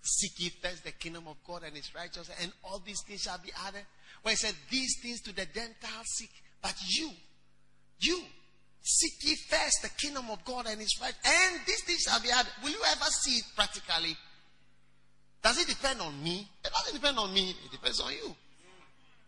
Seek 0.01 0.39
ye 0.39 0.49
first 0.61 0.85
the 0.85 0.91
kingdom 0.91 1.25
of 1.27 1.35
God 1.45 1.63
and 1.65 1.75
his 1.75 1.93
righteousness, 1.93 2.37
and 2.41 2.53
all 2.63 2.81
these 2.85 3.01
things 3.05 3.23
shall 3.23 3.39
be 3.43 3.51
added. 3.67 3.83
Where 4.21 4.31
he 4.31 4.37
said, 4.37 4.55
These 4.69 4.99
things 5.01 5.19
to 5.21 5.35
the 5.35 5.45
Gentiles 5.45 6.05
seek, 6.15 6.31
but 6.61 6.75
you, 6.87 7.11
you, 7.99 8.21
Seek 8.89 9.21
ye 9.21 9.35
first 9.35 9.81
the 9.81 9.89
kingdom 9.89 10.29
of 10.31 10.45
God 10.45 10.65
and 10.65 10.79
his 10.79 10.97
right, 11.01 11.13
and 11.25 11.59
these 11.67 11.83
things 11.83 12.03
shall 12.03 12.21
be 12.21 12.31
added. 12.31 12.53
Will 12.63 12.69
you 12.69 12.81
ever 12.89 13.03
see 13.03 13.39
it 13.39 13.43
practically? 13.53 14.15
Does 15.43 15.59
it 15.59 15.67
depend 15.67 15.99
on 15.99 16.23
me? 16.23 16.47
It 16.63 16.71
doesn't 16.71 16.93
depend 16.93 17.19
on 17.19 17.33
me, 17.33 17.49
it 17.49 17.69
depends 17.69 17.99
on 17.99 18.13
you. 18.13 18.33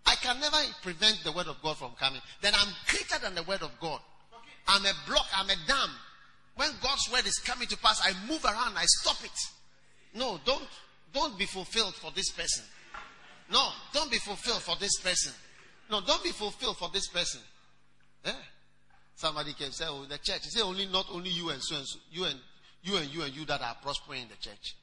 I 0.06 0.16
can 0.16 0.40
never 0.40 0.58
prevent 0.82 1.20
the 1.24 1.32
word 1.32 1.48
of 1.48 1.62
God 1.62 1.78
from 1.78 1.92
coming. 2.00 2.22
Then 2.42 2.54
I'm 2.56 2.74
greater 2.88 3.20
than 3.20 3.36
the 3.36 3.44
word 3.44 3.62
of 3.62 3.72
God. 3.80 4.00
I'm 4.68 4.86
a 4.86 4.94
block, 5.08 5.26
I'm 5.36 5.50
a 5.50 5.56
dam. 5.68 5.90
When 6.56 6.70
God's 6.82 7.10
word 7.12 7.26
is 7.26 7.40
coming 7.40 7.68
to 7.68 7.78
pass, 7.78 8.02
I 8.04 8.14
move 8.28 8.44
around, 8.44 8.76
I 8.78 8.86
stop 8.86 9.24
it. 9.24 9.40
No, 10.14 10.40
don't 10.46 10.68
don't 11.14 11.38
be 11.38 11.46
fulfilled 11.46 11.96
for 11.96 12.12
this 12.12 12.32
person. 12.32 12.64
No, 13.52 13.70
don't 13.94 14.12
be 14.12 14.18
fulfilled 14.18 14.62
for 14.62 14.76
this 14.80 15.00
person. 15.00 15.34
No, 15.90 16.02
don't 16.02 16.24
be 16.24 16.30
fulfilled 16.30 16.78
for 16.78 16.90
this 16.94 17.08
person. 17.08 17.42
Yeah. 18.26 18.34
Somebody 19.16 19.54
can 19.54 19.72
say, 19.72 19.86
Oh, 19.88 20.06
the 20.06 20.18
church. 20.18 20.44
He 20.44 20.50
say 20.50 20.62
only 20.62 20.86
not 20.86 21.08
only 21.12 21.30
you 21.30 21.50
and 21.50 21.62
so 21.62 21.76
and 21.78 21.88
so, 21.88 22.00
you 22.12 22.26
and 22.26 22.40
you 22.84 22.98
and 22.98 23.10
you 23.14 23.24
and 23.24 23.36
you 23.36 23.46
that 23.46 23.62
are 23.62 23.76
prospering 23.82 24.24
in 24.24 24.28
the 24.30 24.36
church. 24.36 24.76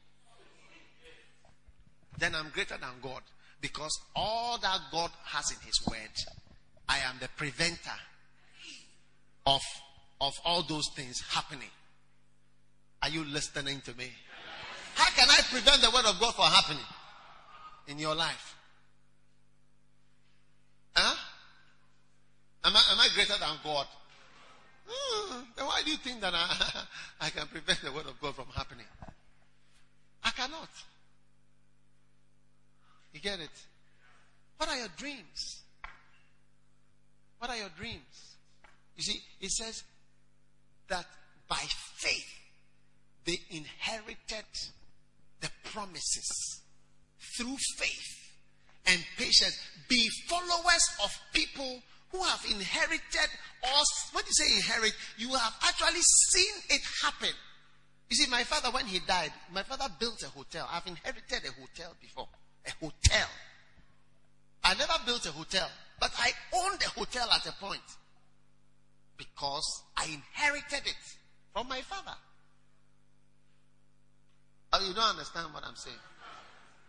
Then 2.19 2.35
I'm 2.35 2.51
greater 2.51 2.77
than 2.77 2.91
God. 3.03 3.23
Because 3.61 3.99
all 4.15 4.59
that 4.59 4.79
God 4.93 5.11
has 5.25 5.51
in 5.51 5.59
His 5.65 5.81
Word, 5.89 6.15
I 6.89 6.99
am 6.99 7.17
the 7.21 7.29
preventer 7.37 7.99
of, 9.47 9.63
of 10.21 10.33
all 10.45 10.63
those 10.63 10.89
things 10.95 11.21
happening. 11.31 11.71
Are 13.03 13.09
you 13.09 13.25
listening 13.25 13.81
to 13.83 13.97
me? 13.97 14.11
How 14.95 15.11
can 15.11 15.29
I 15.29 15.41
prevent 15.51 15.81
the 15.81 15.91
Word 15.91 16.07
of 16.07 16.19
God 16.21 16.35
from 16.35 16.45
happening 16.47 16.85
in 17.89 17.99
your 17.99 18.15
life? 18.15 18.55
Huh? 20.95 21.17
Am 22.65 22.75
I, 22.75 22.83
am 22.93 22.99
I 22.99 23.09
greater 23.15 23.39
than 23.39 23.57
God? 23.63 23.87
Hmm, 24.89 25.41
then 25.57 25.67
why 25.67 25.83
do 25.85 25.91
you 25.91 25.97
think 25.99 26.21
that 26.21 26.33
I, 26.35 26.85
I 27.27 27.31
can 27.31 27.47
prevent 27.49 27.83
the 27.83 27.93
Word 27.93 28.07
of 28.07 28.21
God 28.21 28.35
from 28.35 28.47
happening? 28.55 28.87
I 30.25 30.31
cannot. 30.31 30.69
You 33.17 33.23
get 33.23 33.41
it? 33.41 33.49
What 34.59 34.69
are 34.69 34.77
your 34.77 34.91
dreams? 34.99 35.63
What 37.39 37.51
are 37.51 37.57
your 37.57 37.71
dreams? 37.79 38.37
You 38.95 39.03
see, 39.05 39.21
it 39.41 39.51
says 39.53 39.85
that 40.89 41.07
by 41.49 41.63
faith 41.97 42.35
they 43.25 43.39
inherited 43.49 44.45
the 45.41 45.49
promises 45.65 46.61
through 47.39 47.57
faith 47.79 48.37
and 48.87 49.03
patience. 49.17 49.59
Be 49.89 50.07
followers 50.29 50.87
of 51.03 51.11
people 51.33 51.81
who 52.13 52.23
have 52.23 52.45
inherited 52.45 53.31
or 53.63 53.83
what 54.13 54.27
you 54.27 54.33
say 54.33 54.57
inherit, 54.57 54.93
you 55.17 55.31
have 55.31 55.55
actually 55.63 56.03
seen 56.03 56.55
it 56.69 56.83
happen. 57.03 57.35
You 58.11 58.17
see, 58.17 58.31
my 58.31 58.45
father, 58.45 58.69
when 58.73 58.85
he 58.85 58.99
died, 58.99 59.33
my 59.55 59.63
father 59.63 59.87
built 59.99 60.23
a 60.23 60.29
hotel. 60.29 60.69
I've 60.71 60.87
inherited 60.87 61.49
a 61.49 61.61
hotel 61.61 61.95
before 61.99 62.29
a 62.67 62.85
hotel. 62.85 63.29
I 64.65 64.75
never 64.75 64.95
built 65.05 65.27
a 65.27 65.33
hotel, 65.33 65.69
but 66.01 66.11
I 66.19 66.31
owned 66.55 66.83
a 66.83 66.89
hotel 66.99 67.29
at 67.33 67.47
a 67.47 67.53
point 67.53 67.81
because 69.17 69.83
I 69.97 70.05
inherited 70.05 70.87
it 70.87 71.17
from 71.53 71.69
my 71.69 71.81
father. 71.83 72.17
Oh, 74.73 74.87
you 74.87 74.95
don't 74.95 75.11
understand 75.11 75.55
what 75.55 75.65
I'm 75.65 75.77
saying? 75.77 75.97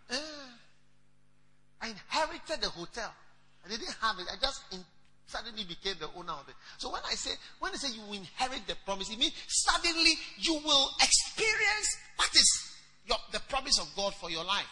Uh, 0.09 0.15
I 1.81 1.89
inherited 1.89 2.61
the 2.61 2.69
hotel. 2.69 3.13
I 3.65 3.69
didn't 3.69 3.95
have 4.01 4.17
it. 4.19 4.25
I 4.31 4.35
just 4.41 4.61
in, 4.71 4.79
suddenly 5.27 5.63
became 5.63 5.95
the 5.99 6.07
owner 6.17 6.33
of 6.33 6.49
it. 6.49 6.55
So 6.77 6.91
when 6.91 7.01
I 7.05 7.13
say 7.13 7.31
when 7.59 7.71
I 7.71 7.75
say 7.75 7.93
you 7.93 8.01
inherit 8.13 8.65
the 8.67 8.75
promise, 8.85 9.11
it 9.11 9.19
means 9.19 9.33
suddenly 9.47 10.13
you 10.39 10.53
will 10.65 10.89
experience 10.99 11.97
what 12.15 12.33
is 12.33 12.75
your, 13.05 13.17
the 13.31 13.39
promise 13.47 13.79
of 13.79 13.87
God 13.95 14.13
for 14.15 14.31
your 14.31 14.43
life. 14.43 14.67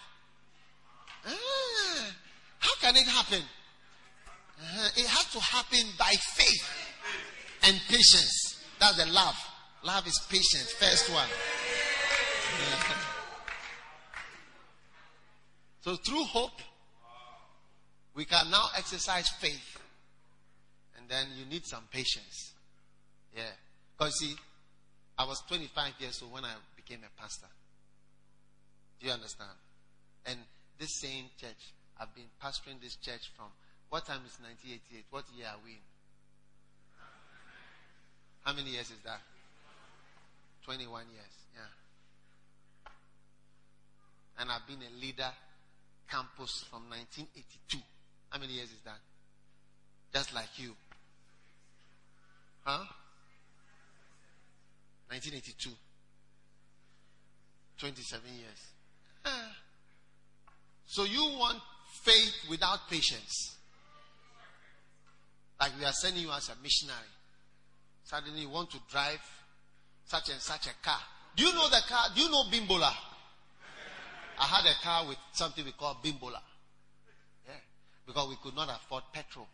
Ah, 1.26 2.12
how 2.60 2.76
can 2.82 2.96
it 2.96 3.08
happen? 3.08 3.42
Uh, 4.60 4.90
it 4.96 5.06
has 5.06 5.32
to 5.32 5.40
happen 5.40 5.86
by 5.98 6.14
faith 6.34 6.70
and 7.64 7.80
patience. 7.88 8.64
That's 8.80 8.98
the 9.04 9.12
love. 9.12 9.36
Love 9.84 10.08
is 10.08 10.20
patience. 10.30 10.72
First 10.74 11.12
one. 11.12 11.28
so 15.82 15.96
through 15.96 16.24
hope, 16.24 16.62
we 18.16 18.26
can 18.26 18.50
now 18.50 18.66
exercise 18.78 19.28
faith. 19.40 19.80
And 20.98 21.10
then 21.10 21.28
you 21.38 21.46
need 21.46 21.66
some 21.66 21.84
patience. 21.92 22.54
Yeah. 23.36 23.44
Because 23.98 24.18
see, 24.20 24.36
I 25.18 25.26
was 25.26 25.42
25 25.48 25.94
years 26.00 26.22
old 26.24 26.34
when 26.34 26.46
I 26.46 26.54
became 26.76 27.00
a 27.04 27.22
pastor. 27.22 27.48
Do 29.00 29.08
you 29.08 29.14
understand? 29.14 29.52
And 30.26 30.40
this 30.80 30.92
same 30.92 31.26
church. 31.40 31.74
I've 32.00 32.14
been 32.14 32.30
pastoring 32.42 32.82
this 32.82 32.96
church 32.98 33.32
from 33.36 33.48
what 33.90 34.06
time 34.06 34.22
is 34.26 34.38
1988? 34.42 35.06
What 35.10 35.24
year 35.36 35.48
are 35.48 35.60
we 35.64 35.72
in? 35.72 35.86
How 38.44 38.54
many 38.54 38.72
years 38.72 38.92
is 38.92 39.00
that? 39.06 39.22
21 40.66 41.06
years, 41.14 41.36
yeah. 41.56 42.92
And 44.40 44.52
I've 44.52 44.68
been 44.68 44.82
a 44.82 45.00
leader 45.00 45.32
campus 46.10 46.66
from 46.70 46.90
1982. 46.90 47.78
How 48.30 48.40
many 48.40 48.54
years 48.54 48.70
is 48.70 48.82
that? 48.84 49.00
Just 50.14 50.34
like 50.34 50.50
you. 50.58 50.76
Huh? 52.64 52.86
1982. 55.10 55.70
27 57.78 58.22
years. 58.34 58.62
Ah. 59.26 59.65
So 60.86 61.04
you 61.04 61.22
want 61.22 61.60
faith 62.04 62.34
without 62.50 62.80
patience. 62.90 63.56
Like 65.60 65.72
we 65.80 65.86
are 65.86 65.94
sending 65.94 66.24
you 66.24 66.32
as 66.32 66.50
a 66.50 66.62
missionary. 66.62 67.00
Suddenly 68.04 68.42
you 68.42 68.50
want 68.50 68.70
to 68.72 68.78
drive 68.92 69.22
such 70.06 70.30
and 70.30 70.40
such 70.40 70.68
a 70.68 70.74
car. 70.84 71.00
Do 71.36 71.44
you 71.44 71.54
know 71.54 71.68
the 71.70 71.82
car? 71.88 72.06
Do 72.16 72.22
you 72.22 72.30
know 72.30 72.44
Bimbola? 72.52 72.92
I 74.38 74.46
had 74.46 74.66
a 74.66 74.74
car 74.84 75.08
with 75.08 75.18
something 75.34 75.64
we 75.64 75.72
call 75.72 75.98
Bimbola. 76.04 76.42
Yeah. 77.48 77.54
Because 78.06 78.30
we 78.30 78.36
could 78.44 78.56
not 78.56 78.70
afford 78.70 79.04
petrol. 79.14 79.48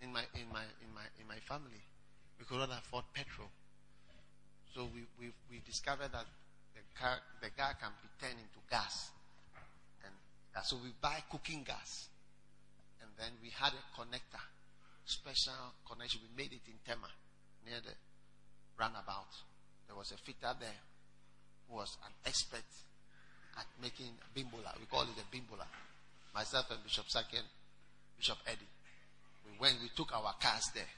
In 0.00 0.12
my 0.12 0.22
in 0.34 0.48
my 0.52 0.62
in 0.62 0.94
my 0.94 1.02
in 1.20 1.28
my 1.28 1.38
family. 1.48 1.82
We 2.38 2.44
could 2.44 2.58
not 2.58 2.70
afford 2.70 3.04
petrol. 3.12 3.48
So 4.74 4.88
we 4.94 5.04
we, 5.18 5.32
we 5.50 5.62
discovered 5.66 6.12
that 6.12 6.26
car, 6.98 7.20
the 7.40 7.50
gas 7.56 7.74
can 7.80 7.92
be 8.02 8.08
turned 8.20 8.40
into 8.40 8.60
gas. 8.70 9.10
And 10.04 10.14
uh, 10.56 10.62
so 10.62 10.76
we 10.82 10.90
buy 11.00 11.22
cooking 11.30 11.62
gas. 11.64 12.08
And 13.00 13.10
then 13.18 13.32
we 13.42 13.50
had 13.50 13.72
a 13.72 13.84
connector, 13.94 14.42
special 15.04 15.76
connection. 15.88 16.20
We 16.24 16.42
made 16.44 16.52
it 16.52 16.64
in 16.66 16.80
Tema, 16.84 17.08
near 17.64 17.80
the 17.84 17.94
runabout. 18.80 19.32
There 19.86 19.96
was 19.96 20.12
a 20.12 20.18
fitter 20.18 20.52
there 20.58 20.80
who 21.68 21.76
was 21.76 21.96
an 22.04 22.12
expert 22.24 22.66
at 23.58 23.66
making 23.80 24.12
bimbola. 24.34 24.76
We 24.80 24.86
call 24.86 25.02
it 25.02 25.16
a 25.16 25.26
bimbola. 25.34 25.66
Myself 26.34 26.70
and 26.70 26.82
Bishop 26.82 27.06
Saken, 27.08 27.44
Bishop 28.18 28.38
Eddie. 28.46 28.68
We 29.46 29.58
went, 29.58 29.76
we 29.80 29.88
took 29.96 30.12
our 30.14 30.34
cars 30.40 30.70
there. 30.74 30.90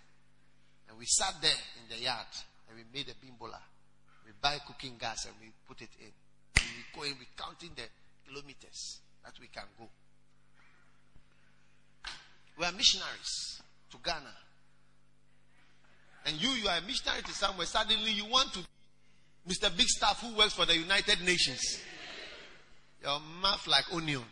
And 0.88 0.98
we 0.98 1.04
sat 1.04 1.34
there 1.42 1.60
in 1.82 1.94
the 1.94 2.02
yard 2.02 2.26
and 2.68 2.78
we 2.78 2.84
made 2.92 3.08
a 3.08 3.14
bimbola. 3.14 3.60
We 4.28 4.34
buy 4.42 4.58
cooking 4.66 4.96
gas 5.00 5.24
and 5.24 5.34
we 5.40 5.50
put 5.66 5.80
it 5.80 5.88
in. 5.98 6.12
We 6.56 6.84
go 6.94 7.02
in, 7.04 7.18
we 7.18 7.26
counting 7.34 7.70
the 7.74 7.84
kilometers 8.28 9.00
that 9.24 9.32
we 9.40 9.46
can 9.46 9.64
go. 9.78 9.88
We 12.58 12.66
are 12.66 12.72
missionaries 12.72 13.62
to 13.90 13.96
Ghana. 14.04 14.34
And 16.26 16.36
you, 16.36 16.50
you 16.50 16.68
are 16.68 16.76
a 16.76 16.82
missionary 16.82 17.22
to 17.22 17.32
somewhere. 17.32 17.64
Suddenly 17.64 18.10
you 18.10 18.26
want 18.26 18.52
to 18.52 18.60
Mr. 19.48 19.74
Big 19.74 19.88
Staff 19.88 20.20
who 20.20 20.36
works 20.36 20.52
for 20.52 20.66
the 20.66 20.76
United 20.76 21.22
Nations. 21.22 21.80
Your 23.02 23.18
mouth 23.40 23.66
like 23.66 23.84
onion. 23.94 24.24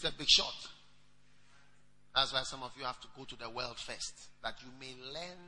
Be 0.00 0.08
Mr. 0.08 0.18
Big 0.18 0.28
Shot. 0.28 0.54
That's 2.14 2.32
why 2.32 2.42
some 2.42 2.62
of 2.62 2.72
you 2.78 2.84
have 2.84 3.00
to 3.00 3.08
go 3.16 3.24
to 3.24 3.36
the 3.36 3.48
world 3.50 3.78
first, 3.78 4.28
that 4.42 4.54
you 4.62 4.70
may 4.80 4.94
learn 5.12 5.38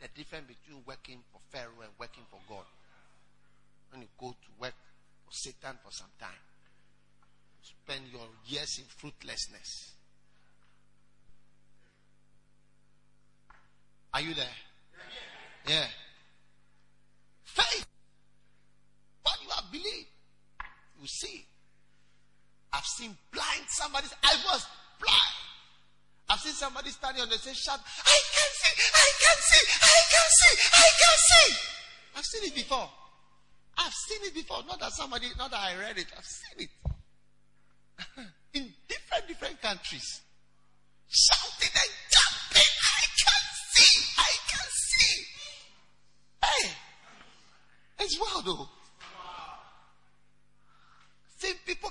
the 0.00 0.08
difference 0.14 0.46
between 0.46 0.82
working 0.86 1.20
for 1.32 1.40
Pharaoh 1.50 1.82
and 1.82 1.90
working 1.98 2.24
for 2.30 2.38
God. 2.48 2.64
When 3.90 4.02
you 4.02 4.08
go 4.18 4.28
to 4.28 4.60
work 4.60 4.74
for 5.26 5.32
Satan 5.32 5.78
for 5.84 5.90
some 5.90 6.10
time, 6.20 6.30
spend 7.62 8.04
your 8.12 8.26
years 8.46 8.78
in 8.78 8.84
fruitlessness. 8.84 9.92
Are 14.12 14.20
you 14.20 14.34
there? 14.34 14.46
Yeah. 15.66 15.86
Faith. 17.42 17.86
What 19.22 19.38
you 19.42 19.48
have 19.50 19.72
believed, 19.72 20.08
you 21.00 21.06
see. 21.06 21.46
I've 22.74 22.84
seen 22.84 23.16
blind 23.32 23.66
somebody. 23.68 24.08
I 24.22 24.34
was 24.50 24.66
blind. 24.98 25.34
I've 26.28 26.40
seen 26.40 26.52
somebody 26.52 26.90
standing 26.90 27.22
on 27.22 27.28
the 27.28 27.38
stage 27.38 27.56
shout, 27.56 27.78
I 27.78 28.18
can 28.34 28.50
see, 28.58 28.74
I 28.90 29.08
can 29.22 29.38
see, 29.38 29.64
I 29.78 29.98
can 30.10 30.28
see, 30.34 30.54
I 30.74 30.88
can 30.98 31.16
see. 31.28 31.56
I've 32.16 32.24
seen 32.24 32.42
it 32.50 32.54
before. 32.54 32.88
I've 33.76 33.92
seen 33.92 34.18
it 34.22 34.34
before. 34.34 34.62
Not 34.66 34.80
that 34.80 34.92
somebody, 34.92 35.26
not 35.38 35.50
that 35.50 35.60
I 35.60 35.76
read 35.78 35.98
it. 35.98 36.06
I've 36.16 36.24
seen 36.24 36.66
it. 36.66 36.70
In 38.54 38.72
different, 38.88 39.28
different 39.28 39.62
countries. 39.62 40.22
Shouting 41.08 41.70
and 41.74 41.92
jumping. 42.10 42.72
I 42.74 43.02
can 43.22 43.42
see. 43.74 44.04
I 44.18 44.32
can 44.50 44.68
see. 44.70 45.24
Hey. 46.42 46.70
It's 48.00 48.18
wild 48.18 48.44
though. 48.46 48.68
See 51.38 51.52
people 51.66 51.90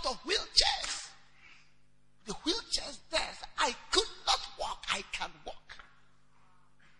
out 0.00 0.12
of 0.12 0.20
wheelchairs. 0.24 1.08
The 2.26 2.32
wheelchairs 2.34 2.98
there. 3.10 3.20
I 3.58 3.74
could 3.90 4.08
not 4.26 4.40
walk. 4.58 4.84
I 4.92 5.02
can 5.12 5.30
walk. 5.46 5.56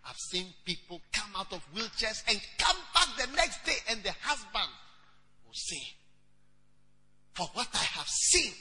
I've 0.07 0.17
seen 0.17 0.47
people 0.65 1.01
come 1.13 1.31
out 1.37 1.53
of 1.53 1.63
wheelchairs 1.75 2.23
and 2.29 2.41
come 2.59 2.77
back 2.95 3.09
the 3.19 3.37
next 3.37 3.65
day, 3.65 3.77
and 3.91 4.03
the 4.03 4.13
husband 4.23 4.71
will 5.47 5.55
say, 5.55 5.83
For 7.35 7.47
what 7.55 7.69
I 7.75 7.85
have 7.99 8.09
seen, 8.09 8.53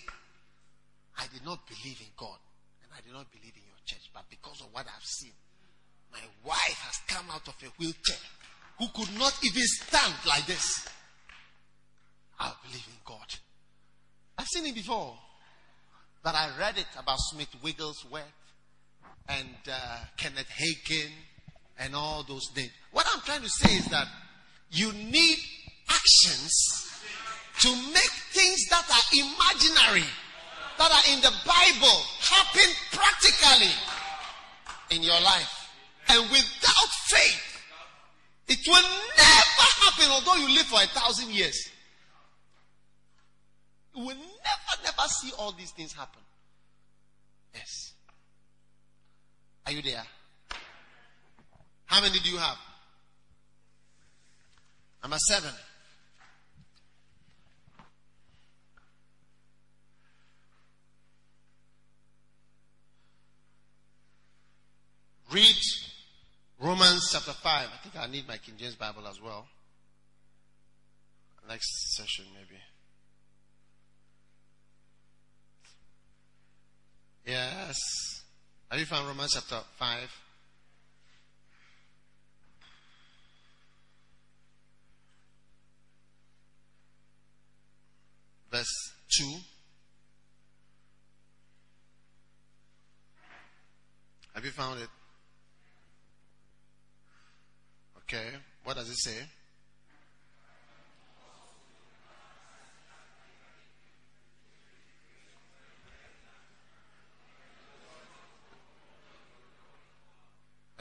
I 1.18 1.24
did 1.34 1.44
not 1.46 1.66
believe 1.68 2.00
in 2.02 2.12
God 2.18 2.38
and 2.84 2.92
I 2.96 3.02
did 3.02 3.14
not 3.14 3.32
believe 3.32 3.54
in 3.56 3.64
your 3.66 3.80
church, 3.86 4.10
but 4.14 4.24
because 4.30 4.62
of 4.62 4.68
what 4.72 4.86
I've 4.86 5.04
seen, 5.04 5.34
my 6.12 6.22
wife 6.44 6.80
has 6.88 7.00
come 7.08 7.26
out 7.32 7.48
of 7.48 7.56
a 7.62 7.68
wheelchair 7.78 8.18
who 8.78 8.88
could 8.88 9.14
not 9.18 9.38
even 9.44 9.62
stand 9.64 10.14
like 10.26 10.46
this. 10.46 10.88
I 12.40 12.54
believe 12.64 12.88
in 12.88 13.00
God. 13.06 13.28
Seen 14.52 14.66
it 14.66 14.74
before. 14.74 15.14
But 16.24 16.34
I 16.34 16.50
read 16.60 16.78
it 16.80 16.88
about 16.98 17.20
Smith 17.20 17.50
Wigglesworth 17.64 18.24
and 19.28 19.48
uh, 19.72 20.00
Kenneth 20.18 20.50
Hagin 20.50 21.12
and 21.78 21.96
all 21.96 22.26
those 22.28 22.50
names. 22.56 22.72
What 22.92 23.06
I'm 23.14 23.22
trying 23.22 23.44
to 23.44 23.50
say 23.50 23.76
is 23.76 23.86
that 23.90 24.08
you 24.72 24.92
need 24.92 25.38
actions 25.88 26.90
to 27.60 27.70
make 27.94 28.12
things 28.32 28.66
that 28.72 28.86
are 28.90 29.20
imaginary, 29.20 30.10
that 30.80 30.92
are 30.92 31.14
in 31.14 31.22
the 31.22 31.34
Bible, 31.46 32.02
happen 32.20 32.74
practically 32.92 33.72
in 34.90 35.04
your 35.04 35.22
life. 35.22 35.70
And 36.08 36.24
without 36.32 36.90
faith, 37.06 37.62
it 38.48 38.60
will 38.66 38.82
never 39.16 39.68
happen, 39.86 40.10
although 40.10 40.42
you 40.42 40.56
live 40.56 40.66
for 40.66 40.82
a 40.82 40.88
thousand 40.88 41.30
years. 41.30 41.70
Never, 45.00 45.08
see 45.08 45.32
all 45.38 45.52
these 45.52 45.72
things 45.72 45.94
happen. 45.94 46.22
Yes. 47.54 47.94
Are 49.66 49.72
you 49.72 49.82
there? 49.82 50.04
How 51.86 52.02
many 52.02 52.20
do 52.20 52.30
you 52.30 52.38
have? 52.38 52.58
Number 55.02 55.18
seven. 55.18 55.52
Read 65.32 65.56
Romans 66.60 67.10
chapter 67.12 67.32
5. 67.32 67.44
I 67.46 67.78
think 67.84 67.96
I 67.96 68.08
need 68.08 68.28
my 68.28 68.38
King 68.38 68.56
James 68.58 68.76
Bible 68.76 69.08
as 69.08 69.22
well. 69.22 69.48
Next 71.48 71.96
session, 71.96 72.26
maybe. 72.34 72.60
Yes. 77.30 77.78
Have 78.72 78.80
you 78.80 78.88
found 78.88 79.08
Romans 79.08 79.34
chapter 79.36 79.64
5? 79.78 80.00
Verse 88.50 88.94
2. 89.16 89.36
Have 94.34 94.44
you 94.44 94.50
found 94.50 94.82
it? 94.82 94.90
Okay. 97.98 98.30
What 98.64 98.78
does 98.78 98.90
it 98.90 98.98
say? 98.98 99.18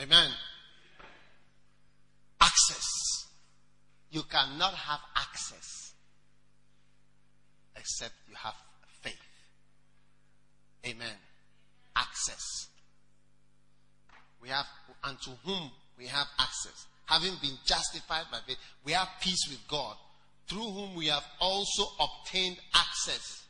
Amen. 0.00 0.30
Access. 2.40 3.26
You 4.10 4.22
cannot 4.22 4.74
have 4.74 5.00
access 5.16 5.92
except 7.76 8.12
you 8.28 8.34
have 8.36 8.54
faith. 9.02 9.14
Amen. 10.86 11.14
Access. 11.96 12.68
We 14.40 14.48
have, 14.50 14.66
and 15.04 15.20
to 15.22 15.30
whom 15.44 15.70
we 15.96 16.06
have 16.06 16.26
access. 16.38 16.86
Having 17.06 17.34
been 17.40 17.56
justified 17.64 18.26
by 18.30 18.38
faith, 18.46 18.58
we 18.84 18.92
have 18.92 19.08
peace 19.20 19.46
with 19.48 19.66
God, 19.68 19.96
through 20.48 20.70
whom 20.70 20.94
we 20.94 21.06
have 21.06 21.24
also 21.40 21.84
obtained 22.00 22.56
access. 22.74 23.44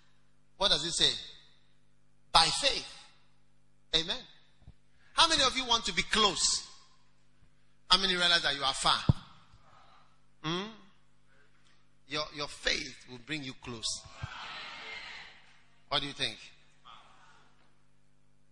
What 0.56 0.70
does 0.70 0.84
it 0.84 0.92
say? 0.92 1.10
By 2.32 2.44
faith. 2.60 2.94
Amen. 3.96 4.18
How 5.18 5.26
many 5.26 5.42
of 5.42 5.56
you 5.56 5.64
want 5.64 5.84
to 5.86 5.92
be 5.92 6.02
close? 6.02 6.68
How 7.90 7.98
many 7.98 8.14
realize 8.14 8.42
that 8.42 8.54
you 8.54 8.62
are 8.62 8.72
far? 8.72 9.00
Hmm? 10.44 10.68
Your, 12.06 12.22
your 12.36 12.46
faith 12.46 12.94
will 13.10 13.18
bring 13.26 13.42
you 13.42 13.52
close. 13.64 14.02
What 15.88 16.02
do 16.02 16.06
you 16.06 16.12
think? 16.12 16.36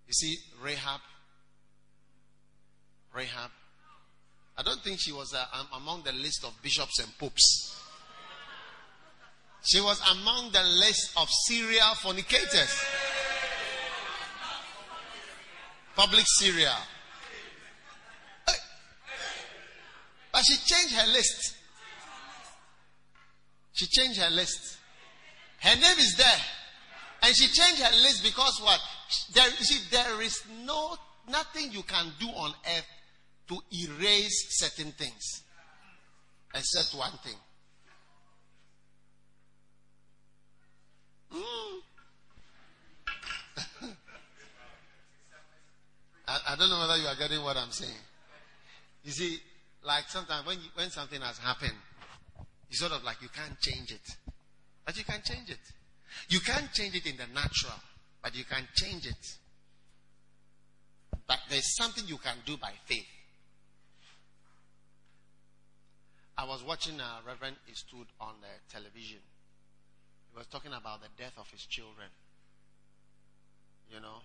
You 0.08 0.12
see, 0.12 0.36
Rahab. 0.60 1.00
Rahab. 3.14 3.50
I 4.58 4.62
don't 4.64 4.80
think 4.80 4.98
she 5.00 5.12
was 5.12 5.34
uh, 5.34 5.44
among 5.76 6.02
the 6.02 6.12
list 6.12 6.44
of 6.44 6.52
bishops 6.62 6.98
and 6.98 7.16
popes. 7.16 7.80
She 9.62 9.80
was 9.80 10.00
among 10.18 10.50
the 10.50 10.64
list 10.64 11.12
of 11.16 11.28
serial 11.46 11.94
fornicators 12.02 12.84
public 15.96 16.24
Syria. 16.26 16.72
But 20.32 20.44
she 20.44 20.56
changed 20.58 20.94
her 20.94 21.12
list. 21.12 21.56
She 23.72 23.86
changed 23.86 24.20
her 24.20 24.30
list. 24.30 24.76
Her 25.60 25.74
name 25.74 25.98
is 25.98 26.14
there. 26.16 26.40
And 27.22 27.34
she 27.34 27.48
changed 27.48 27.82
her 27.82 28.02
list 28.02 28.22
because 28.22 28.60
what? 28.62 28.78
There, 29.32 29.50
see, 29.52 29.82
there 29.90 30.20
is 30.20 30.42
no 30.66 30.98
nothing 31.28 31.72
you 31.72 31.82
can 31.82 32.12
do 32.20 32.26
on 32.26 32.52
earth 32.76 32.86
to 33.48 33.58
erase 33.72 34.58
certain 34.58 34.92
things. 34.92 35.42
Except 36.54 36.94
one 36.94 37.18
thing. 37.24 37.36
Mm. 41.34 41.80
I, 46.28 46.38
I 46.50 46.56
don't 46.56 46.68
know 46.68 46.80
whether 46.80 46.96
you 46.96 47.06
are 47.06 47.16
getting 47.16 47.42
what 47.42 47.56
I'm 47.56 47.70
saying. 47.70 48.02
You 49.04 49.12
see, 49.12 49.38
like 49.84 50.08
sometimes 50.08 50.46
when 50.46 50.58
you, 50.58 50.68
when 50.74 50.90
something 50.90 51.20
has 51.20 51.38
happened, 51.38 51.76
you 52.68 52.76
sort 52.76 52.92
of 52.92 53.04
like 53.04 53.22
you 53.22 53.28
can't 53.28 53.58
change 53.60 53.92
it, 53.92 54.16
but 54.84 54.96
you 54.96 55.04
can 55.04 55.20
change 55.24 55.50
it. 55.50 55.60
You 56.28 56.40
can't 56.40 56.72
change 56.72 56.94
it 56.96 57.06
in 57.06 57.16
the 57.16 57.26
natural, 57.32 57.78
but 58.22 58.34
you 58.36 58.44
can 58.44 58.66
change 58.74 59.06
it. 59.06 59.38
But 61.26 61.38
there's 61.50 61.76
something 61.76 62.04
you 62.06 62.18
can 62.18 62.36
do 62.44 62.56
by 62.56 62.72
faith. 62.86 63.06
I 66.38 66.44
was 66.44 66.62
watching 66.64 67.00
a 67.00 67.20
Reverend 67.26 67.56
Eastwood 67.70 68.06
on 68.20 68.34
the 68.40 68.72
television. 68.72 69.18
He 70.30 70.36
was 70.36 70.46
talking 70.46 70.72
about 70.72 71.00
the 71.00 71.08
death 71.16 71.32
of 71.38 71.48
his 71.50 71.64
children. 71.64 72.08
You 73.90 74.00
know, 74.00 74.18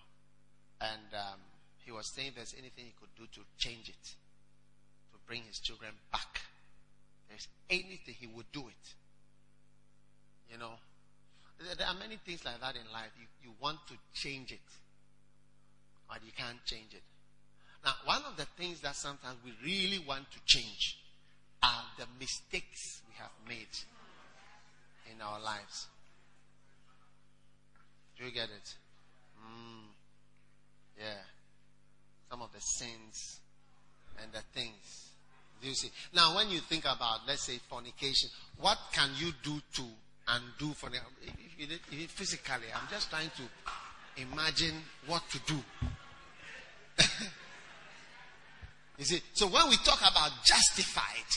and 0.82 1.14
um, 1.14 1.40
he 1.86 1.92
was 1.92 2.08
saying 2.08 2.32
there's 2.36 2.56
anything 2.58 2.86
he 2.86 2.94
could 3.00 3.14
do 3.16 3.26
to 3.34 3.42
change 3.58 3.90
it, 3.90 4.04
to 5.12 5.18
bring 5.28 5.42
his 5.48 5.60
children 5.60 5.92
back. 6.12 6.42
There's 7.30 7.48
anything 7.70 8.16
he 8.20 8.28
would 8.28 8.52
do 8.52 8.68
it. 8.68 8.86
You 10.52 10.58
know, 10.58 10.74
there 11.78 11.88
are 11.88 11.96
many 11.96 12.18
things 12.18 12.44
like 12.44 12.60
that 12.60 12.76
in 12.76 12.92
life. 12.92 13.12
You, 13.18 13.28
you 13.44 13.54
want 13.62 13.80
to 13.88 13.94
change 14.14 14.52
it, 14.52 14.68
but 16.10 16.20
you 16.26 16.32
can't 16.36 16.64
change 16.66 16.94
it. 16.94 17.04
Now, 17.84 17.94
one 18.06 18.22
of 18.30 18.38
the 18.38 18.46
things 18.58 18.82
that 18.82 18.96
sometimes 18.96 19.38
we 19.44 19.54
really 19.64 20.04
want 20.06 20.30
to 20.32 20.40
change 20.46 21.00
are 21.64 21.86
the 21.98 22.06
mistakes 22.20 23.02
we 23.08 23.16
have 23.18 23.32
made 23.48 23.74
in 25.12 25.22
our 25.22 25.40
lives. 25.40 25.88
Do 28.18 28.26
you 28.26 28.32
get 28.32 28.50
it? 28.50 28.76
Mm, 29.40 29.90
yeah. 31.00 31.24
Some 32.32 32.42
of 32.42 32.54
the 32.54 32.62
sins 32.62 33.42
and 34.24 34.32
the 34.32 34.40
things. 34.58 35.10
Do 35.62 35.68
you 35.68 35.74
see? 35.74 35.92
Now, 36.16 36.34
when 36.38 36.50
you 36.50 36.60
think 36.60 36.86
about, 36.86 37.28
let's 37.28 37.46
say, 37.46 37.60
fornication, 37.70 38.30
what 38.58 38.78
can 38.94 39.10
you 39.18 39.34
do 39.44 39.60
to 39.74 39.84
undo 40.30 40.74
fornication? 40.74 41.10
Physically, 42.08 42.68
I'm 42.74 42.88
just 42.90 43.10
trying 43.10 43.30
to 43.36 44.22
imagine 44.22 44.76
what 45.08 45.24
to 45.30 45.40
do. 45.46 45.60
you 48.98 49.04
see? 49.04 49.22
So 49.34 49.48
when 49.48 49.68
we 49.68 49.76
talk 49.84 50.00
about 50.00 50.32
justified 50.46 51.28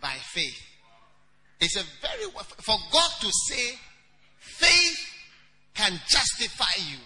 by 0.00 0.14
faith, 0.32 0.58
it's 1.60 1.76
a 1.76 1.84
very, 2.00 2.32
for 2.62 2.76
God 2.90 3.10
to 3.20 3.30
say, 3.30 3.78
faith 4.38 5.06
can 5.74 5.92
justify 6.08 6.80
you, 6.90 6.98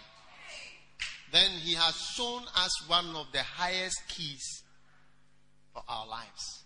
then 1.34 1.50
He 1.50 1.74
has 1.74 1.96
shown 2.14 2.42
us 2.56 2.88
one 2.88 3.16
of 3.16 3.26
the 3.32 3.42
highest 3.42 4.00
keys 4.08 4.62
for 5.72 5.82
our 5.88 6.06
lives. 6.06 6.62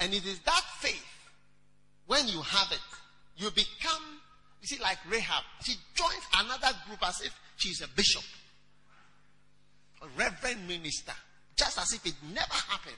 And 0.00 0.12
it 0.12 0.26
is 0.26 0.40
that 0.40 0.62
faith, 0.80 1.06
when 2.06 2.26
you 2.26 2.40
have 2.40 2.72
it, 2.72 2.80
you 3.36 3.50
become, 3.50 4.02
you 4.60 4.66
see, 4.66 4.82
like 4.82 4.98
Rahab. 5.08 5.44
She 5.62 5.74
joins 5.94 6.26
another 6.36 6.76
group 6.88 6.98
as 7.06 7.20
if 7.20 7.32
she's 7.56 7.80
a 7.82 7.88
bishop, 7.94 8.24
a 10.02 10.06
reverend 10.18 10.66
minister, 10.66 11.12
just 11.56 11.78
as 11.78 11.92
if 11.92 12.04
it 12.04 12.14
never 12.34 12.52
happened. 12.52 12.96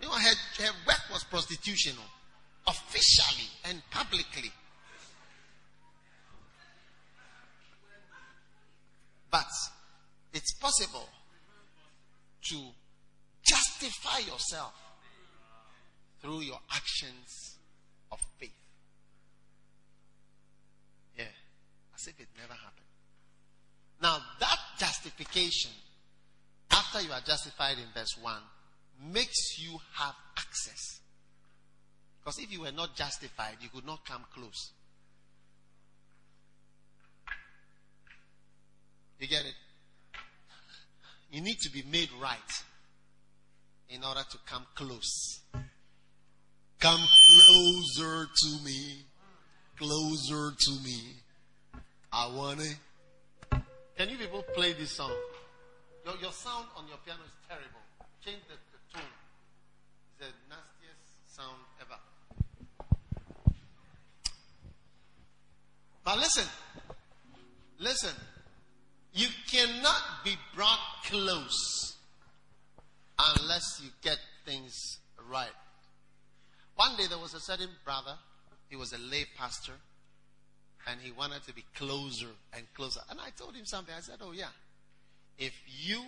You 0.00 0.06
know, 0.06 0.14
her, 0.14 0.64
her 0.64 0.72
work 0.86 1.02
was 1.10 1.24
prostitution, 1.24 1.94
oh, 1.98 2.70
officially 2.70 3.48
and 3.64 3.82
publicly. 3.90 4.52
But 9.28 9.46
it's 10.32 10.52
possible 10.54 11.08
to 12.42 12.56
justify 13.44 14.18
yourself 14.18 14.72
through 16.20 16.40
your 16.40 16.58
actions 16.70 17.58
of 18.10 18.18
faith. 18.38 18.50
Yeah, 21.16 21.24
as 21.94 22.06
if 22.06 22.18
it 22.20 22.28
never 22.36 22.54
happened. 22.54 22.86
Now, 24.00 24.18
that 24.40 24.58
justification, 24.78 25.70
after 26.70 27.00
you 27.02 27.12
are 27.12 27.20
justified 27.20 27.76
in 27.78 27.86
verse 27.94 28.16
1, 28.20 28.34
makes 29.12 29.58
you 29.58 29.78
have 29.94 30.14
access. 30.36 31.00
Because 32.20 32.38
if 32.38 32.52
you 32.52 32.60
were 32.60 32.72
not 32.72 32.96
justified, 32.96 33.56
you 33.60 33.68
could 33.68 33.86
not 33.86 34.04
come 34.04 34.24
close. 34.34 34.72
You 39.18 39.28
get 39.28 39.44
it? 39.44 39.54
You 41.32 41.40
need 41.40 41.58
to 41.60 41.70
be 41.70 41.82
made 41.90 42.10
right 42.20 42.62
in 43.88 44.04
order 44.04 44.20
to 44.30 44.38
come 44.44 44.66
close. 44.74 45.40
Come 46.78 47.00
closer 47.00 48.26
to 48.26 48.64
me. 48.64 49.06
Closer 49.78 50.52
to 50.58 50.70
me. 50.84 51.00
I 52.12 52.26
want 52.36 52.60
it. 52.60 52.76
Can 53.96 54.10
you 54.10 54.18
people 54.18 54.44
play 54.54 54.74
this 54.74 54.90
song? 54.90 55.12
Your, 56.04 56.16
your 56.20 56.32
sound 56.32 56.66
on 56.76 56.86
your 56.88 56.98
piano 57.02 57.20
is 57.24 57.32
terrible. 57.48 57.80
Change 58.22 58.42
the, 58.48 58.54
the 58.70 58.98
tone. 58.98 59.08
It's 60.10 60.18
the 60.18 60.26
nastiest 60.50 61.34
sound 61.34 61.56
ever. 61.80 61.98
But 66.04 66.18
listen. 66.18 66.46
Listen. 67.78 68.14
You 69.12 69.28
cannot 69.50 70.02
be 70.24 70.36
brought 70.54 70.78
close 71.04 71.96
unless 73.18 73.80
you 73.82 73.90
get 74.02 74.18
things 74.46 74.98
right. 75.30 75.48
One 76.76 76.96
day 76.96 77.06
there 77.08 77.18
was 77.18 77.34
a 77.34 77.40
certain 77.40 77.68
brother, 77.84 78.14
he 78.68 78.76
was 78.76 78.92
a 78.92 78.98
lay 78.98 79.26
pastor, 79.36 79.74
and 80.88 81.00
he 81.00 81.12
wanted 81.12 81.44
to 81.46 81.54
be 81.54 81.64
closer 81.76 82.28
and 82.54 82.64
closer. 82.74 83.00
And 83.10 83.20
I 83.20 83.30
told 83.30 83.54
him 83.54 83.66
something. 83.66 83.94
I 83.96 84.00
said, 84.00 84.16
Oh, 84.20 84.32
yeah. 84.32 84.48
If 85.38 85.52
you 85.66 86.02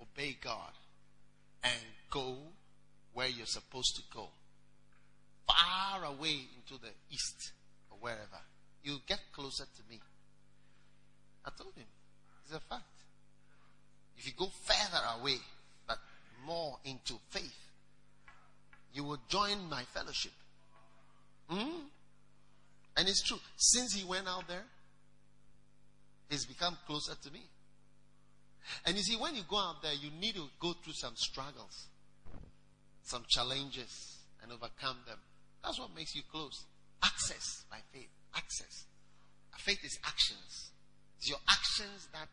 obey 0.00 0.36
God 0.42 0.72
and 1.62 1.80
go 2.10 2.36
where 3.12 3.28
you're 3.28 3.46
supposed 3.46 3.94
to 3.96 4.02
go, 4.12 4.28
far 5.46 6.04
away 6.04 6.48
into 6.56 6.82
the 6.82 6.90
east 7.10 7.52
or 7.90 7.98
wherever, 8.00 8.40
you 8.82 8.98
get 9.06 9.20
closer 9.32 9.64
to 9.64 9.82
me. 9.90 10.00
I 11.44 11.50
told 11.56 11.74
him, 11.74 11.86
it's 12.44 12.54
a 12.54 12.60
fact. 12.60 12.84
If 14.16 14.26
you 14.26 14.32
go 14.36 14.48
further 14.64 15.02
away, 15.20 15.36
but 15.86 15.98
more 16.46 16.78
into 16.84 17.14
faith, 17.30 17.58
you 18.92 19.04
will 19.04 19.18
join 19.28 19.68
my 19.68 19.82
fellowship. 19.92 20.32
Mm? 21.50 21.88
And 22.96 23.08
it's 23.08 23.22
true. 23.22 23.38
Since 23.56 23.94
he 23.94 24.04
went 24.04 24.28
out 24.28 24.46
there, 24.48 24.64
he's 26.30 26.46
become 26.46 26.76
closer 26.86 27.14
to 27.22 27.32
me. 27.32 27.42
And 28.86 28.96
you 28.96 29.02
see, 29.02 29.16
when 29.16 29.34
you 29.34 29.42
go 29.48 29.58
out 29.58 29.82
there, 29.82 29.92
you 29.92 30.10
need 30.18 30.36
to 30.36 30.46
go 30.60 30.72
through 30.72 30.94
some 30.94 31.14
struggles, 31.16 31.88
some 33.02 33.24
challenges, 33.28 34.20
and 34.42 34.52
overcome 34.52 34.98
them. 35.06 35.18
That's 35.62 35.78
what 35.78 35.94
makes 35.94 36.14
you 36.14 36.22
close. 36.30 36.64
Access 37.02 37.64
by 37.70 37.78
faith. 37.92 38.08
Access. 38.34 38.86
Faith 39.58 39.84
is 39.84 39.98
actions. 40.04 40.72
It's 41.24 41.30
your 41.30 41.40
actions 41.48 42.08
that 42.12 42.28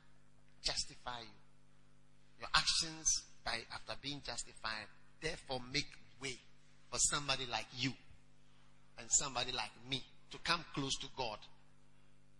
justify 0.62 1.22
you. 1.22 2.42
Your 2.42 2.50
actions, 2.54 3.24
by 3.46 3.60
after 3.74 3.94
being 4.02 4.22
justified, 4.22 4.84
therefore 5.22 5.62
make 5.72 5.88
way 6.22 6.36
for 6.90 6.98
somebody 7.00 7.46
like 7.50 7.68
you 7.80 7.94
and 9.00 9.08
somebody 9.10 9.54
like 9.54 9.72
me 9.90 10.04
to 10.32 10.38
come 10.40 10.66
close 10.76 10.98
to 10.98 11.08
God. 11.16 11.38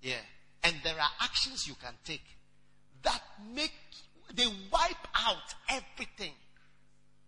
Yeah. 0.02 0.20
And 0.66 0.76
there 0.84 0.96
are 0.96 1.10
actions 1.22 1.68
you 1.70 1.76
can 1.82 1.94
take 2.04 2.26
that 3.04 3.22
make, 3.56 3.72
they 4.36 4.48
wipe 4.74 5.08
out 5.16 5.56
everything 5.70 6.34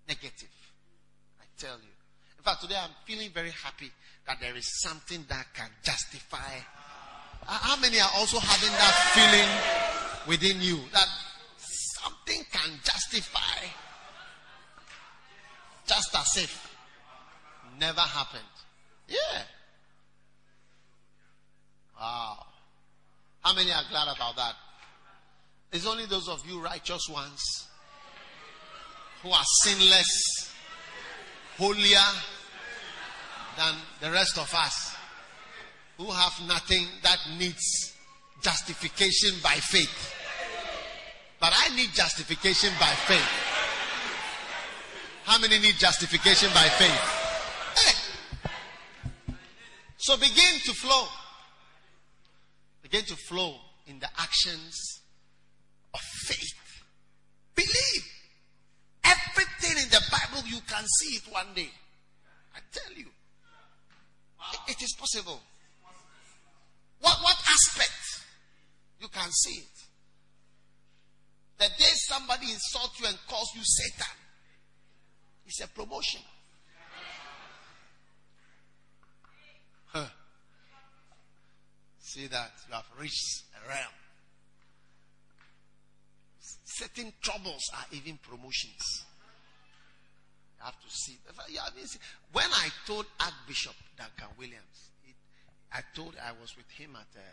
negative. 0.06 0.52
I 1.40 1.46
tell 1.58 1.78
you. 1.78 1.96
In 2.38 2.44
fact, 2.44 2.62
today 2.62 2.76
I'm 2.76 2.92
feeling 3.06 3.30
very 3.34 3.52
happy 3.52 3.90
that 4.28 4.42
there 4.42 4.58
is 4.58 4.82
something 4.82 5.24
that 5.30 5.46
can 5.54 5.70
justify 5.82 6.60
how 7.46 7.76
many 7.78 8.00
are 8.00 8.10
also 8.16 8.40
having 8.40 8.72
that 8.72 8.94
feeling 9.14 9.50
within 10.28 10.62
you 10.62 10.80
that 10.94 11.08
something 11.58 12.44
can 12.52 12.72
justify 12.84 13.66
just 15.86 16.16
as 16.16 16.44
if 16.44 16.76
never 17.80 18.02
happened? 18.02 18.44
Yeah. 19.08 19.42
Wow. 22.00 22.46
How 23.42 23.54
many 23.54 23.72
are 23.72 23.84
glad 23.90 24.16
about 24.16 24.36
that? 24.38 24.56
It's 25.72 25.86
only 25.86 26.06
those 26.06 26.30
of 26.30 26.46
you 26.48 26.62
righteous 26.62 27.10
ones 27.10 27.68
who 29.22 29.32
are 29.32 29.44
sinless, 29.64 30.54
holier 31.58 31.98
than 33.58 33.76
the 34.02 34.12
rest 34.12 34.38
of 34.38 34.54
us 34.54 34.93
who 36.04 36.12
have 36.12 36.34
nothing 36.48 36.86
that 37.02 37.18
needs 37.40 37.94
justification 38.42 39.40
by 39.42 39.56
faith. 39.56 40.14
But 41.40 41.54
I 41.56 41.74
need 41.76 41.92
justification 41.94 42.72
by 42.78 42.92
faith. 43.08 43.32
How 45.24 45.40
many 45.40 45.60
need 45.60 45.76
justification 45.76 46.50
by 46.50 46.68
faith? 46.76 47.00
Hey. 47.78 49.34
So 49.98 50.18
begin 50.18 50.60
to 50.66 50.74
flow. 50.74 51.06
Begin 52.82 53.06
to 53.06 53.16
flow 53.16 53.56
in 53.88 54.00
the 54.00 54.10
actions 54.20 55.02
of 55.94 56.02
faith. 56.02 56.54
Believe. 57.56 58.06
Everything 59.06 59.84
in 59.84 59.90
the 59.90 60.02
Bible, 60.12 60.48
you 60.50 60.60
can 60.68 60.84
see 61.00 61.16
it 61.16 61.24
one 61.32 61.48
day. 61.56 61.70
I 62.54 62.60
tell 62.74 62.94
you. 62.94 63.08
It 64.68 64.82
is 64.82 64.94
possible. 65.00 65.40
What, 67.04 67.18
what 67.22 67.36
aspect? 67.36 68.26
You 69.02 69.10
can 69.10 69.30
see 69.30 69.60
it. 69.60 69.78
The 71.60 71.68
day 71.78 71.92
somebody 72.08 72.46
insults 72.50 72.98
you 73.02 73.08
and 73.08 73.18
calls 73.28 73.50
you 73.54 73.62
Satan, 73.62 74.16
it's 75.46 75.60
a 75.62 75.68
promotion. 75.68 76.22
See 82.00 82.28
that 82.28 82.52
you 82.68 82.74
have 82.74 82.86
reached 83.00 83.44
a 83.58 83.68
realm. 83.68 83.94
Certain 86.64 87.12
troubles 87.22 87.64
are 87.74 87.86
even 87.92 88.18
promotions. 88.22 89.06
You 90.58 90.66
have 90.66 90.80
to 90.80 90.90
see. 90.90 91.18
When 92.32 92.46
I 92.46 92.70
told 92.88 93.08
Archbishop 93.20 93.76
Duncan 93.98 94.36
Williams, 94.38 94.92
I 95.74 95.82
told 95.96 96.14
I 96.22 96.32
was 96.40 96.56
with 96.56 96.70
him 96.70 96.96
at 96.96 97.10
a, 97.18 97.30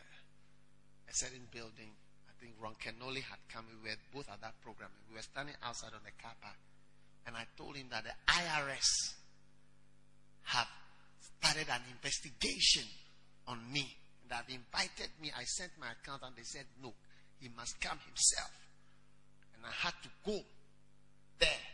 a 1.11 1.12
certain 1.12 1.45
building. 1.53 1.93
I 2.25 2.33
think 2.41 2.57
Ron 2.57 2.73
Kenoly 2.81 3.21
had 3.21 3.39
come. 3.53 3.67
We 3.69 3.91
were 3.91 3.97
both 4.15 4.29
at 4.33 4.41
that 4.41 4.57
program. 4.65 4.89
We 5.11 5.17
were 5.17 5.23
standing 5.23 5.55
outside 5.62 5.93
on 5.93 6.01
the 6.05 6.17
car 6.17 6.33
park. 6.41 6.57
And 7.27 7.37
I 7.37 7.45
told 7.57 7.77
him 7.77 7.93
that 7.93 8.05
the 8.05 8.17
IRS 8.33 8.89
have 10.57 10.69
started 11.21 11.69
an 11.69 11.83
investigation 11.93 12.89
on 13.47 13.61
me. 13.71 13.97
Have 14.31 14.49
invited 14.49 15.11
me. 15.21 15.33
I 15.37 15.43
sent 15.43 15.73
my 15.79 15.91
account 15.91 16.23
and 16.23 16.37
they 16.37 16.45
said 16.45 16.65
no. 16.81 16.95
He 17.41 17.49
must 17.57 17.81
come 17.81 17.99
himself. 18.07 18.53
And 19.57 19.67
I 19.67 19.73
had 19.75 19.95
to 20.03 20.09
go 20.25 20.39
there, 21.41 21.65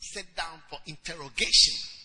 sit 0.00 0.34
down 0.36 0.60
for 0.68 0.78
interrogation. 0.86 1.99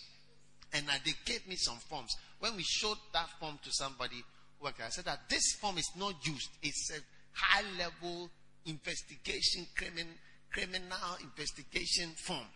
And 0.73 0.85
they 0.87 1.13
gave 1.25 1.47
me 1.47 1.55
some 1.55 1.77
forms. 1.77 2.15
When 2.39 2.55
we 2.55 2.63
showed 2.63 2.97
that 3.13 3.29
form 3.39 3.59
to 3.63 3.71
somebody, 3.71 4.23
I 4.63 4.89
said 4.89 5.05
that 5.05 5.29
this 5.29 5.53
form 5.61 5.77
is 5.77 5.89
not 5.95 6.15
used. 6.25 6.49
It's 6.63 6.91
a 6.91 6.99
high 7.33 7.63
level 7.77 8.29
investigation, 8.65 9.67
criminal, 9.77 10.13
criminal 10.51 11.15
investigation 11.21 12.09
form 12.25 12.47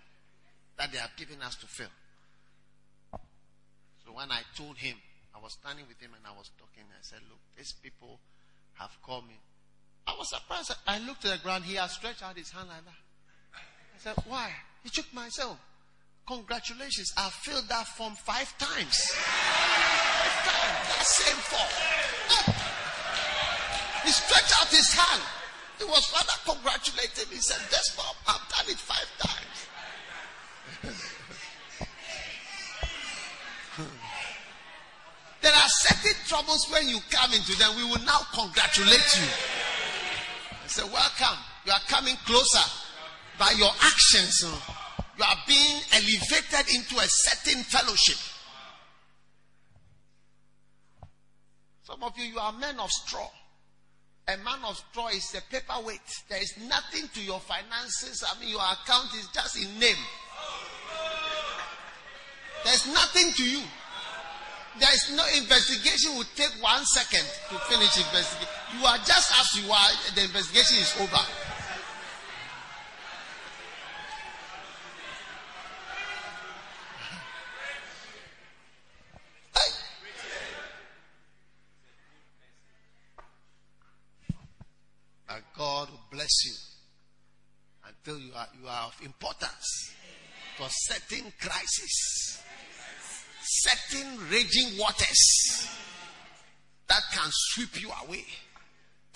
that 0.78 0.92
they 0.92 0.98
have 0.98 1.16
given 1.18 1.42
us 1.42 1.56
to 1.58 1.68
fill. 1.68 1.94
So 4.06 4.12
when 4.14 4.32
I 4.32 4.42
told 4.56 4.78
him, 4.78 4.96
I 5.36 5.40
was 5.40 5.54
standing 5.54 5.86
with 5.88 6.02
him 6.02 6.12
and 6.16 6.26
I 6.26 6.36
was 6.36 6.50
talking, 6.58 6.84
I 6.90 7.02
said, 7.02 7.20
Look, 7.30 7.40
these 7.56 7.74
people 7.84 8.20
have 8.74 8.92
called 9.04 9.28
me 9.28 9.36
I 10.10 10.16
was 10.18 10.30
surprised. 10.30 10.74
I 10.88 11.00
looked 11.00 11.26
at 11.26 11.38
the 11.38 11.44
ground. 11.44 11.66
He 11.66 11.76
had 11.76 11.90
stretched 11.90 12.24
out 12.24 12.36
his 12.36 12.50
hand 12.50 12.70
like 12.70 12.84
that. 12.84 12.94
I 13.54 14.00
said, 14.00 14.16
Why? 14.28 14.52
He 14.84 14.90
took 14.90 15.14
myself. 15.14 15.58
Congratulations. 16.30 17.12
I 17.18 17.28
filled 17.32 17.68
that 17.70 17.88
form 17.88 18.14
five 18.14 18.56
times. 18.60 18.96
Five 19.18 20.36
times. 20.46 20.86
That 20.94 21.02
same 21.02 21.42
form. 21.42 21.74
He 24.06 24.12
stretched 24.12 24.54
out 24.62 24.68
his 24.70 24.94
hand. 24.94 25.24
He 25.80 25.86
was 25.86 26.14
rather 26.14 26.38
congratulated. 26.46 27.34
He 27.34 27.42
said, 27.42 27.58
This 27.72 27.90
form, 27.98 28.16
I've 28.28 28.48
done 28.48 28.70
it 28.70 28.78
five 28.78 29.10
times. 29.18 29.68
there 35.42 35.56
are 35.56 35.70
certain 35.82 36.14
troubles 36.28 36.70
when 36.72 36.88
you 36.90 37.00
come 37.10 37.34
into 37.34 37.58
them. 37.58 37.76
We 37.76 37.86
will 37.86 38.06
now 38.06 38.20
congratulate 38.36 39.18
you 39.18 39.26
I 40.64 40.68
say, 40.68 40.84
Welcome. 40.84 41.40
You 41.66 41.72
are 41.72 41.82
coming 41.88 42.18
closer. 42.28 42.70
By 43.40 43.52
your 43.58 43.72
actions, 43.82 44.44
uh, 44.46 44.79
you 45.20 45.26
are 45.26 45.38
being 45.48 45.82
elevated 45.92 46.74
into 46.74 46.96
a 46.96 47.06
certain 47.06 47.62
fellowship. 47.64 48.16
Some 51.84 52.04
of 52.04 52.18
you, 52.18 52.24
you 52.24 52.40
are 52.40 52.54
men 52.54 52.80
of 52.80 52.90
straw. 52.90 53.28
A 54.30 54.38
man 54.38 54.60
of 54.66 54.78
straw 54.78 55.10
is 55.10 55.36
a 55.36 55.42
paperweight. 55.52 56.00
There 56.30 56.42
is 56.42 56.54
nothing 56.70 57.10
to 57.16 57.22
your 57.22 57.40
finances. 57.42 58.24
I 58.24 58.40
mean, 58.40 58.50
your 58.50 58.62
account 58.62 59.14
is 59.16 59.28
just 59.34 59.58
in 59.58 59.78
name. 59.78 59.98
There's 62.64 62.88
nothing 62.94 63.32
to 63.34 63.44
you. 63.44 63.64
There 64.80 64.94
is 64.94 65.12
no 65.18 65.26
investigation 65.36 66.16
will 66.16 66.30
take 66.36 66.52
one 66.62 66.86
second 66.86 67.26
to 67.50 67.60
finish 67.68 67.98
investigation. 67.98 68.48
You 68.80 68.86
are 68.86 68.98
just 69.00 69.34
as 69.38 69.62
you 69.62 69.70
are, 69.70 69.90
the 70.16 70.24
investigation 70.24 70.78
is 70.78 70.96
over. 71.02 71.26
That 85.28 85.44
God 85.56 85.90
will 85.92 86.19
bless 86.30 86.46
you 86.46 87.90
until 87.90 88.20
you 88.20 88.34
are, 88.36 88.48
you 88.62 88.68
are 88.68 88.88
of 88.88 88.96
importance 89.04 89.94
for 90.58 90.68
certain 90.70 91.32
crisis 91.40 92.44
certain 93.42 94.08
raging 94.32 94.78
waters 94.78 95.68
that 96.88 97.02
can 97.14 97.30
sweep 97.32 97.82
you 97.82 97.90
away. 98.06 98.24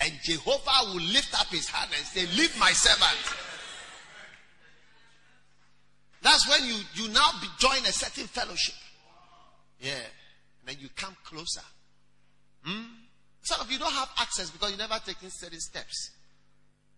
And 0.00 0.12
Jehovah 0.24 0.92
will 0.92 1.02
lift 1.02 1.38
up 1.38 1.46
his 1.48 1.68
hand 1.68 1.90
and 1.96 2.04
say, 2.04 2.26
Leave 2.36 2.58
my 2.58 2.72
servant. 2.72 3.38
That's 6.20 6.48
when 6.48 6.66
you, 6.66 6.74
you 6.94 7.08
now 7.12 7.30
be, 7.40 7.46
join 7.58 7.78
a 7.78 7.92
certain 7.92 8.26
fellowship. 8.26 8.74
Yeah. 9.78 9.92
And 9.92 10.66
then 10.66 10.76
you 10.80 10.88
come 10.96 11.16
closer. 11.24 11.62
Hmm? 12.64 12.82
Some 13.42 13.60
of 13.60 13.70
you 13.70 13.78
don't 13.78 13.92
have 13.92 14.08
access 14.18 14.50
because 14.50 14.72
you 14.72 14.78
never 14.78 14.98
taken 15.04 15.30
certain 15.30 15.60
steps. 15.60 16.10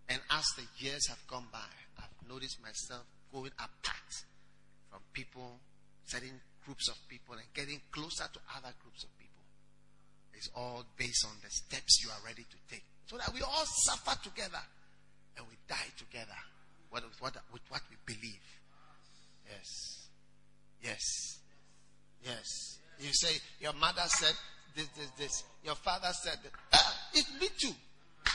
And 0.08 0.20
as 0.30 0.44
the 0.56 0.66
years 0.78 1.08
have 1.08 1.18
gone 1.26 1.46
by, 1.52 1.70
I've 1.98 2.28
noticed 2.28 2.62
myself 2.62 3.02
going 3.32 3.50
apart 3.58 4.12
from 4.90 5.00
people, 5.12 5.58
certain 6.06 6.40
groups 6.64 6.88
of 6.88 6.96
people 7.08 7.34
and 7.34 7.44
getting 7.54 7.80
closer 7.90 8.24
to 8.32 8.40
other 8.56 8.72
groups 8.82 9.04
of 9.04 9.10
people. 9.18 9.42
It's 10.34 10.50
all 10.54 10.84
based 10.96 11.24
on 11.24 11.32
the 11.42 11.50
steps 11.50 12.02
you 12.04 12.10
are 12.10 12.22
ready 12.24 12.42
to 12.42 12.56
take. 12.70 12.84
So 13.06 13.16
that 13.16 13.32
we 13.32 13.40
all 13.42 13.64
suffer 13.86 14.18
together 14.22 14.62
and 15.36 15.46
we 15.48 15.56
die 15.68 15.90
together 15.96 16.38
with 16.92 17.04
what, 17.20 17.34
with 17.52 17.62
what 17.68 17.82
we 17.90 17.96
believe. 18.06 18.46
Yes. 19.48 20.08
Yes. 20.82 21.38
Yes. 22.24 22.78
You 22.98 23.12
say, 23.12 23.38
your 23.60 23.72
mother 23.74 24.02
said 24.06 24.34
this, 24.74 24.88
this, 24.88 25.10
this. 25.18 25.44
Your 25.64 25.74
father 25.74 26.10
said, 26.22 26.38
ah, 26.72 26.98
it 27.14 27.26
me 27.40 27.48
too. 27.58 27.74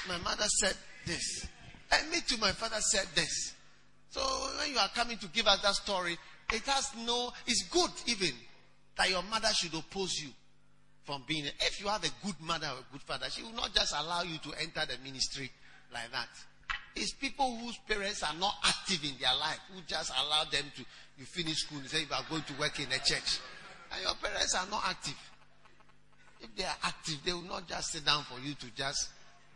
My 0.07 0.17
mother 0.17 0.45
said 0.59 0.75
this. 1.05 1.47
And 1.91 2.09
me 2.09 2.17
too, 2.25 2.37
my 2.37 2.51
father 2.51 2.79
said 2.79 3.07
this. 3.15 3.53
So 4.09 4.21
when 4.59 4.71
you 4.71 4.77
are 4.77 4.89
coming 4.89 5.17
to 5.17 5.27
give 5.27 5.47
us 5.47 5.61
that 5.61 5.75
story, 5.75 6.17
it 6.53 6.63
has 6.63 6.91
no, 7.05 7.31
it's 7.47 7.63
good 7.69 7.91
even 8.07 8.33
that 8.97 9.09
your 9.09 9.23
mother 9.23 9.49
should 9.53 9.73
oppose 9.73 10.19
you 10.21 10.29
from 11.03 11.23
being, 11.27 11.45
if 11.45 11.81
you 11.81 11.87
have 11.87 12.03
a 12.03 12.25
good 12.25 12.35
mother 12.41 12.67
or 12.67 12.79
a 12.79 12.91
good 12.91 13.01
father, 13.01 13.27
she 13.29 13.41
will 13.43 13.53
not 13.53 13.73
just 13.73 13.93
allow 13.97 14.21
you 14.23 14.37
to 14.39 14.51
enter 14.61 14.81
the 14.85 14.97
ministry 15.03 15.49
like 15.93 16.11
that. 16.11 16.29
It's 16.95 17.13
people 17.13 17.57
whose 17.57 17.77
parents 17.87 18.21
are 18.23 18.35
not 18.37 18.55
active 18.65 19.03
in 19.03 19.17
their 19.19 19.35
life 19.39 19.59
who 19.73 19.81
just 19.87 20.11
allow 20.11 20.43
them 20.45 20.65
to, 20.75 20.85
you 21.17 21.25
finish 21.25 21.57
school 21.59 21.79
and 21.79 21.87
say 21.87 22.01
you 22.01 22.07
are 22.13 22.25
going 22.29 22.43
to 22.43 22.53
work 22.59 22.79
in 22.79 22.87
a 22.87 22.99
church. 22.99 23.39
And 23.93 24.01
your 24.03 24.15
parents 24.21 24.55
are 24.55 24.67
not 24.69 24.83
active. 24.85 25.17
If 26.41 26.55
they 26.55 26.63
are 26.63 26.77
active, 26.83 27.17
they 27.23 27.33
will 27.33 27.43
not 27.43 27.67
just 27.67 27.91
sit 27.91 28.05
down 28.05 28.23
for 28.23 28.39
you 28.39 28.55
to 28.55 28.65
just 28.75 29.09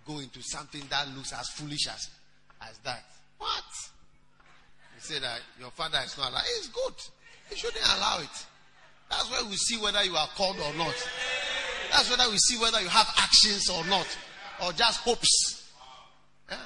go 0.07 0.19
into 0.19 0.41
something 0.41 0.83
that 0.89 1.07
looks 1.15 1.33
as 1.33 1.49
foolish 1.49 1.87
as, 1.87 2.09
as 2.69 2.77
that. 2.79 3.03
What? 3.37 3.63
You 4.95 5.01
say 5.01 5.19
that 5.19 5.39
your 5.59 5.71
father 5.71 5.99
is 6.05 6.17
not 6.17 6.31
allowed. 6.31 6.43
It's 6.57 6.67
good. 6.69 6.93
You 7.51 7.57
shouldn't 7.57 7.85
allow 7.97 8.19
it. 8.19 8.45
That's 9.09 9.29
where 9.31 9.45
we 9.45 9.55
see 9.55 9.77
whether 9.77 10.03
you 10.03 10.15
are 10.15 10.27
called 10.35 10.57
or 10.57 10.73
not. 10.77 10.95
That's 11.91 12.09
whether 12.09 12.29
we 12.31 12.37
see 12.37 12.57
whether 12.59 12.81
you 12.81 12.87
have 12.89 13.07
actions 13.17 13.69
or 13.69 13.85
not, 13.85 14.07
or 14.63 14.71
just 14.73 14.99
hopes. 15.01 15.71
Yeah. 16.49 16.57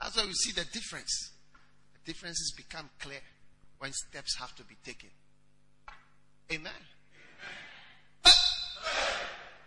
That's 0.00 0.16
where 0.16 0.26
we 0.26 0.32
see 0.32 0.52
the 0.52 0.64
difference. 0.72 1.32
The 1.94 2.12
differences 2.12 2.52
become 2.56 2.88
clear 2.98 3.20
when 3.78 3.92
steps 3.92 4.36
have 4.38 4.54
to 4.56 4.64
be 4.64 4.76
taken. 4.84 5.10
Amen. 6.52 6.72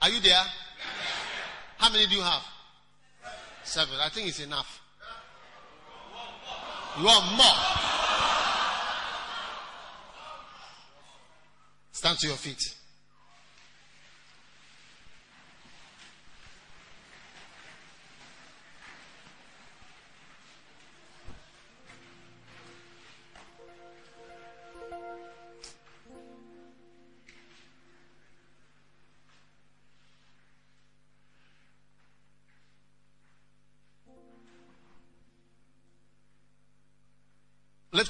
Are 0.02 0.10
you 0.10 0.20
there? 0.20 0.44
How 1.78 1.91
many 1.91 2.07
do 2.07 2.16
you 2.16 2.22
have? 2.22 2.44
Seven. 3.64 3.95
I 3.99 4.10
think 4.10 4.28
it's 4.28 4.40
enough. 4.40 4.82
You 6.97 7.07
are 7.09 7.22
more? 7.35 7.45
Stand 11.91 12.19
to 12.19 12.27
your 12.27 12.38
feet. 12.38 12.76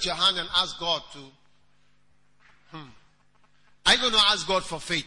Your 0.06 0.15
hand 0.15 0.38
and 0.38 0.48
ask 0.56 0.80
God 0.80 1.02
to. 1.14 1.19
Hmm. 2.72 2.90
Are 3.86 3.94
you 3.94 4.02
going 4.02 4.14
to 4.14 4.19
ask 4.19 4.48
God 4.48 4.64
for 4.64 4.80
faith? 4.80 5.06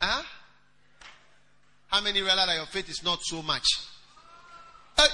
Huh? 0.00 0.22
How 1.88 2.00
many 2.02 2.20
realize 2.20 2.46
that 2.46 2.56
your 2.56 2.66
faith 2.66 2.88
is 2.88 3.02
not 3.02 3.22
so 3.22 3.42
much? 3.42 3.64
Hey. 4.96 5.06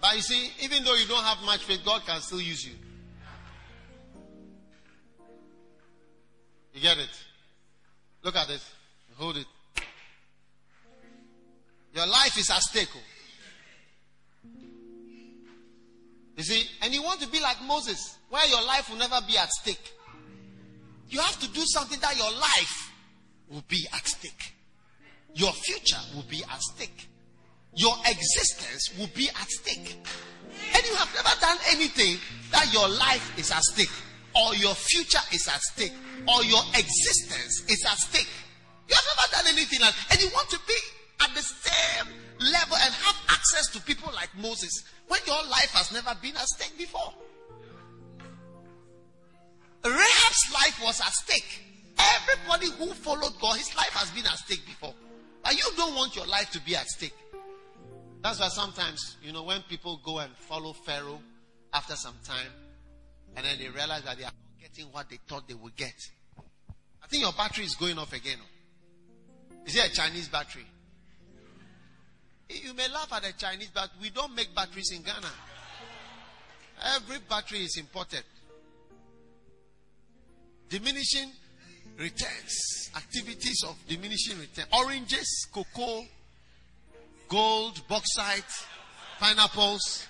But 0.00 0.16
you 0.16 0.22
see, 0.22 0.50
even 0.62 0.82
though 0.82 0.94
you 0.94 1.06
don't 1.06 1.22
have 1.22 1.38
much 1.44 1.64
faith, 1.64 1.80
God 1.84 2.02
can 2.04 2.20
still 2.20 2.40
use 2.40 2.64
you. 2.64 2.74
You 6.74 6.80
get 6.80 6.98
it? 6.98 7.10
Look 8.22 8.34
at 8.34 8.48
this. 8.48 8.68
Hold 9.16 9.36
it. 9.36 9.46
Your 11.94 12.06
life 12.06 12.38
is 12.38 12.50
at 12.50 12.60
stake. 12.60 12.88
You 16.42 16.46
see, 16.46 16.68
and 16.82 16.92
you 16.92 17.04
want 17.04 17.20
to 17.20 17.28
be 17.28 17.38
like 17.40 17.62
Moses, 17.62 18.18
where 18.28 18.44
your 18.48 18.66
life 18.66 18.90
will 18.90 18.96
never 18.96 19.20
be 19.28 19.38
at 19.38 19.48
stake. 19.52 19.92
You 21.08 21.20
have 21.20 21.38
to 21.38 21.48
do 21.52 21.60
something 21.66 22.00
that 22.00 22.16
your 22.18 22.32
life 22.32 22.90
will 23.48 23.62
be 23.68 23.86
at 23.94 24.04
stake. 24.08 24.52
Your 25.34 25.52
future 25.52 26.00
will 26.16 26.24
be 26.28 26.42
at 26.42 26.60
stake. 26.60 27.08
Your 27.76 27.94
existence 28.10 28.90
will 28.98 29.08
be 29.14 29.28
at 29.28 29.48
stake. 29.50 29.96
And 30.74 30.84
you 30.84 30.96
have 30.96 31.14
never 31.14 31.30
done 31.40 31.58
anything 31.70 32.16
that 32.50 32.74
your 32.74 32.88
life 32.88 33.38
is 33.38 33.52
at 33.52 33.62
stake, 33.62 33.94
or 34.34 34.52
your 34.56 34.74
future 34.74 35.22
is 35.32 35.46
at 35.46 35.60
stake, 35.60 35.94
or 36.26 36.42
your 36.42 36.62
existence 36.74 37.70
is 37.70 37.84
at 37.84 37.98
stake. 37.98 38.26
You 38.88 38.96
have 38.96 39.04
never 39.14 39.44
done 39.44 39.54
anything 39.54 39.78
like 39.80 39.94
and 40.10 40.20
you 40.20 40.28
want 40.34 40.50
to 40.50 40.58
be 40.66 40.74
at 41.22 41.32
the 41.36 41.42
same 41.42 42.06
level 42.40 42.76
and 42.82 42.92
have 42.92 43.16
access 43.28 43.70
to 43.74 43.80
people 43.82 44.10
like 44.12 44.28
Moses 44.36 44.82
when 45.12 45.20
your 45.26 45.44
life 45.50 45.70
has 45.74 45.92
never 45.92 46.18
been 46.22 46.34
at 46.36 46.46
stake 46.48 46.72
before. 46.78 47.12
Rahab's 49.84 50.52
life 50.54 50.80
was 50.82 51.00
at 51.02 51.12
stake. 51.12 51.60
Everybody 51.98 52.70
who 52.78 52.94
followed 52.94 53.38
God, 53.38 53.58
his 53.58 53.76
life 53.76 53.90
has 53.90 54.10
been 54.12 54.24
at 54.24 54.38
stake 54.38 54.64
before. 54.64 54.94
But 55.44 55.52
you 55.52 55.68
don't 55.76 55.94
want 55.94 56.16
your 56.16 56.26
life 56.26 56.50
to 56.52 56.60
be 56.64 56.76
at 56.76 56.86
stake. 56.86 57.14
That's 58.22 58.40
why 58.40 58.48
sometimes, 58.48 59.18
you 59.22 59.32
know, 59.32 59.42
when 59.42 59.60
people 59.68 60.00
go 60.02 60.20
and 60.20 60.34
follow 60.34 60.72
Pharaoh 60.72 61.20
after 61.74 61.94
some 61.94 62.14
time, 62.24 62.52
and 63.36 63.44
then 63.44 63.58
they 63.58 63.68
realize 63.68 64.04
that 64.04 64.16
they 64.16 64.24
are 64.24 64.32
not 64.32 64.60
getting 64.62 64.86
what 64.92 65.10
they 65.10 65.18
thought 65.28 65.46
they 65.46 65.54
would 65.54 65.76
get. 65.76 65.94
I 67.02 67.06
think 67.08 67.22
your 67.22 67.32
battery 67.32 67.66
is 67.66 67.74
going 67.74 67.98
off 67.98 68.14
again. 68.14 68.38
Oh. 68.40 69.56
Is 69.66 69.76
it 69.76 69.90
a 69.90 69.92
Chinese 69.92 70.28
battery? 70.28 70.64
You 72.48 72.74
may 72.74 72.88
laugh 72.88 73.12
at 73.12 73.22
the 73.22 73.32
Chinese, 73.32 73.70
but 73.74 73.90
we 74.00 74.10
don't 74.10 74.34
make 74.34 74.54
batteries 74.54 74.92
in 74.94 75.02
Ghana. 75.02 75.30
Every 76.96 77.18
battery 77.28 77.60
is 77.60 77.76
imported. 77.78 78.24
Diminishing 80.68 81.30
returns, 81.98 82.90
activities 82.96 83.62
of 83.68 83.76
diminishing 83.86 84.38
return. 84.38 84.64
Oranges, 84.72 85.46
cocoa, 85.52 86.04
gold, 87.28 87.86
bauxite, 87.88 88.66
pineapples. 89.18 90.06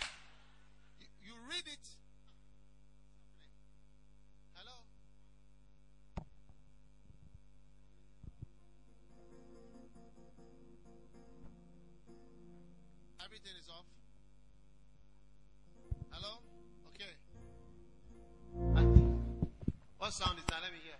What 20.02 20.12
sound 20.12 20.36
is 20.36 20.44
that? 20.46 20.58
Let 20.60 20.72
me 20.72 20.78
hear. 20.82 20.98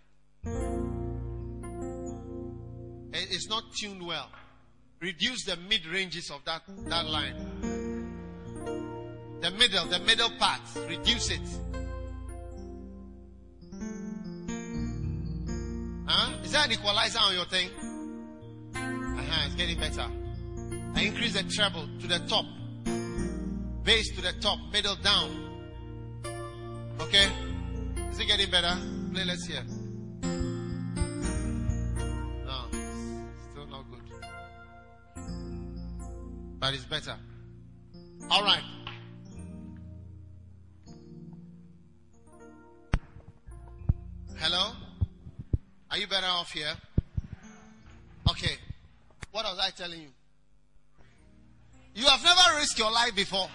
It's 3.33 3.49
not 3.49 3.65
tuned 3.74 4.07
well. 4.07 4.29
Reduce 5.01 5.45
the 5.45 5.57
mid 5.57 5.85
ranges 5.87 6.31
of 6.31 6.45
that, 6.45 6.62
that 6.87 7.07
line. 7.07 7.35
The 9.41 9.51
middle, 9.51 9.87
the 9.87 9.99
middle 9.99 10.31
part. 10.39 10.61
Reduce 10.89 11.31
it. 11.33 11.41
Huh? 16.07 16.33
Is 16.45 16.53
there 16.53 16.65
an 16.65 16.70
equalizer 16.70 17.19
on 17.19 17.35
your 17.35 17.47
thing? 17.47 17.70
Uh-huh, 18.73 19.47
it's 19.47 19.57
getting 19.57 19.81
better. 19.81 20.07
I 20.95 21.03
increase 21.03 21.33
the 21.33 21.43
treble 21.43 21.89
to 22.03 22.07
the 22.07 22.20
top. 22.29 22.45
Bass 23.83 24.15
to 24.15 24.20
the 24.23 24.35
top, 24.41 24.61
middle 24.73 24.95
down. 24.95 25.49
Okay? 27.01 27.52
Is 28.12 28.18
it 28.20 28.26
getting 28.26 28.51
better? 28.51 28.76
Play, 29.14 29.24
let's 29.24 29.47
hear. 29.47 29.62
No, 32.44 32.66
it's 32.70 33.51
still 33.51 33.66
not 33.68 33.86
good. 33.90 34.02
But 36.60 36.74
it's 36.74 36.84
better. 36.84 37.16
All 38.30 38.43
right. 38.44 38.62
Hello? 44.36 44.72
Are 45.90 45.97
you 45.97 46.06
better 46.06 46.26
off 46.26 46.52
here? 46.52 46.74
Okay. 48.28 48.56
What 49.30 49.47
was 49.47 49.59
I 49.59 49.70
telling 49.70 50.02
you? 50.02 50.09
You 51.94 52.05
have 52.05 52.22
never 52.22 52.59
risked 52.59 52.78
your 52.78 52.93
life 52.93 53.16
before. 53.16 53.48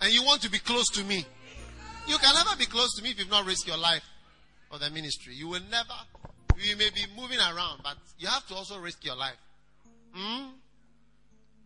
And 0.00 0.12
you 0.12 0.24
want 0.24 0.42
to 0.42 0.50
be 0.50 0.58
close 0.58 0.88
to 0.90 1.04
me. 1.04 1.24
You 2.06 2.18
can 2.18 2.34
never 2.34 2.56
be 2.58 2.66
close 2.66 2.94
to 2.96 3.02
me 3.02 3.10
if 3.10 3.18
you've 3.18 3.30
not 3.30 3.46
risked 3.46 3.66
your 3.66 3.76
life 3.78 4.02
for 4.70 4.78
the 4.78 4.90
ministry. 4.90 5.34
You 5.34 5.48
will 5.48 5.60
never, 5.70 5.94
you 6.58 6.76
may 6.76 6.90
be 6.90 7.04
moving 7.16 7.38
around, 7.38 7.80
but 7.82 7.96
you 8.18 8.26
have 8.28 8.46
to 8.48 8.54
also 8.54 8.78
risk 8.78 9.04
your 9.04 9.16
life. 9.16 9.36
Hmm? 10.14 10.48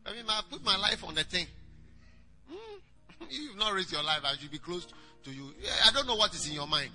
I 0.04 0.12
mean, 0.12 0.24
I 0.28 0.40
put 0.48 0.64
my 0.64 0.76
life 0.76 1.02
on 1.04 1.14
the 1.14 1.24
thing. 1.24 1.46
Hmm? 2.50 3.24
You've 3.30 3.56
not 3.56 3.72
risked 3.72 3.92
your 3.92 4.02
life, 4.04 4.20
I 4.24 4.36
should 4.36 4.50
be 4.50 4.58
close 4.58 4.86
to 5.24 5.30
you. 5.30 5.52
I 5.84 5.90
don't 5.92 6.06
know 6.06 6.16
what 6.16 6.34
is 6.34 6.46
in 6.46 6.54
your 6.54 6.66
mind. 6.66 6.92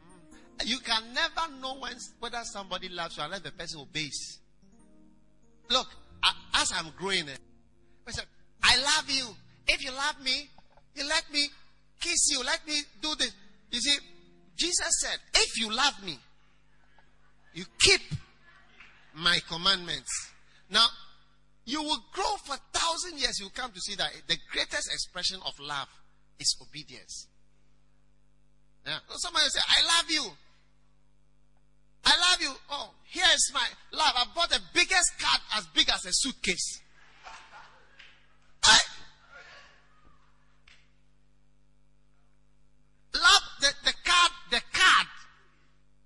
Hmm? 0.00 0.66
You 0.66 0.78
can 0.78 1.02
never 1.12 1.60
know 1.60 1.76
when, 1.78 1.94
whether 2.20 2.40
somebody 2.44 2.88
loves 2.88 3.16
you 3.16 3.24
unless 3.24 3.40
the 3.40 3.52
person 3.52 3.80
obeys. 3.80 4.38
Look, 5.68 5.88
a- 6.22 6.58
as 6.60 6.72
I'm 6.72 6.92
growing, 6.96 7.28
eh, 7.28 7.36
I 8.06 8.12
I 8.62 8.76
love 8.78 9.10
you. 9.10 9.26
If 9.68 9.84
you 9.84 9.90
love 9.90 10.22
me, 10.22 10.48
you 10.94 11.06
let 11.08 11.30
me 11.32 11.48
kiss 12.00 12.30
you. 12.30 12.42
Let 12.44 12.66
me 12.66 12.74
do 13.00 13.14
this. 13.18 13.32
You 13.70 13.80
see, 13.80 13.96
Jesus 14.56 15.00
said, 15.00 15.18
if 15.34 15.58
you 15.58 15.72
love 15.74 15.94
me, 16.04 16.18
you 17.54 17.64
keep 17.78 18.00
my 19.14 19.38
commandments. 19.48 20.32
Now, 20.70 20.86
you 21.64 21.82
will 21.82 21.98
grow 22.12 22.36
for 22.44 22.54
a 22.54 22.78
thousand 22.78 23.18
years. 23.18 23.40
You 23.40 23.48
come 23.50 23.72
to 23.72 23.80
see 23.80 23.94
that 23.96 24.10
the 24.28 24.36
greatest 24.52 24.92
expression 24.92 25.40
of 25.44 25.52
love 25.60 25.88
is 26.38 26.56
obedience. 26.62 27.26
Yeah. 28.86 28.98
So 29.08 29.16
somebody 29.18 29.46
say, 29.48 29.60
I 29.66 29.96
love 29.96 30.10
you. 30.10 30.24
I 32.04 32.10
love 32.30 32.40
you. 32.40 32.52
Oh, 32.70 32.90
here 33.04 33.24
is 33.34 33.50
my 33.52 33.66
love. 33.92 34.12
I 34.14 34.24
bought 34.32 34.50
the 34.50 34.60
biggest 34.72 35.18
card 35.18 35.40
as 35.56 35.66
big 35.74 35.88
as 35.88 36.04
a 36.04 36.12
suitcase. 36.12 36.80
I, 38.64 38.78
the, 43.60 43.72
the 43.84 43.94
card, 44.04 44.32
the 44.50 44.60
card 44.72 45.06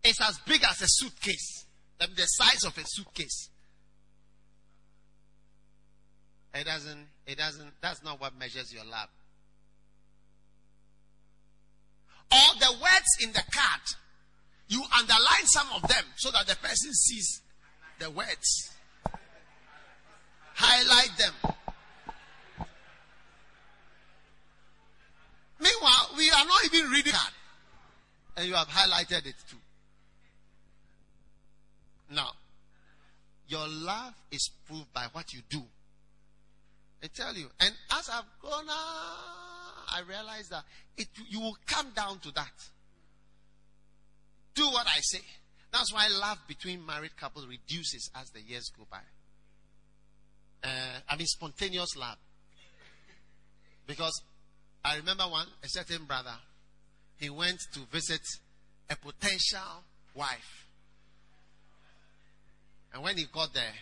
is 0.04 0.18
as 0.20 0.38
big 0.46 0.62
as 0.64 0.80
a 0.82 0.86
suitcase. 0.88 1.66
The, 1.98 2.06
the 2.16 2.24
size 2.24 2.64
of 2.64 2.76
a 2.78 2.82
suitcase. 2.86 3.50
It 6.54 6.64
doesn't, 6.64 7.06
it 7.26 7.38
doesn't, 7.38 7.72
that's 7.80 8.02
not 8.02 8.20
what 8.20 8.36
measures 8.38 8.72
your 8.72 8.84
love. 8.84 9.08
Or 12.32 12.58
the 12.60 12.72
words 12.72 13.16
in 13.22 13.32
the 13.32 13.42
card, 13.52 13.80
you 14.68 14.82
underline 14.98 15.46
some 15.46 15.66
of 15.74 15.82
them 15.82 16.04
so 16.16 16.30
that 16.30 16.46
the 16.46 16.56
person 16.56 16.92
sees 16.92 17.42
the 17.98 18.10
words. 18.10 18.70
Highlight 20.54 21.10
them. 21.18 21.54
Meanwhile, 25.60 26.10
we 26.16 26.30
are 26.30 26.44
not 26.44 26.64
even 26.72 26.90
reading 26.90 27.12
that. 27.12 27.32
And 28.36 28.48
you 28.48 28.54
have 28.54 28.68
highlighted 28.68 29.26
it 29.26 29.34
too. 29.48 29.58
Now, 32.12 32.30
your 33.46 33.66
love 33.68 34.14
is 34.30 34.50
proved 34.66 34.92
by 34.92 35.06
what 35.12 35.32
you 35.32 35.40
do. 35.48 35.62
I 37.02 37.08
tell 37.08 37.34
you. 37.34 37.46
And 37.60 37.74
as 37.92 38.08
I've 38.08 38.24
gone, 38.42 38.66
ah, 38.68 39.96
I 39.96 40.00
realize 40.08 40.48
that 40.48 40.64
it, 40.96 41.08
you 41.28 41.40
will 41.40 41.56
come 41.66 41.90
down 41.94 42.18
to 42.20 42.32
that. 42.32 42.52
Do 44.54 44.64
what 44.66 44.86
I 44.86 45.00
say. 45.00 45.20
That's 45.72 45.92
why 45.92 46.08
love 46.08 46.38
between 46.48 46.84
married 46.84 47.16
couples 47.16 47.46
reduces 47.46 48.10
as 48.14 48.30
the 48.30 48.40
years 48.40 48.70
go 48.76 48.86
by. 48.90 49.00
Uh, 50.62 51.00
I 51.08 51.16
mean, 51.16 51.26
spontaneous 51.26 51.96
love. 51.96 52.18
Because 53.86 54.22
I 54.84 54.96
remember 54.96 55.24
one, 55.24 55.46
a 55.62 55.68
certain 55.68 56.04
brother, 56.04 56.34
he 57.18 57.30
went 57.30 57.60
to 57.74 57.80
visit 57.92 58.22
a 58.88 58.96
potential 58.96 59.84
wife. 60.14 60.66
And 62.92 63.02
when 63.02 63.16
he 63.16 63.26
got 63.32 63.52
there, 63.54 63.74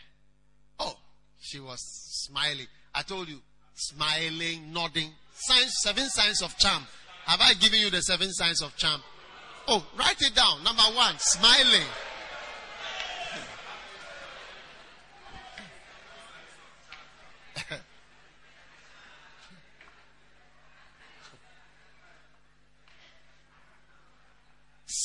oh, 0.81 0.97
she 1.41 1.61
was 1.61 1.81
smiling. 1.81 2.67
I 2.95 3.03
told 3.03 3.29
you, 3.29 3.39
smiling, 3.75 4.73
nodding. 4.73 5.11
Signs, 5.35 5.73
seven 5.83 6.09
signs 6.09 6.43
of 6.43 6.57
charm. 6.59 6.83
Have 7.27 7.41
I 7.41 7.55
given 7.55 7.81
you 7.81 7.91
the 7.91 8.03
seven 8.03 8.33
signs 8.33 8.61
of 8.61 8.77
charm? 8.77 9.01
Oh, 9.69 9.87
write 9.97 10.21
it 10.21 10.35
down. 10.35 10.65
Number 10.65 10.83
one, 10.95 11.15
smiling. 11.19 11.87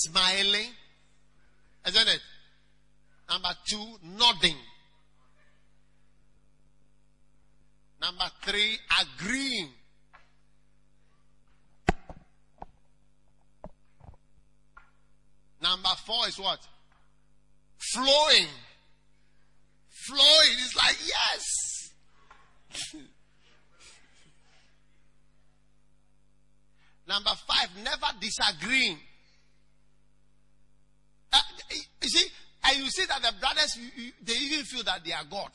Smiling, 0.03 0.69
isn't 1.88 2.07
it? 2.07 2.21
Number 3.30 3.49
two, 3.67 3.99
nodding. 4.03 4.57
Number 8.01 8.25
three, 8.41 8.77
agreeing. 9.01 9.69
Number 15.61 15.89
four 16.05 16.27
is 16.27 16.38
what? 16.38 16.59
Flowing. 17.93 18.47
Flowing 20.07 20.57
is 20.59 20.75
like, 20.75 20.97
yes. 21.07 21.43
Number 27.07 27.31
five, 27.47 27.69
never 27.84 28.07
disagreeing. 28.19 28.99
Uh, 31.34 31.39
you 32.01 32.10
see, 32.10 32.27
and 32.65 32.77
you 32.77 32.89
see 32.89 33.05
that 33.05 33.22
the 33.22 33.34
brothers, 33.39 33.77
you, 33.77 34.05
you, 34.05 34.11
they 34.23 34.34
even 34.34 34.64
feel 34.65 34.84
that 34.84 35.03
they 35.03 35.11
are 35.11 35.26
God. 35.30 35.51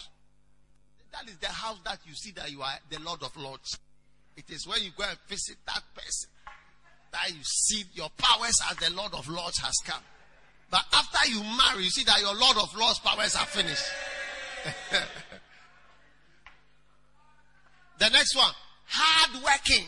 That 1.12 1.28
is 1.28 1.36
the 1.38 1.48
house 1.48 1.78
that 1.84 2.00
you 2.04 2.14
see 2.14 2.32
that 2.32 2.50
you 2.50 2.60
are 2.60 2.74
the 2.90 3.00
Lord 3.00 3.22
of 3.22 3.34
Lords. 3.36 3.78
It 4.36 4.50
is 4.50 4.66
when 4.66 4.82
you 4.82 4.90
go 4.96 5.04
and 5.08 5.18
visit 5.28 5.56
that 5.66 5.82
person 5.94 6.30
that 7.12 7.30
you 7.30 7.42
see 7.42 7.84
your 7.94 8.10
powers 8.18 8.54
as 8.70 8.76
the 8.76 8.90
Lord 8.94 9.14
of 9.14 9.28
Lords 9.28 9.58
has 9.58 9.74
come. 9.84 10.02
But 10.70 10.84
after 10.92 11.30
you 11.30 11.42
marry, 11.42 11.84
you 11.84 11.90
see 11.90 12.04
that 12.04 12.20
your 12.20 12.34
Lord 12.34 12.56
of 12.58 12.76
Lords 12.76 12.98
powers 12.98 13.34
are 13.34 13.46
finished. 13.46 13.84
the 17.98 18.10
next 18.10 18.36
one, 18.36 18.52
hard 18.86 19.42
working. 19.42 19.86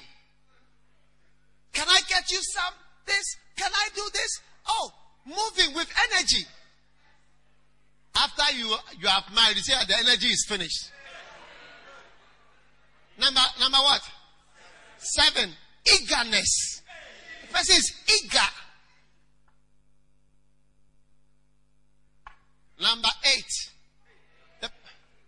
Can 1.72 1.86
I 1.88 2.00
get 2.08 2.30
you 2.30 2.38
some 2.42 2.74
this? 3.06 3.36
Can 3.56 3.70
I 3.72 3.88
do 3.94 4.02
this? 4.12 4.40
Oh, 4.68 4.90
moving 5.26 5.74
with 5.74 5.88
energy. 6.10 6.44
After 8.16 8.56
you 8.56 8.74
you 8.98 9.08
have 9.08 9.24
married, 9.34 9.56
you 9.56 9.62
see 9.62 9.72
the 9.86 9.96
energy 9.98 10.28
is 10.28 10.44
finished. 10.48 10.90
Number 13.20 13.40
number 13.60 13.78
what? 13.78 14.02
Seven. 14.98 15.50
Eagerness. 15.86 16.82
The 17.42 17.54
person 17.54 17.76
is 17.76 17.92
eager. 18.22 18.38
Number 22.80 23.08
eight. 23.36 23.70
The, 24.60 24.70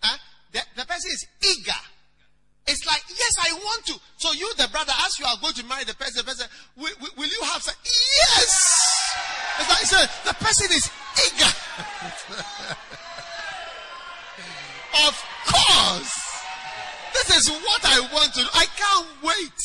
uh, 0.02 0.16
the, 0.52 0.60
the 0.76 0.86
person 0.86 1.10
is 1.10 1.26
eager. 1.42 1.80
It's 2.66 2.86
like, 2.86 3.02
yes, 3.08 3.36
I 3.40 3.52
want 3.54 3.84
to. 3.86 3.94
So 4.18 4.32
you, 4.32 4.50
the 4.56 4.68
brother, 4.70 4.92
as 5.04 5.18
you 5.18 5.26
are 5.26 5.36
going 5.40 5.54
to 5.54 5.64
marry 5.66 5.84
the 5.84 5.94
person, 5.94 6.18
the 6.18 6.24
person, 6.24 6.46
will, 6.76 6.92
will, 7.00 7.10
will 7.18 7.28
you 7.28 7.40
have 7.52 7.62
some? 7.62 7.74
Yes! 7.84 8.81
It's 9.58 9.68
like, 9.68 9.86
so 9.86 10.06
the 10.24 10.34
person 10.34 10.68
is 10.72 10.90
eager. 11.26 11.44
of 15.06 15.14
course. 15.46 16.18
This 17.14 17.30
is 17.36 17.48
what 17.50 17.84
I 17.84 18.00
want 18.12 18.32
to 18.34 18.40
do. 18.40 18.46
I 18.54 18.66
can't 18.76 19.08
wait. 19.22 19.60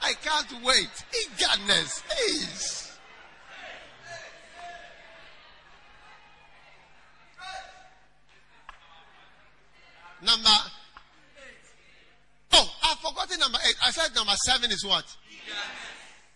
I 0.00 0.12
can't 0.14 0.52
wait. 0.64 1.04
Eagerness. 1.12 2.02
Is. 2.28 2.98
Number. 10.20 10.48
Oh, 12.52 12.70
I've 12.82 12.98
forgotten 12.98 13.38
number 13.38 13.58
eight. 13.68 13.76
I 13.84 13.90
said 13.90 14.14
number 14.14 14.32
seven 14.44 14.70
is 14.70 14.84
what? 14.84 15.04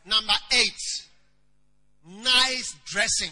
Number 0.07 0.33
eight. 0.53 1.09
Nice 2.07 2.75
dressing. 2.85 3.31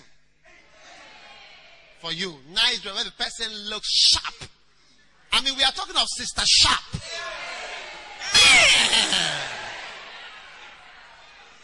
For 2.00 2.12
you. 2.12 2.34
Nice 2.52 2.81
dressing. 2.81 3.05
The 3.05 3.24
person 3.24 3.52
looks 3.68 3.89
sharp. 3.90 4.50
I 5.32 5.40
mean, 5.42 5.57
we 5.57 5.62
are 5.62 5.73
talking 5.73 5.97
of 5.97 6.07
Sister 6.08 6.42
Sharp. 6.44 6.81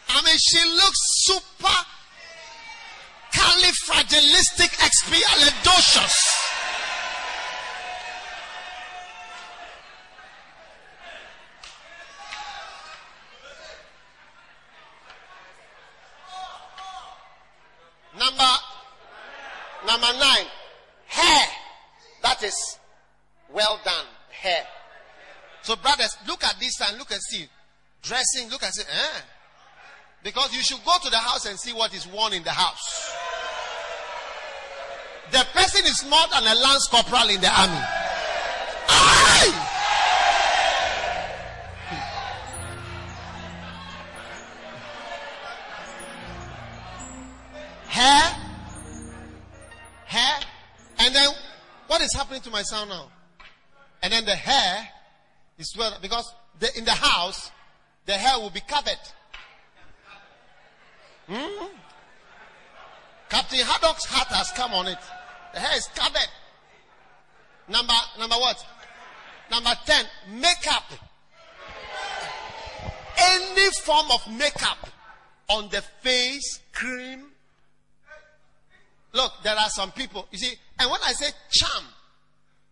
I 0.09 0.21
mean, 0.23 0.37
she 0.37 0.63
looks 0.69 0.99
super 1.25 1.85
califragilistic 3.33 4.71
expialidocious. 4.79 6.37
Number 19.87 20.06
nine, 20.19 20.45
hair. 21.07 21.47
That 22.23 22.43
is 22.43 22.55
well 23.53 23.79
done 23.85 24.05
hair. 24.31 24.63
So 25.61 25.75
brothers, 25.75 26.17
look 26.27 26.43
at 26.43 26.55
this 26.59 26.79
and 26.81 26.97
look 26.97 27.11
and 27.11 27.21
see. 27.21 27.45
Dressing, 28.01 28.49
look 28.49 28.63
and 28.63 28.73
see. 28.73 28.83
eh. 28.83 29.21
Because 30.23 30.53
you 30.53 30.61
should 30.61 30.83
go 30.85 30.93
to 31.03 31.09
the 31.09 31.17
house 31.17 31.45
and 31.45 31.59
see 31.59 31.73
what 31.73 31.93
is 31.93 32.07
worn 32.07 32.33
in 32.33 32.43
the 32.43 32.51
house. 32.51 33.13
The 35.31 35.45
person 35.53 35.85
is 35.85 36.05
more 36.09 36.25
than 36.31 36.43
a 36.43 36.55
lance 36.55 36.87
corporal 36.89 37.29
in 37.29 37.41
the 37.41 37.49
army. 37.49 37.81
Aye! 38.89 39.66
To 52.47 52.53
my 52.53 52.61
sound 52.63 52.89
now? 52.89 53.07
And 54.01 54.13
then 54.13 54.25
the 54.25 54.35
hair 54.35 54.87
is 55.57 55.75
well 55.77 55.97
because 56.01 56.33
the, 56.59 56.75
in 56.77 56.85
the 56.85 56.91
house 56.91 57.51
the 58.05 58.13
hair 58.13 58.39
will 58.39 58.49
be 58.49 58.61
covered. 58.61 58.99
Hmm? 61.27 61.65
Captain 63.29 63.59
Haddock's 63.59 64.05
hat 64.05 64.27
has 64.27 64.51
come 64.51 64.73
on 64.73 64.87
it. 64.87 64.97
The 65.53 65.59
hair 65.59 65.77
is 65.77 65.87
covered. 65.93 66.29
Number 67.67 67.93
number 68.17 68.35
what? 68.35 68.65
Number 69.51 69.71
ten, 69.85 70.05
makeup. 70.31 70.85
Any 73.19 73.71
form 73.83 74.05
of 74.11 74.31
makeup 74.31 74.89
on 75.49 75.69
the 75.69 75.81
face, 76.01 76.59
cream. 76.71 77.25
Look, 79.13 79.31
there 79.43 79.55
are 79.55 79.69
some 79.69 79.91
people, 79.91 80.27
you 80.31 80.37
see, 80.37 80.53
and 80.79 80.91
when 80.91 80.99
I 81.03 81.13
say 81.13 81.31
charm, 81.49 81.85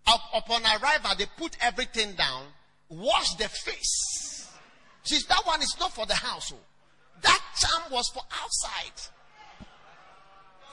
up, 0.07 0.21
upon 0.33 0.61
arrival, 0.63 1.11
they 1.17 1.25
put 1.37 1.57
everything 1.61 2.13
down, 2.13 2.43
wash 2.89 3.35
the 3.35 3.49
face. 3.49 4.49
See, 5.03 5.19
that 5.29 5.45
one 5.45 5.61
is 5.61 5.75
not 5.79 5.93
for 5.93 6.05
the 6.05 6.15
household. 6.15 6.61
Oh. 6.63 7.19
That 7.21 7.41
charm 7.59 7.91
was 7.91 8.09
for 8.09 8.21
outside. 8.43 9.11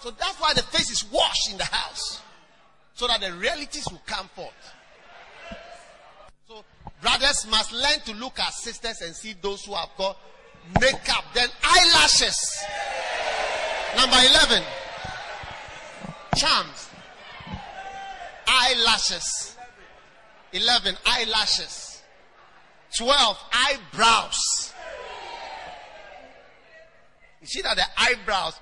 So 0.01 0.11
that's 0.11 0.41
why 0.41 0.53
the 0.55 0.63
face 0.63 0.91
is 0.91 1.05
washed 1.13 1.53
in 1.53 1.59
the 1.59 1.65
house. 1.65 2.21
So 2.95 3.07
that 3.07 3.21
the 3.21 3.33
realities 3.33 3.87
will 3.91 4.03
come 4.07 4.29
forth. 4.35 4.73
So 6.49 6.65
brothers 7.01 7.47
must 7.51 7.73
learn 7.73 8.01
to 8.07 8.15
look 8.15 8.39
at 8.39 8.53
sisters 8.53 9.01
and 9.03 9.15
see 9.15 9.35
those 9.41 9.65
who 9.65 9.75
have 9.75 9.91
got 9.97 10.19
makeup, 10.81 11.25
then 11.35 11.49
eyelashes. 11.63 12.65
Number 13.97 14.17
11. 14.17 14.63
Charms. 16.37 16.89
Eyelashes. 18.53 19.57
11. 20.53 20.97
Eyelashes. 21.07 22.03
12. 22.99 23.39
Eyebrows. 23.53 24.73
You 27.41 27.47
see 27.47 27.63
that 27.63 27.77
the 27.77 27.85
eyebrows, 27.97 28.55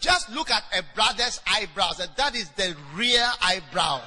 just 0.00 0.28
look 0.30 0.50
at 0.50 0.62
a 0.76 0.82
brother's 0.94 1.40
eyebrows. 1.46 2.06
That 2.16 2.34
is 2.34 2.50
the 2.50 2.76
real 2.94 3.30
eyebrow 3.42 4.02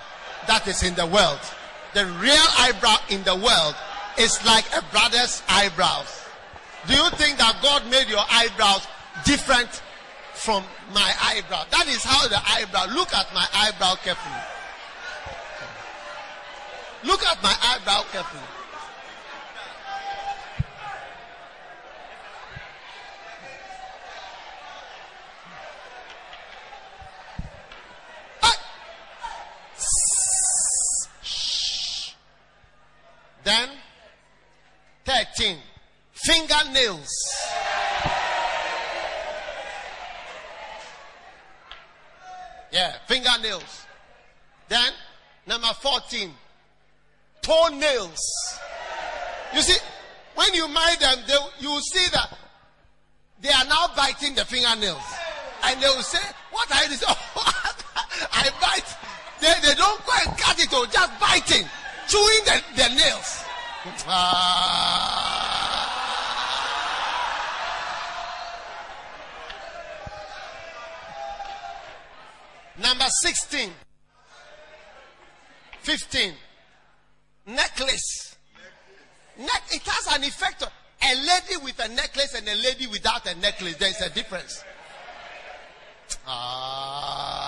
that 0.47 0.67
is 0.67 0.83
in 0.83 0.93
the 0.95 1.05
world. 1.05 1.39
The 1.93 2.05
real 2.21 2.45
eyebrow 2.59 2.97
in 3.09 3.23
the 3.23 3.35
world 3.35 3.75
is 4.17 4.43
like 4.45 4.65
a 4.75 4.83
brother's 4.91 5.41
eyebrows. 5.49 6.25
Do 6.87 6.93
you 6.93 7.09
think 7.11 7.37
that 7.39 7.59
God 7.63 7.89
made 7.89 8.07
your 8.07 8.23
eyebrows 8.29 8.85
different 9.25 9.81
from 10.33 10.63
my 10.93 11.11
eyebrow? 11.23 11.65
That 11.71 11.87
is 11.87 12.03
how 12.03 12.27
the 12.27 12.39
eyebrow. 12.45 12.93
Look 12.93 13.13
at 13.13 13.33
my 13.33 13.47
eyebrow 13.53 13.95
carefully. 13.95 14.58
Look 17.03 17.23
at 17.23 17.41
my 17.41 17.55
eyebrow 17.61 18.03
carefully. 18.11 18.43
Ah. 28.43 28.55
Then, 33.45 33.69
13, 35.05 35.57
fingernails. 36.13 37.09
Yeah, 42.71 42.93
fingernails. 43.07 43.85
Then, 44.67 44.91
number 45.47 45.67
14, 45.81 46.29
Toenails. 47.49 48.59
You 49.55 49.61
see, 49.63 49.79
when 50.35 50.53
you 50.53 50.67
marry 50.67 50.95
them, 50.97 51.17
they, 51.25 51.37
you 51.59 51.81
see 51.81 52.07
that 52.11 52.37
they 53.41 53.49
are 53.49 53.65
now 53.65 53.87
biting 53.97 54.35
the 54.35 54.45
fingernails. 54.45 55.01
And 55.63 55.81
they 55.81 55.87
will 55.87 56.03
say, 56.03 56.19
What 56.51 56.69
are 56.71 56.83
you 56.83 56.89
doing? 56.89 57.01
Oh, 57.01 57.17
I 58.33 58.49
bite. 58.61 58.95
They, 59.41 59.67
they 59.67 59.73
don't 59.73 59.99
quite 60.01 60.37
cut 60.37 60.59
it 60.59 60.71
or 60.71 60.85
just 60.85 61.19
biting, 61.19 61.65
chewing 62.07 62.45
the, 62.45 62.61
the 62.75 62.89
nails. 62.95 63.43
Ah. 64.07 65.49
Number 72.79 73.05
16. 73.23 73.71
15. 75.81 76.33
Necklace. 77.49 78.35
Neck, 79.37 79.63
it 79.71 79.81
has 79.83 80.15
an 80.15 80.23
effect. 80.23 80.63
A 80.63 81.15
lady 81.15 81.57
with 81.63 81.79
a 81.79 81.87
necklace 81.87 82.35
and 82.35 82.47
a 82.47 82.55
lady 82.55 82.85
without 82.87 83.25
a 83.25 83.35
necklace, 83.39 83.75
there's 83.77 84.01
a 84.01 84.09
difference. 84.09 84.63
Ah. 86.27 87.39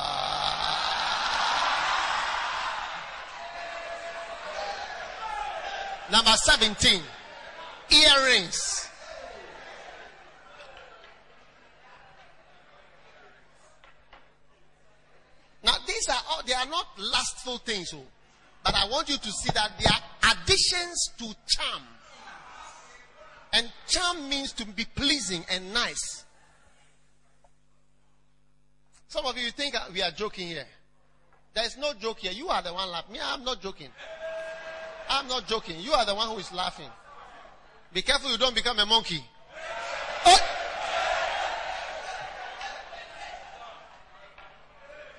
Number 6.12 6.32
17. 6.32 7.02
Earrings. 7.92 8.88
Now, 15.64 15.76
these 15.86 16.10
are 16.10 16.22
all, 16.30 16.42
they 16.46 16.54
are 16.54 16.66
not 16.66 16.88
lustful 16.98 17.60
things, 17.60 17.94
oh, 17.94 18.02
but 18.64 18.76
I 18.76 18.88
want 18.90 19.10
you 19.10 19.18
to 19.18 19.32
see 19.32 19.50
that 19.54 19.72
they 19.80 19.86
are 19.86 20.34
additions 20.34 21.12
to 21.18 21.26
charm. 21.48 21.84
And 23.54 23.72
charm 23.88 24.30
means 24.30 24.54
to 24.54 24.66
be 24.66 24.86
pleasing 24.96 25.44
and 25.50 25.74
nice. 25.74 26.26
Some 29.08 29.26
of 29.26 29.38
you 29.38 29.50
think 29.52 29.76
uh, 29.76 29.88
we 29.94 30.02
are 30.02 30.12
joking 30.12 30.48
here. 30.48 30.66
There 31.54 31.66
is 31.66 31.78
no 31.78 31.94
joke 31.94 32.20
here. 32.20 32.32
You 32.32 32.48
are 32.48 32.62
the 32.62 32.74
one 32.74 32.90
laughing. 32.90 33.14
Me, 33.14 33.20
I'm 33.22 33.44
not 33.44 33.62
joking. 33.62 33.90
I'm 35.10 35.28
not 35.28 35.48
joking. 35.48 35.80
You 35.82 35.92
are 35.92 36.06
the 36.06 36.16
one 36.16 36.30
who 36.30 36.38
is 36.38 36.52
laughing. 36.54 36.88
Be 37.94 38.02
careful 38.02 38.32
you 38.32 38.38
don't 38.38 38.56
become 38.56 38.80
a 38.80 38.86
monkey. 38.86 39.22
Oh! 40.26 40.40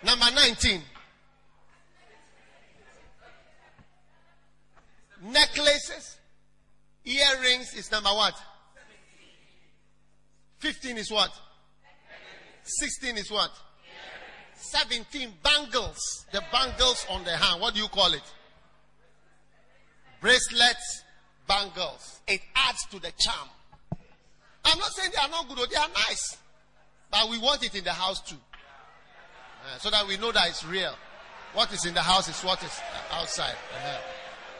Number 0.04 0.26
19. 0.34 0.80
Necklaces, 5.22 6.16
earrings 7.04 7.74
is 7.74 7.90
number 7.92 8.10
what? 8.10 8.34
15 10.58 10.96
is 10.98 11.10
what? 11.10 11.30
16 12.64 13.18
is 13.18 13.30
what? 13.30 13.50
17 14.56 15.28
bangles. 15.42 16.26
The 16.32 16.42
bangles 16.52 17.06
on 17.10 17.24
the 17.24 17.30
hand. 17.30 17.60
What 17.60 17.74
do 17.74 17.80
you 17.80 17.88
call 17.88 18.12
it? 18.12 18.22
Bracelets, 20.20 21.02
bangles. 21.48 22.20
It 22.26 22.40
adds 22.54 22.84
to 22.90 23.00
the 23.00 23.12
charm. 23.18 23.48
I'm 24.64 24.78
not 24.78 24.90
saying 24.92 25.10
they 25.12 25.20
are 25.20 25.28
not 25.28 25.48
good, 25.48 25.58
or 25.58 25.66
they 25.66 25.76
are 25.76 25.88
nice. 25.88 26.36
But 27.10 27.28
we 27.28 27.38
want 27.38 27.64
it 27.64 27.74
in 27.74 27.84
the 27.84 27.92
house 27.92 28.20
too. 28.20 28.36
Uh, 29.64 29.78
so 29.78 29.90
that 29.90 30.06
we 30.06 30.16
know 30.16 30.32
that 30.32 30.48
it's 30.48 30.64
real. 30.64 30.94
What 31.54 31.72
is 31.72 31.84
in 31.84 31.94
the 31.94 32.00
house 32.00 32.28
is 32.28 32.40
what 32.42 32.62
is 32.62 32.80
outside. 33.12 33.54
Uh-huh. 33.76 33.98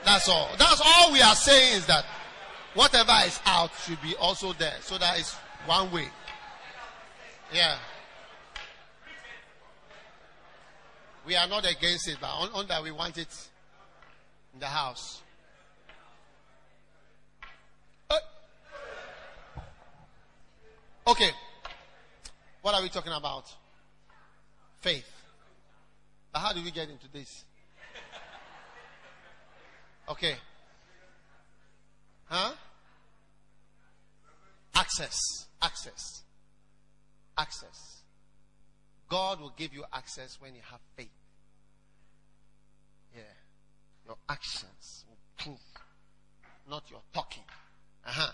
That's 0.05 0.29
all. 0.29 0.51
That's 0.59 0.81
all 0.85 1.13
we 1.13 1.21
are 1.23 1.35
saying 1.35 1.77
is 1.77 1.87
that 1.87 2.05
whatever 2.75 3.13
is 3.25 3.41
out 3.47 3.71
should 3.85 4.01
be 4.03 4.15
also 4.17 4.53
there. 4.55 4.75
So 4.81 4.99
that 4.99 5.19
it's 5.19 5.35
one 5.67 5.91
way. 5.93 6.09
Yeah. 7.53 7.77
We 11.25 11.37
are 11.37 11.47
not 11.47 11.65
against 11.71 12.09
it, 12.09 12.19
but 12.21 12.31
on, 12.31 12.51
on 12.53 12.67
that 12.67 12.83
we 12.83 12.91
want 12.91 13.17
it 13.17 13.29
in 14.55 14.61
the 14.61 14.67
house. 14.67 15.23
Uh, 18.11 18.17
okay. 21.07 21.31
What 22.63 22.75
are 22.75 22.83
we 22.83 22.89
talking 22.89 23.13
about? 23.13 23.45
Faith. 24.81 25.11
But 26.33 26.41
how 26.41 26.53
do 26.53 26.63
we 26.63 26.71
get 26.73 26.89
into 26.89 27.07
this? 27.13 27.45
Okay. 30.09 30.35
Huh? 32.27 32.53
Access. 34.75 35.19
Access. 35.63 36.23
Access. 37.39 38.03
God 39.09 39.41
will 39.41 39.53
give 39.57 39.75
you 39.75 39.85
access 39.93 40.39
when 40.41 40.55
you 40.55 40.61
have 40.71 40.81
faith. 40.97 41.09
Yeah. 43.15 43.23
Your 44.07 44.17
actions 44.29 45.05
will 45.09 45.19
prove, 45.37 45.61
not 46.69 46.91
your 46.91 47.01
talking. 47.13 47.45
Uh-huh. 48.07 48.33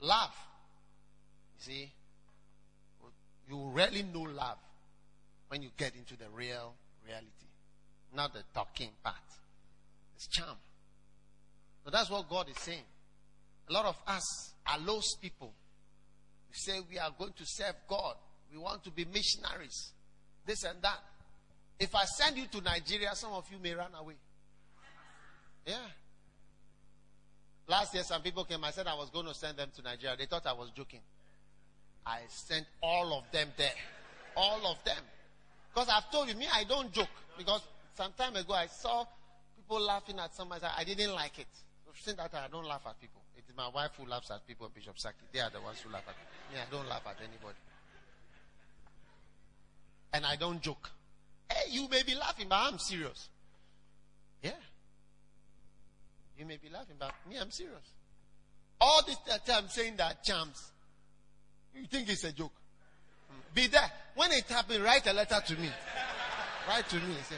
Love. 0.00 0.34
You 1.58 1.64
see? 1.64 1.92
You 3.48 3.70
rarely 3.72 4.04
know 4.04 4.22
love 4.22 4.58
when 5.48 5.62
you 5.62 5.70
get 5.76 5.94
into 5.96 6.16
the 6.16 6.28
real 6.34 6.74
reality. 7.04 7.26
Not 8.14 8.34
the 8.34 8.42
talking 8.54 8.90
part. 9.02 9.16
It's 10.16 10.26
charm. 10.28 10.56
So 11.88 11.92
that's 11.92 12.10
what 12.10 12.28
God 12.28 12.50
is 12.50 12.58
saying. 12.58 12.82
A 13.70 13.72
lot 13.72 13.86
of 13.86 13.96
us 14.06 14.52
are 14.66 14.78
lost 14.78 15.16
people. 15.22 15.54
We 16.50 16.54
say 16.54 16.80
we 16.90 16.98
are 16.98 17.10
going 17.18 17.32
to 17.32 17.44
serve 17.46 17.76
God. 17.88 18.14
We 18.52 18.58
want 18.58 18.84
to 18.84 18.90
be 18.90 19.06
missionaries. 19.06 19.92
This 20.44 20.64
and 20.64 20.82
that. 20.82 20.98
If 21.80 21.94
I 21.94 22.04
send 22.04 22.36
you 22.36 22.44
to 22.52 22.60
Nigeria, 22.60 23.14
some 23.14 23.32
of 23.32 23.46
you 23.50 23.56
may 23.62 23.72
run 23.72 23.88
away. 23.98 24.16
Yeah. 25.66 25.76
Last 27.66 27.94
year, 27.94 28.02
some 28.02 28.20
people 28.20 28.44
came. 28.44 28.62
I 28.64 28.70
said 28.70 28.86
I 28.86 28.94
was 28.94 29.08
going 29.08 29.24
to 29.24 29.32
send 29.32 29.56
them 29.56 29.70
to 29.74 29.80
Nigeria. 29.80 30.14
They 30.14 30.26
thought 30.26 30.46
I 30.46 30.52
was 30.52 30.70
joking. 30.76 31.00
I 32.04 32.18
sent 32.28 32.66
all 32.82 33.16
of 33.16 33.24
them 33.32 33.48
there. 33.56 33.72
All 34.36 34.60
of 34.66 34.76
them. 34.84 35.02
Because 35.72 35.88
I've 35.88 36.10
told 36.12 36.28
you, 36.28 36.34
me, 36.34 36.48
I 36.52 36.64
don't 36.64 36.92
joke. 36.92 37.08
Because 37.38 37.62
some 37.94 38.12
time 38.12 38.36
ago, 38.36 38.52
I 38.52 38.66
saw 38.66 39.06
people 39.56 39.80
laughing 39.80 40.18
at 40.18 40.34
somebody. 40.34 40.66
I 40.66 40.84
didn't 40.84 41.14
like 41.14 41.38
it. 41.38 41.46
Since 41.94 42.16
that 42.16 42.34
I 42.34 42.48
don't 42.48 42.66
laugh 42.66 42.82
at 42.86 43.00
people. 43.00 43.22
It 43.36 43.44
is 43.48 43.56
my 43.56 43.68
wife 43.68 43.90
who 43.98 44.06
laughs 44.06 44.30
at 44.30 44.46
people, 44.46 44.70
Bishop 44.74 44.98
Saki. 44.98 45.16
They 45.32 45.40
are 45.40 45.50
the 45.50 45.60
ones 45.60 45.80
who 45.80 45.92
laugh 45.92 46.04
at 46.08 46.14
me. 46.52 46.60
I 46.60 46.70
don't 46.70 46.88
laugh 46.88 47.02
at 47.06 47.16
anybody. 47.18 47.58
And 50.12 50.24
I 50.24 50.36
don't 50.36 50.60
joke. 50.60 50.90
Hey, 51.50 51.70
you 51.70 51.88
may 51.88 52.02
be 52.02 52.14
laughing, 52.14 52.46
but 52.48 52.56
I'm 52.56 52.78
serious. 52.78 53.28
Yeah. 54.42 54.50
You 56.38 56.46
may 56.46 56.56
be 56.56 56.68
laughing, 56.68 56.96
but 56.98 57.12
me, 57.28 57.36
I'm 57.36 57.50
serious. 57.50 57.82
All 58.80 59.02
this 59.06 59.16
time 59.44 59.64
saying 59.68 59.96
that 59.96 60.22
charms. 60.22 60.70
You 61.74 61.86
think 61.86 62.08
it's 62.08 62.24
a 62.24 62.32
joke. 62.32 62.52
Be 63.54 63.66
there. 63.66 63.90
When 64.14 64.30
it 64.32 64.44
happens, 64.44 64.80
write 64.80 65.06
a 65.06 65.12
letter 65.12 65.40
to 65.46 65.54
me. 65.54 65.68
write 66.68 66.88
to 66.88 66.96
me. 66.96 67.14
Say, 67.28 67.36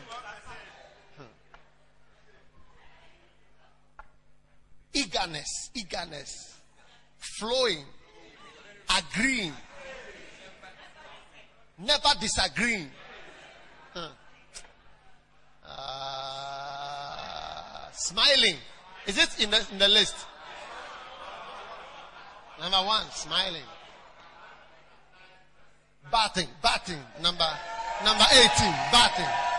eagerness, 4.94 5.70
eagerness, 5.75 6.57
flowing, 7.19 7.85
agreeing, 8.99 9.52
never 11.78 12.09
disagreeing. 12.20 12.91
Huh. 13.94 14.09
Uh, 15.67 16.81
smiling. 17.93 18.57
Is 19.07 19.19
it 19.19 19.43
in 19.43 19.51
the, 19.51 19.67
in 19.73 19.78
the 19.78 19.89
list? 19.89 20.15
Number 22.60 22.77
one, 22.78 23.05
smiling. 23.10 23.62
Batting, 26.10 26.49
batting. 26.62 26.99
Number 27.23 27.47
number 28.05 28.25
18, 28.33 28.49
batting. 28.93 29.50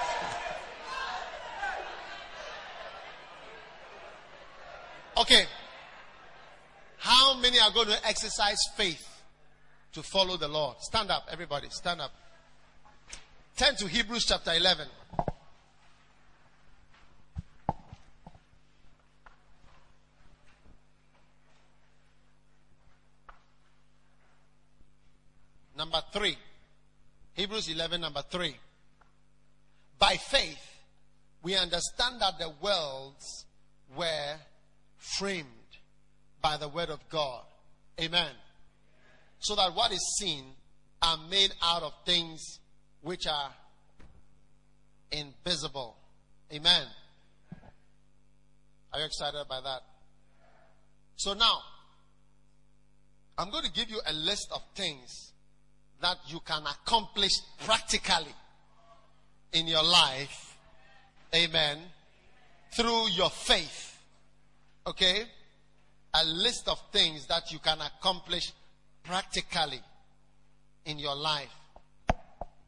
Okay. 5.17 5.43
How 6.97 7.37
many 7.39 7.59
are 7.59 7.71
going 7.71 7.87
to 7.87 8.07
exercise 8.07 8.59
faith 8.75 9.03
to 9.93 10.03
follow 10.03 10.37
the 10.37 10.47
Lord? 10.47 10.77
Stand 10.81 11.11
up, 11.11 11.27
everybody. 11.31 11.67
Stand 11.69 12.01
up. 12.01 12.11
Turn 13.57 13.75
to 13.75 13.87
Hebrews 13.87 14.25
chapter 14.25 14.51
11. 14.53 14.87
Number 25.77 26.01
3. 26.13 26.37
Hebrews 27.33 27.69
11, 27.69 28.01
number 28.01 28.21
3. 28.29 28.55
By 29.97 30.15
faith, 30.17 30.59
we 31.41 31.55
understand 31.55 32.21
that 32.21 32.37
the 32.37 32.51
worlds 32.61 33.45
were 33.97 34.35
framed 35.17 35.47
by 36.41 36.57
the 36.57 36.67
word 36.67 36.89
of 36.89 36.99
God. 37.09 37.43
Amen. 37.99 38.31
So 39.39 39.55
that 39.55 39.73
what 39.75 39.91
is 39.91 40.17
seen 40.19 40.45
are 41.01 41.17
made 41.29 41.51
out 41.63 41.83
of 41.83 41.93
things 42.05 42.59
which 43.01 43.25
are 43.27 43.51
invisible. 45.11 45.97
Amen. 46.53 46.85
Are 48.93 48.99
you 48.99 49.05
excited 49.05 49.45
by 49.49 49.61
that? 49.61 49.81
So 51.15 51.33
now, 51.33 51.59
I'm 53.37 53.49
going 53.49 53.63
to 53.63 53.71
give 53.71 53.89
you 53.89 53.99
a 54.05 54.13
list 54.13 54.47
of 54.53 54.61
things 54.75 55.33
that 56.01 56.17
you 56.27 56.39
can 56.45 56.63
accomplish 56.63 57.31
practically 57.63 58.35
in 59.53 59.67
your 59.67 59.83
life. 59.83 60.57
Amen. 61.33 61.77
Through 62.75 63.09
your 63.11 63.29
faith. 63.29 63.90
Okay? 64.87 65.23
A 66.13 66.25
list 66.25 66.67
of 66.67 66.79
things 66.91 67.25
that 67.27 67.51
you 67.51 67.59
can 67.59 67.77
accomplish 67.79 68.51
practically 69.03 69.81
in 70.85 70.99
your 70.99 71.15
life. 71.15 71.53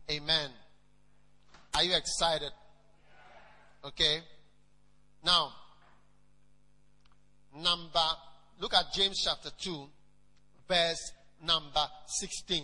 Amen. 0.10 0.50
Are 1.76 1.84
you 1.84 1.96
excited? 1.96 2.52
Okay. 3.84 4.20
Now, 5.26 5.52
number, 7.56 8.00
look 8.60 8.74
at 8.74 8.86
James 8.94 9.22
chapter 9.24 9.50
2, 9.62 9.88
verse 10.68 11.12
number 11.46 11.86
16. 12.08 12.64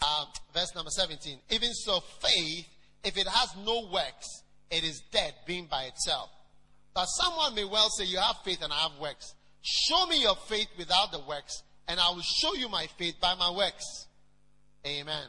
Uh, 0.00 0.24
verse 0.54 0.74
number 0.74 0.90
17. 0.90 1.38
Even 1.50 1.72
so, 1.72 2.00
faith, 2.20 2.66
if 3.02 3.16
it 3.16 3.26
has 3.26 3.54
no 3.64 3.88
works, 3.92 4.42
it 4.70 4.84
is 4.84 5.02
dead, 5.10 5.34
being 5.46 5.66
by 5.66 5.84
itself. 5.84 6.30
But 6.98 7.04
someone 7.04 7.54
may 7.54 7.62
well 7.62 7.90
say, 7.90 8.06
You 8.06 8.18
have 8.18 8.38
faith 8.44 8.60
and 8.60 8.72
I 8.72 8.76
have 8.78 8.98
works. 9.00 9.36
Show 9.62 10.06
me 10.08 10.20
your 10.20 10.34
faith 10.34 10.66
without 10.76 11.12
the 11.12 11.20
works, 11.20 11.62
and 11.86 12.00
I 12.00 12.10
will 12.10 12.22
show 12.22 12.54
you 12.54 12.68
my 12.68 12.88
faith 12.98 13.14
by 13.20 13.36
my 13.36 13.52
works. 13.52 14.08
Amen. 14.84 15.28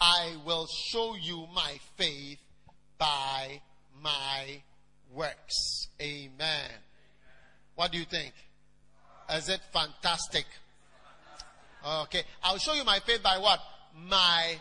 I 0.00 0.34
will 0.44 0.66
show 0.90 1.14
you 1.14 1.46
my 1.54 1.78
faith 1.96 2.40
by 2.98 3.60
my 4.02 4.60
works. 5.14 5.86
Amen. 6.00 6.70
What 7.76 7.92
do 7.92 7.98
you 7.98 8.04
think? 8.04 8.34
Is 9.32 9.48
it 9.48 9.60
fantastic? 9.72 10.46
Okay. 11.86 12.24
I'll 12.42 12.58
show 12.58 12.74
you 12.74 12.82
my 12.82 12.98
faith 13.06 13.22
by 13.22 13.38
what? 13.38 13.60
My 13.96 14.58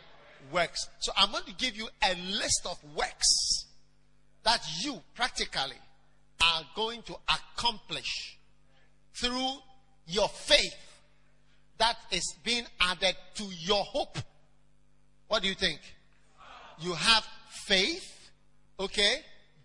works. 0.52 0.88
So 1.00 1.14
I'm 1.18 1.32
going 1.32 1.46
to 1.46 1.56
give 1.56 1.76
you 1.76 1.90
a 2.04 2.14
list 2.14 2.68
of 2.70 2.78
works 2.96 3.66
that 4.44 4.62
you 4.84 5.02
practically 5.16 5.78
are 6.42 6.64
going 6.76 7.02
to 7.04 7.16
accomplish 7.30 8.38
through 9.14 9.54
your 10.08 10.30
faith 10.30 10.76
that 11.78 11.98
is 12.12 12.36
being 12.44 12.66
added 12.80 13.16
to 13.36 13.44
your 13.60 13.84
hope. 13.84 14.18
What 15.28 15.42
do 15.42 15.48
you 15.50 15.56
think? 15.56 15.80
You 16.80 16.94
have 16.94 17.26
faith, 17.66 18.30
okay, 18.80 19.18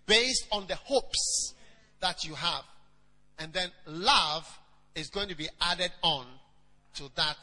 based 0.06 0.46
on 0.52 0.66
the 0.66 0.76
hopes 0.76 1.54
that 2.00 2.24
you 2.24 2.34
have. 2.34 2.62
And 3.38 3.52
then 3.52 3.70
love 3.86 4.46
is 4.94 5.08
going 5.08 5.28
to 5.28 5.36
be 5.36 5.48
added 5.60 5.92
on 6.02 6.26
to 6.94 7.10
that 7.16 7.36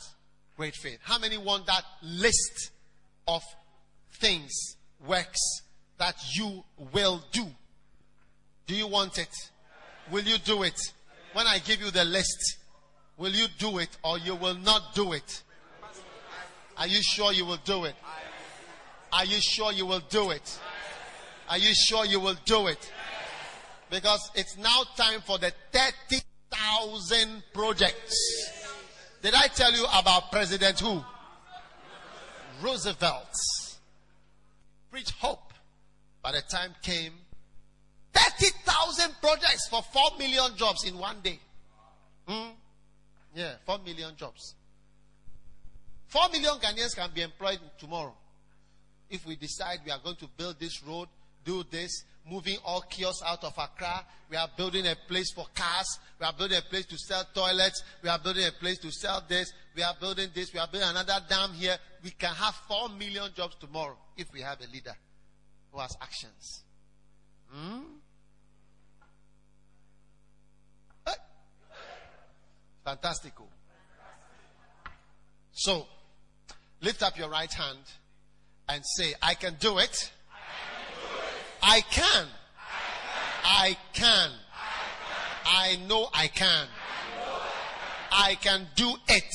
great 0.57 0.75
faith. 0.75 0.99
How 1.01 1.19
many 1.19 1.37
want 1.37 1.67
that 1.67 1.83
list 2.01 2.71
of 3.27 3.41
things, 4.19 4.51
works 5.05 5.61
that 5.97 6.15
you 6.35 6.63
will 6.93 7.23
do? 7.31 7.45
Do 8.65 8.75
you 8.75 8.87
want 8.87 9.17
it? 9.17 9.33
Will 10.11 10.23
you 10.23 10.37
do 10.37 10.63
it? 10.63 10.79
When 11.33 11.47
I 11.47 11.59
give 11.59 11.81
you 11.81 11.91
the 11.91 12.05
list, 12.05 12.57
will 13.17 13.31
you 13.31 13.47
do 13.57 13.79
it 13.79 13.89
or 14.03 14.17
you 14.19 14.35
will 14.35 14.55
not 14.55 14.95
do 14.95 15.13
it? 15.13 15.43
Are 16.77 16.87
you 16.87 17.01
sure 17.01 17.33
you 17.33 17.45
will 17.45 17.59
do 17.63 17.85
it? 17.85 17.95
Are 19.11 19.25
you 19.25 19.39
sure 19.41 19.71
you 19.71 19.85
will 19.85 20.01
do 20.09 20.31
it? 20.31 20.59
Are 21.49 21.57
you 21.57 21.73
sure 21.73 22.05
you 22.05 22.19
will 22.19 22.37
do 22.45 22.67
it? 22.67 22.91
Because 23.89 24.31
it's 24.33 24.57
now 24.57 24.83
time 24.95 25.21
for 25.21 25.37
the 25.37 25.51
30,000 25.71 27.43
projects. 27.53 28.15
Did 29.21 29.35
I 29.35 29.47
tell 29.47 29.71
you 29.71 29.85
about 29.93 30.31
President 30.31 30.79
who? 30.79 31.03
Roosevelt. 32.61 33.33
Preach 34.89 35.11
hope. 35.19 35.53
By 36.23 36.31
the 36.31 36.41
time 36.41 36.73
came, 36.81 37.13
30,000 38.13 39.15
projects 39.21 39.67
for 39.69 39.81
4 39.81 40.17
million 40.19 40.55
jobs 40.55 40.83
in 40.85 40.97
one 40.97 41.17
day. 41.23 41.39
Hmm? 42.27 42.51
Yeah, 43.35 43.53
4 43.65 43.79
million 43.85 44.15
jobs. 44.15 44.55
4 46.07 46.29
million 46.31 46.53
Ghanaians 46.61 46.95
can 46.95 47.09
be 47.13 47.21
employed 47.21 47.59
tomorrow. 47.79 48.13
If 49.09 49.25
we 49.25 49.35
decide 49.35 49.79
we 49.85 49.91
are 49.91 49.99
going 50.03 50.15
to 50.17 50.27
build 50.37 50.59
this 50.59 50.83
road, 50.83 51.07
do 51.43 51.63
this, 51.69 52.03
moving 52.29 52.57
all 52.63 52.81
kiosks 52.81 53.23
out 53.25 53.43
of 53.43 53.53
Accra. 53.57 54.05
We 54.29 54.37
are 54.37 54.47
building 54.55 54.85
a 54.87 54.95
place 55.07 55.31
for 55.31 55.45
cars. 55.53 55.99
We 56.19 56.25
are 56.25 56.33
building 56.33 56.57
a 56.57 56.61
place 56.61 56.85
to 56.87 56.97
sell 56.97 57.23
toilets. 57.33 57.83
We 58.01 58.09
are 58.09 58.19
building 58.19 58.45
a 58.45 58.51
place 58.51 58.77
to 58.79 58.91
sell 58.91 59.23
this. 59.27 59.51
We 59.75 59.83
are 59.83 59.93
building 59.99 60.29
this. 60.33 60.53
We 60.53 60.59
are 60.59 60.67
building 60.67 60.89
another 60.89 61.19
dam 61.27 61.53
here. 61.53 61.77
We 62.03 62.11
can 62.11 62.33
have 62.33 62.55
four 62.67 62.89
million 62.89 63.31
jobs 63.35 63.55
tomorrow 63.59 63.97
if 64.17 64.31
we 64.31 64.41
have 64.41 64.59
a 64.61 64.71
leader 64.71 64.95
who 65.71 65.79
has 65.79 65.95
actions. 66.01 66.63
Hmm? 67.51 67.81
Fantastical. 72.83 73.47
So, 75.53 75.87
lift 76.81 77.01
up 77.03 77.17
your 77.17 77.29
right 77.29 77.51
hand 77.51 77.79
and 78.67 78.83
say, 78.97 79.13
I 79.21 79.35
can 79.35 79.55
do 79.59 79.77
it. 79.77 80.11
I 81.61 81.81
can. 81.81 82.27
I 83.43 83.77
can. 83.93 84.31
I 85.45 85.77
know 85.87 86.07
I 86.13 86.27
can. 86.27 86.67
I 88.11 88.35
can 88.35 88.67
do 88.75 88.93
it. 89.07 89.33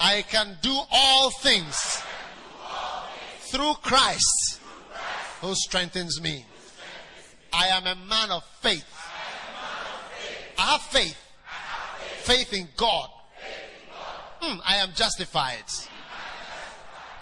I 0.00 0.22
can 0.22 0.56
do 0.62 0.76
all 0.90 1.30
things 1.30 2.02
through 3.50 3.74
Christ 3.82 4.60
who 5.40 5.54
strengthens 5.54 6.20
me. 6.20 6.44
I 7.52 7.68
am 7.68 7.86
a 7.86 7.94
man 7.94 8.30
of 8.30 8.44
faith. 8.60 8.84
I 10.58 10.72
have 10.72 10.82
faith. 10.82 11.16
Faith 12.28 12.52
in 12.52 12.68
God. 12.76 13.08
Mm, 14.42 14.60
I 14.62 14.76
am 14.76 14.90
justified. 14.94 15.64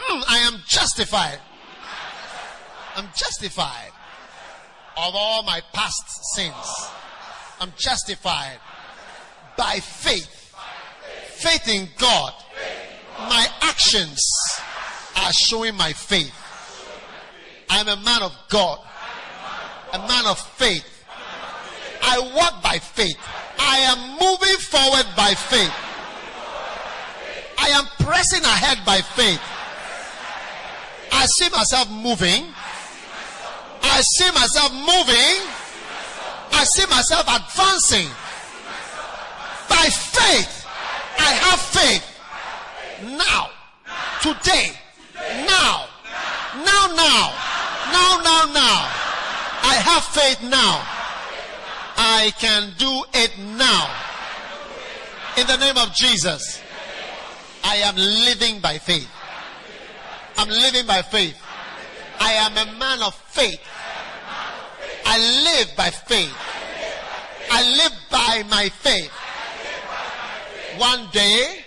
Mm, 0.01 0.25
I 0.29 0.39
am 0.39 0.61
justified. 0.67 1.39
I'm 2.97 3.07
justified 3.15 3.93
of 4.97 5.15
all 5.15 5.45
my 5.45 5.61
past 5.73 6.35
sins. 6.35 6.89
I'm 7.61 7.73
justified 7.79 8.59
by 9.57 9.79
faith. 9.79 10.53
Faith 11.29 11.69
in 11.69 11.89
God. 11.99 12.33
My 13.29 13.47
actions 13.61 14.21
are 15.19 15.33
showing 15.33 15.77
my 15.77 15.93
faith. 15.93 16.35
I'm 17.71 17.87
a 17.87 17.97
man 17.97 18.25
of 18.25 18.37
God. 18.49 18.81
A 19.93 19.99
man 19.99 20.27
of 20.27 20.41
faith. 20.41 21.05
I 22.03 22.19
walk 22.35 22.61
by 22.61 22.81
faith. 22.81 23.17
I 23.69 23.79
am 23.91 23.99
moving 24.23 24.59
forward 24.71 25.07
by 25.17 25.35
faith. 25.35 25.75
I 27.59 27.69
am 27.71 27.85
pressing 27.99 28.45
ahead 28.45 28.79
by 28.87 29.01
faith. 29.01 29.43
I 31.13 31.27
see 31.27 31.49
myself 31.51 31.91
moving. 31.91 32.47
I 33.83 34.01
see 34.01 34.31
myself 34.31 34.73
moving. 34.73 35.35
I 36.53 36.65
see 36.65 36.87
myself 36.87 37.27
advancing. 37.27 38.09
By 39.69 39.91
faith, 39.91 40.65
I 41.19 41.33
have 41.45 41.61
faith. 41.61 42.05
Now, 43.19 43.51
today, 44.23 44.73
now, 45.45 45.87
now, 46.63 46.87
now, 46.95 47.35
now, 47.91 48.21
now, 48.23 48.53
now. 48.55 48.79
I 49.67 49.75
have 49.83 50.05
faith 50.05 50.41
now. 50.49 50.96
I 51.97 52.33
can 52.39 52.73
do 52.79 53.05
it 53.15 53.39
now. 53.39 53.91
In 55.39 55.47
the 55.47 55.57
name 55.59 55.77
of 55.77 55.95
Jesus, 55.95 56.63
I 57.65 57.77
am 57.77 57.97
living 57.97 58.61
by 58.61 58.79
faith. 58.79 59.11
I'm 60.39 60.49
living 60.49 60.87
by 60.87 61.03
faith. 61.03 61.37
I 62.21 62.33
am 62.33 62.53
a 62.53 62.79
man 62.79 63.03
of 63.03 63.15
faith. 63.15 63.61
I 65.05 65.19
live 65.19 65.77
by 65.77 65.91
faith. 65.91 66.35
I 67.51 67.63
live 67.77 67.93
by 68.11 68.43
my 68.51 68.69
faith. 68.69 69.11
One 70.79 71.09
day, 71.13 71.65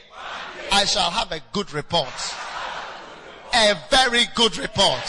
I 0.71 0.85
shall 0.85 1.09
have 1.09 1.31
a 1.31 1.41
good 1.51 1.73
report. 1.73 2.13
A 3.53 3.75
very 3.89 4.25
good 4.35 4.57
report. 4.57 5.01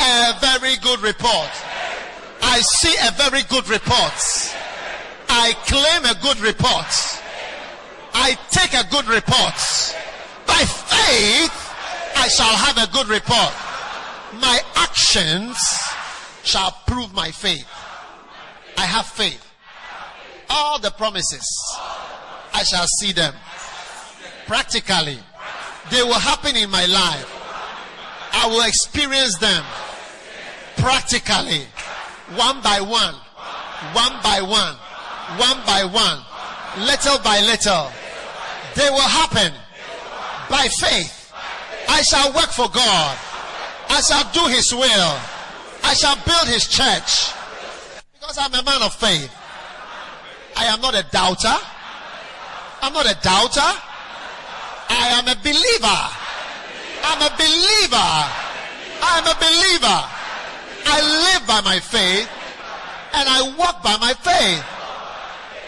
A 0.00 0.32
very 0.40 0.76
good 0.76 1.00
report. 1.00 1.50
I 2.42 2.60
see 2.60 2.94
a 3.06 3.12
very 3.12 3.42
good 3.44 3.68
report. 3.68 4.12
I 5.28 5.54
claim 5.66 6.04
a 6.04 6.20
good 6.22 6.40
report. 6.40 6.86
I 8.12 8.36
take 8.50 8.74
a 8.74 8.88
good 8.90 9.06
report. 9.06 9.54
By 10.46 10.64
faith, 10.64 11.54
I 12.16 12.28
shall 12.28 12.54
have 12.54 12.76
a 12.76 12.92
good 12.92 13.08
report. 13.08 13.52
My 14.40 14.60
actions 14.76 15.56
shall 16.42 16.72
prove 16.86 17.14
my 17.14 17.30
faith. 17.30 17.66
I 18.76 18.84
have 18.86 19.06
faith. 19.06 19.46
All 20.48 20.78
the 20.78 20.90
promises, 20.90 21.46
I 22.52 22.64
shall 22.64 22.86
see 22.98 23.12
them. 23.12 23.34
Practically, 24.46 25.18
they 25.90 26.02
will 26.02 26.14
happen 26.14 26.56
in 26.56 26.70
my 26.70 26.86
life. 26.86 27.36
I 28.32 28.46
will 28.46 28.66
experience 28.66 29.38
them 29.38 29.64
practically, 30.76 31.66
one 32.36 32.62
by 32.62 32.80
one, 32.80 33.14
one 33.92 34.14
by 34.22 34.40
one, 34.40 34.74
one 35.38 35.58
by 35.66 35.84
one, 35.84 36.18
little 36.86 37.18
by 37.18 37.40
little. 37.40 37.90
They 38.74 38.88
will 38.90 39.00
happen 39.00 39.52
by 40.48 40.68
faith. 40.78 41.32
I 41.88 42.02
shall 42.02 42.32
work 42.32 42.50
for 42.50 42.68
God. 42.68 43.18
I 43.88 44.00
shall 44.00 44.30
do 44.32 44.46
His 44.54 44.72
will. 44.72 45.18
I 45.82 45.94
shall 45.94 46.14
build 46.24 46.46
His 46.46 46.68
church. 46.68 47.34
Because 48.14 48.38
I'm 48.38 48.54
a 48.54 48.62
man 48.62 48.82
of 48.82 48.94
faith. 48.94 49.30
I 50.56 50.66
am 50.66 50.80
not 50.80 50.94
a 50.94 51.02
doubter. 51.10 51.56
I'm 52.82 52.92
not 52.92 53.06
a 53.06 53.18
doubter. 53.22 53.70
I 54.90 55.18
am 55.18 55.26
a 55.26 55.34
believer. 55.42 56.00
I'm 57.02 57.22
a 57.22 57.30
believer. 57.34 58.10
I'm 59.02 59.26
a 59.26 59.34
believer. 59.34 60.19
I 60.86 61.38
live 61.38 61.46
by 61.46 61.60
my 61.62 61.78
faith 61.78 62.28
and 63.12 63.28
I 63.28 63.54
walk 63.58 63.82
by 63.82 63.96
my 63.98 64.14
faith. 64.14 64.62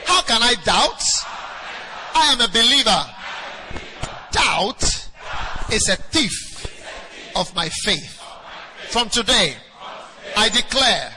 How 0.06 0.22
can 0.22 0.42
I 0.42 0.54
doubt? 0.64 1.02
I 2.14 2.32
am 2.32 2.40
a 2.40 2.48
believer. 2.48 3.04
Doubt 4.32 4.82
is 5.72 5.88
a 5.88 5.96
thief 5.96 7.32
of 7.36 7.54
my 7.54 7.68
faith. 7.68 8.20
From 8.88 9.08
today, 9.08 9.56
I 10.36 10.48
declare 10.48 11.12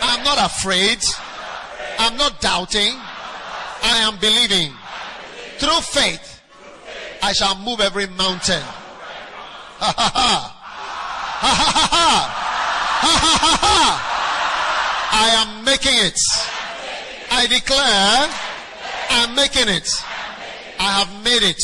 I'm 0.00 0.24
not 0.24 0.38
afraid. 0.38 0.98
I'm 1.98 2.16
not 2.16 2.40
doubting. 2.40 2.94
I 3.82 3.98
am 3.98 4.18
believing. 4.18 4.72
Through 5.58 5.80
faith, 5.80 6.42
I 7.22 7.32
shall 7.32 7.56
move 7.56 7.80
every 7.80 8.06
mountain. 8.06 8.62
Ha 9.78 9.94
ha 9.96 10.10
ha. 10.14 10.52
Ha 11.38 11.54
ha 11.54 11.70
ha 11.72 11.88
ha. 11.90 12.45
Ha 13.02 13.14
ha 13.24 13.38
ha 13.44 13.54
ha. 13.62 14.16
I 15.12 15.28
am 15.42 15.64
making 15.64 15.94
it. 15.94 16.18
I 17.30 17.46
declare 17.46 18.30
I'm 19.10 19.34
making 19.34 19.68
it. 19.68 19.88
I 20.78 20.92
have 20.92 21.24
made 21.24 21.42
it. 21.42 21.62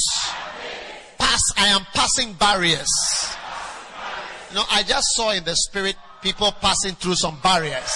Pass, 1.18 1.40
I 1.56 1.68
am 1.68 1.86
passing 1.92 2.32
barriers. 2.34 2.90
You 4.50 4.56
know, 4.56 4.64
I 4.70 4.82
just 4.82 5.14
saw 5.14 5.32
in 5.32 5.44
the 5.44 5.54
spirit 5.56 5.96
people 6.22 6.52
passing 6.52 6.94
through 6.94 7.14
some 7.14 7.38
barriers. 7.42 7.92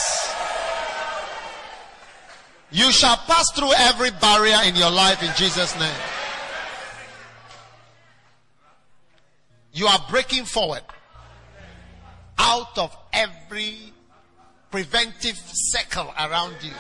You 2.71 2.91
shall 2.91 3.17
pass 3.17 3.51
through 3.53 3.73
every 3.73 4.11
barrier 4.11 4.59
in 4.65 4.75
your 4.75 4.91
life 4.91 5.23
in 5.23 5.31
Jesus' 5.37 5.79
name. 5.79 6.01
You 9.73 9.87
are 9.87 10.05
breaking 10.11 10.45
forward 10.45 10.83
out 12.39 12.77
of 12.79 13.06
every 13.17 13.93
preventive 14.71 15.37
circle 15.37 16.13
around 16.19 16.55
you. 16.63 16.73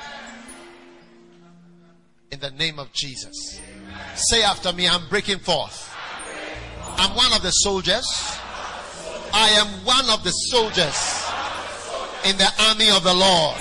In 2.30 2.40
the 2.40 2.50
name 2.50 2.78
of 2.78 2.92
Jesus. 2.92 3.60
Say 4.14 4.42
after 4.42 4.72
me, 4.72 4.88
I'm 4.88 5.08
breaking 5.08 5.38
forth. 5.38 5.94
I'm 6.98 7.16
one 7.16 7.32
of 7.32 7.42
the 7.42 7.50
soldiers. 7.50 8.06
I 9.32 9.48
am 9.50 9.66
one 9.84 10.08
of 10.10 10.24
the 10.24 10.30
soldiers 10.30 11.24
in 12.24 12.36
the 12.36 12.48
army 12.68 12.90
of 12.90 13.02
the 13.04 13.14
Lord. 13.14 13.56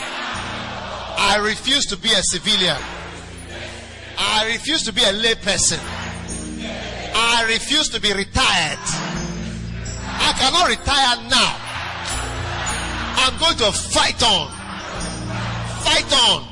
I 1.18 1.38
refuse 1.42 1.86
to 1.88 1.98
be 1.98 2.12
a 2.12 2.24
civilian. 2.24 2.78
I 4.18 4.48
refuse 4.48 4.84
to 4.84 4.94
be 4.94 5.02
a 5.02 5.14
layperson. 5.14 5.80
I 7.14 7.46
refuse 7.48 7.90
to 7.90 8.02
be 8.02 8.12
retired. 8.14 8.80
I 10.18 10.34
cannot 10.38 10.68
retire 10.70 11.30
now. 11.30 11.65
I'm 13.18 13.38
going 13.40 13.58
to 13.58 13.72
fight 13.72 14.22
on. 14.24 14.52
Fight 15.84 16.12
on. 16.14 16.44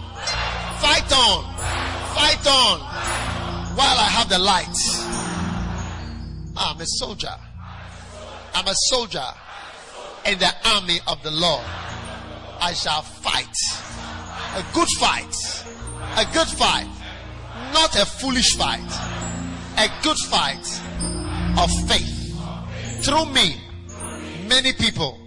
Fight 0.80 1.12
on. 1.12 1.44
Fight 2.16 2.48
on. 2.48 2.80
While 3.76 3.98
I 3.98 4.10
have 4.10 4.30
the 4.30 4.40
light. 4.40 4.78
I'm 6.56 6.80
a 6.80 6.86
soldier. 6.86 7.36
I'm 8.54 8.68
a 8.68 8.76
soldier 8.90 9.26
in 10.26 10.40
the 10.40 10.52
army 10.66 11.00
of 11.08 11.22
the 11.24 11.32
Lord. 11.32 11.66
I 12.60 12.74
shall 12.74 13.02
fight. 13.02 13.56
A 14.56 14.64
good 14.74 14.88
fight. 15.00 15.36
A 16.18 16.26
good 16.34 16.48
fight. 16.48 16.88
Not 17.74 17.96
a 17.96 18.06
foolish 18.06 18.56
fight. 18.56 18.80
A 19.78 19.90
good 20.04 20.18
fight 20.30 20.82
of 21.58 21.70
faith. 21.88 23.04
Through 23.04 23.26
me, 23.26 23.60
many 24.48 24.74
people 24.74 25.20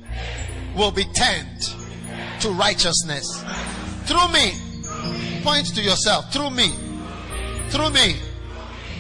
will 0.77 0.91
be 0.91 1.05
turned 1.05 1.75
to 2.41 2.51
righteousness. 2.51 3.43
Through 4.05 4.29
me, 4.29 4.53
point 5.43 5.75
to 5.75 5.83
yourself. 5.83 6.33
Through 6.33 6.51
me, 6.51 6.69
through 7.71 7.91
me, 7.91 8.17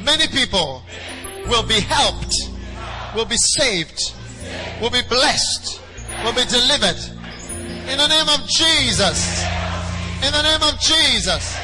many 0.04 0.26
people 0.28 0.82
will 1.46 1.66
be 1.66 1.80
helped, 1.80 2.34
will 3.14 3.26
be 3.26 3.36
saved, 3.36 4.14
will 4.80 4.90
be 4.90 5.02
blessed, 5.08 5.80
will 6.24 6.34
be 6.34 6.44
delivered. 6.46 6.98
In 7.90 7.98
the 7.98 8.08
name 8.08 8.28
of 8.28 8.48
Jesus. 8.48 9.44
In 10.24 10.32
the 10.32 10.42
name 10.42 10.62
of 10.62 10.80
Jesus. 10.80 11.56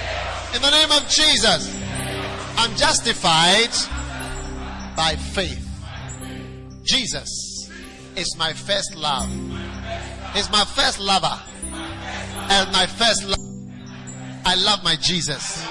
In 0.54 0.62
the 0.62 0.70
name 0.70 0.92
of 0.92 1.08
Jesus. 1.08 1.74
I'm 2.58 2.76
justified 2.76 3.72
by 4.94 5.16
faith. 5.16 5.68
Jesus 6.84 7.51
is 8.16 8.36
my 8.38 8.52
first 8.52 8.94
love. 8.94 9.28
He's 10.34 10.50
my 10.50 10.64
first 10.64 10.98
lover. 10.98 11.38
And 12.50 12.72
my 12.72 12.86
first 12.86 13.24
love. 13.24 13.38
I 14.44 14.54
love 14.56 14.82
my 14.82 14.96
Jesus. 14.96 15.64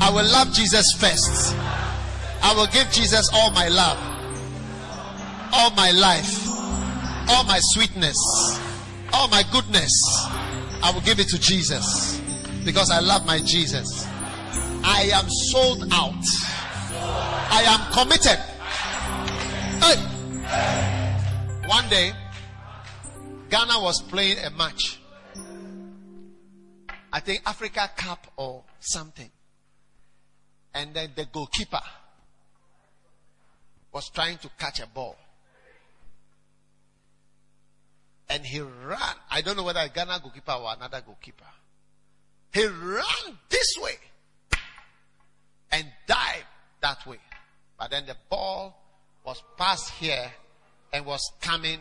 I 0.00 0.10
will 0.10 0.24
love 0.30 0.52
Jesus 0.52 0.84
first. 0.98 1.56
I 2.42 2.52
will 2.54 2.66
give 2.66 2.90
Jesus 2.90 3.30
all 3.32 3.50
my 3.52 3.68
love, 3.68 3.98
all 5.52 5.70
my 5.70 5.90
life, 5.92 6.46
all 7.30 7.44
my 7.44 7.58
sweetness, 7.72 8.16
all 9.14 9.28
my 9.28 9.42
goodness. 9.50 9.90
I 10.82 10.90
will 10.92 11.00
give 11.00 11.18
it 11.20 11.28
to 11.28 11.38
Jesus 11.38 12.20
because 12.64 12.90
I 12.90 13.00
love 13.00 13.24
my 13.24 13.38
Jesus. 13.38 14.06
I 14.84 15.08
am 15.14 15.24
sold 15.50 15.88
out. 15.90 16.22
I 17.50 17.62
am 17.66 17.92
committed. 17.92 18.38
Hey. 19.80 20.93
One 21.66 21.88
day, 21.88 22.12
Ghana 23.48 23.80
was 23.80 24.02
playing 24.02 24.36
a 24.44 24.50
match. 24.50 24.98
I 27.10 27.20
think 27.20 27.40
Africa 27.46 27.90
Cup 27.96 28.26
or 28.36 28.64
something. 28.80 29.30
And 30.74 30.92
then 30.92 31.12
the 31.16 31.24
goalkeeper 31.24 31.80
was 33.92 34.10
trying 34.10 34.36
to 34.38 34.50
catch 34.58 34.80
a 34.80 34.86
ball. 34.86 35.16
And 38.28 38.44
he 38.44 38.60
ran. 38.60 39.14
I 39.30 39.40
don't 39.40 39.56
know 39.56 39.62
whether 39.62 39.88
Ghana 39.88 40.20
goalkeeper 40.20 40.52
or 40.52 40.74
another 40.76 41.00
goalkeeper. 41.00 41.44
He 42.52 42.66
ran 42.66 43.38
this 43.48 43.74
way 43.80 43.96
and 45.72 45.86
dived 46.06 46.44
that 46.82 47.06
way. 47.06 47.18
But 47.78 47.90
then 47.90 48.04
the 48.04 48.16
ball 48.28 48.76
was 49.24 49.42
passed 49.56 49.90
here 49.92 50.30
and 50.94 51.04
was 51.04 51.20
coming 51.40 51.78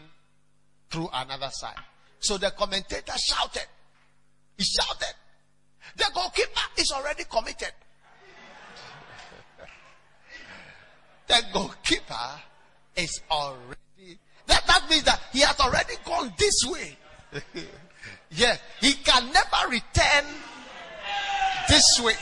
through 0.89 1.07
another 1.13 1.49
side. 1.51 1.77
So 2.19 2.37
the 2.37 2.51
commentator 2.51 3.13
shouted. 3.17 3.67
He 4.57 4.63
shouted. 4.63 5.13
The 5.95 6.09
goalkeeper 6.13 6.61
is 6.77 6.91
already 6.91 7.23
committed. 7.25 7.71
the 11.27 11.43
goalkeeper 11.53 12.41
is 12.95 13.21
already 13.29 13.77
that, 14.47 14.65
that 14.67 14.89
means 14.89 15.03
that 15.03 15.21
he 15.31 15.39
has 15.39 15.57
already 15.59 15.93
gone 16.03 16.33
this 16.37 16.65
way. 16.65 16.97
yeah, 18.31 18.57
he 18.81 18.93
can 18.93 19.31
never 19.31 19.69
return 19.69 20.25
this 21.69 22.01
way. 22.01 22.13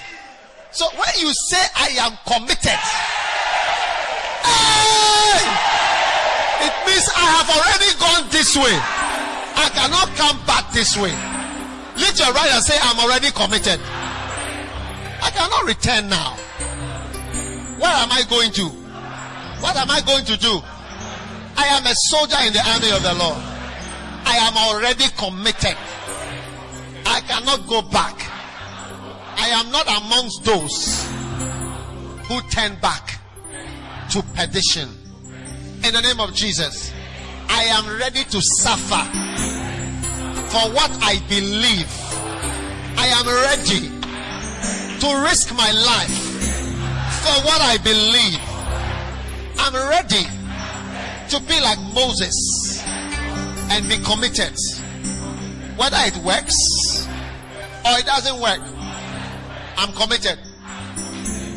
So 0.71 0.85
when 0.91 1.09
you 1.19 1.33
say 1.33 1.65
I 1.75 1.87
am 1.99 2.17
committed, 2.25 2.71
Hey! 4.43 5.80
It 6.61 6.73
means 6.85 7.05
I 7.15 7.25
have 7.37 7.49
already 7.49 7.91
gone 7.97 8.29
this 8.29 8.55
way. 8.55 8.75
I 9.57 9.67
cannot 9.73 10.07
come 10.15 10.37
back 10.45 10.71
this 10.71 10.95
way. 10.97 11.13
Lift 11.97 12.19
your 12.19 12.33
right 12.33 12.51
and 12.53 12.63
say, 12.63 12.77
I'm 12.81 12.99
already 12.99 13.31
committed. 13.31 13.79
I 15.21 15.29
cannot 15.33 15.65
return 15.65 16.09
now. 16.09 16.37
Where 17.77 17.91
am 17.91 18.11
I 18.11 18.23
going 18.29 18.51
to? 18.53 18.65
What 19.61 19.75
am 19.75 19.89
I 19.91 20.01
going 20.01 20.25
to 20.25 20.37
do? 20.37 20.61
I 21.57 21.65
am 21.77 21.85
a 21.85 21.93
soldier 22.09 22.37
in 22.45 22.53
the 22.53 22.63
army 22.65 22.91
of 22.91 23.03
the 23.03 23.13
Lord. 23.13 23.37
I 24.25 24.37
am 24.37 24.57
already 24.57 25.05
committed. 25.17 25.77
I 27.05 27.21
cannot 27.21 27.67
go 27.67 27.81
back. 27.81 28.15
I 29.37 29.49
am 29.49 29.71
not 29.71 29.87
amongst 29.87 30.43
those 30.43 31.05
who 32.27 32.41
turn 32.49 32.77
back 32.81 33.19
to 34.11 34.23
perdition. 34.33 35.00
In 35.83 35.95
the 35.95 36.01
name 36.01 36.19
of 36.19 36.31
Jesus, 36.35 36.93
I 37.49 37.63
am 37.63 37.97
ready 37.97 38.23
to 38.23 38.39
suffer 38.39 39.03
for 40.47 40.69
what 40.75 40.91
I 41.01 41.17
believe. 41.27 41.89
I 42.97 43.07
am 43.17 43.25
ready 43.25 43.89
to 44.99 45.23
risk 45.23 45.51
my 45.55 45.71
life 45.71 46.17
for 47.23 47.33
what 47.47 47.61
I 47.61 47.77
believe. 47.83 48.39
I'm 49.57 49.73
ready 49.89 50.23
to 51.29 51.39
be 51.47 51.59
like 51.61 51.79
Moses 51.95 52.83
and 53.71 53.89
be 53.89 53.97
committed. 53.97 54.53
Whether 55.77 55.97
it 56.01 56.17
works 56.17 57.07
or 57.83 57.97
it 57.97 58.05
doesn't 58.05 58.39
work, 58.39 58.61
I'm 59.77 59.91
committed. 59.93 60.37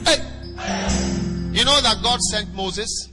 Hey, 0.07 0.17
you 1.53 1.65
know 1.67 1.79
that 1.83 1.99
God 2.03 2.21
sent 2.23 2.55
Moses 2.55 3.11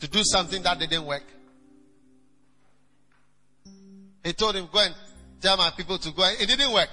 to 0.00 0.08
do 0.08 0.22
something 0.24 0.62
that 0.62 0.78
didn't 0.78 1.04
work. 1.04 1.24
He 4.24 4.32
told 4.32 4.56
him, 4.56 4.68
go 4.72 4.80
and 4.80 4.94
tell 5.40 5.56
my 5.56 5.70
people 5.70 5.98
to 5.98 6.10
go. 6.10 6.24
It 6.38 6.46
didn't 6.46 6.72
work. 6.72 6.90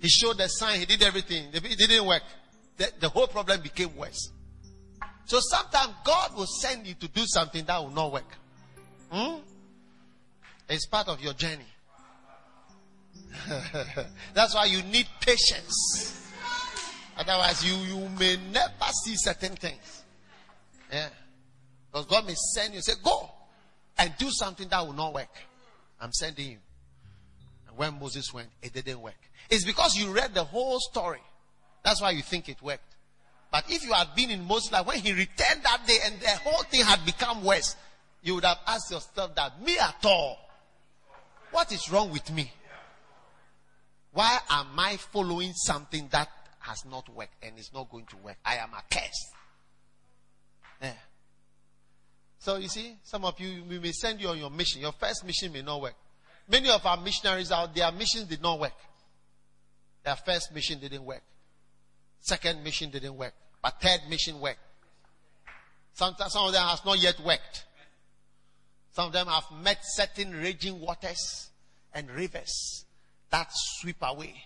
He 0.00 0.08
showed 0.08 0.38
the 0.38 0.48
sign. 0.48 0.80
He 0.80 0.86
did 0.86 1.02
everything. 1.02 1.48
It 1.52 1.78
didn't 1.78 2.06
work. 2.06 2.22
The, 2.76 2.92
the 3.00 3.08
whole 3.08 3.26
problem 3.26 3.60
became 3.62 3.96
worse. 3.96 4.30
So 5.24 5.40
sometimes 5.40 5.94
God 6.04 6.36
will 6.36 6.46
send 6.46 6.86
you 6.86 6.94
to 6.94 7.08
do 7.08 7.22
something 7.26 7.64
that 7.64 7.82
will 7.82 7.90
not 7.90 8.12
work. 8.12 8.30
Hmm? 9.10 9.38
It's 10.68 10.86
part 10.86 11.08
of 11.08 11.20
your 11.20 11.32
journey. 11.32 11.66
That's 14.34 14.54
why 14.54 14.66
you 14.66 14.82
need 14.84 15.06
patience. 15.20 16.30
Otherwise, 17.16 17.64
you, 17.64 17.74
you 17.74 18.08
may 18.18 18.36
never 18.52 18.92
see 19.04 19.14
certain 19.16 19.56
things. 19.56 20.02
Yeah. 20.92 21.08
Because 21.96 22.10
God 22.10 22.26
may 22.26 22.34
send 22.52 22.74
you, 22.74 22.82
say, 22.82 22.92
go 23.02 23.30
and 23.96 24.12
do 24.18 24.28
something 24.30 24.68
that 24.68 24.86
will 24.86 24.92
not 24.92 25.14
work. 25.14 25.34
I'm 25.98 26.12
sending 26.12 26.50
you. 26.50 26.58
And 27.68 27.78
when 27.78 27.98
Moses 27.98 28.34
went, 28.34 28.48
it 28.62 28.74
didn't 28.74 29.00
work. 29.00 29.16
It's 29.48 29.64
because 29.64 29.96
you 29.96 30.12
read 30.12 30.34
the 30.34 30.44
whole 30.44 30.78
story. 30.78 31.22
That's 31.82 32.02
why 32.02 32.10
you 32.10 32.20
think 32.20 32.50
it 32.50 32.60
worked. 32.60 32.96
But 33.50 33.64
if 33.70 33.82
you 33.82 33.94
had 33.94 34.08
been 34.14 34.28
in 34.30 34.44
Moses' 34.44 34.72
life, 34.72 34.86
when 34.86 34.98
he 34.98 35.14
returned 35.14 35.62
that 35.62 35.86
day 35.86 35.96
and 36.04 36.20
the 36.20 36.28
whole 36.44 36.64
thing 36.64 36.84
had 36.84 37.02
become 37.06 37.42
worse, 37.42 37.74
you 38.22 38.34
would 38.34 38.44
have 38.44 38.58
asked 38.66 38.90
yourself 38.90 39.34
that, 39.34 39.62
me 39.62 39.78
at 39.78 40.04
all, 40.04 40.38
what 41.50 41.72
is 41.72 41.90
wrong 41.90 42.10
with 42.10 42.30
me? 42.30 42.52
Why 44.12 44.38
am 44.50 44.78
I 44.78 44.98
following 44.98 45.54
something 45.54 46.08
that 46.10 46.28
has 46.58 46.84
not 46.84 47.08
worked 47.08 47.42
and 47.42 47.58
is 47.58 47.70
not 47.72 47.90
going 47.90 48.04
to 48.10 48.18
work? 48.18 48.36
I 48.44 48.56
am 48.56 48.72
accursed. 48.76 49.32
Yeah. 50.82 50.92
So 52.46 52.58
you 52.58 52.68
see, 52.68 52.94
some 53.02 53.24
of 53.24 53.40
you, 53.40 53.64
we 53.68 53.80
may 53.80 53.90
send 53.90 54.20
you 54.20 54.28
on 54.28 54.38
your 54.38 54.50
mission. 54.50 54.80
Your 54.80 54.92
first 54.92 55.26
mission 55.26 55.52
may 55.52 55.62
not 55.62 55.80
work. 55.80 55.96
Many 56.48 56.70
of 56.70 56.86
our 56.86 56.96
missionaries 56.96 57.50
out 57.50 57.74
there, 57.74 57.90
missions 57.90 58.26
did 58.26 58.40
not 58.40 58.60
work. 58.60 58.76
Their 60.04 60.14
first 60.14 60.54
mission 60.54 60.78
didn't 60.78 61.04
work. 61.04 61.24
Second 62.20 62.62
mission 62.62 62.90
didn't 62.90 63.16
work. 63.16 63.34
But 63.60 63.80
third 63.82 64.02
mission 64.08 64.38
worked. 64.38 64.60
Some, 65.94 66.14
some 66.28 66.46
of 66.46 66.52
them 66.52 66.62
has 66.62 66.84
not 66.84 67.02
yet 67.02 67.18
worked. 67.18 67.64
Some 68.92 69.08
of 69.08 69.12
them 69.12 69.26
have 69.26 69.46
met 69.60 69.78
certain 69.82 70.30
raging 70.30 70.80
waters 70.80 71.50
and 71.94 72.08
rivers 72.12 72.84
that 73.30 73.48
sweep 73.50 73.96
away. 74.02 74.36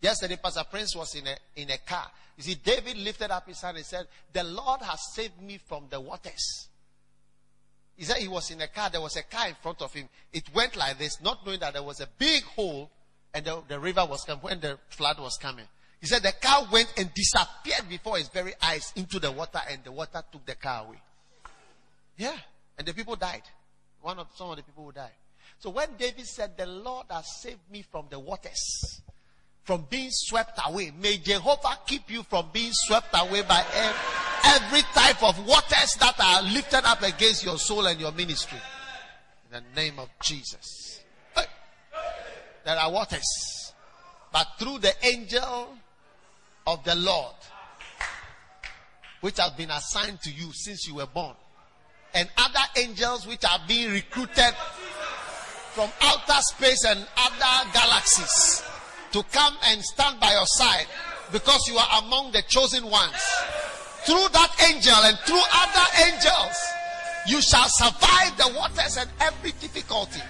Yesterday, 0.00 0.38
Pastor 0.40 0.62
Prince 0.70 0.94
was 0.94 1.12
in 1.16 1.26
a, 1.26 1.36
in 1.60 1.70
a 1.70 1.78
car. 1.78 2.06
You 2.36 2.44
see, 2.44 2.54
David 2.54 2.96
lifted 2.98 3.32
up 3.32 3.48
his 3.48 3.60
hand 3.60 3.78
and 3.78 3.84
said, 3.84 4.06
The 4.32 4.44
Lord 4.44 4.80
has 4.82 5.00
saved 5.12 5.42
me 5.42 5.58
from 5.58 5.86
the 5.90 6.00
waters. 6.00 6.68
He 7.96 8.04
said 8.04 8.18
he 8.18 8.28
was 8.28 8.50
in 8.50 8.60
a 8.60 8.68
car. 8.68 8.90
There 8.90 9.00
was 9.00 9.16
a 9.16 9.22
car 9.22 9.48
in 9.48 9.54
front 9.54 9.80
of 9.80 9.92
him. 9.92 10.08
It 10.32 10.44
went 10.54 10.76
like 10.76 10.98
this, 10.98 11.20
not 11.22 11.46
knowing 11.46 11.60
that 11.60 11.72
there 11.72 11.82
was 11.82 12.00
a 12.00 12.08
big 12.18 12.42
hole 12.44 12.90
and 13.32 13.44
the, 13.44 13.62
the 13.68 13.78
river 13.78 14.04
was 14.08 14.24
coming, 14.24 14.42
when 14.42 14.60
the 14.60 14.78
flood 14.88 15.18
was 15.18 15.36
coming. 15.36 15.66
He 16.00 16.06
said 16.06 16.22
the 16.22 16.32
car 16.32 16.66
went 16.70 16.92
and 16.98 17.12
disappeared 17.14 17.88
before 17.88 18.18
his 18.18 18.28
very 18.28 18.52
eyes 18.62 18.92
into 18.96 19.18
the 19.18 19.32
water 19.32 19.60
and 19.70 19.82
the 19.82 19.92
water 19.92 20.22
took 20.30 20.44
the 20.44 20.54
car 20.54 20.86
away. 20.86 21.00
Yeah. 22.18 22.36
And 22.78 22.86
the 22.86 22.92
people 22.92 23.16
died. 23.16 23.42
One 24.02 24.18
of, 24.18 24.28
some 24.34 24.50
of 24.50 24.56
the 24.56 24.62
people 24.62 24.84
who 24.84 24.92
died. 24.92 25.10
So 25.58 25.70
when 25.70 25.88
David 25.98 26.26
said, 26.26 26.56
the 26.56 26.66
Lord 26.66 27.06
has 27.10 27.40
saved 27.40 27.70
me 27.70 27.82
from 27.82 28.06
the 28.10 28.18
waters, 28.18 29.00
from 29.66 29.84
being 29.90 30.10
swept 30.12 30.60
away, 30.64 30.92
may 31.02 31.16
Jehovah 31.18 31.80
keep 31.86 32.08
you 32.08 32.22
from 32.22 32.46
being 32.52 32.70
swept 32.72 33.08
away 33.14 33.42
by 33.42 33.64
every 34.44 34.82
type 34.94 35.20
of 35.24 35.44
waters 35.44 35.96
that 35.98 36.14
are 36.20 36.42
lifted 36.42 36.84
up 36.84 37.02
against 37.02 37.44
your 37.44 37.58
soul 37.58 37.84
and 37.86 38.00
your 38.00 38.12
ministry. 38.12 38.60
In 39.50 39.60
the 39.60 39.80
name 39.80 39.98
of 39.98 40.08
Jesus. 40.22 41.00
There 42.64 42.76
are 42.76 42.90
waters. 42.92 43.72
But 44.32 44.46
through 44.56 44.78
the 44.78 44.92
angel 45.04 45.68
of 46.68 46.84
the 46.84 46.94
Lord, 46.94 47.34
which 49.22 49.38
has 49.38 49.50
been 49.52 49.70
assigned 49.70 50.20
to 50.22 50.30
you 50.30 50.52
since 50.52 50.86
you 50.86 50.94
were 50.94 51.06
born, 51.06 51.34
and 52.14 52.28
other 52.38 52.60
angels 52.76 53.26
which 53.26 53.44
are 53.44 53.58
being 53.66 53.90
recruited 53.90 54.54
from 55.72 55.90
outer 56.00 56.40
space 56.40 56.84
and 56.84 57.04
other 57.16 57.70
galaxies 57.72 58.62
to 59.12 59.22
come 59.32 59.54
and 59.64 59.82
stand 59.82 60.20
by 60.20 60.32
your 60.32 60.46
side 60.46 60.86
because 61.32 61.66
you 61.68 61.76
are 61.76 62.02
among 62.02 62.32
the 62.32 62.42
chosen 62.42 62.84
ones. 62.88 63.16
Through 64.04 64.28
that 64.32 64.52
angel 64.70 64.94
and 64.94 65.18
through 65.20 65.42
other 65.52 65.86
angels, 66.06 66.56
you 67.26 67.40
shall 67.40 67.66
survive 67.66 68.36
the 68.36 68.52
waters 68.56 68.96
and 68.96 69.10
every 69.20 69.50
difficulty 69.52 70.20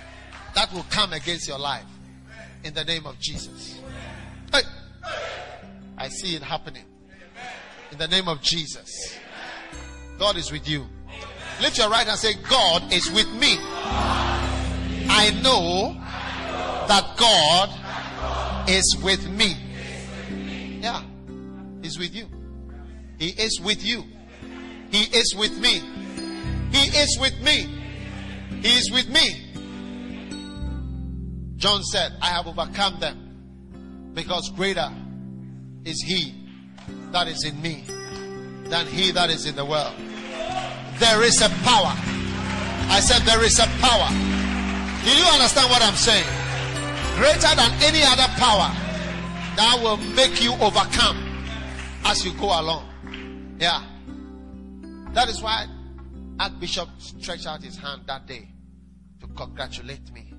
that 0.55 0.73
will 0.73 0.87
come 0.91 1.13
against 1.13 1.47
your 1.47 1.59
life. 1.59 1.85
In 2.65 2.73
the 2.73 2.85
name 2.85 3.07
of 3.07 3.19
Jesus. 3.21 3.79
Hey. 4.53 4.63
I 5.99 6.09
see 6.09 6.35
it 6.37 6.43
happening. 6.43 6.85
In 7.93 7.99
the 7.99 8.09
name 8.09 8.29
of 8.29 8.41
Jesus. 8.41 9.19
God 10.19 10.37
is 10.37 10.51
with 10.51 10.69
you. 10.69 10.87
Lift 11.61 11.79
your 11.79 11.89
right 11.89 12.07
hand 12.07 12.11
and 12.11 12.19
say, 12.19 12.35
God 12.49 12.93
is 12.93 13.11
with 13.11 13.29
me. 13.35 13.57
I 15.09 15.39
know 15.43 15.95
that 16.89 17.17
God 17.17 17.71
is 18.69 18.97
with 19.03 19.28
me. 19.28 19.57
Yeah. 20.81 21.03
He's 21.83 21.99
with 21.99 22.15
you. 22.15 22.27
He 23.19 23.28
is 23.28 23.61
with 23.61 23.85
you. 23.85 24.05
He 24.91 25.05
is 25.17 25.35
with 25.36 25.59
me. 25.59 25.81
He 26.73 26.99
is 26.99 27.19
with 27.20 27.41
me. 27.43 27.69
He 28.62 28.69
is 28.69 28.91
with 28.93 29.09
me. 29.09 29.43
John 31.57 31.83
said, 31.85 32.12
I 32.20 32.27
have 32.27 32.47
overcome 32.47 33.01
them 33.01 34.11
because 34.15 34.51
greater 34.55 34.91
is 35.85 36.03
he 36.03 36.35
that 37.12 37.28
is 37.28 37.45
in 37.45 37.61
me 37.62 37.85
than 38.65 38.86
he 38.86 39.11
that 39.12 39.31
is 39.31 39.47
in 39.47 39.57
the 39.57 39.65
world. 39.65 39.95
There 40.99 41.23
is 41.23 41.41
a 41.41 41.49
power. 41.65 41.95
I 42.89 43.01
said, 43.01 43.23
There 43.23 43.43
is 43.45 43.59
a 43.59 43.67
power. 43.81 44.09
Do 45.05 45.11
you 45.11 45.25
understand 45.33 45.70
what 45.70 45.83
I'm 45.83 45.95
saying? 45.95 46.45
Greater 47.17 47.55
than 47.57 47.73
any 47.83 48.03
other 48.03 48.28
power 48.36 48.70
that 49.57 49.81
will 49.83 49.97
make 50.15 50.43
you 50.43 50.53
overcome 50.55 51.17
as 52.05 52.25
you 52.25 52.33
go 52.35 52.47
along. 52.47 53.57
Yeah. 53.59 53.83
That 55.15 55.28
is 55.28 55.41
why 55.41 55.67
Archbishop 56.39 56.89
stretched 56.99 57.47
out 57.47 57.62
his 57.62 57.78
hand 57.78 58.03
that 58.07 58.27
day 58.27 58.49
to 59.20 59.27
congratulate 59.28 60.12
me. 60.12 60.33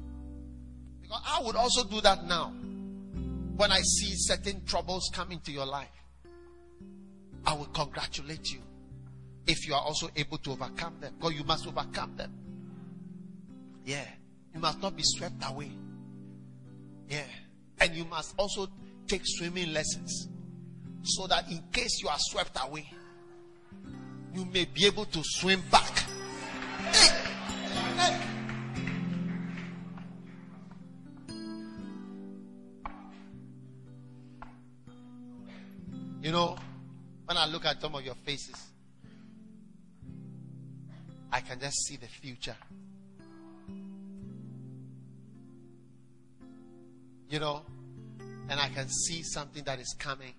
Because 1.02 1.22
I 1.28 1.42
would 1.42 1.56
also 1.56 1.84
do 1.84 2.00
that 2.02 2.26
now 2.26 2.54
when 3.58 3.72
I 3.72 3.80
see 3.82 4.14
certain 4.16 4.64
troubles 4.66 5.10
come 5.12 5.32
into 5.32 5.52
your 5.52 5.66
life, 5.66 5.90
I 7.44 7.54
will 7.54 7.66
congratulate 7.66 8.52
you 8.52 8.60
if 9.48 9.68
you 9.68 9.74
are 9.74 9.82
also 9.82 10.10
able 10.16 10.38
to 10.40 10.52
overcome 10.52 10.98
them. 11.00 11.16
Because 11.18 11.34
you 11.34 11.44
must 11.44 11.66
overcome 11.66 12.16
them. 12.16 12.34
Yeah. 13.84 14.06
You 14.54 14.60
must 14.60 14.80
not 14.82 14.96
be 14.96 15.02
swept 15.04 15.44
away. 15.50 15.72
Yeah. 17.10 17.24
And 17.80 17.96
you 17.96 18.06
must 18.06 18.34
also 18.38 18.68
take 19.08 19.22
swimming 19.24 19.74
lessons 19.74 20.30
so 21.04 21.28
that 21.28 21.50
in 21.50 21.64
case 21.72 22.02
you 22.02 22.10
are 22.10 22.18
swept 22.20 22.58
away, 22.62 22.90
you 24.34 24.46
may 24.46 24.66
be 24.66 24.86
able 24.86 25.06
to 25.06 25.22
swim 25.24 25.62
back. 25.72 26.04
Hey! 26.92 27.08
Hey! 27.98 28.22
You 36.22 36.32
know, 36.32 36.58
when 37.26 37.38
I 37.38 37.46
look 37.46 37.66
at 37.66 37.80
some 37.80 37.96
of 37.96 38.04
your 38.04 38.16
faces, 38.16 38.56
I 41.32 41.40
can 41.42 41.60
just 41.60 41.86
see 41.86 41.96
the 41.96 42.08
future. 42.08 42.56
You 47.30 47.40
know, 47.40 47.62
and 48.50 48.60
I 48.60 48.70
can 48.70 48.88
see 48.90 49.22
something 49.24 49.64
that 49.66 49.80
is 49.80 49.96
coming. 50.00 50.34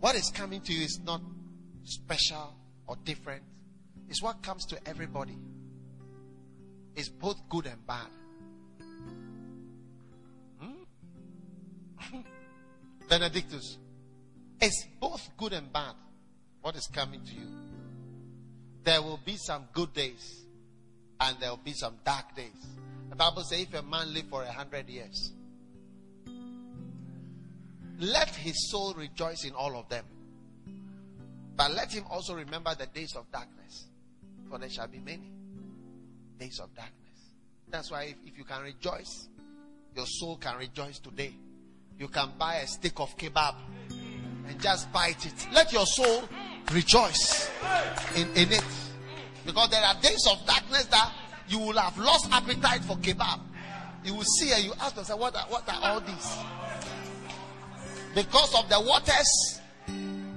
What 0.00 0.14
is 0.14 0.30
coming 0.30 0.60
to 0.62 0.72
you 0.72 0.84
is 0.84 1.00
not 1.04 1.22
special 1.84 2.54
or 2.86 2.96
different, 3.04 3.42
it's 4.08 4.22
what 4.22 4.42
comes 4.42 4.66
to 4.66 4.78
everybody. 4.86 5.38
It's 6.94 7.08
both 7.08 7.36
good 7.48 7.66
and 7.66 7.86
bad. 7.86 8.08
Hmm? 10.60 12.18
Benedictus. 13.08 13.78
It's 14.60 14.86
both 15.00 15.30
good 15.38 15.54
and 15.54 15.72
bad. 15.72 15.94
What 16.60 16.76
is 16.76 16.86
coming 16.92 17.20
to 17.24 17.32
you? 17.32 17.46
There 18.84 19.00
will 19.00 19.20
be 19.24 19.36
some 19.36 19.66
good 19.72 19.94
days 19.94 20.44
and 21.20 21.38
there 21.40 21.50
will 21.50 21.56
be 21.56 21.72
some 21.72 21.96
dark 22.04 22.36
days. 22.36 22.66
The 23.12 23.16
Bible 23.16 23.42
says 23.42 23.60
if 23.60 23.74
a 23.74 23.82
man 23.82 24.14
live 24.14 24.24
for 24.30 24.42
a 24.42 24.50
hundred 24.50 24.88
years, 24.88 25.32
let 27.98 28.30
his 28.36 28.70
soul 28.70 28.94
rejoice 28.94 29.44
in 29.44 29.52
all 29.52 29.76
of 29.76 29.86
them. 29.90 30.06
But 31.54 31.72
let 31.72 31.92
him 31.92 32.04
also 32.08 32.34
remember 32.34 32.74
the 32.74 32.86
days 32.86 33.14
of 33.14 33.30
darkness. 33.30 33.84
For 34.48 34.58
there 34.58 34.70
shall 34.70 34.88
be 34.88 34.98
many 34.98 35.30
days 36.38 36.58
of 36.58 36.74
darkness. 36.74 37.34
That's 37.68 37.90
why 37.90 38.04
if, 38.04 38.14
if 38.24 38.38
you 38.38 38.44
can 38.44 38.62
rejoice, 38.62 39.28
your 39.94 40.06
soul 40.06 40.38
can 40.38 40.56
rejoice 40.56 40.98
today. 40.98 41.34
You 41.98 42.08
can 42.08 42.30
buy 42.38 42.60
a 42.60 42.66
stick 42.66 42.98
of 42.98 43.14
kebab 43.18 43.56
and 44.48 44.58
just 44.58 44.90
bite 44.90 45.26
it. 45.26 45.48
Let 45.52 45.70
your 45.70 45.84
soul 45.84 46.22
rejoice 46.72 47.50
in, 48.16 48.26
in 48.36 48.52
it. 48.52 48.64
Because 49.44 49.68
there 49.68 49.84
are 49.84 50.00
days 50.00 50.26
of 50.30 50.46
darkness 50.46 50.86
that 50.86 51.12
you 51.52 51.58
will 51.58 51.76
have 51.76 51.96
lost 51.98 52.28
appetite 52.32 52.82
for 52.82 52.96
kebab. 52.96 53.40
You 54.04 54.14
will 54.14 54.24
see 54.24 54.50
and 54.52 54.64
you 54.64 54.72
ask 54.80 54.96
yourself, 54.96 55.20
what 55.20 55.36
are, 55.36 55.46
what 55.48 55.68
are 55.68 55.78
all 55.82 56.00
these? 56.00 56.36
Because 58.14 58.54
of 58.54 58.68
the 58.70 58.80
waters 58.80 59.60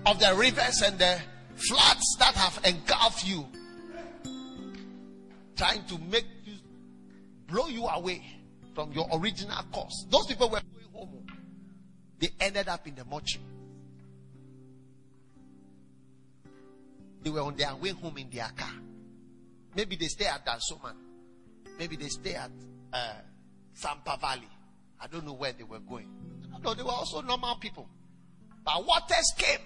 of 0.05 0.19
the 0.19 0.35
rivers 0.37 0.81
and 0.81 0.99
the 0.99 1.17
floods 1.55 2.17
that 2.19 2.35
have 2.35 2.59
engulfed 2.65 3.25
you, 3.25 3.45
trying 5.55 5.85
to 5.85 5.97
make 6.11 6.25
you 6.43 6.53
blow 7.47 7.67
you 7.67 7.85
away 7.87 8.21
from 8.73 8.91
your 8.91 9.07
original 9.13 9.63
course. 9.71 10.05
Those 10.09 10.27
people 10.27 10.49
were 10.49 10.59
going 10.59 10.93
home. 10.93 11.25
They 12.19 12.29
ended 12.41 12.67
up 12.67 12.85
in 12.87 12.95
the 12.95 13.05
mortuary. 13.05 13.45
They 17.23 17.29
were 17.29 17.41
on 17.41 17.55
their 17.55 17.73
way 17.75 17.89
home 17.89 18.17
in 18.17 18.29
their 18.29 18.51
car. 18.55 18.73
Maybe 19.75 19.95
they 19.95 20.07
stay 20.07 20.25
at 20.25 20.45
Dansoman. 20.45 21.04
Maybe 21.77 21.95
they 21.95 22.07
stay 22.07 22.35
at 22.35 22.51
uh, 22.93 23.13
Sampa 23.73 24.19
Valley. 24.19 24.49
I 24.99 25.07
don't 25.07 25.25
know 25.25 25.33
where 25.33 25.53
they 25.53 25.63
were 25.63 25.79
going. 25.79 26.09
No, 26.63 26.73
they 26.73 26.83
were 26.83 26.89
also 26.89 27.21
normal 27.21 27.55
people. 27.55 27.87
But 28.63 28.85
waters 28.85 29.33
came. 29.37 29.59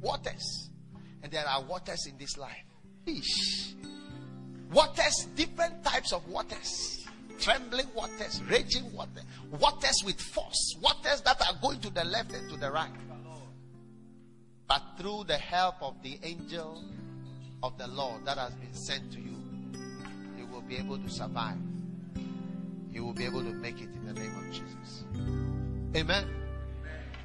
Waters. 0.00 0.70
And 1.22 1.30
there 1.30 1.46
are 1.46 1.62
waters 1.62 2.06
in 2.06 2.18
this 2.18 2.36
life. 2.36 2.64
Ish. 3.06 3.74
Waters, 4.72 5.28
different 5.36 5.84
types 5.84 6.12
of 6.12 6.26
waters. 6.28 7.06
Trembling 7.38 7.86
waters, 7.94 8.42
raging 8.48 8.92
water, 8.92 9.22
waters 9.58 10.02
with 10.04 10.20
force, 10.20 10.76
waters 10.80 11.20
that 11.22 11.40
are 11.42 11.58
going 11.60 11.80
to 11.80 11.90
the 11.90 12.04
left 12.04 12.32
and 12.32 12.48
to 12.48 12.56
the 12.56 12.70
right. 12.70 12.90
But 14.68 14.82
through 14.98 15.24
the 15.24 15.36
help 15.36 15.76
of 15.82 16.00
the 16.02 16.18
angel 16.22 16.82
of 17.62 17.76
the 17.76 17.88
Lord 17.88 18.24
that 18.24 18.38
has 18.38 18.54
been 18.54 18.74
sent 18.74 19.12
to 19.12 19.20
you, 19.20 19.33
be 20.68 20.76
able 20.76 20.98
to 20.98 21.08
survive. 21.08 21.56
You 22.90 23.04
will 23.04 23.12
be 23.12 23.24
able 23.24 23.42
to 23.42 23.52
make 23.52 23.80
it 23.80 23.88
in 23.94 24.06
the 24.06 24.12
name 24.12 24.34
of 24.36 24.50
Jesus. 24.52 25.04
Amen. 25.96 26.24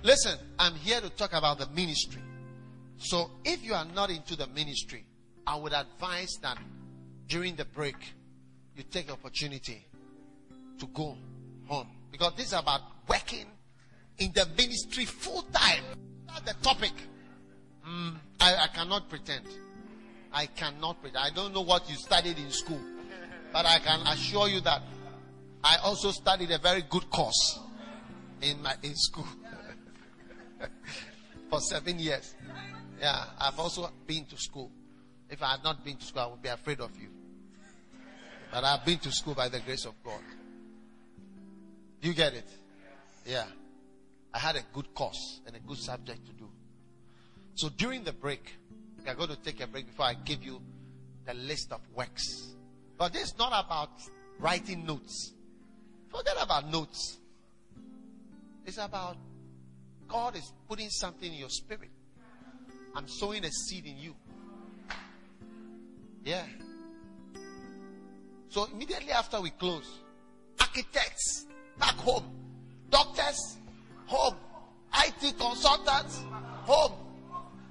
Listen, 0.04 0.38
I'm 0.58 0.74
here 0.76 1.02
to 1.02 1.10
talk 1.10 1.34
about 1.34 1.60
the 1.60 1.68
ministry. 1.68 2.22
So 2.98 3.32
if 3.44 3.64
you 3.64 3.74
are 3.74 3.86
not 3.94 4.10
into 4.10 4.36
the 4.36 4.48
ministry, 4.48 5.06
I 5.46 5.56
would 5.56 5.74
advise 5.74 6.38
that 6.42 6.58
during 7.28 7.56
the 7.56 7.66
break, 7.66 7.96
you 8.76 8.84
take 8.84 9.08
the 9.08 9.14
opportunity 9.14 9.86
to 10.80 10.88
go 10.88 11.16
home. 11.68 11.88
Because 12.12 12.34
this 12.36 12.48
is 12.48 12.54
about 12.54 12.82
working 13.08 13.46
in 14.18 14.32
the 14.34 14.48
ministry 14.58 15.06
full 15.06 15.44
time. 15.54 15.84
The 16.46 16.54
topic. 16.62 16.94
Mm, 17.88 18.16
I, 18.40 18.56
I 18.56 18.68
cannot 18.68 19.10
pretend. 19.10 19.46
I 20.32 20.46
cannot 20.46 21.02
pretend. 21.02 21.24
I 21.24 21.32
don't 21.32 21.54
know 21.54 21.62
what 21.62 21.90
you 21.90 21.96
studied 21.96 22.38
in 22.38 22.52
school. 22.52 22.80
But 23.52 23.66
I 23.66 23.80
can 23.80 24.02
assure 24.08 24.48
you 24.48 24.62
that 24.62 24.82
I 25.64 25.78
also 25.84 26.12
studied 26.12 26.52
a 26.52 26.58
very 26.58 26.84
good 26.90 27.10
course 27.10 27.60
in 28.42 28.62
my 28.62 28.76
in 28.84 28.96
school 28.96 29.28
for 31.50 31.60
seven 31.60 32.00
years. 32.00 32.36
Yeah, 33.00 33.26
I've 33.40 33.60
also 33.60 33.90
been 34.06 34.26
to 34.26 34.38
school. 34.38 34.72
If 35.30 35.42
I 35.42 35.52
had 35.52 35.64
not 35.64 35.84
been 35.84 35.98
to 35.98 36.06
school, 36.06 36.22
I 36.22 36.28
would 36.28 36.42
be 36.42 36.50
afraid 36.50 36.80
of 36.80 36.92
you. 37.00 37.10
But 38.52 38.64
I've 38.64 38.86
been 38.86 39.00
to 39.00 39.12
school 39.12 39.36
by 39.36 39.50
the 39.50 39.60
grace 39.60 39.86
of 39.86 39.94
God. 40.04 40.22
Do 42.02 42.08
you 42.08 42.14
get 42.14 42.34
it? 42.34 42.48
Yeah. 43.26 43.46
I 44.34 44.40
had 44.40 44.56
a 44.56 44.64
good 44.74 44.94
course 44.94 45.42
and 45.46 45.56
a 45.56 45.60
good 45.60 45.78
subject 45.78 46.26
to 46.26 46.34
do. 46.34 46.50
So 47.56 47.70
during 47.70 48.04
the 48.04 48.14
break, 48.14 48.56
are 49.10 49.16
going 49.16 49.30
to 49.30 49.36
take 49.38 49.60
a 49.62 49.68
break 49.68 49.88
before 49.88 50.06
I 50.06 50.14
give 50.14 50.44
you 50.44 50.62
the 51.26 51.34
list 51.34 51.72
of 51.72 51.82
works. 51.96 52.54
But 53.00 53.14
this 53.14 53.30
is 53.30 53.38
not 53.40 53.66
about 53.66 53.92
writing 54.40 54.86
notes. 54.86 55.34
Forget 56.10 56.36
about 56.40 56.70
notes. 56.70 57.18
It's 58.66 58.78
about 58.78 59.16
God 60.08 60.36
is 60.36 60.52
putting 60.68 60.90
something 60.90 61.32
in 61.32 61.40
your 61.40 61.50
spirit. 61.50 61.90
I'm 62.94 63.08
sowing 63.08 63.46
a 63.46 63.50
seed 63.50 63.86
in 63.86 63.98
you. 63.98 64.16
Yeah. 66.26 66.44
So 68.50 68.66
immediately 68.66 69.12
after 69.12 69.40
we 69.40 69.52
close, 69.52 69.88
architects 70.60 71.46
back 71.80 71.96
home, 71.96 72.26
doctors 72.90 73.58
home, 74.08 74.36
IT 74.94 75.38
consultants 75.38 76.22
home, 76.64 76.94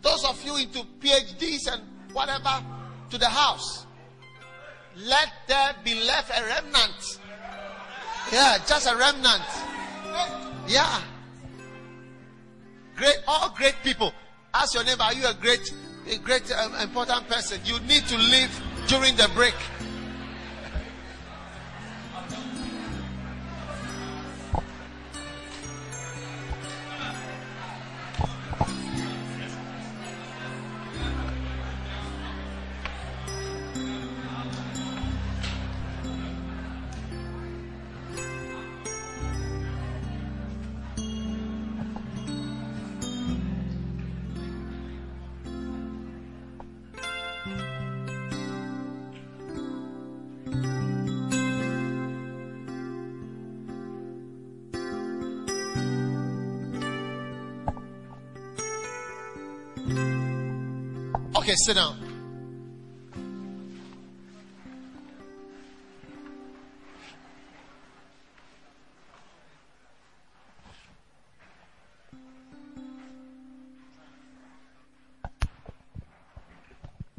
those 0.01 0.25
of 0.25 0.43
you 0.43 0.57
into 0.57 0.85
PhDs 1.01 1.71
and 1.71 1.83
whatever 2.15 2.65
to 3.11 3.19
the 3.19 3.29
house. 3.29 3.85
Let 5.07 5.29
there 5.47 5.75
be 5.85 5.95
left 5.95 6.31
a 6.31 6.43
remnant. 6.43 7.19
Yeah, 8.33 8.59
just 8.67 8.89
a 8.89 8.97
remnant. 8.97 9.45
Yeah. 10.67 11.01
Great, 12.97 13.17
all 13.29 13.51
great 13.57 13.77
people. 13.85 14.13
Ask 14.53 14.75
your 14.75 14.85
neighbor, 14.85 15.03
are 15.03 15.15
you 15.15 15.27
a 15.27 15.35
great, 15.35 15.73
a 16.11 16.19
great, 16.19 16.51
um, 16.53 16.75
important 16.77 17.29
person? 17.29 17.61
You 17.65 17.79
need 17.81 18.07
to 18.09 18.17
live 18.17 18.51
during 18.89 19.15
the 19.15 19.31
break. 19.35 19.55
Okay, 61.49 61.57
sit 61.65 61.77
down. 61.77 61.97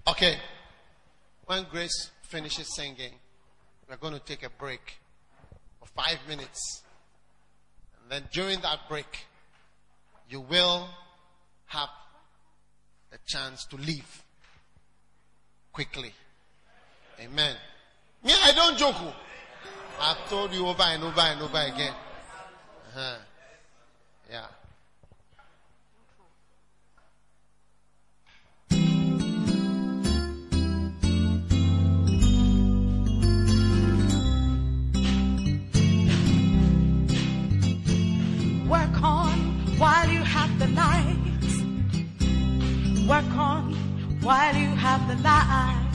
Okay. 0.08 0.38
When 1.48 1.64
Grace 1.72 2.12
finishes 2.22 2.76
singing, 2.76 3.14
we're 3.90 3.98
going 3.98 4.14
to 4.14 4.20
take 4.20 4.44
a 4.44 4.52
break 4.52 5.00
for 5.80 5.88
five 5.88 6.20
minutes. 6.28 6.84
And 8.04 8.12
then 8.12 8.30
during 8.32 8.60
that 8.62 8.88
break, 8.88 9.26
you 10.30 10.42
will 10.42 10.88
have 11.66 11.90
chance 13.30 13.66
to 13.66 13.76
leave 13.78 14.24
quickly. 15.72 16.12
Amen. 17.22 17.56
Me, 18.24 18.34
I 18.44 18.52
don't 18.54 18.78
joke. 18.78 18.96
I've 20.02 20.28
told 20.30 20.52
you 20.52 20.66
over 20.66 20.82
and 20.82 21.04
over 21.04 21.22
and 21.22 21.42
over 21.42 21.58
again. 21.60 21.94
Uh-huh. 22.88 23.18
Yeah. 24.32 24.46
Work 43.10 43.36
on 43.38 43.74
while 44.22 44.56
you 44.56 44.70
have 44.76 45.02
the 45.08 45.16
light. 45.24 45.94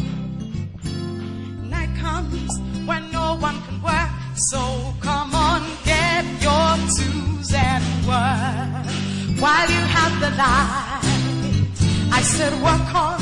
Night 1.63 1.97
comes 1.97 2.59
when 2.89 3.13
no 3.13 3.37
one 3.37 3.63
can 3.63 3.81
work. 3.83 4.11
So 4.35 4.59
come 5.01 5.33
on, 5.33 5.63
get 5.85 6.25
your 6.43 6.75
tools 6.97 7.55
and 7.55 7.85
work 8.05 8.91
while 9.39 9.69
you 9.71 9.83
have 9.97 10.15
the 10.25 10.31
light. 10.43 11.71
I 12.11 12.21
said 12.23 12.53
work 12.55 12.93
on 12.93 13.21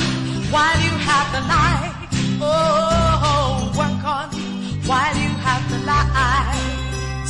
while 0.50 0.80
you 0.86 0.94
have 1.10 1.28
the 1.36 1.42
light. 1.52 1.92
Oh, 2.40 3.72
work 3.76 4.02
on 4.16 4.30
while 4.88 5.16
you 5.22 5.32
have 5.46 5.64
the 5.70 5.80
light. 5.92 7.28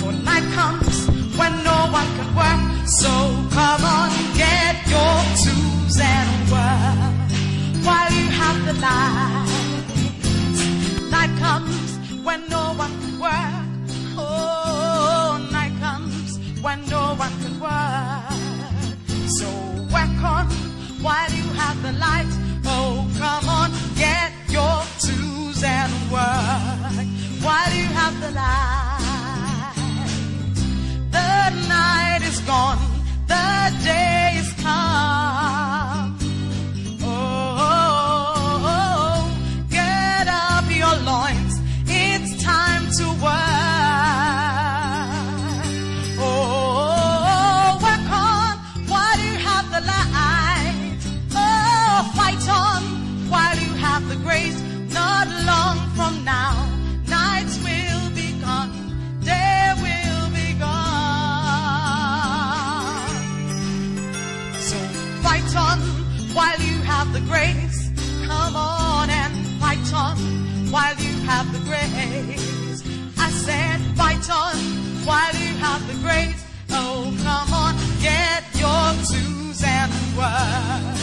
For 0.00 0.12
night 0.24 0.46
comes 0.52 1.06
when 1.38 1.52
no 1.62 1.78
one 1.98 2.08
can 2.16 2.30
work. 2.34 2.88
So 2.88 3.12
come 3.54 3.84
on, 3.84 4.10
get 4.34 4.84
your 4.90 5.14
tools 5.44 5.71
and 6.00 6.50
work 6.50 7.84
while 7.84 8.12
you 8.12 8.28
have 8.30 8.64
the 8.64 8.72
light. 8.80 9.48
Night 11.10 11.38
comes 11.38 11.98
when 12.24 12.48
no 12.48 12.72
one 12.74 12.92
can 13.00 13.18
work. 13.20 13.66
Oh, 14.16 15.48
night 15.50 15.72
comes 15.80 16.38
when 16.62 16.78
no 16.88 17.14
one 17.14 17.32
can 17.42 17.60
work. 17.60 19.08
So 19.28 19.46
work 19.92 20.22
on 20.24 20.46
while 21.02 21.30
you 21.30 21.46
have 21.60 21.82
the 21.82 21.92
light. 21.92 22.32
Oh, 22.64 23.06
come 23.18 23.48
on, 23.48 23.70
get 23.96 24.32
your 24.48 24.82
tools 24.98 25.62
and 25.62 25.92
work 26.10 27.06
while 27.44 27.72
you 27.80 27.86
have 28.00 28.18
the 28.20 28.30
light. 28.30 29.74
The 31.10 31.50
night 31.68 32.22
is 32.22 32.40
gone, 32.40 32.78
the 33.26 33.72
day 33.84 34.38
is 34.38 34.52
come. 34.62 35.71
On 74.32 74.56
while 75.04 75.34
you 75.44 75.52
have 75.64 75.82
the 75.90 75.98
grace. 76.04 76.42
Oh, 76.70 77.14
come 77.22 77.50
on, 77.52 77.74
get 78.00 78.42
your 78.62 78.86
twos 79.08 79.60
and 79.62 79.92
work 80.16 80.96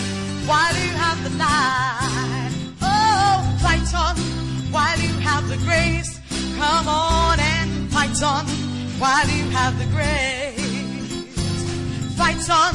while 0.49 0.75
you 0.83 0.91
have 1.03 1.19
the 1.25 1.33
light. 1.37 2.53
Oh, 2.81 3.35
fight 3.61 3.89
on 4.05 4.15
while 4.73 4.99
you 4.99 5.13
have 5.29 5.47
the 5.47 5.57
grace. 5.67 6.19
Come 6.57 6.87
on 6.87 7.39
and 7.39 7.91
fight 7.91 8.21
on 8.23 8.45
while 9.01 9.29
you 9.37 9.45
have 9.57 9.77
the 9.77 9.89
grace. 9.95 10.57
Fight 12.17 12.49
on 12.49 12.73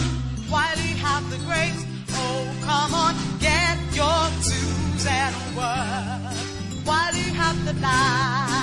while 0.53 0.79
you 0.87 0.95
have 1.09 1.25
the 1.35 1.41
grace. 1.49 1.83
Oh, 2.11 2.43
come 2.69 2.95
on, 2.95 3.15
get 3.41 3.77
your 4.01 4.23
twos 4.47 5.05
and 5.07 5.35
work 5.57 6.37
while 6.87 7.15
you 7.15 7.31
have 7.43 7.59
the 7.67 7.75
light. 7.81 8.54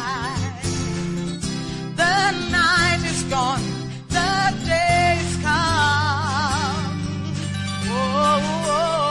Oh, 7.94 8.68
oh, 8.68 9.11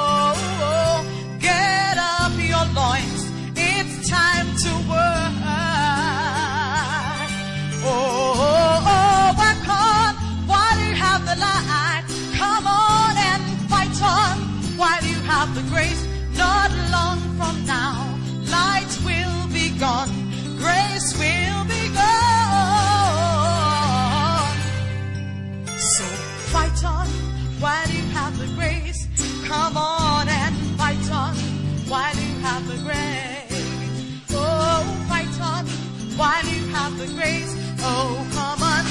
Oh, 37.02 38.28
on 38.36 38.84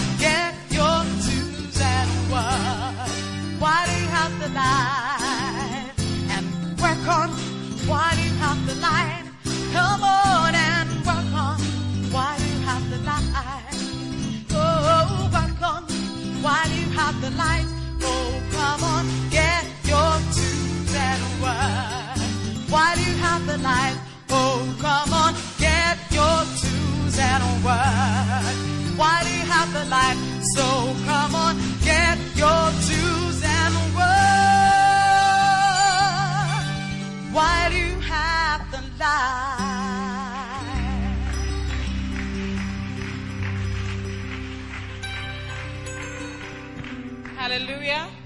while 3.59 3.87
you 3.87 4.07
have 4.07 4.33
the 4.39 4.49
light. 4.49 5.93
And 6.31 6.47
welcome, 6.81 7.31
why 7.87 8.15
do 8.15 8.23
you 8.23 8.35
have 8.37 8.65
the 8.65 8.75
light? 8.81 9.25
Come 9.73 10.03
on 10.03 10.55
and 10.55 10.89
work 11.05 11.33
on. 11.35 11.59
Why 12.11 12.37
do 12.39 12.45
you 12.45 12.59
have 12.65 12.89
the 12.89 12.97
light? 13.05 13.77
Oh, 14.53 15.29
welcome. 15.31 15.85
Why 16.41 16.65
do 16.65 16.81
you 16.81 16.89
have 16.97 17.21
the 17.21 17.29
light? 17.37 17.67
Oh 24.31 24.75
come 24.81 25.13
on, 25.13 25.35
get 25.59 25.97
your 26.11 26.45
twos 26.55 26.78
and 27.19 27.43
work 27.63 28.55
while 28.97 29.27
you 29.27 29.41
have 29.53 29.71
the 29.73 29.85
light. 29.85 30.17
Oh, 30.55 30.55
come 30.55 30.55
on, 30.55 30.55
get 30.55 30.55
your 30.55 30.55
twos 30.55 30.55
and 30.55 30.55
work 30.59 30.59
while 30.59 30.59
you 30.59 30.59
have 30.59 30.59
the 30.59 30.59
light. 30.59 30.59
So 30.59 30.65
come 31.05 31.35
on, 31.35 31.55
get 31.83 32.17
your 32.35 32.71
twos 32.85 33.43
and 33.43 33.75
work 33.95 34.19
while 37.35 37.71
you 37.71 37.99
have 38.01 38.61
the 38.71 38.81
light. 38.99 39.39
Hallelujah. 47.37 48.18